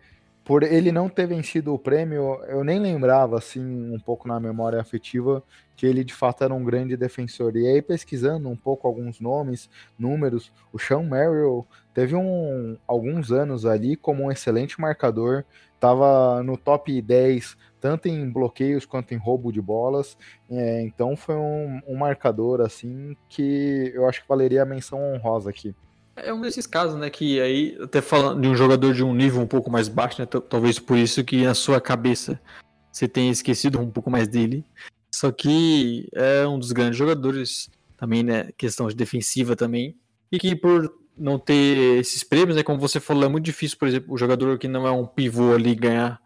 por 0.44 0.62
ele 0.62 0.92
não 0.92 1.08
ter 1.08 1.26
vencido 1.26 1.74
o 1.74 1.80
prêmio, 1.80 2.40
eu 2.48 2.64
nem 2.64 2.78
lembrava, 2.78 3.38
assim, 3.38 3.62
um 3.94 4.00
pouco 4.00 4.28
na 4.28 4.40
memória 4.40 4.80
afetiva, 4.80 5.42
que 5.76 5.86
ele 5.86 6.04
de 6.04 6.14
fato 6.14 6.44
era 6.44 6.54
um 6.54 6.64
grande 6.64 6.98
defensor. 6.98 7.56
E 7.56 7.66
aí, 7.66 7.82
pesquisando 7.82 8.50
um 8.50 8.56
pouco 8.56 8.86
alguns 8.86 9.22
nomes, 9.22 9.70
números, 9.98 10.52
o 10.72 10.78
Sean 10.78 11.04
Merrill 11.04 11.66
teve 11.94 12.16
um, 12.16 12.78
alguns 12.86 13.32
anos 13.32 13.66
ali 13.66 13.96
como 13.96 14.24
um 14.24 14.32
excelente 14.32 14.80
marcador, 14.82 15.46
estava 15.76 16.44
no 16.44 16.58
top 16.58 17.02
10, 17.02 17.58
tanto 17.80 18.10
em 18.10 18.30
bloqueios 18.30 18.86
quanto 18.86 19.14
em 19.14 19.18
roubo 19.18 19.52
de 19.52 19.62
bolas. 19.62 20.18
É, 20.50 20.82
então, 20.82 21.16
foi 21.16 21.36
um, 21.36 21.82
um 21.88 21.96
marcador, 21.96 22.60
assim, 22.60 23.16
que 23.30 23.92
eu 23.96 24.08
acho 24.10 24.22
que 24.22 24.28
valeria 24.28 24.64
a 24.64 24.66
menção 24.66 25.00
honrosa 25.14 25.50
aqui. 25.50 25.74
É 26.16 26.32
um 26.32 26.42
desses 26.42 26.68
casos, 26.68 27.00
né, 27.00 27.10
que 27.10 27.42
aí, 27.42 27.78
até 27.82 28.02
falando 28.02 28.42
de 28.42 28.48
um 28.48 28.56
jogador 28.56 28.94
de 28.94 29.04
um 29.04 29.14
nível 29.14 29.42
um 29.42 29.48
pouco 29.48 29.72
mais 29.72 29.88
baixo, 29.88 30.22
né, 30.22 30.28
talvez 30.28 30.78
por 30.78 30.98
isso 30.98 31.24
que 31.24 31.44
na 31.44 31.56
sua 31.56 31.82
cabeça 31.82 32.40
você 32.92 33.08
tenha 33.08 33.32
esquecido 33.32 33.80
um 33.80 33.90
pouco 33.90 34.12
mais 34.12 34.28
dele. 34.28 34.64
Só 35.12 35.32
que 35.32 36.08
é 36.14 36.48
um 36.48 36.60
dos 36.60 36.72
grandes 36.72 36.98
jogadores 36.98 37.70
também, 37.98 38.22
né, 38.22 38.50
questão 38.58 38.88
de 38.88 38.96
defensiva 38.96 39.56
também, 39.56 39.96
e 40.32 40.38
que 40.38 40.56
por 40.56 40.94
não 41.18 41.40
ter 41.40 42.00
esses 42.00 42.24
prêmios, 42.24 42.56
né, 42.56 42.64
como 42.64 42.80
você 42.80 43.00
falou, 43.00 43.24
é 43.24 43.28
muito 43.28 43.46
difícil, 43.46 43.78
por 43.78 43.88
exemplo, 43.88 44.14
o 44.14 44.18
jogador 44.18 44.58
que 44.60 44.68
não 44.68 44.86
é 44.86 44.92
um 44.92 45.06
pivô 45.06 45.54
ali 45.54 45.74
ganhar. 45.74 46.22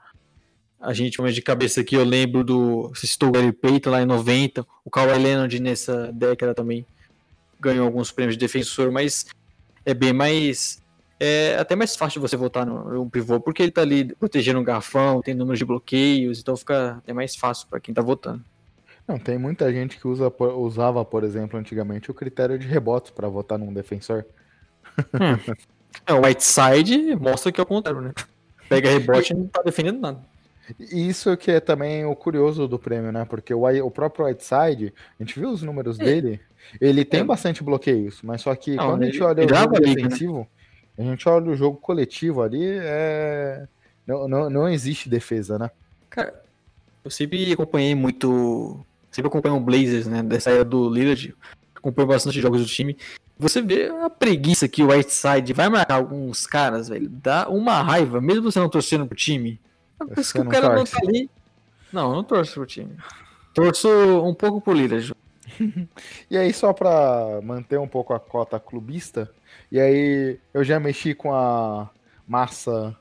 A 0.80 0.94
gente, 0.94 1.20
mas 1.22 1.34
de 1.34 1.42
cabeça 1.42 1.82
aqui, 1.82 1.96
eu 1.96 2.04
lembro 2.04 2.44
do, 2.44 2.90
você 2.90 3.08
citou 3.08 3.30
o 3.30 3.32
Gary 3.32 3.52
Payton 3.52 3.90
lá 3.90 4.02
em 4.02 4.06
90, 4.06 4.66
o 4.86 4.90
Kawhi 4.90 5.18
Leonard 5.18 5.60
nessa 5.60 6.12
década 6.12 6.54
também 6.54 6.86
ganhou 7.60 7.86
alguns 7.86 8.12
prêmios 8.12 8.36
de 8.36 8.40
defensor, 8.40 8.92
mas 8.92 9.26
é 9.88 9.94
bem 9.94 10.12
mais. 10.12 10.84
É 11.20 11.56
até 11.58 11.76
mais 11.76 11.96
fácil 11.96 12.22
você 12.22 12.36
votar 12.36 12.66
no, 12.66 12.94
no 12.94 13.10
pivô, 13.10 13.40
porque 13.40 13.64
ele 13.64 13.72
tá 13.72 13.82
ali 13.82 14.14
protegendo 14.16 14.60
um 14.60 14.64
garfão, 14.64 15.22
tem 15.22 15.34
números 15.34 15.58
de 15.58 15.66
bloqueios, 15.66 16.40
então 16.40 16.56
fica 16.56 16.98
até 16.98 17.12
mais 17.12 17.36
fácil 17.36 17.68
para 17.68 17.80
quem 17.80 17.92
tá 17.92 18.04
votando. 18.04 18.44
Não, 19.08 19.18
tem 19.18 19.38
muita 19.38 19.72
gente 19.72 19.98
que 19.98 20.08
usa, 20.08 20.32
usava, 20.40 21.04
por 21.04 21.24
exemplo, 21.24 21.58
antigamente 21.58 22.12
o 22.12 22.14
critério 22.14 22.60
de 22.60 22.68
rebote 22.68 23.14
para 23.14 23.28
votar 23.30 23.58
num 23.58 23.74
defensor. 23.74 24.26
Hum. 25.14 25.56
É, 26.06 26.14
o 26.14 26.22
Whiteside 26.22 27.16
mostra 27.16 27.52
que 27.52 27.60
é 27.60 27.64
o 27.64 27.66
contrário, 27.66 28.02
né? 28.02 28.14
Pega 28.70 28.90
rebote 28.90 29.34
e 29.34 29.36
não 29.36 29.48
tá 29.48 29.64
defendendo 29.64 30.00
nada. 30.00 30.20
Isso 30.80 31.36
que 31.38 31.50
é 31.50 31.60
também 31.60 32.06
o 32.06 32.16
curioso 32.16 32.68
do 32.68 32.78
prêmio, 32.78 33.12
né? 33.12 33.26
Porque 33.26 33.54
o, 33.54 33.64
o 33.64 33.90
próprio 33.90 34.26
Whiteside, 34.26 34.94
a 35.20 35.24
gente 35.24 35.40
viu 35.40 35.50
os 35.50 35.64
números 35.64 36.00
é. 36.00 36.04
dele, 36.04 36.42
ele 36.80 37.06
tem 37.06 37.22
é. 37.22 37.24
bastante 37.24 37.64
bloqueios, 37.64 38.22
mas 38.22 38.42
só 38.42 38.56
que 38.56 38.76
não, 38.76 38.92
quando 38.92 39.04
ele, 39.04 39.10
a 39.10 39.14
gente 39.14 39.24
olha 39.24 39.46
o 39.46 39.50
jogo 39.50 39.76
liga, 39.76 39.88
né? 39.88 39.96
defensivo, 39.96 40.48
né? 40.98 41.08
a 41.08 41.12
gente 41.12 41.30
olha 41.30 41.52
o 41.52 41.56
jogo 41.56 41.78
coletivo 41.78 42.42
ali, 42.42 42.64
é... 42.64 43.68
não, 44.06 44.28
não, 44.28 44.50
não 44.50 44.70
existe 44.70 45.10
defesa, 45.10 45.58
né? 45.58 45.72
Cara, 46.10 46.34
eu 47.08 47.12
sempre 47.12 47.54
acompanhei 47.54 47.96
muito. 47.96 48.80
Sempre 49.10 49.30
acompanhei 49.30 49.58
o 49.58 49.62
Blazers, 49.62 50.08
né? 50.08 50.22
Dessa 50.22 50.52
era 50.52 50.66
do 50.66 50.90
Lillard. 50.90 51.34
Acompanho 51.74 52.08
bastante 52.08 52.42
jogos 52.42 52.62
do 52.62 52.68
time. 52.68 52.98
Você 53.40 53.62
vê 53.62 53.88
a 53.88 54.10
preguiça 54.10 54.68
que 54.68 54.84
o 54.84 54.90
Whiteside 54.90 55.54
vai 55.54 55.70
marcar 55.70 55.96
alguns 55.96 56.46
caras, 56.46 56.90
velho. 56.90 57.08
Dá 57.08 57.48
uma 57.48 57.82
raiva, 57.82 58.20
mesmo 58.20 58.52
você 58.52 58.60
não 58.60 58.68
torcendo 58.68 59.06
pro 59.08 59.16
time. 59.16 59.60
Parece 59.98 60.34
que 60.34 60.40
o 60.40 60.46
cara 60.50 60.76
torce. 60.76 60.94
não 60.94 61.02
tá 61.02 61.08
ali. 61.08 61.30
Não, 61.94 62.10
eu 62.10 62.16
não 62.16 62.24
torço 62.24 62.54
pro 62.56 62.66
time. 62.66 62.98
Torço 63.54 63.88
um 64.24 64.34
pouco 64.34 64.60
pro 64.60 64.74
Lillard. 64.74 65.14
e 66.30 66.38
aí, 66.38 66.54
só 66.54 66.74
pra 66.74 67.40
manter 67.44 67.80
um 67.80 67.88
pouco 67.88 68.14
a 68.14 68.20
cota 68.20 68.60
clubista, 68.60 69.32
e 69.72 69.80
aí 69.80 70.40
eu 70.54 70.64
já 70.64 70.80
mexi 70.80 71.14
com 71.14 71.34
a 71.34 71.90
massa 72.28 72.96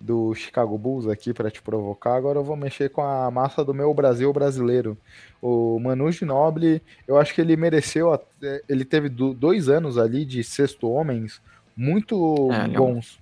do 0.00 0.34
Chicago 0.34 0.78
Bulls 0.78 1.08
aqui 1.08 1.34
para 1.34 1.50
te 1.50 1.60
provocar, 1.60 2.14
agora 2.14 2.38
eu 2.38 2.44
vou 2.44 2.56
mexer 2.56 2.88
com 2.90 3.02
a 3.02 3.30
massa 3.30 3.64
do 3.64 3.74
meu 3.74 3.92
Brasil 3.92 4.32
brasileiro. 4.32 4.96
O 5.42 5.78
Manu 5.80 6.10
Ginobili, 6.12 6.80
eu 7.06 7.18
acho 7.18 7.34
que 7.34 7.40
ele 7.40 7.56
mereceu, 7.56 8.18
ele 8.68 8.84
teve 8.84 9.08
dois 9.08 9.68
anos 9.68 9.98
ali 9.98 10.24
de 10.24 10.44
sexto 10.44 10.88
homens 10.88 11.40
muito 11.76 12.48
é, 12.52 12.68
bons. 12.68 13.20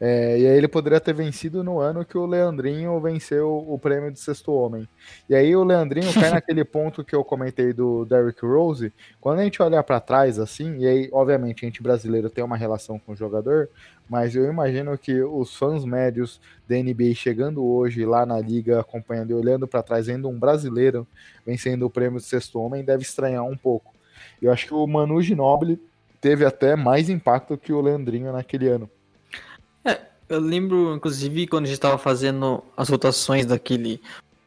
É, 0.00 0.38
e 0.38 0.46
aí 0.46 0.56
ele 0.56 0.68
poderia 0.68 1.00
ter 1.00 1.12
vencido 1.12 1.64
no 1.64 1.80
ano 1.80 2.04
que 2.04 2.16
o 2.16 2.24
Leandrinho 2.24 3.00
venceu 3.00 3.64
o 3.68 3.78
prêmio 3.78 4.12
de 4.12 4.20
sexto 4.20 4.52
homem. 4.52 4.88
E 5.28 5.34
aí 5.34 5.54
o 5.56 5.64
Leandrinho 5.64 6.12
cai 6.14 6.30
naquele 6.30 6.64
ponto 6.64 7.04
que 7.04 7.14
eu 7.14 7.24
comentei 7.24 7.72
do 7.72 8.04
Derrick 8.04 8.44
Rose. 8.44 8.92
Quando 9.20 9.40
a 9.40 9.44
gente 9.44 9.60
olhar 9.60 9.82
para 9.82 9.98
trás 10.00 10.38
assim, 10.38 10.78
e 10.78 10.86
aí 10.86 11.08
obviamente 11.12 11.64
a 11.64 11.68
gente 11.68 11.82
brasileiro 11.82 12.30
tem 12.30 12.44
uma 12.44 12.56
relação 12.56 12.98
com 12.98 13.12
o 13.12 13.16
jogador, 13.16 13.68
mas 14.08 14.36
eu 14.36 14.44
imagino 14.44 14.96
que 14.96 15.20
os 15.20 15.54
fãs 15.56 15.84
médios 15.84 16.40
da 16.68 16.76
NBA 16.76 17.14
chegando 17.14 17.64
hoje 17.64 18.06
lá 18.06 18.24
na 18.24 18.40
liga, 18.40 18.80
acompanhando 18.80 19.32
e 19.32 19.34
olhando 19.34 19.66
para 19.66 19.82
trás, 19.82 20.06
vendo 20.06 20.28
um 20.28 20.38
brasileiro 20.38 21.06
vencendo 21.44 21.84
o 21.84 21.90
prêmio 21.90 22.20
de 22.20 22.24
sexto 22.26 22.60
homem, 22.60 22.84
deve 22.84 23.02
estranhar 23.02 23.44
um 23.44 23.56
pouco. 23.56 23.92
Eu 24.40 24.52
acho 24.52 24.66
que 24.66 24.74
o 24.74 24.86
Manu 24.86 25.20
Ginobili 25.20 25.80
teve 26.20 26.44
até 26.44 26.76
mais 26.76 27.08
impacto 27.08 27.56
que 27.56 27.72
o 27.72 27.80
Leandrinho 27.80 28.32
naquele 28.32 28.68
ano. 28.68 28.88
Eu 30.28 30.40
lembro, 30.40 30.94
inclusive, 30.94 31.46
quando 31.46 31.64
a 31.64 31.66
gente 31.68 31.76
estava 31.76 31.96
fazendo 31.96 32.62
as 32.76 32.88
votações 32.88 33.46
daquele 33.46 34.00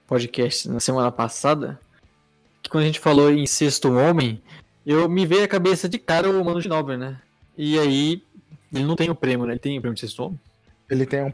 podcast 0.05 0.69
na 0.69 0.79
semana 0.79 1.11
passada, 1.11 1.79
que 2.61 2.69
quando 2.69 2.83
a 2.83 2.85
gente 2.85 2.99
falou 2.99 3.31
em 3.31 3.47
Sexto 3.47 3.91
Homem, 3.91 4.41
eu 4.85 5.09
me 5.09 5.25
veio 5.25 5.43
à 5.43 5.47
cabeça 5.47 5.89
de 5.89 5.97
cara 5.97 6.29
o 6.29 6.45
Mano 6.45 6.61
Ginobili, 6.61 6.97
né? 6.97 7.19
E 7.57 7.79
aí, 7.79 8.21
ele 8.71 8.83
não 8.83 8.95
tem 8.95 9.09
o 9.09 9.15
prêmio, 9.15 9.45
né? 9.47 9.53
Ele 9.53 9.59
tem 9.59 9.77
o 9.77 9.81
prêmio 9.81 9.95
de 9.95 10.01
Sexto 10.01 10.23
Homem? 10.23 10.39
Ele 10.91 11.05
tem 11.05 11.21
um, 11.21 11.31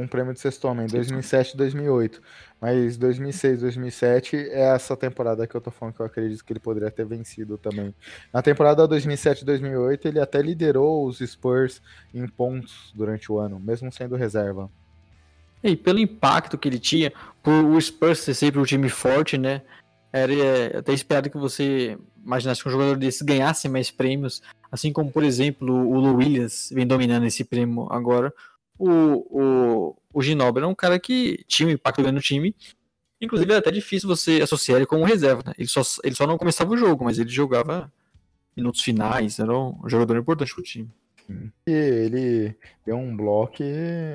um 0.00 0.08
prêmio 0.08 0.32
de 0.32 0.40
sexto 0.40 0.66
homem, 0.66 0.86
2007 0.86 1.52
e 1.52 1.56
2008. 1.58 2.22
Mas 2.58 2.96
2006, 2.96 3.60
2007 3.60 4.36
é 4.36 4.74
essa 4.74 4.96
temporada 4.96 5.46
que 5.46 5.54
eu 5.54 5.60
tô 5.60 5.70
falando 5.70 5.94
que 5.94 6.00
eu 6.00 6.06
acredito 6.06 6.42
que 6.42 6.50
ele 6.50 6.60
poderia 6.60 6.90
ter 6.90 7.04
vencido 7.04 7.58
também. 7.58 7.94
Na 8.32 8.40
temporada 8.40 8.88
2007 8.88 9.42
e 9.42 9.44
2008, 9.44 10.08
ele 10.08 10.18
até 10.18 10.40
liderou 10.40 11.06
os 11.06 11.18
Spurs 11.18 11.82
em 12.14 12.26
pontos 12.26 12.90
durante 12.94 13.30
o 13.30 13.38
ano, 13.38 13.60
mesmo 13.60 13.92
sendo 13.92 14.16
reserva. 14.16 14.70
E 15.62 15.76
pelo 15.76 15.98
impacto 15.98 16.56
que 16.56 16.66
ele 16.66 16.78
tinha, 16.78 17.12
por 17.42 17.52
o 17.52 17.78
Spurs 17.78 18.20
ser 18.20 18.32
sempre 18.32 18.58
um 18.58 18.64
time 18.64 18.88
forte, 18.88 19.36
né? 19.36 19.60
Era 20.10 20.32
é, 20.32 20.78
até 20.78 20.94
esperado 20.94 21.28
que 21.28 21.36
você 21.36 21.98
imaginasse 22.24 22.62
que 22.62 22.68
um 22.70 22.72
jogador 22.72 22.96
desse 22.96 23.22
ganhasse 23.22 23.68
mais 23.68 23.90
prêmios, 23.90 24.40
assim 24.72 24.90
como, 24.90 25.12
por 25.12 25.22
exemplo, 25.22 25.70
o 25.70 26.00
Lou 26.00 26.16
Williams 26.16 26.70
vem 26.72 26.86
dominando 26.86 27.26
esse 27.26 27.44
prêmio 27.44 27.86
agora 27.90 28.32
o, 28.78 28.90
o, 29.30 29.96
o 30.12 30.22
Ginobili 30.22 30.64
era 30.64 30.68
um 30.68 30.74
cara 30.74 30.98
que 30.98 31.44
tinha 31.46 31.68
um 31.68 31.72
impacto 31.72 32.02
grande 32.02 32.16
no 32.16 32.22
time. 32.22 32.54
Inclusive 33.20 33.50
era 33.50 33.60
até 33.60 33.70
difícil 33.70 34.08
você 34.08 34.42
associar 34.42 34.76
ele 34.76 34.86
como 34.86 35.04
reserva, 35.04 35.42
né? 35.46 35.52
Ele 35.58 35.68
só, 35.68 35.80
ele 36.04 36.14
só 36.14 36.26
não 36.26 36.36
começava 36.36 36.72
o 36.72 36.76
jogo, 36.76 37.04
mas 37.04 37.18
ele 37.18 37.30
jogava 37.30 37.90
minutos 38.56 38.82
finais, 38.82 39.38
era 39.38 39.56
um 39.56 39.88
jogador 39.88 40.16
importante 40.16 40.54
pro 40.54 40.62
time. 40.62 40.90
E 41.66 41.72
ele 41.72 42.56
deu 42.84 42.96
um 42.96 43.16
bloco, 43.16 43.62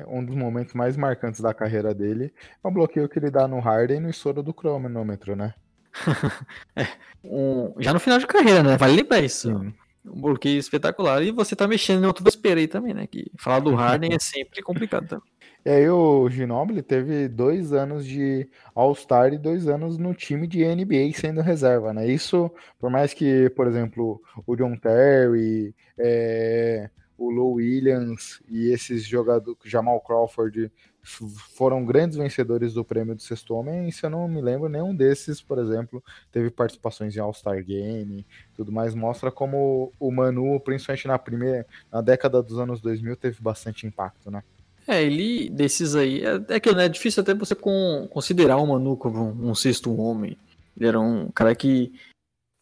um 0.08 0.24
dos 0.24 0.34
momentos 0.34 0.72
mais 0.72 0.96
marcantes 0.96 1.40
da 1.40 1.52
carreira 1.52 1.94
dele 1.94 2.32
é 2.64 2.68
o 2.68 2.70
bloqueio 2.70 3.08
que 3.08 3.18
ele 3.18 3.30
dá 3.30 3.46
no 3.46 3.60
Harden 3.60 4.00
no 4.00 4.08
estouro 4.08 4.42
do 4.42 4.54
cronômetro, 4.54 5.36
né? 5.36 5.54
é, 6.74 6.86
um, 7.22 7.74
já 7.78 7.92
no 7.92 8.00
final 8.00 8.18
de 8.18 8.26
carreira, 8.26 8.62
né? 8.62 8.76
Vale 8.78 8.96
lembrar 8.96 9.20
isso. 9.20 9.50
Sim. 9.50 9.74
Um 10.04 10.20
bloqueio 10.20 10.58
espetacular. 10.58 11.22
E 11.22 11.30
você 11.30 11.54
tá 11.54 11.66
mexendo 11.68 12.02
em 12.02 12.06
outro 12.06 12.24
vespeiro 12.24 12.58
aí 12.60 12.66
também, 12.66 12.92
né? 12.92 13.06
Que 13.06 13.30
falar 13.38 13.60
do 13.60 13.74
Harden 13.74 14.12
é 14.12 14.18
sempre 14.18 14.62
complicado 14.62 15.06
também. 15.08 15.26
E 15.64 15.70
aí 15.70 15.88
o 15.88 16.28
Ginobili 16.28 16.82
teve 16.82 17.28
dois 17.28 17.72
anos 17.72 18.04
de 18.04 18.48
All-Star 18.74 19.32
e 19.32 19.38
dois 19.38 19.68
anos 19.68 19.96
no 19.96 20.12
time 20.12 20.48
de 20.48 20.64
NBA 20.64 21.12
sendo 21.14 21.40
reserva, 21.40 21.92
né? 21.92 22.04
Isso, 22.04 22.50
por 22.80 22.90
mais 22.90 23.14
que, 23.14 23.48
por 23.50 23.68
exemplo, 23.68 24.20
o 24.44 24.56
John 24.56 24.76
Terry, 24.76 25.72
é, 25.96 26.90
o 27.16 27.30
Lou 27.30 27.52
Williams 27.54 28.42
e 28.48 28.72
esses 28.72 29.04
jogadores, 29.04 29.56
Jamal 29.64 30.00
Crawford, 30.00 30.68
foram 31.02 31.84
grandes 31.84 32.16
vencedores 32.16 32.74
do 32.74 32.84
prêmio 32.84 33.14
do 33.14 33.22
sexto 33.22 33.54
homem, 33.54 33.88
e 33.88 33.92
se 33.92 34.06
eu 34.06 34.10
não 34.10 34.28
me 34.28 34.40
lembro, 34.40 34.68
nenhum 34.68 34.94
desses, 34.94 35.40
por 35.40 35.58
exemplo, 35.58 36.02
teve 36.30 36.48
participações 36.50 37.16
em 37.16 37.20
All-Star 37.20 37.62
Game, 37.64 38.24
tudo 38.54 38.70
mais, 38.70 38.94
mostra 38.94 39.30
como 39.30 39.92
o 39.98 40.10
Manu, 40.12 40.60
principalmente 40.60 41.08
na 41.08 41.18
primeira, 41.18 41.66
na 41.90 42.00
década 42.00 42.40
dos 42.42 42.58
anos 42.58 42.80
2000, 42.80 43.16
teve 43.16 43.36
bastante 43.40 43.86
impacto, 43.86 44.30
né? 44.30 44.42
É, 44.86 45.02
ele, 45.02 45.48
desses 45.50 45.94
aí, 45.94 46.24
é, 46.24 46.54
é 46.54 46.60
que 46.60 46.72
né, 46.72 46.86
é 46.86 46.88
difícil 46.88 47.22
até 47.22 47.34
você 47.34 47.54
com, 47.54 48.08
considerar 48.10 48.56
o 48.56 48.66
Manu 48.66 48.96
como 48.96 49.30
um, 49.30 49.50
um, 49.50 49.54
sexto 49.54 49.94
homem. 49.96 50.36
Ele 50.76 50.88
era 50.88 51.00
um 51.00 51.30
cara 51.30 51.54
que 51.54 51.92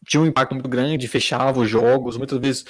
tinha 0.05 0.21
um 0.21 0.25
impacto 0.25 0.53
muito 0.53 0.69
grande, 0.69 1.07
fechava 1.07 1.59
os 1.59 1.69
jogos, 1.69 2.17
muitas 2.17 2.39
vezes 2.39 2.65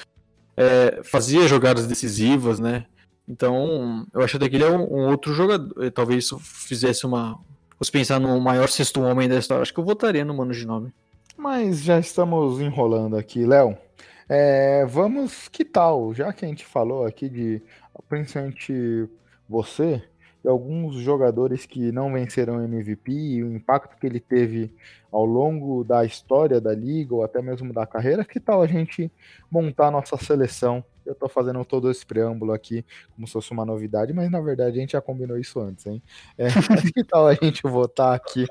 é, 0.56 1.02
fazia 1.04 1.48
jogadas 1.48 1.88
decisivas, 1.88 2.60
né? 2.60 2.86
Então, 3.28 4.06
eu 4.14 4.22
acho 4.22 4.38
até 4.38 4.50
que 4.50 4.56
ele 4.56 4.64
é 4.64 4.70
um, 4.70 4.82
um 4.82 5.10
outro 5.10 5.34
jogador. 5.34 5.92
Talvez 5.92 6.26
isso 6.26 6.40
fizesse 6.40 7.06
uma. 7.06 7.40
Fosse 7.78 7.92
pensar 7.92 8.20
no 8.20 8.40
maior 8.40 8.68
sexto 8.70 9.02
homem 9.02 9.28
da 9.28 9.38
história. 9.38 9.62
Acho 9.62 9.74
que 9.74 9.80
eu 9.80 9.86
votaria 9.86 10.26
no 10.26 10.36
Mano 10.36 10.52
de 10.52 10.66
nome. 10.66 10.94
Mas 11.38 11.82
já 11.82 11.98
estamos 12.00 12.60
enrolando 12.60 13.18
aqui, 13.18 13.46
Léo. 13.46 13.78
É, 14.30 14.86
vamos, 14.86 15.48
que 15.48 15.66
tal? 15.66 16.14
Já 16.14 16.32
que 16.32 16.46
a 16.46 16.48
gente 16.48 16.66
falou 16.66 17.06
aqui 17.06 17.28
de 17.28 17.62
principalmente 18.08 19.10
você 19.50 20.04
e 20.44 20.48
alguns 20.48 20.96
jogadores 20.96 21.66
que 21.66 21.92
não 21.92 22.14
venceram 22.14 22.64
MVP 22.64 23.12
e 23.12 23.44
o 23.44 23.54
impacto 23.54 24.00
que 24.00 24.08
ele 24.08 24.20
teve 24.20 24.74
ao 25.12 25.26
longo 25.26 25.84
da 25.84 26.06
história 26.06 26.60
da 26.60 26.74
liga 26.74 27.14
ou 27.14 27.24
até 27.24 27.42
mesmo 27.42 27.74
da 27.74 27.86
carreira, 27.86 28.26
que 28.26 28.40
tal 28.40 28.62
a 28.62 28.68
gente 28.68 29.12
montar 29.50 29.92
nossa 29.92 30.18
seleção? 30.18 30.84
Eu 31.12 31.14
estou 31.14 31.28
fazendo 31.28 31.64
todo 31.66 31.92
esse 31.92 32.06
preâmbulo 32.06 32.54
aqui 32.54 32.86
como 33.14 33.28
se 33.28 33.34
fosse 33.34 33.52
uma 33.52 33.66
novidade, 33.66 34.14
mas 34.14 34.32
na 34.32 34.40
verdade 34.40 34.78
a 34.78 34.82
gente 34.82 34.94
já 34.94 35.02
combinou 35.02 35.38
isso 35.38 35.60
antes, 35.60 35.86
hein? 35.86 36.02
É, 36.38 36.48
que 36.96 37.04
tal 37.04 37.28
a 37.28 37.34
gente 37.34 37.62
votar 37.64 38.16
aqui 38.16 38.48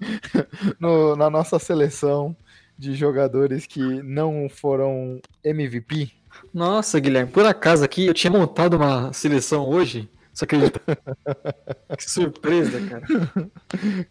no, 0.78 1.16
na 1.16 1.30
nossa 1.30 1.58
seleção 1.58 2.36
de 2.78 2.94
jogadores 2.94 3.66
que 3.66 3.80
não 4.02 4.48
foram 4.48 5.20
MVP? 5.42 6.10
Nossa, 6.52 7.00
Guilherme, 7.00 7.30
por 7.30 7.46
acaso 7.46 7.84
aqui 7.84 8.06
eu 8.06 8.14
tinha 8.14 8.30
montado 8.30 8.74
uma 8.74 9.12
seleção 9.12 9.66
hoje 9.66 10.10
você 10.34 10.44
acredita? 10.44 10.80
que 11.96 12.10
surpresa, 12.10 12.80
cara. 12.88 13.06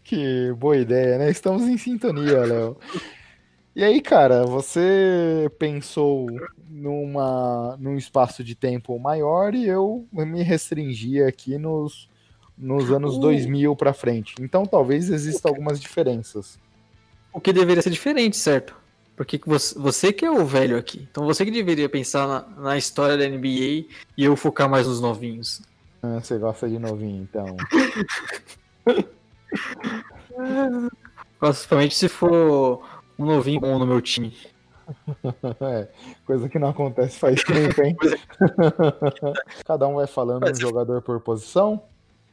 Que 0.02 0.54
boa 0.54 0.74
ideia, 0.78 1.18
né? 1.18 1.30
Estamos 1.30 1.64
em 1.64 1.76
sintonia, 1.76 2.40
Léo. 2.46 2.78
E 3.76 3.82
aí, 3.82 4.00
cara, 4.00 4.46
você 4.46 5.50
pensou 5.58 6.28
numa, 6.70 7.76
num 7.80 7.96
espaço 7.96 8.44
de 8.44 8.54
tempo 8.54 8.96
maior 9.00 9.52
e 9.52 9.66
eu 9.66 10.06
me 10.12 10.42
restringi 10.42 11.20
aqui 11.20 11.58
nos, 11.58 12.08
nos 12.56 12.92
anos 12.92 13.16
uh. 13.16 13.20
2000 13.20 13.74
para 13.74 13.92
frente. 13.92 14.36
Então, 14.40 14.64
talvez 14.64 15.10
existam 15.10 15.48
algumas 15.48 15.80
diferenças. 15.80 16.56
O 17.32 17.40
que 17.40 17.52
deveria 17.52 17.82
ser 17.82 17.90
diferente, 17.90 18.36
certo? 18.36 18.76
Porque 19.16 19.40
você, 19.44 19.76
você 19.76 20.12
que 20.12 20.24
é 20.24 20.30
o 20.30 20.44
velho 20.44 20.76
aqui. 20.76 21.08
Então, 21.10 21.24
você 21.24 21.44
que 21.44 21.50
deveria 21.50 21.88
pensar 21.88 22.28
na, 22.28 22.46
na 22.62 22.78
história 22.78 23.16
da 23.16 23.28
NBA 23.28 23.86
e 24.16 24.24
eu 24.24 24.36
focar 24.36 24.68
mais 24.68 24.86
nos 24.86 25.00
novinhos. 25.00 25.62
Ah, 26.00 26.20
você 26.20 26.38
gosta 26.38 26.68
de 26.68 26.78
novinho, 26.78 27.22
então. 27.22 27.56
Principalmente 31.40 31.94
se 31.96 32.08
for 32.08 32.93
um 33.18 33.24
novinho 33.24 33.60
bom 33.60 33.78
no 33.78 33.86
meu 33.86 34.00
time. 34.00 34.36
É, 35.62 35.88
coisa 36.26 36.46
que 36.46 36.58
não 36.58 36.68
acontece 36.68 37.18
faz 37.18 37.42
tempo, 37.42 37.82
hein? 37.82 37.96
Cada 39.64 39.88
um 39.88 39.94
vai 39.94 40.06
falando 40.06 40.46
um 40.46 40.54
jogador 40.54 41.00
por 41.00 41.18
posição. 41.20 41.82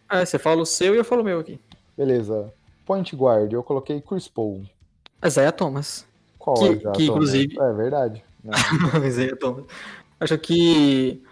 É, 0.09 0.25
você 0.25 0.37
fala 0.37 0.61
o 0.61 0.65
seu 0.65 0.93
e 0.93 0.97
eu 0.97 1.05
falo 1.05 1.21
o 1.21 1.23
meu 1.23 1.39
aqui. 1.39 1.57
Beleza. 1.97 2.53
Point 2.85 3.15
guard, 3.15 3.53
eu 3.53 3.63
coloquei 3.63 4.01
Chris 4.01 4.27
Paul. 4.27 4.65
Isaiah 5.25 5.53
Thomas. 5.53 6.05
Qual 6.37 6.57
que, 6.57 6.65
é 6.65 6.71
Isaiah 6.71 6.91
que, 6.91 7.05
Thomas? 7.05 7.09
inclusive... 7.09 7.57
É 7.57 7.73
verdade. 7.73 8.23
Isaiah 9.07 9.37
Thomas. 9.37 9.65
Acho 10.19 10.37
que 10.37 11.23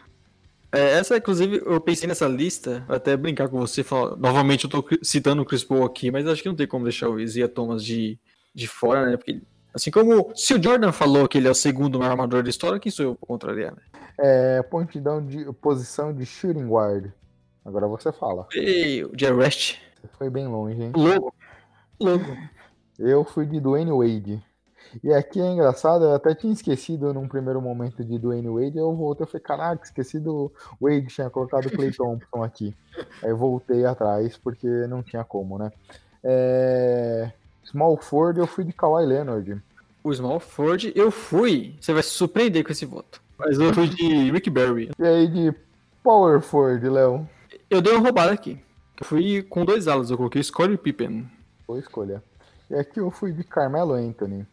é, 0.72 0.92
essa, 0.92 1.18
inclusive, 1.18 1.62
eu 1.66 1.82
pensei 1.82 2.08
nessa 2.08 2.28
lista, 2.28 2.86
até 2.88 3.18
brincar 3.18 3.50
com 3.50 3.58
você, 3.58 3.84
falar, 3.84 4.16
novamente 4.16 4.66
eu 4.66 4.70
tô 4.70 4.86
citando 5.02 5.42
o 5.42 5.46
Chris 5.46 5.64
Paul 5.64 5.84
aqui, 5.84 6.12
mas 6.12 6.28
acho 6.28 6.44
que 6.44 6.50
não 6.50 6.56
tem 6.56 6.68
como 6.68 6.84
deixar 6.84 7.10
o 7.10 7.20
Isaiah 7.20 7.50
Thomas 7.50 7.84
de, 7.84 8.20
de 8.54 8.68
fora, 8.68 9.06
né? 9.06 9.18
Porque, 9.18 9.42
assim 9.74 9.92
como 9.92 10.32
se 10.36 10.54
o 10.54 10.62
Jordan 10.62 10.92
falou 10.92 11.28
que 11.28 11.38
ele 11.38 11.48
é 11.48 11.52
o 11.52 11.56
segundo 11.56 12.00
maior 12.00 12.12
armador 12.12 12.44
da 12.44 12.50
história, 12.50 12.80
quem 12.80 12.92
sou 12.92 13.06
eu 13.06 13.16
pra 13.16 13.28
contrariar, 13.28 13.76
né? 13.76 13.82
É, 14.18 14.62
pontidão 14.64 15.26
de 15.26 15.52
posição 15.54 16.14
de 16.14 16.26
shooting 16.26 16.68
guard. 16.68 17.12
Agora 17.64 17.88
você 17.88 18.12
fala. 18.12 18.48
Ei, 18.54 19.04
o 19.04 19.12
Jerry 19.18 19.36
West. 19.36 19.78
Você 20.02 20.08
foi 20.18 20.30
bem 20.30 20.48
longe, 20.48 20.82
hein? 20.82 20.92
Logo. 20.96 21.34
Logo. 22.00 22.38
Eu 22.98 23.24
fui 23.24 23.46
de 23.46 23.60
Dwayne 23.60 23.92
Wade. 23.92 24.44
E 25.04 25.14
aqui 25.14 25.40
é 25.40 25.46
engraçado, 25.46 26.04
eu 26.04 26.16
até 26.16 26.34
tinha 26.34 26.52
esquecido 26.52 27.14
num 27.14 27.28
primeiro 27.28 27.62
momento 27.62 28.04
de 28.04 28.18
Dwayne 28.18 28.50
Wade, 28.50 28.78
eu 28.78 28.96
voltei 28.96 29.26
e 29.26 29.30
falei, 29.30 29.44
caraca, 29.44 29.86
esqueci 29.86 30.20
do 30.20 30.52
Wade, 30.82 31.08
tinha 31.08 31.30
colocado 31.30 31.68
o 31.68 31.72
Clay 31.72 31.92
Thompson 31.92 32.44
aqui. 32.44 32.76
Aí 33.22 33.30
eu 33.30 33.38
voltei 33.38 33.86
atrás, 33.86 34.36
porque 34.38 34.68
não 34.88 35.04
tinha 35.04 35.24
como, 35.24 35.60
né? 35.60 35.72
É... 36.24 37.32
Small 37.70 37.98
Ford, 37.98 38.38
eu 38.38 38.48
fui 38.48 38.64
de 38.64 38.74
Kawhi 38.74 39.06
Leonard. 39.06 39.62
O 40.04 40.14
Small 40.14 40.40
Ford, 40.40 40.91
eu 40.96 41.12
fui, 41.12 41.76
você 41.80 41.94
vai 41.94 42.02
se 42.02 42.10
surpreender 42.10 42.64
com 42.64 42.72
esse 42.72 42.86
voto, 42.86 43.22
mas 43.38 43.60
eu 43.60 43.74
fui 43.74 43.88
de 43.88 44.32
Rick 44.32 44.50
Barry. 44.50 44.90
E 44.98 45.04
aí 45.04 45.28
de 45.28 45.54
Power 46.04 46.41
Ford, 46.41 46.84
Léo? 46.84 47.30
Eu 47.70 47.82
dei 47.82 47.94
uma 47.94 48.02
roubada 48.02 48.32
aqui. 48.32 48.60
Eu 49.00 49.06
fui 49.06 49.44
com 49.44 49.64
dois 49.64 49.88
alas, 49.88 50.10
eu 50.10 50.18
coloquei 50.18 50.41
Scottie 50.41 50.78
Pippen. 50.78 51.30
Boa 51.68 51.80
escolha. 51.80 52.24
E 52.70 52.76
aqui 52.76 53.00
eu 53.00 53.12
fui 53.12 53.32
de 53.32 53.44
Carmelo 53.44 53.94
Anthony. 53.94 54.46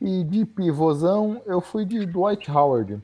E 0.00 0.22
de 0.24 0.44
pivôzão, 0.44 1.40
eu 1.46 1.60
fui 1.60 1.84
de 1.84 2.04
Dwight 2.04 2.50
Howard. 2.50 3.00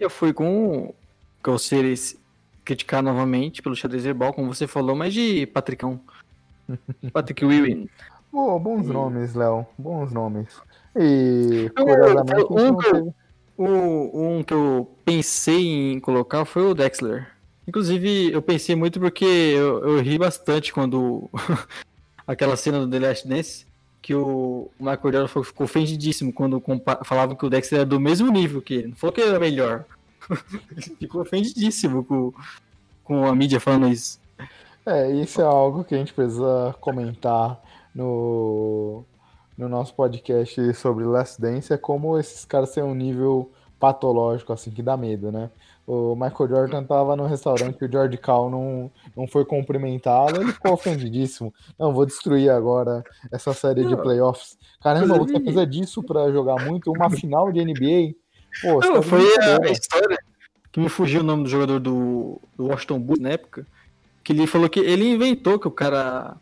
Eu 0.00 0.10
fui 0.10 0.32
com, 0.32 0.92
com 1.40 1.56
seres 1.56 2.18
criticar 2.64 3.02
novamente 3.02 3.62
pelo 3.62 3.76
xadrez 3.76 4.02
verbal, 4.02 4.32
como 4.32 4.52
você 4.52 4.66
falou, 4.66 4.96
mas 4.96 5.14
de 5.14 5.46
Patricão. 5.46 6.00
Patrick 7.12 7.44
Ewing. 7.44 7.88
Boa, 8.32 8.58
bons 8.58 8.86
e... 8.86 8.92
nomes, 8.92 9.34
Léo. 9.34 9.66
Bons 9.76 10.12
nomes. 10.12 10.48
E, 10.96 11.70
curiosamente, 11.76 12.46
um, 12.50 12.76
que 12.76 12.86
eu, 12.88 13.14
um, 13.58 14.38
um 14.38 14.42
que 14.42 14.54
eu 14.54 14.90
pensei 15.04 15.92
em 15.92 16.00
colocar 16.00 16.44
foi 16.44 16.62
o 16.62 16.74
Dexler. 16.74 17.30
Inclusive, 17.68 18.32
eu 18.32 18.40
pensei 18.40 18.74
muito 18.74 18.98
porque 18.98 19.24
eu, 19.24 19.86
eu 19.86 20.02
ri 20.02 20.18
bastante 20.18 20.72
quando 20.72 21.28
aquela 22.26 22.56
cena 22.56 22.80
do 22.80 22.88
The 22.88 22.98
Last 22.98 23.28
Dance 23.28 23.66
que 24.02 24.14
o 24.14 24.68
Michael 24.80 25.12
Jordan 25.12 25.44
ficou 25.44 25.64
ofendidíssimo 25.64 26.32
quando 26.32 26.60
falavam 27.04 27.36
que 27.36 27.46
o 27.46 27.50
Dexter 27.50 27.78
era 27.78 27.86
do 27.86 28.00
mesmo 28.00 28.32
nível 28.32 28.60
que 28.60 28.74
ele. 28.74 28.88
Não 28.88 28.96
falou 28.96 29.12
que 29.14 29.20
ele 29.20 29.30
era 29.30 29.38
melhor. 29.38 29.84
ficou 30.98 31.22
ofendidíssimo 31.22 32.02
com, 32.04 32.34
com 33.04 33.24
a 33.24 33.34
mídia 33.34 33.60
falando 33.60 33.88
isso. 33.88 34.20
É, 34.84 35.08
isso 35.12 35.40
é 35.40 35.44
algo 35.44 35.84
que 35.84 35.94
a 35.94 35.98
gente 35.98 36.12
precisa 36.12 36.74
comentar 36.80 37.62
no, 37.94 39.04
no 39.56 39.68
nosso 39.68 39.94
podcast 39.94 40.74
sobre 40.74 41.04
Last 41.04 41.40
Dance, 41.40 41.72
é 41.72 41.76
como 41.76 42.18
esses 42.18 42.44
caras 42.44 42.72
têm 42.72 42.82
um 42.82 42.94
nível 42.94 43.50
patológico, 43.78 44.52
assim, 44.52 44.70
que 44.70 44.82
dá 44.82 44.96
medo, 44.96 45.32
né? 45.32 45.50
O 45.84 46.14
Michael 46.14 46.48
Jordan 46.48 46.84
tava 46.84 47.16
no 47.16 47.26
restaurante, 47.26 47.84
o 47.84 47.90
George 47.90 48.16
Cal 48.16 48.48
não, 48.48 48.88
não 49.16 49.26
foi 49.26 49.44
cumprimentá-lo, 49.44 50.40
ele 50.40 50.52
ficou 50.52 50.72
ofendidíssimo. 50.72 51.52
Não, 51.76 51.92
vou 51.92 52.06
destruir 52.06 52.48
agora 52.50 53.02
essa 53.32 53.52
série 53.52 53.84
de 53.84 53.96
playoffs. 53.96 54.56
Caramba, 54.80 55.18
você 55.18 55.40
precisa 55.40 55.66
disso 55.66 56.00
para 56.02 56.30
jogar 56.30 56.64
muito 56.64 56.92
uma 56.92 57.10
final 57.10 57.50
de 57.50 57.64
NBA? 57.64 58.14
Pô, 58.62 58.80
não, 58.80 58.94
tá 58.94 59.02
foi 59.02 59.24
a, 59.38 59.70
história 59.72 60.18
que 60.70 60.78
me 60.78 60.88
fugiu 60.88 61.20
o 61.20 61.24
nome 61.24 61.42
do 61.42 61.48
jogador 61.48 61.80
do, 61.80 62.40
do 62.56 62.66
Washington 62.66 63.00
Bulls 63.00 63.20
na 63.20 63.30
época, 63.30 63.66
que 64.22 64.32
ele 64.32 64.46
falou 64.46 64.70
que 64.70 64.78
ele 64.78 65.10
inventou 65.10 65.58
que 65.58 65.66
o 65.66 65.72
cara 65.72 66.36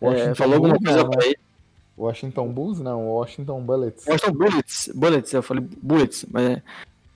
é, 0.00 0.34
falou 0.34 0.54
alguma 0.54 0.78
coisa 0.78 1.02
não, 1.02 1.10
pra 1.10 1.26
ele. 1.26 1.38
Washington 1.96 2.52
Bulls? 2.52 2.80
Não, 2.80 3.08
Washington 3.08 3.60
Bullets. 3.62 4.06
Washington 4.06 4.32
Bullets, 4.32 4.90
Bullets, 4.94 5.32
eu 5.32 5.42
falei 5.42 5.64
Bullets, 5.82 6.26
mas 6.30 6.50
é. 6.50 6.62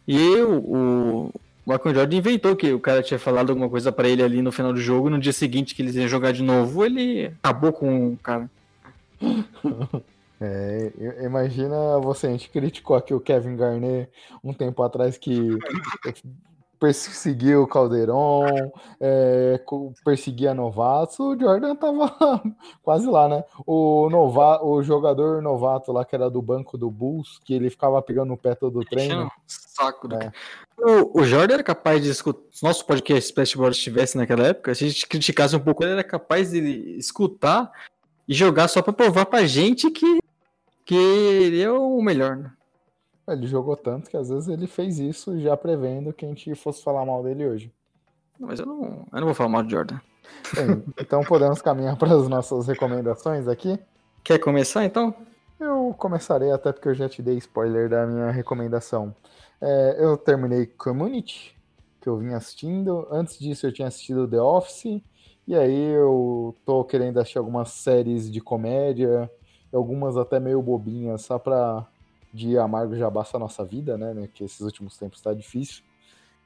E 0.07 0.37
o, 0.41 1.31
Michael 1.67 1.95
Jordan 1.95 2.17
inventou 2.17 2.57
que 2.57 2.73
o 2.73 2.81
cara 2.81 3.03
tinha 3.03 3.19
falado 3.19 3.51
alguma 3.51 3.69
coisa 3.69 3.93
para 3.93 4.09
ele 4.09 4.23
ali 4.23 4.41
no 4.41 4.51
final 4.51 4.73
do 4.73 4.81
jogo, 4.81 5.11
no 5.11 5.19
dia 5.19 5.35
seguinte 5.35 5.75
que 5.75 5.83
eles 5.83 5.97
iam 5.97 6.09
jogar 6.09 6.33
de 6.33 6.43
novo, 6.43 6.85
ele 6.85 7.27
acabou 7.43 7.73
com 7.73 8.13
o 8.13 8.17
cara. 8.17 8.51
É, 10.41 10.93
imagina 11.25 11.99
você, 11.99 12.29
a 12.29 12.31
gente 12.31 12.49
criticou 12.49 12.95
aqui 12.95 13.13
o 13.13 13.19
Kevin 13.19 13.57
Garnett 13.57 14.09
um 14.45 14.53
tempo 14.53 14.85
atrás 14.85 15.19
que 15.19 15.35
perseguia 16.79 17.61
o 17.61 17.67
Caldeirão, 17.67 18.45
é, 19.01 19.61
perseguia 20.05 20.55
novatos, 20.55 21.19
o 21.19 21.39
Jordan 21.39 21.75
tava 21.75 22.15
quase 22.83 23.07
lá, 23.07 23.29
né? 23.29 23.45
O, 23.67 24.09
nova, 24.11 24.65
o 24.65 24.83
jogador 24.83 25.43
novato 25.43 25.93
lá, 25.93 26.05
que 26.05 26.15
era 26.15 26.31
do 26.31 26.41
banco 26.41 26.79
do 26.79 26.91
Bulls, 26.91 27.41
que 27.45 27.55
ele 27.55 27.71
ficava 27.71 28.01
pegando 28.01 28.33
o 28.33 28.37
pé 28.37 28.55
todo 28.55 28.79
o 28.81 28.85
treino. 28.85 29.31
Saco 29.47 30.09
do... 30.09 30.17
é. 30.17 30.33
o, 30.79 31.21
o, 31.21 31.25
Jordan 31.25 31.55
era 31.55 31.63
capaz 31.63 32.03
de 32.03 32.11
escutar. 32.11 32.41
Se 32.51 32.65
nosso 32.65 32.85
podcast 32.87 33.27
Splashboard 33.27 33.77
estivesse 33.77 34.17
naquela 34.17 34.47
época, 34.47 34.75
se 34.75 34.85
a 34.85 34.89
gente 34.89 35.07
criticasse 35.07 35.55
um 35.57 35.61
pouco, 35.61 35.83
ele 35.85 35.93
era 35.93 36.05
capaz 36.05 36.51
de 36.51 36.97
escutar 36.97 37.71
e 38.27 38.35
jogar 38.35 38.69
só 38.69 38.83
para 38.83 38.93
provar 38.93 39.27
pra 39.27 39.47
gente 39.47 39.91
que, 39.91 40.19
que 40.85 40.95
ele 40.95 41.61
é 41.61 41.71
o 41.71 42.01
melhor, 42.03 42.37
né? 42.37 42.53
Ele 43.29 43.47
jogou 43.47 43.77
tanto 43.77 44.11
que 44.11 44.17
às 44.17 44.29
vezes 44.29 44.49
ele 44.49 44.67
fez 44.67 44.99
isso 44.99 45.39
já 45.39 45.57
prevendo 45.57 46.13
que 46.13 46.25
a 46.25 46.29
gente 46.29 46.55
fosse 46.55 46.83
falar 46.83 47.05
mal 47.05 47.23
dele 47.23 47.47
hoje. 47.47 47.73
Mas 48.39 48.61
eu 48.61 48.67
não, 48.67 49.07
eu 49.13 49.21
não 49.21 49.27
vou 49.27 49.35
falar 49.35 49.51
mal 49.51 49.63
de 49.63 49.73
Jordan. 49.73 49.99
Bem, 50.55 50.85
então 51.01 51.23
podemos 51.23 51.61
caminhar 51.61 51.97
para 51.99 52.15
as 52.15 52.29
nossas 52.29 52.67
recomendações 52.67 53.49
aqui? 53.49 53.79
Quer 54.23 54.39
começar 54.39 54.85
então? 54.85 55.15
Eu 55.59 55.95
começarei 55.99 56.53
até 56.53 56.73
porque 56.73 56.89
eu 56.89 56.95
já 56.95 57.09
te 57.09 57.21
dei 57.21 57.37
spoiler 57.37 57.89
da 57.89 58.07
minha 58.07 58.31
recomendação. 58.31 59.15
É, 59.61 59.97
eu 59.99 60.17
terminei 60.17 60.67
Community, 60.67 61.57
que 62.01 62.09
eu 62.09 62.17
vim 62.17 62.33
assistindo. 62.33 63.09
Antes 63.11 63.39
disso 63.39 63.67
eu 63.67 63.73
tinha 63.73 63.89
assistido 63.89 64.29
The 64.29 64.41
Office. 64.41 65.03
E 65.47 65.57
aí 65.57 65.93
eu 65.95 66.55
tô 66.65 66.85
querendo 66.85 67.19
assistir 67.19 67.39
algumas 67.39 67.71
séries 67.71 68.31
de 68.31 68.41
comédia, 68.41 69.31
algumas 69.73 70.17
até 70.17 70.39
meio 70.39 70.61
bobinhas, 70.63 71.23
só 71.23 71.39
pra 71.39 71.87
de 72.33 72.59
amargo 72.59 72.97
já 72.97 73.09
basta 73.09 73.37
a 73.37 73.41
nossa 73.41 73.65
vida, 73.65 73.97
né, 73.97 74.15
né? 74.15 74.29
Que 74.33 74.45
esses 74.45 74.61
últimos 74.61 74.97
tempos 74.97 75.19
está 75.19 75.33
difícil. 75.33 75.83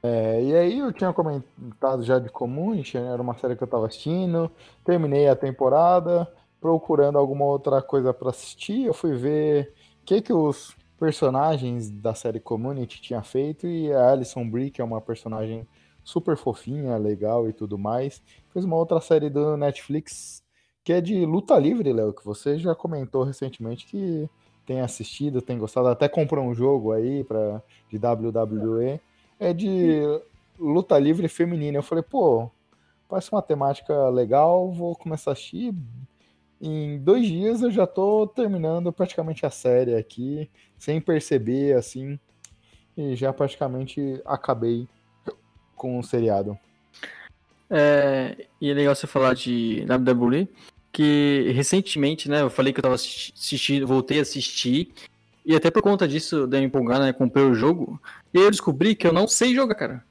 É, 0.01 0.43
e 0.43 0.55
aí 0.55 0.79
eu 0.79 0.91
tinha 0.91 1.13
comentado 1.13 2.03
já 2.03 2.19
de 2.19 2.29
Community, 2.29 2.97
era 2.97 3.21
uma 3.21 3.37
série 3.37 3.55
que 3.55 3.63
eu 3.63 3.65
estava 3.65 3.87
assistindo, 3.87 4.51
terminei 4.83 5.29
a 5.29 5.35
temporada, 5.35 6.29
procurando 6.59 7.17
alguma 7.17 7.45
outra 7.45 7.81
coisa 7.81 8.13
para 8.13 8.29
assistir, 8.29 8.85
eu 8.85 8.93
fui 8.93 9.15
ver 9.15 9.73
o 10.01 10.05
que 10.05 10.21
que 10.21 10.33
os 10.33 10.75
personagens 10.99 11.89
da 11.89 12.13
série 12.13 12.39
Community 12.39 13.01
tinham 13.01 13.23
feito 13.23 13.65
e 13.65 13.93
a 13.93 14.11
Alison 14.11 14.49
Brie, 14.49 14.71
que 14.71 14.81
é 14.81 14.83
uma 14.83 14.99
personagem 14.99 15.65
super 16.03 16.35
fofinha, 16.35 16.97
legal 16.97 17.47
e 17.47 17.53
tudo 17.53 17.77
mais, 17.77 18.21
fez 18.51 18.65
uma 18.65 18.75
outra 18.75 18.99
série 18.99 19.29
do 19.29 19.55
Netflix 19.55 20.43
que 20.83 20.91
é 20.91 20.99
de 20.99 21.25
luta 21.25 21.57
livre, 21.57 21.93
Léo, 21.93 22.13
que 22.13 22.25
você 22.25 22.59
já 22.59 22.75
comentou 22.75 23.23
recentemente 23.23 23.85
que 23.85 24.29
tem 24.65 24.81
assistido, 24.81 25.41
tem 25.41 25.57
gostado, 25.57 25.87
até 25.87 26.07
comprou 26.07 26.45
um 26.45 26.53
jogo 26.53 26.91
aí 26.91 27.23
pra, 27.23 27.61
de 27.89 27.97
WWE, 27.97 28.99
é 29.39 29.53
de 29.53 30.01
luta 30.57 30.97
livre 30.97 31.27
feminina. 31.27 31.77
Eu 31.77 31.83
falei, 31.83 32.03
pô, 32.03 32.49
parece 33.09 33.31
uma 33.31 33.41
temática 33.41 34.09
legal, 34.09 34.71
vou 34.71 34.95
começar 34.95 35.31
a 35.31 35.33
assistir. 35.33 35.73
Em 36.61 36.97
dois 36.97 37.27
dias 37.27 37.61
eu 37.61 37.69
já 37.69 37.85
tô 37.85 38.25
terminando 38.25 38.91
praticamente 38.93 39.45
a 39.45 39.49
série 39.49 39.95
aqui, 39.95 40.49
sem 40.77 41.01
perceber, 41.01 41.75
assim, 41.75 42.17
e 42.95 43.15
já 43.15 43.33
praticamente 43.33 44.21
acabei 44.25 44.87
com 45.75 45.99
o 45.99 46.03
seriado. 46.03 46.57
É, 47.69 48.47
e 48.61 48.69
é 48.69 48.73
legal 48.73 48.95
você 48.95 49.07
falar 49.07 49.33
de 49.33 49.85
WWE, 49.85 50.47
que 50.93 51.51
recentemente, 51.55 52.29
né, 52.29 52.41
eu 52.41 52.49
falei 52.51 52.71
que 52.71 52.79
eu 52.79 52.83
tava 52.83 52.95
assistindo, 52.95 53.87
voltei 53.87 54.19
a 54.19 54.21
assistir, 54.21 54.93
e 55.43 55.55
até 55.55 55.71
por 55.71 55.81
conta 55.81 56.07
disso, 56.07 56.45
da 56.45 56.59
me 56.59 56.65
empolgar, 56.67 56.99
né, 56.99 57.11
comprei 57.11 57.43
o 57.43 57.55
jogo, 57.55 57.99
e 58.31 58.37
eu 58.37 58.51
descobri 58.51 58.95
que 58.95 59.07
eu 59.07 59.11
não 59.11 59.27
sei 59.27 59.55
jogar, 59.55 59.75
cara. 59.75 60.05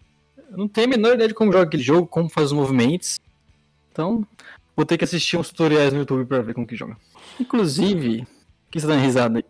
Eu 0.50 0.58
não 0.58 0.68
tenho 0.68 0.88
a 0.88 0.90
menor 0.90 1.14
ideia 1.14 1.28
de 1.28 1.34
como 1.34 1.52
joga 1.52 1.64
aquele 1.64 1.82
jogo, 1.82 2.06
como 2.06 2.28
faz 2.28 2.46
os 2.48 2.52
movimentos. 2.52 3.18
Então, 3.90 4.26
vou 4.76 4.84
ter 4.84 4.98
que 4.98 5.04
assistir 5.04 5.36
uns 5.36 5.48
tutoriais 5.48 5.92
no 5.92 6.00
YouTube 6.00 6.26
pra 6.26 6.42
ver 6.42 6.52
como 6.52 6.66
que 6.66 6.76
joga. 6.76 6.96
Inclusive, 7.40 8.26
que 8.72 8.80
você 8.80 8.86
tá 8.86 8.94
dando 8.94 9.04
risada 9.04 9.38
aí? 9.38 9.44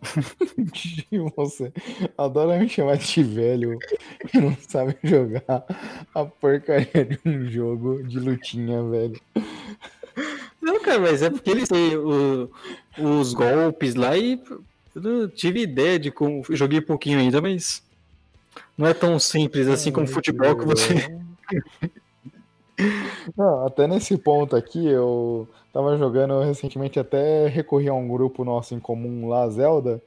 Você 1.37 1.71
adora 2.17 2.59
me 2.59 2.67
chamar 2.67 2.97
de 2.97 3.23
velho 3.23 3.79
que 4.27 4.37
não 4.37 4.55
sabe 4.67 4.97
jogar 5.01 5.65
a 6.13 6.25
porcaria 6.25 7.05
de 7.05 7.19
um 7.25 7.49
jogo 7.49 8.03
de 8.03 8.19
lutinha, 8.19 8.83
velho. 8.83 9.19
Não, 10.63 10.79
cara, 10.81 10.99
mas 10.99 11.21
é 11.21 11.29
porque 11.29 11.49
eles 11.49 11.67
têm 11.67 11.97
o, 11.97 12.49
os 12.97 13.33
golpes 13.33 13.95
lá 13.95 14.17
e 14.17 14.41
eu 14.95 15.01
não 15.01 15.27
tive 15.27 15.61
ideia 15.61 15.99
de 15.99 16.09
como. 16.09 16.41
Joguei 16.51 16.79
pouquinho 16.79 17.19
ainda, 17.19 17.41
mas 17.41 17.83
não 18.77 18.87
é 18.87 18.93
tão 18.93 19.19
simples 19.19 19.67
assim 19.67 19.91
como 19.91 20.07
futebol 20.07 20.57
que 20.57 20.65
você. 20.65 21.19
Não, 23.37 23.65
até 23.67 23.87
nesse 23.87 24.17
ponto 24.17 24.55
aqui, 24.55 24.87
eu 24.87 25.47
tava 25.71 25.97
jogando 25.97 26.39
recentemente, 26.41 26.97
até 26.97 27.47
recorri 27.47 27.89
a 27.89 27.93
um 27.93 28.07
grupo 28.07 28.45
nosso 28.45 28.73
em 28.73 28.79
comum 28.79 29.27
lá, 29.27 29.47
Zelda. 29.49 30.01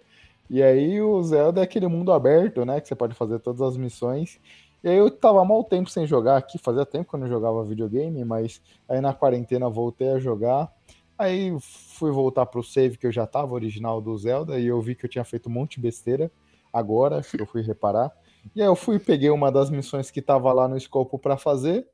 E 0.48 0.62
aí 0.62 1.00
o 1.02 1.22
Zelda 1.22 1.60
é 1.60 1.64
aquele 1.64 1.86
mundo 1.86 2.12
aberto, 2.12 2.64
né? 2.64 2.80
Que 2.80 2.88
você 2.88 2.94
pode 2.94 3.14
fazer 3.14 3.40
todas 3.40 3.60
as 3.60 3.76
missões. 3.76 4.40
E 4.82 4.88
aí 4.88 4.96
eu 4.96 5.10
tava 5.10 5.44
mal 5.44 5.64
tempo 5.64 5.90
sem 5.90 6.06
jogar 6.06 6.36
aqui, 6.36 6.58
fazia 6.58 6.86
tempo 6.86 7.08
que 7.08 7.14
eu 7.14 7.20
não 7.20 7.28
jogava 7.28 7.64
videogame, 7.64 8.24
mas 8.24 8.60
aí 8.88 9.00
na 9.00 9.12
quarentena 9.12 9.68
voltei 9.68 10.10
a 10.10 10.18
jogar. 10.18 10.72
Aí 11.18 11.56
fui 11.60 12.10
voltar 12.10 12.46
pro 12.46 12.62
save 12.62 12.98
que 12.98 13.06
eu 13.06 13.12
já 13.12 13.26
tava, 13.26 13.54
original 13.54 14.00
do 14.00 14.16
Zelda, 14.16 14.58
e 14.58 14.66
eu 14.66 14.80
vi 14.80 14.94
que 14.94 15.06
eu 15.06 15.10
tinha 15.10 15.24
feito 15.24 15.48
um 15.48 15.52
monte 15.52 15.76
de 15.76 15.82
besteira. 15.82 16.30
Agora, 16.72 17.22
que 17.22 17.40
eu 17.40 17.46
fui 17.46 17.62
reparar. 17.62 18.12
E 18.54 18.60
aí 18.60 18.68
eu 18.68 18.76
fui 18.76 18.98
peguei 18.98 19.30
uma 19.30 19.50
das 19.50 19.70
missões 19.70 20.10
que 20.10 20.20
tava 20.20 20.52
lá 20.52 20.68
no 20.68 20.76
escopo 20.76 21.18
para 21.18 21.36
fazer. 21.38 21.88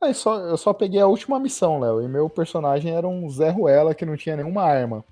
Aí 0.00 0.14
só, 0.14 0.38
eu 0.38 0.56
só 0.56 0.72
peguei 0.72 1.00
a 1.00 1.06
última 1.06 1.38
missão, 1.40 1.80
Léo. 1.80 2.02
E 2.02 2.08
meu 2.08 2.30
personagem 2.30 2.92
era 2.92 3.06
um 3.06 3.28
Zé 3.28 3.50
Ruela 3.50 3.94
que 3.94 4.06
não 4.06 4.16
tinha 4.16 4.36
nenhuma 4.36 4.62
arma. 4.62 5.04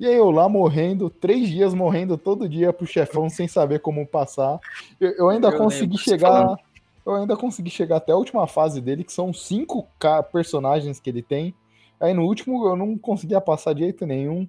E 0.00 0.06
aí 0.06 0.16
eu 0.16 0.30
lá 0.30 0.48
morrendo, 0.48 1.10
três 1.10 1.46
dias 1.46 1.74
morrendo 1.74 2.16
todo 2.16 2.48
dia 2.48 2.72
pro 2.72 2.86
chefão 2.86 3.28
sem 3.28 3.46
saber 3.46 3.80
como 3.80 4.06
passar. 4.06 4.58
Eu, 4.98 5.10
eu 5.10 5.28
ainda 5.28 5.48
eu 5.48 5.58
consegui 5.58 5.98
chegar. 5.98 6.56
Eu 7.04 7.16
ainda 7.16 7.36
consegui 7.36 7.68
chegar 7.68 7.96
até 7.96 8.12
a 8.12 8.16
última 8.16 8.46
fase 8.46 8.80
dele, 8.80 9.04
que 9.04 9.12
são 9.12 9.30
cinco 9.30 9.86
personagens 10.32 10.98
que 10.98 11.10
ele 11.10 11.20
tem. 11.20 11.54
Aí 12.00 12.14
no 12.14 12.22
último 12.22 12.66
eu 12.66 12.74
não 12.74 12.96
conseguia 12.96 13.42
passar 13.42 13.74
de 13.74 13.80
jeito 13.80 14.06
nenhum. 14.06 14.48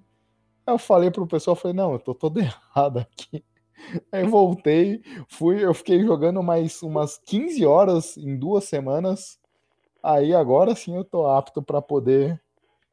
Aí 0.66 0.74
eu 0.74 0.78
falei 0.78 1.12
pro 1.12 1.28
pessoal, 1.28 1.54
falei, 1.54 1.76
não, 1.76 1.92
eu 1.92 2.00
tô 2.00 2.16
todo 2.16 2.40
errado 2.74 3.00
aqui. 3.00 3.44
Aí 4.10 4.26
voltei, 4.26 5.02
fui, 5.28 5.66
eu 5.66 5.74
fiquei 5.74 6.02
jogando 6.02 6.42
mais 6.42 6.82
umas 6.82 7.18
15 7.26 7.66
horas 7.66 8.16
em 8.16 8.38
duas 8.38 8.64
semanas. 8.64 9.38
Aí 10.02 10.34
agora 10.34 10.74
sim 10.76 10.96
eu 10.96 11.04
tô 11.04 11.28
apto 11.28 11.62
para 11.62 11.82
poder 11.82 12.42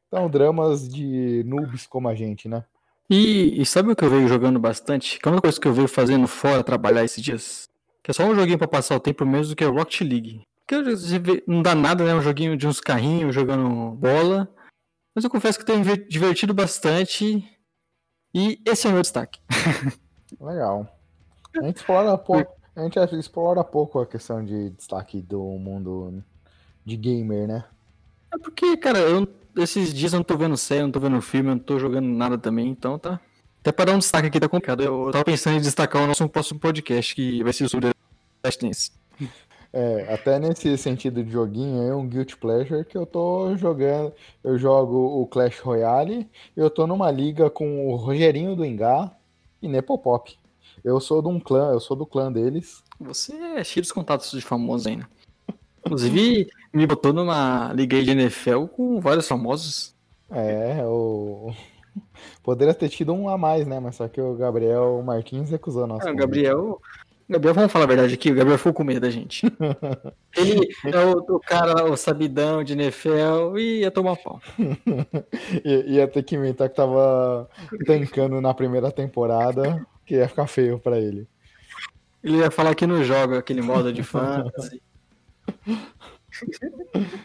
então, 0.09 0.29
dramas 0.29 0.89
de 0.89 1.45
noobs 1.45 1.87
como 1.87 2.09
a 2.09 2.15
gente, 2.15 2.49
né? 2.49 2.65
E, 3.11 3.61
e, 3.61 3.65
sabe 3.65 3.91
o 3.91 3.97
que 3.97 4.05
eu 4.05 4.11
vejo 4.11 4.29
jogando 4.29 4.59
bastante? 4.59 5.19
Que 5.19 5.29
é 5.29 5.33
uma 5.33 5.41
coisa 5.41 5.59
que 5.59 5.69
eu 5.69 5.73
vejo 5.73 5.89
fazendo 5.89 6.27
fora 6.27 6.65
trabalhar 6.65 7.05
esses 7.05 7.23
dias. 7.23 7.69
Que 8.03 8.11
é 8.11 8.15
só 8.15 8.25
um 8.25 8.35
joguinho 8.35 8.59
para 8.59 8.69
passar 8.69 8.97
o 8.97 9.01
tempo 9.01 9.25
mesmo 9.25 9.53
do 9.53 9.57
que 9.57 9.65
é 9.65 9.67
Rocket 9.67 10.01
League. 10.03 10.43
Que 10.67 10.83
vê, 10.83 11.43
não 11.47 11.63
dá 11.63 11.75
nada, 11.75 12.05
né? 12.05 12.15
Um 12.15 12.21
joguinho 12.21 12.57
de 12.57 12.67
uns 12.67 12.81
carrinhos 12.81 13.35
jogando 13.35 13.93
bola. 13.93 14.49
Mas 15.15 15.25
eu 15.25 15.31
confesso 15.31 15.59
que 15.59 15.65
tenho 15.65 15.83
divertido 16.07 16.53
bastante. 16.53 17.43
E 18.35 18.61
esse 18.65 18.87
é 18.87 18.91
o 18.91 18.93
meu 18.93 19.03
destaque. 19.03 19.41
Legal. 20.41 20.87
A 21.59 21.65
gente 21.65 21.77
explora 21.77 22.17
pouco, 22.19 22.53
a 22.77 22.83
gente 22.83 22.99
explora 23.17 23.65
pouco 23.65 24.01
a 24.01 24.07
questão 24.07 24.45
de 24.45 24.71
destaque 24.71 25.23
do 25.23 25.43
mundo 25.43 26.23
de 26.85 26.97
gamer, 26.97 27.49
né? 27.49 27.65
É 28.33 28.39
porque, 28.39 28.77
cara, 28.77 28.99
eu 28.99 29.27
esses 29.63 29.93
dias 29.93 30.13
eu 30.13 30.19
não 30.19 30.25
tô 30.25 30.37
vendo 30.37 30.57
série, 30.57 30.83
não 30.83 30.91
tô 30.91 31.01
vendo 31.01 31.21
filme, 31.21 31.51
não 31.51 31.59
tô 31.59 31.79
jogando 31.79 32.07
nada 32.07 32.39
também, 32.39 32.69
então 32.69 32.99
tá. 32.99 33.21
Até 33.61 33.73
para 33.73 33.87
dar 33.87 33.97
um 33.97 33.99
destaque 33.99 34.29
aqui 34.29 34.41
tá 34.41 34.49
complicado. 34.49 34.83
Eu 34.83 35.11
tava 35.11 35.25
pensando 35.25 35.57
em 35.57 35.61
destacar 35.61 36.03
o 36.03 36.07
nosso 36.07 36.29
próximo 36.29 36.61
podcast, 36.61 37.15
que 37.15 37.43
vai 37.43 37.53
ser 37.53 37.69
sobre 37.69 37.91
Last 38.45 38.65
Dance. 38.65 38.93
É, 39.73 40.15
até 40.15 40.39
nesse 40.39 40.79
sentido 40.79 41.23
de 41.23 41.31
joguinho, 41.31 41.83
é 41.83 41.95
um 41.95 42.07
Guilty 42.07 42.37
Pleasure 42.37 42.85
que 42.85 42.97
eu 42.97 43.05
tô 43.05 43.55
jogando. 43.57 44.13
Eu 44.43 44.59
jogo 44.59 45.21
o 45.21 45.27
Clash 45.27 45.59
Royale, 45.61 46.29
eu 46.57 46.71
tô 46.71 46.87
numa 46.87 47.11
liga 47.11 47.51
com 47.51 47.89
o 47.89 47.97
Rogerinho 47.97 48.57
do 48.57 48.65
Engá 48.65 49.15
e 49.61 49.69
Nepopop. 49.69 50.39
Eu 50.83 51.01
sou 51.01 51.21
de 51.21 51.29
um 51.29 51.39
clã, 51.39 51.73
eu 51.73 51.81
sou 51.81 51.97
do 51.97 52.07
clã 52.07 52.33
deles. 52.33 52.83
Você 52.99 53.35
é 53.35 53.65
cheio 53.65 53.83
dos 53.83 53.93
contatos 53.93 54.31
de 54.31 54.41
famosos 54.41 54.87
ainda. 54.87 55.09
Inclusive, 55.89 56.49
me 56.73 56.87
botou 56.87 57.13
numa 57.13 57.73
liga 57.75 58.03
de 58.03 58.11
NFL 58.11 58.67
com 58.67 59.01
vários 59.01 59.27
famosos. 59.27 59.95
É, 60.31 60.83
o. 60.85 61.53
Poderia 62.43 62.75
ter 62.75 62.89
tido 62.89 63.13
um 63.13 63.29
a 63.29 63.37
mais, 63.37 63.67
né? 63.67 63.81
Mas 63.81 63.97
só 63.97 64.07
que 64.09 64.21
o 64.21 64.35
Gabriel 64.35 65.03
Martins 65.05 65.51
recusou 65.51 65.87
nosso. 65.87 66.09
É, 66.09 66.13
o 66.13 66.17
Gabriel. 66.17 66.81
Gabriel, 67.31 67.55
vamos 67.55 67.71
falar 67.71 67.85
a 67.85 67.89
verdade 67.89 68.15
aqui, 68.15 68.31
o 68.31 68.35
Gabriel 68.35 68.57
ficou 68.57 68.73
com 68.73 68.83
medo 68.85 69.01
da 69.01 69.11
gente. 69.11 69.45
Ele 70.35 70.71
é 70.85 71.05
o, 71.05 71.19
o 71.37 71.39
cara, 71.41 71.85
o 71.85 71.95
sabidão 71.97 72.65
de 72.65 72.75
Nefel 72.75 73.59
e 73.59 73.81
ia 73.81 73.91
tomar 73.91 74.17
pau. 74.17 74.41
I- 75.63 75.85
ia 75.93 76.09
ter 76.09 76.23
que 76.23 76.37
inventar 76.37 76.71
que 76.71 76.77
tava 76.77 77.47
tancando 77.85 78.41
na 78.41 78.55
primeira 78.55 78.91
temporada, 78.91 79.87
que 80.07 80.15
ia 80.15 80.27
ficar 80.29 80.47
feio 80.47 80.79
pra 80.79 80.99
ele. 80.99 81.29
Ele 82.25 82.39
ia 82.39 82.51
falar 82.51 82.75
que 82.75 82.87
não 82.87 83.05
joga 83.05 83.39
aquele 83.39 83.61
modo 83.61 83.93
de 83.93 84.03
fantasy. 84.03 84.81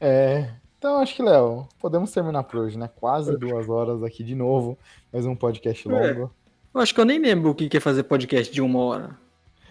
É, 0.00 0.50
então 0.78 0.98
acho 0.98 1.14
que, 1.16 1.22
Léo, 1.22 1.66
podemos 1.80 2.10
terminar 2.10 2.42
por 2.44 2.60
hoje, 2.60 2.78
né? 2.78 2.88
Quase 2.96 3.36
duas 3.36 3.68
horas 3.68 4.02
aqui 4.02 4.22
de 4.22 4.34
novo, 4.34 4.78
mais 5.12 5.24
um 5.26 5.34
podcast 5.34 5.86
longo. 5.88 6.30
Eu 6.74 6.80
acho 6.80 6.94
que 6.94 7.00
eu 7.00 7.04
nem 7.04 7.18
lembro 7.18 7.50
o 7.50 7.54
que 7.54 7.74
é 7.76 7.80
fazer 7.80 8.02
podcast 8.04 8.52
de 8.52 8.60
uma 8.60 8.78
hora. 8.80 9.16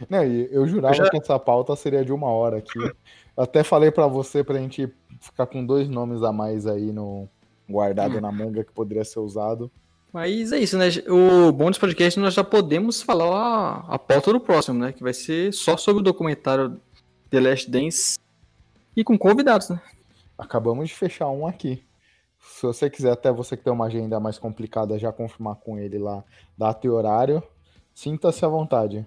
Não, 0.10 0.24
eu 0.24 0.66
jurava 0.68 0.96
Eu 0.96 0.98
já- 1.06 1.10
que 1.10 1.18
essa 1.18 1.38
pauta 1.38 1.76
seria 1.76 2.04
de 2.04 2.12
uma 2.12 2.28
hora 2.28 2.58
aqui. 2.58 2.80
Eu 2.80 3.44
até 3.44 3.64
falei 3.64 3.92
pra 3.92 4.08
você 4.08 4.44
pra 4.44 4.58
gente 4.58 4.92
ficar 5.20 5.46
com 5.46 5.66
dois 5.66 5.88
nomes 5.90 6.24
a 6.24 6.32
mais 6.32 6.66
aí 6.66 6.92
no 6.92 7.28
guardado 7.70 8.18
Hum. 8.18 8.22
na 8.22 8.32
manga 8.32 8.64
que 8.64 8.72
poderia 8.72 9.04
ser 9.06 9.20
usado. 9.20 9.70
Mas 10.12 10.52
é 10.52 10.58
isso, 10.58 10.76
né? 10.78 10.88
O 11.08 11.52
bom 11.52 11.68
desse 11.70 11.80
podcast 11.80 12.20
nós 12.20 12.34
já 12.34 12.44
podemos 12.44 13.02
falar 13.02 13.30
a, 13.90 13.94
a 13.96 14.00
pauta 14.00 14.32
do 14.34 14.40
próximo, 14.40 14.80
né? 14.80 14.92
Que 14.92 15.04
vai 15.04 15.14
ser 15.14 15.54
só 15.54 15.78
sobre 15.78 16.02
o 16.02 16.04
documentário 16.04 16.80
The 17.30 17.40
Last 17.40 17.70
Dance 17.70 18.18
e 18.96 19.04
com 19.04 19.18
convidados, 19.18 19.70
né? 19.70 19.82
Acabamos 20.38 20.90
de 20.90 20.96
fechar 20.96 21.30
um 21.30 21.46
aqui. 21.46 21.84
Se 22.40 22.66
você 22.66 22.90
quiser, 22.90 23.12
até 23.12 23.32
você 23.32 23.56
que 23.56 23.64
tem 23.64 23.72
uma 23.72 23.86
agenda 23.86 24.20
mais 24.20 24.38
complicada, 24.38 24.98
já 24.98 25.12
confirmar 25.12 25.56
com 25.56 25.78
ele 25.78 25.98
lá 25.98 26.24
data 26.58 26.86
e 26.88 26.90
horário, 26.90 27.44
sinta-se 27.94 28.44
à 28.44 28.48
vontade. 28.48 29.06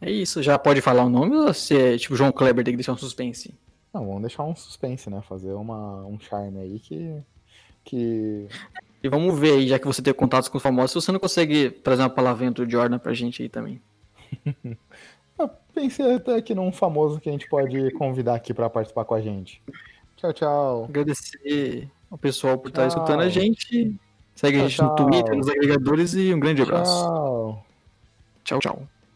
É 0.00 0.10
isso, 0.10 0.42
já 0.42 0.58
pode 0.58 0.80
falar 0.80 1.04
o 1.04 1.08
nome 1.08 1.36
ou 1.36 1.54
se 1.54 1.76
é 1.76 1.96
tipo 1.96 2.16
João 2.16 2.30
Kleber 2.30 2.64
tem 2.64 2.72
que 2.72 2.78
deixar 2.78 2.92
um 2.92 2.98
suspense? 2.98 3.54
Não, 3.92 4.06
vamos 4.06 4.22
deixar 4.22 4.44
um 4.44 4.54
suspense, 4.54 5.08
né? 5.08 5.22
Fazer 5.22 5.52
uma, 5.52 6.04
um 6.04 6.20
charme 6.20 6.60
aí 6.60 6.78
que. 6.78 7.22
que... 7.82 8.46
E 9.02 9.08
vamos 9.08 9.38
ver 9.38 9.52
aí, 9.52 9.68
já 9.68 9.78
que 9.78 9.86
você 9.86 10.02
tem 10.02 10.12
contatos 10.12 10.48
com 10.48 10.58
os 10.58 10.62
famosos, 10.62 10.90
se 10.90 11.00
você 11.00 11.12
não 11.12 11.20
consegue 11.20 11.70
trazer 11.70 12.02
uma 12.02 12.10
palavrinha 12.10 12.50
do 12.50 12.68
Jordan 12.68 12.98
pra 12.98 13.14
gente 13.14 13.42
aí 13.42 13.48
também. 13.48 13.80
Eu 15.38 15.50
pensei 15.74 16.14
até 16.14 16.36
aqui 16.36 16.54
num 16.54 16.72
famoso 16.72 17.20
que 17.20 17.28
a 17.28 17.32
gente 17.32 17.48
pode 17.48 17.90
convidar 17.92 18.34
aqui 18.34 18.54
pra 18.54 18.70
participar 18.70 19.04
com 19.04 19.14
a 19.14 19.20
gente. 19.20 19.62
Tchau, 20.16 20.32
tchau. 20.32 20.84
Agradecer 20.84 21.90
ao 22.10 22.16
pessoal 22.16 22.58
por 22.58 22.68
estar 22.68 22.88
Tchau. 22.88 22.88
escutando 22.88 23.20
a 23.20 23.28
gente. 23.28 23.94
Segue 24.34 24.58
a 24.58 24.60
Tchau, 24.60 24.68
gente 24.68 24.82
no. 24.82 24.94
Twitter, 24.96 25.36
nos 25.36 25.48
agregadores 25.48 26.14
e 26.14 26.32
um 26.32 26.40
grande 26.40 26.62
abraço. 26.62 27.04
Tchau. 27.04 27.66
Tchau, 28.44 28.58
tchau. 28.60 28.95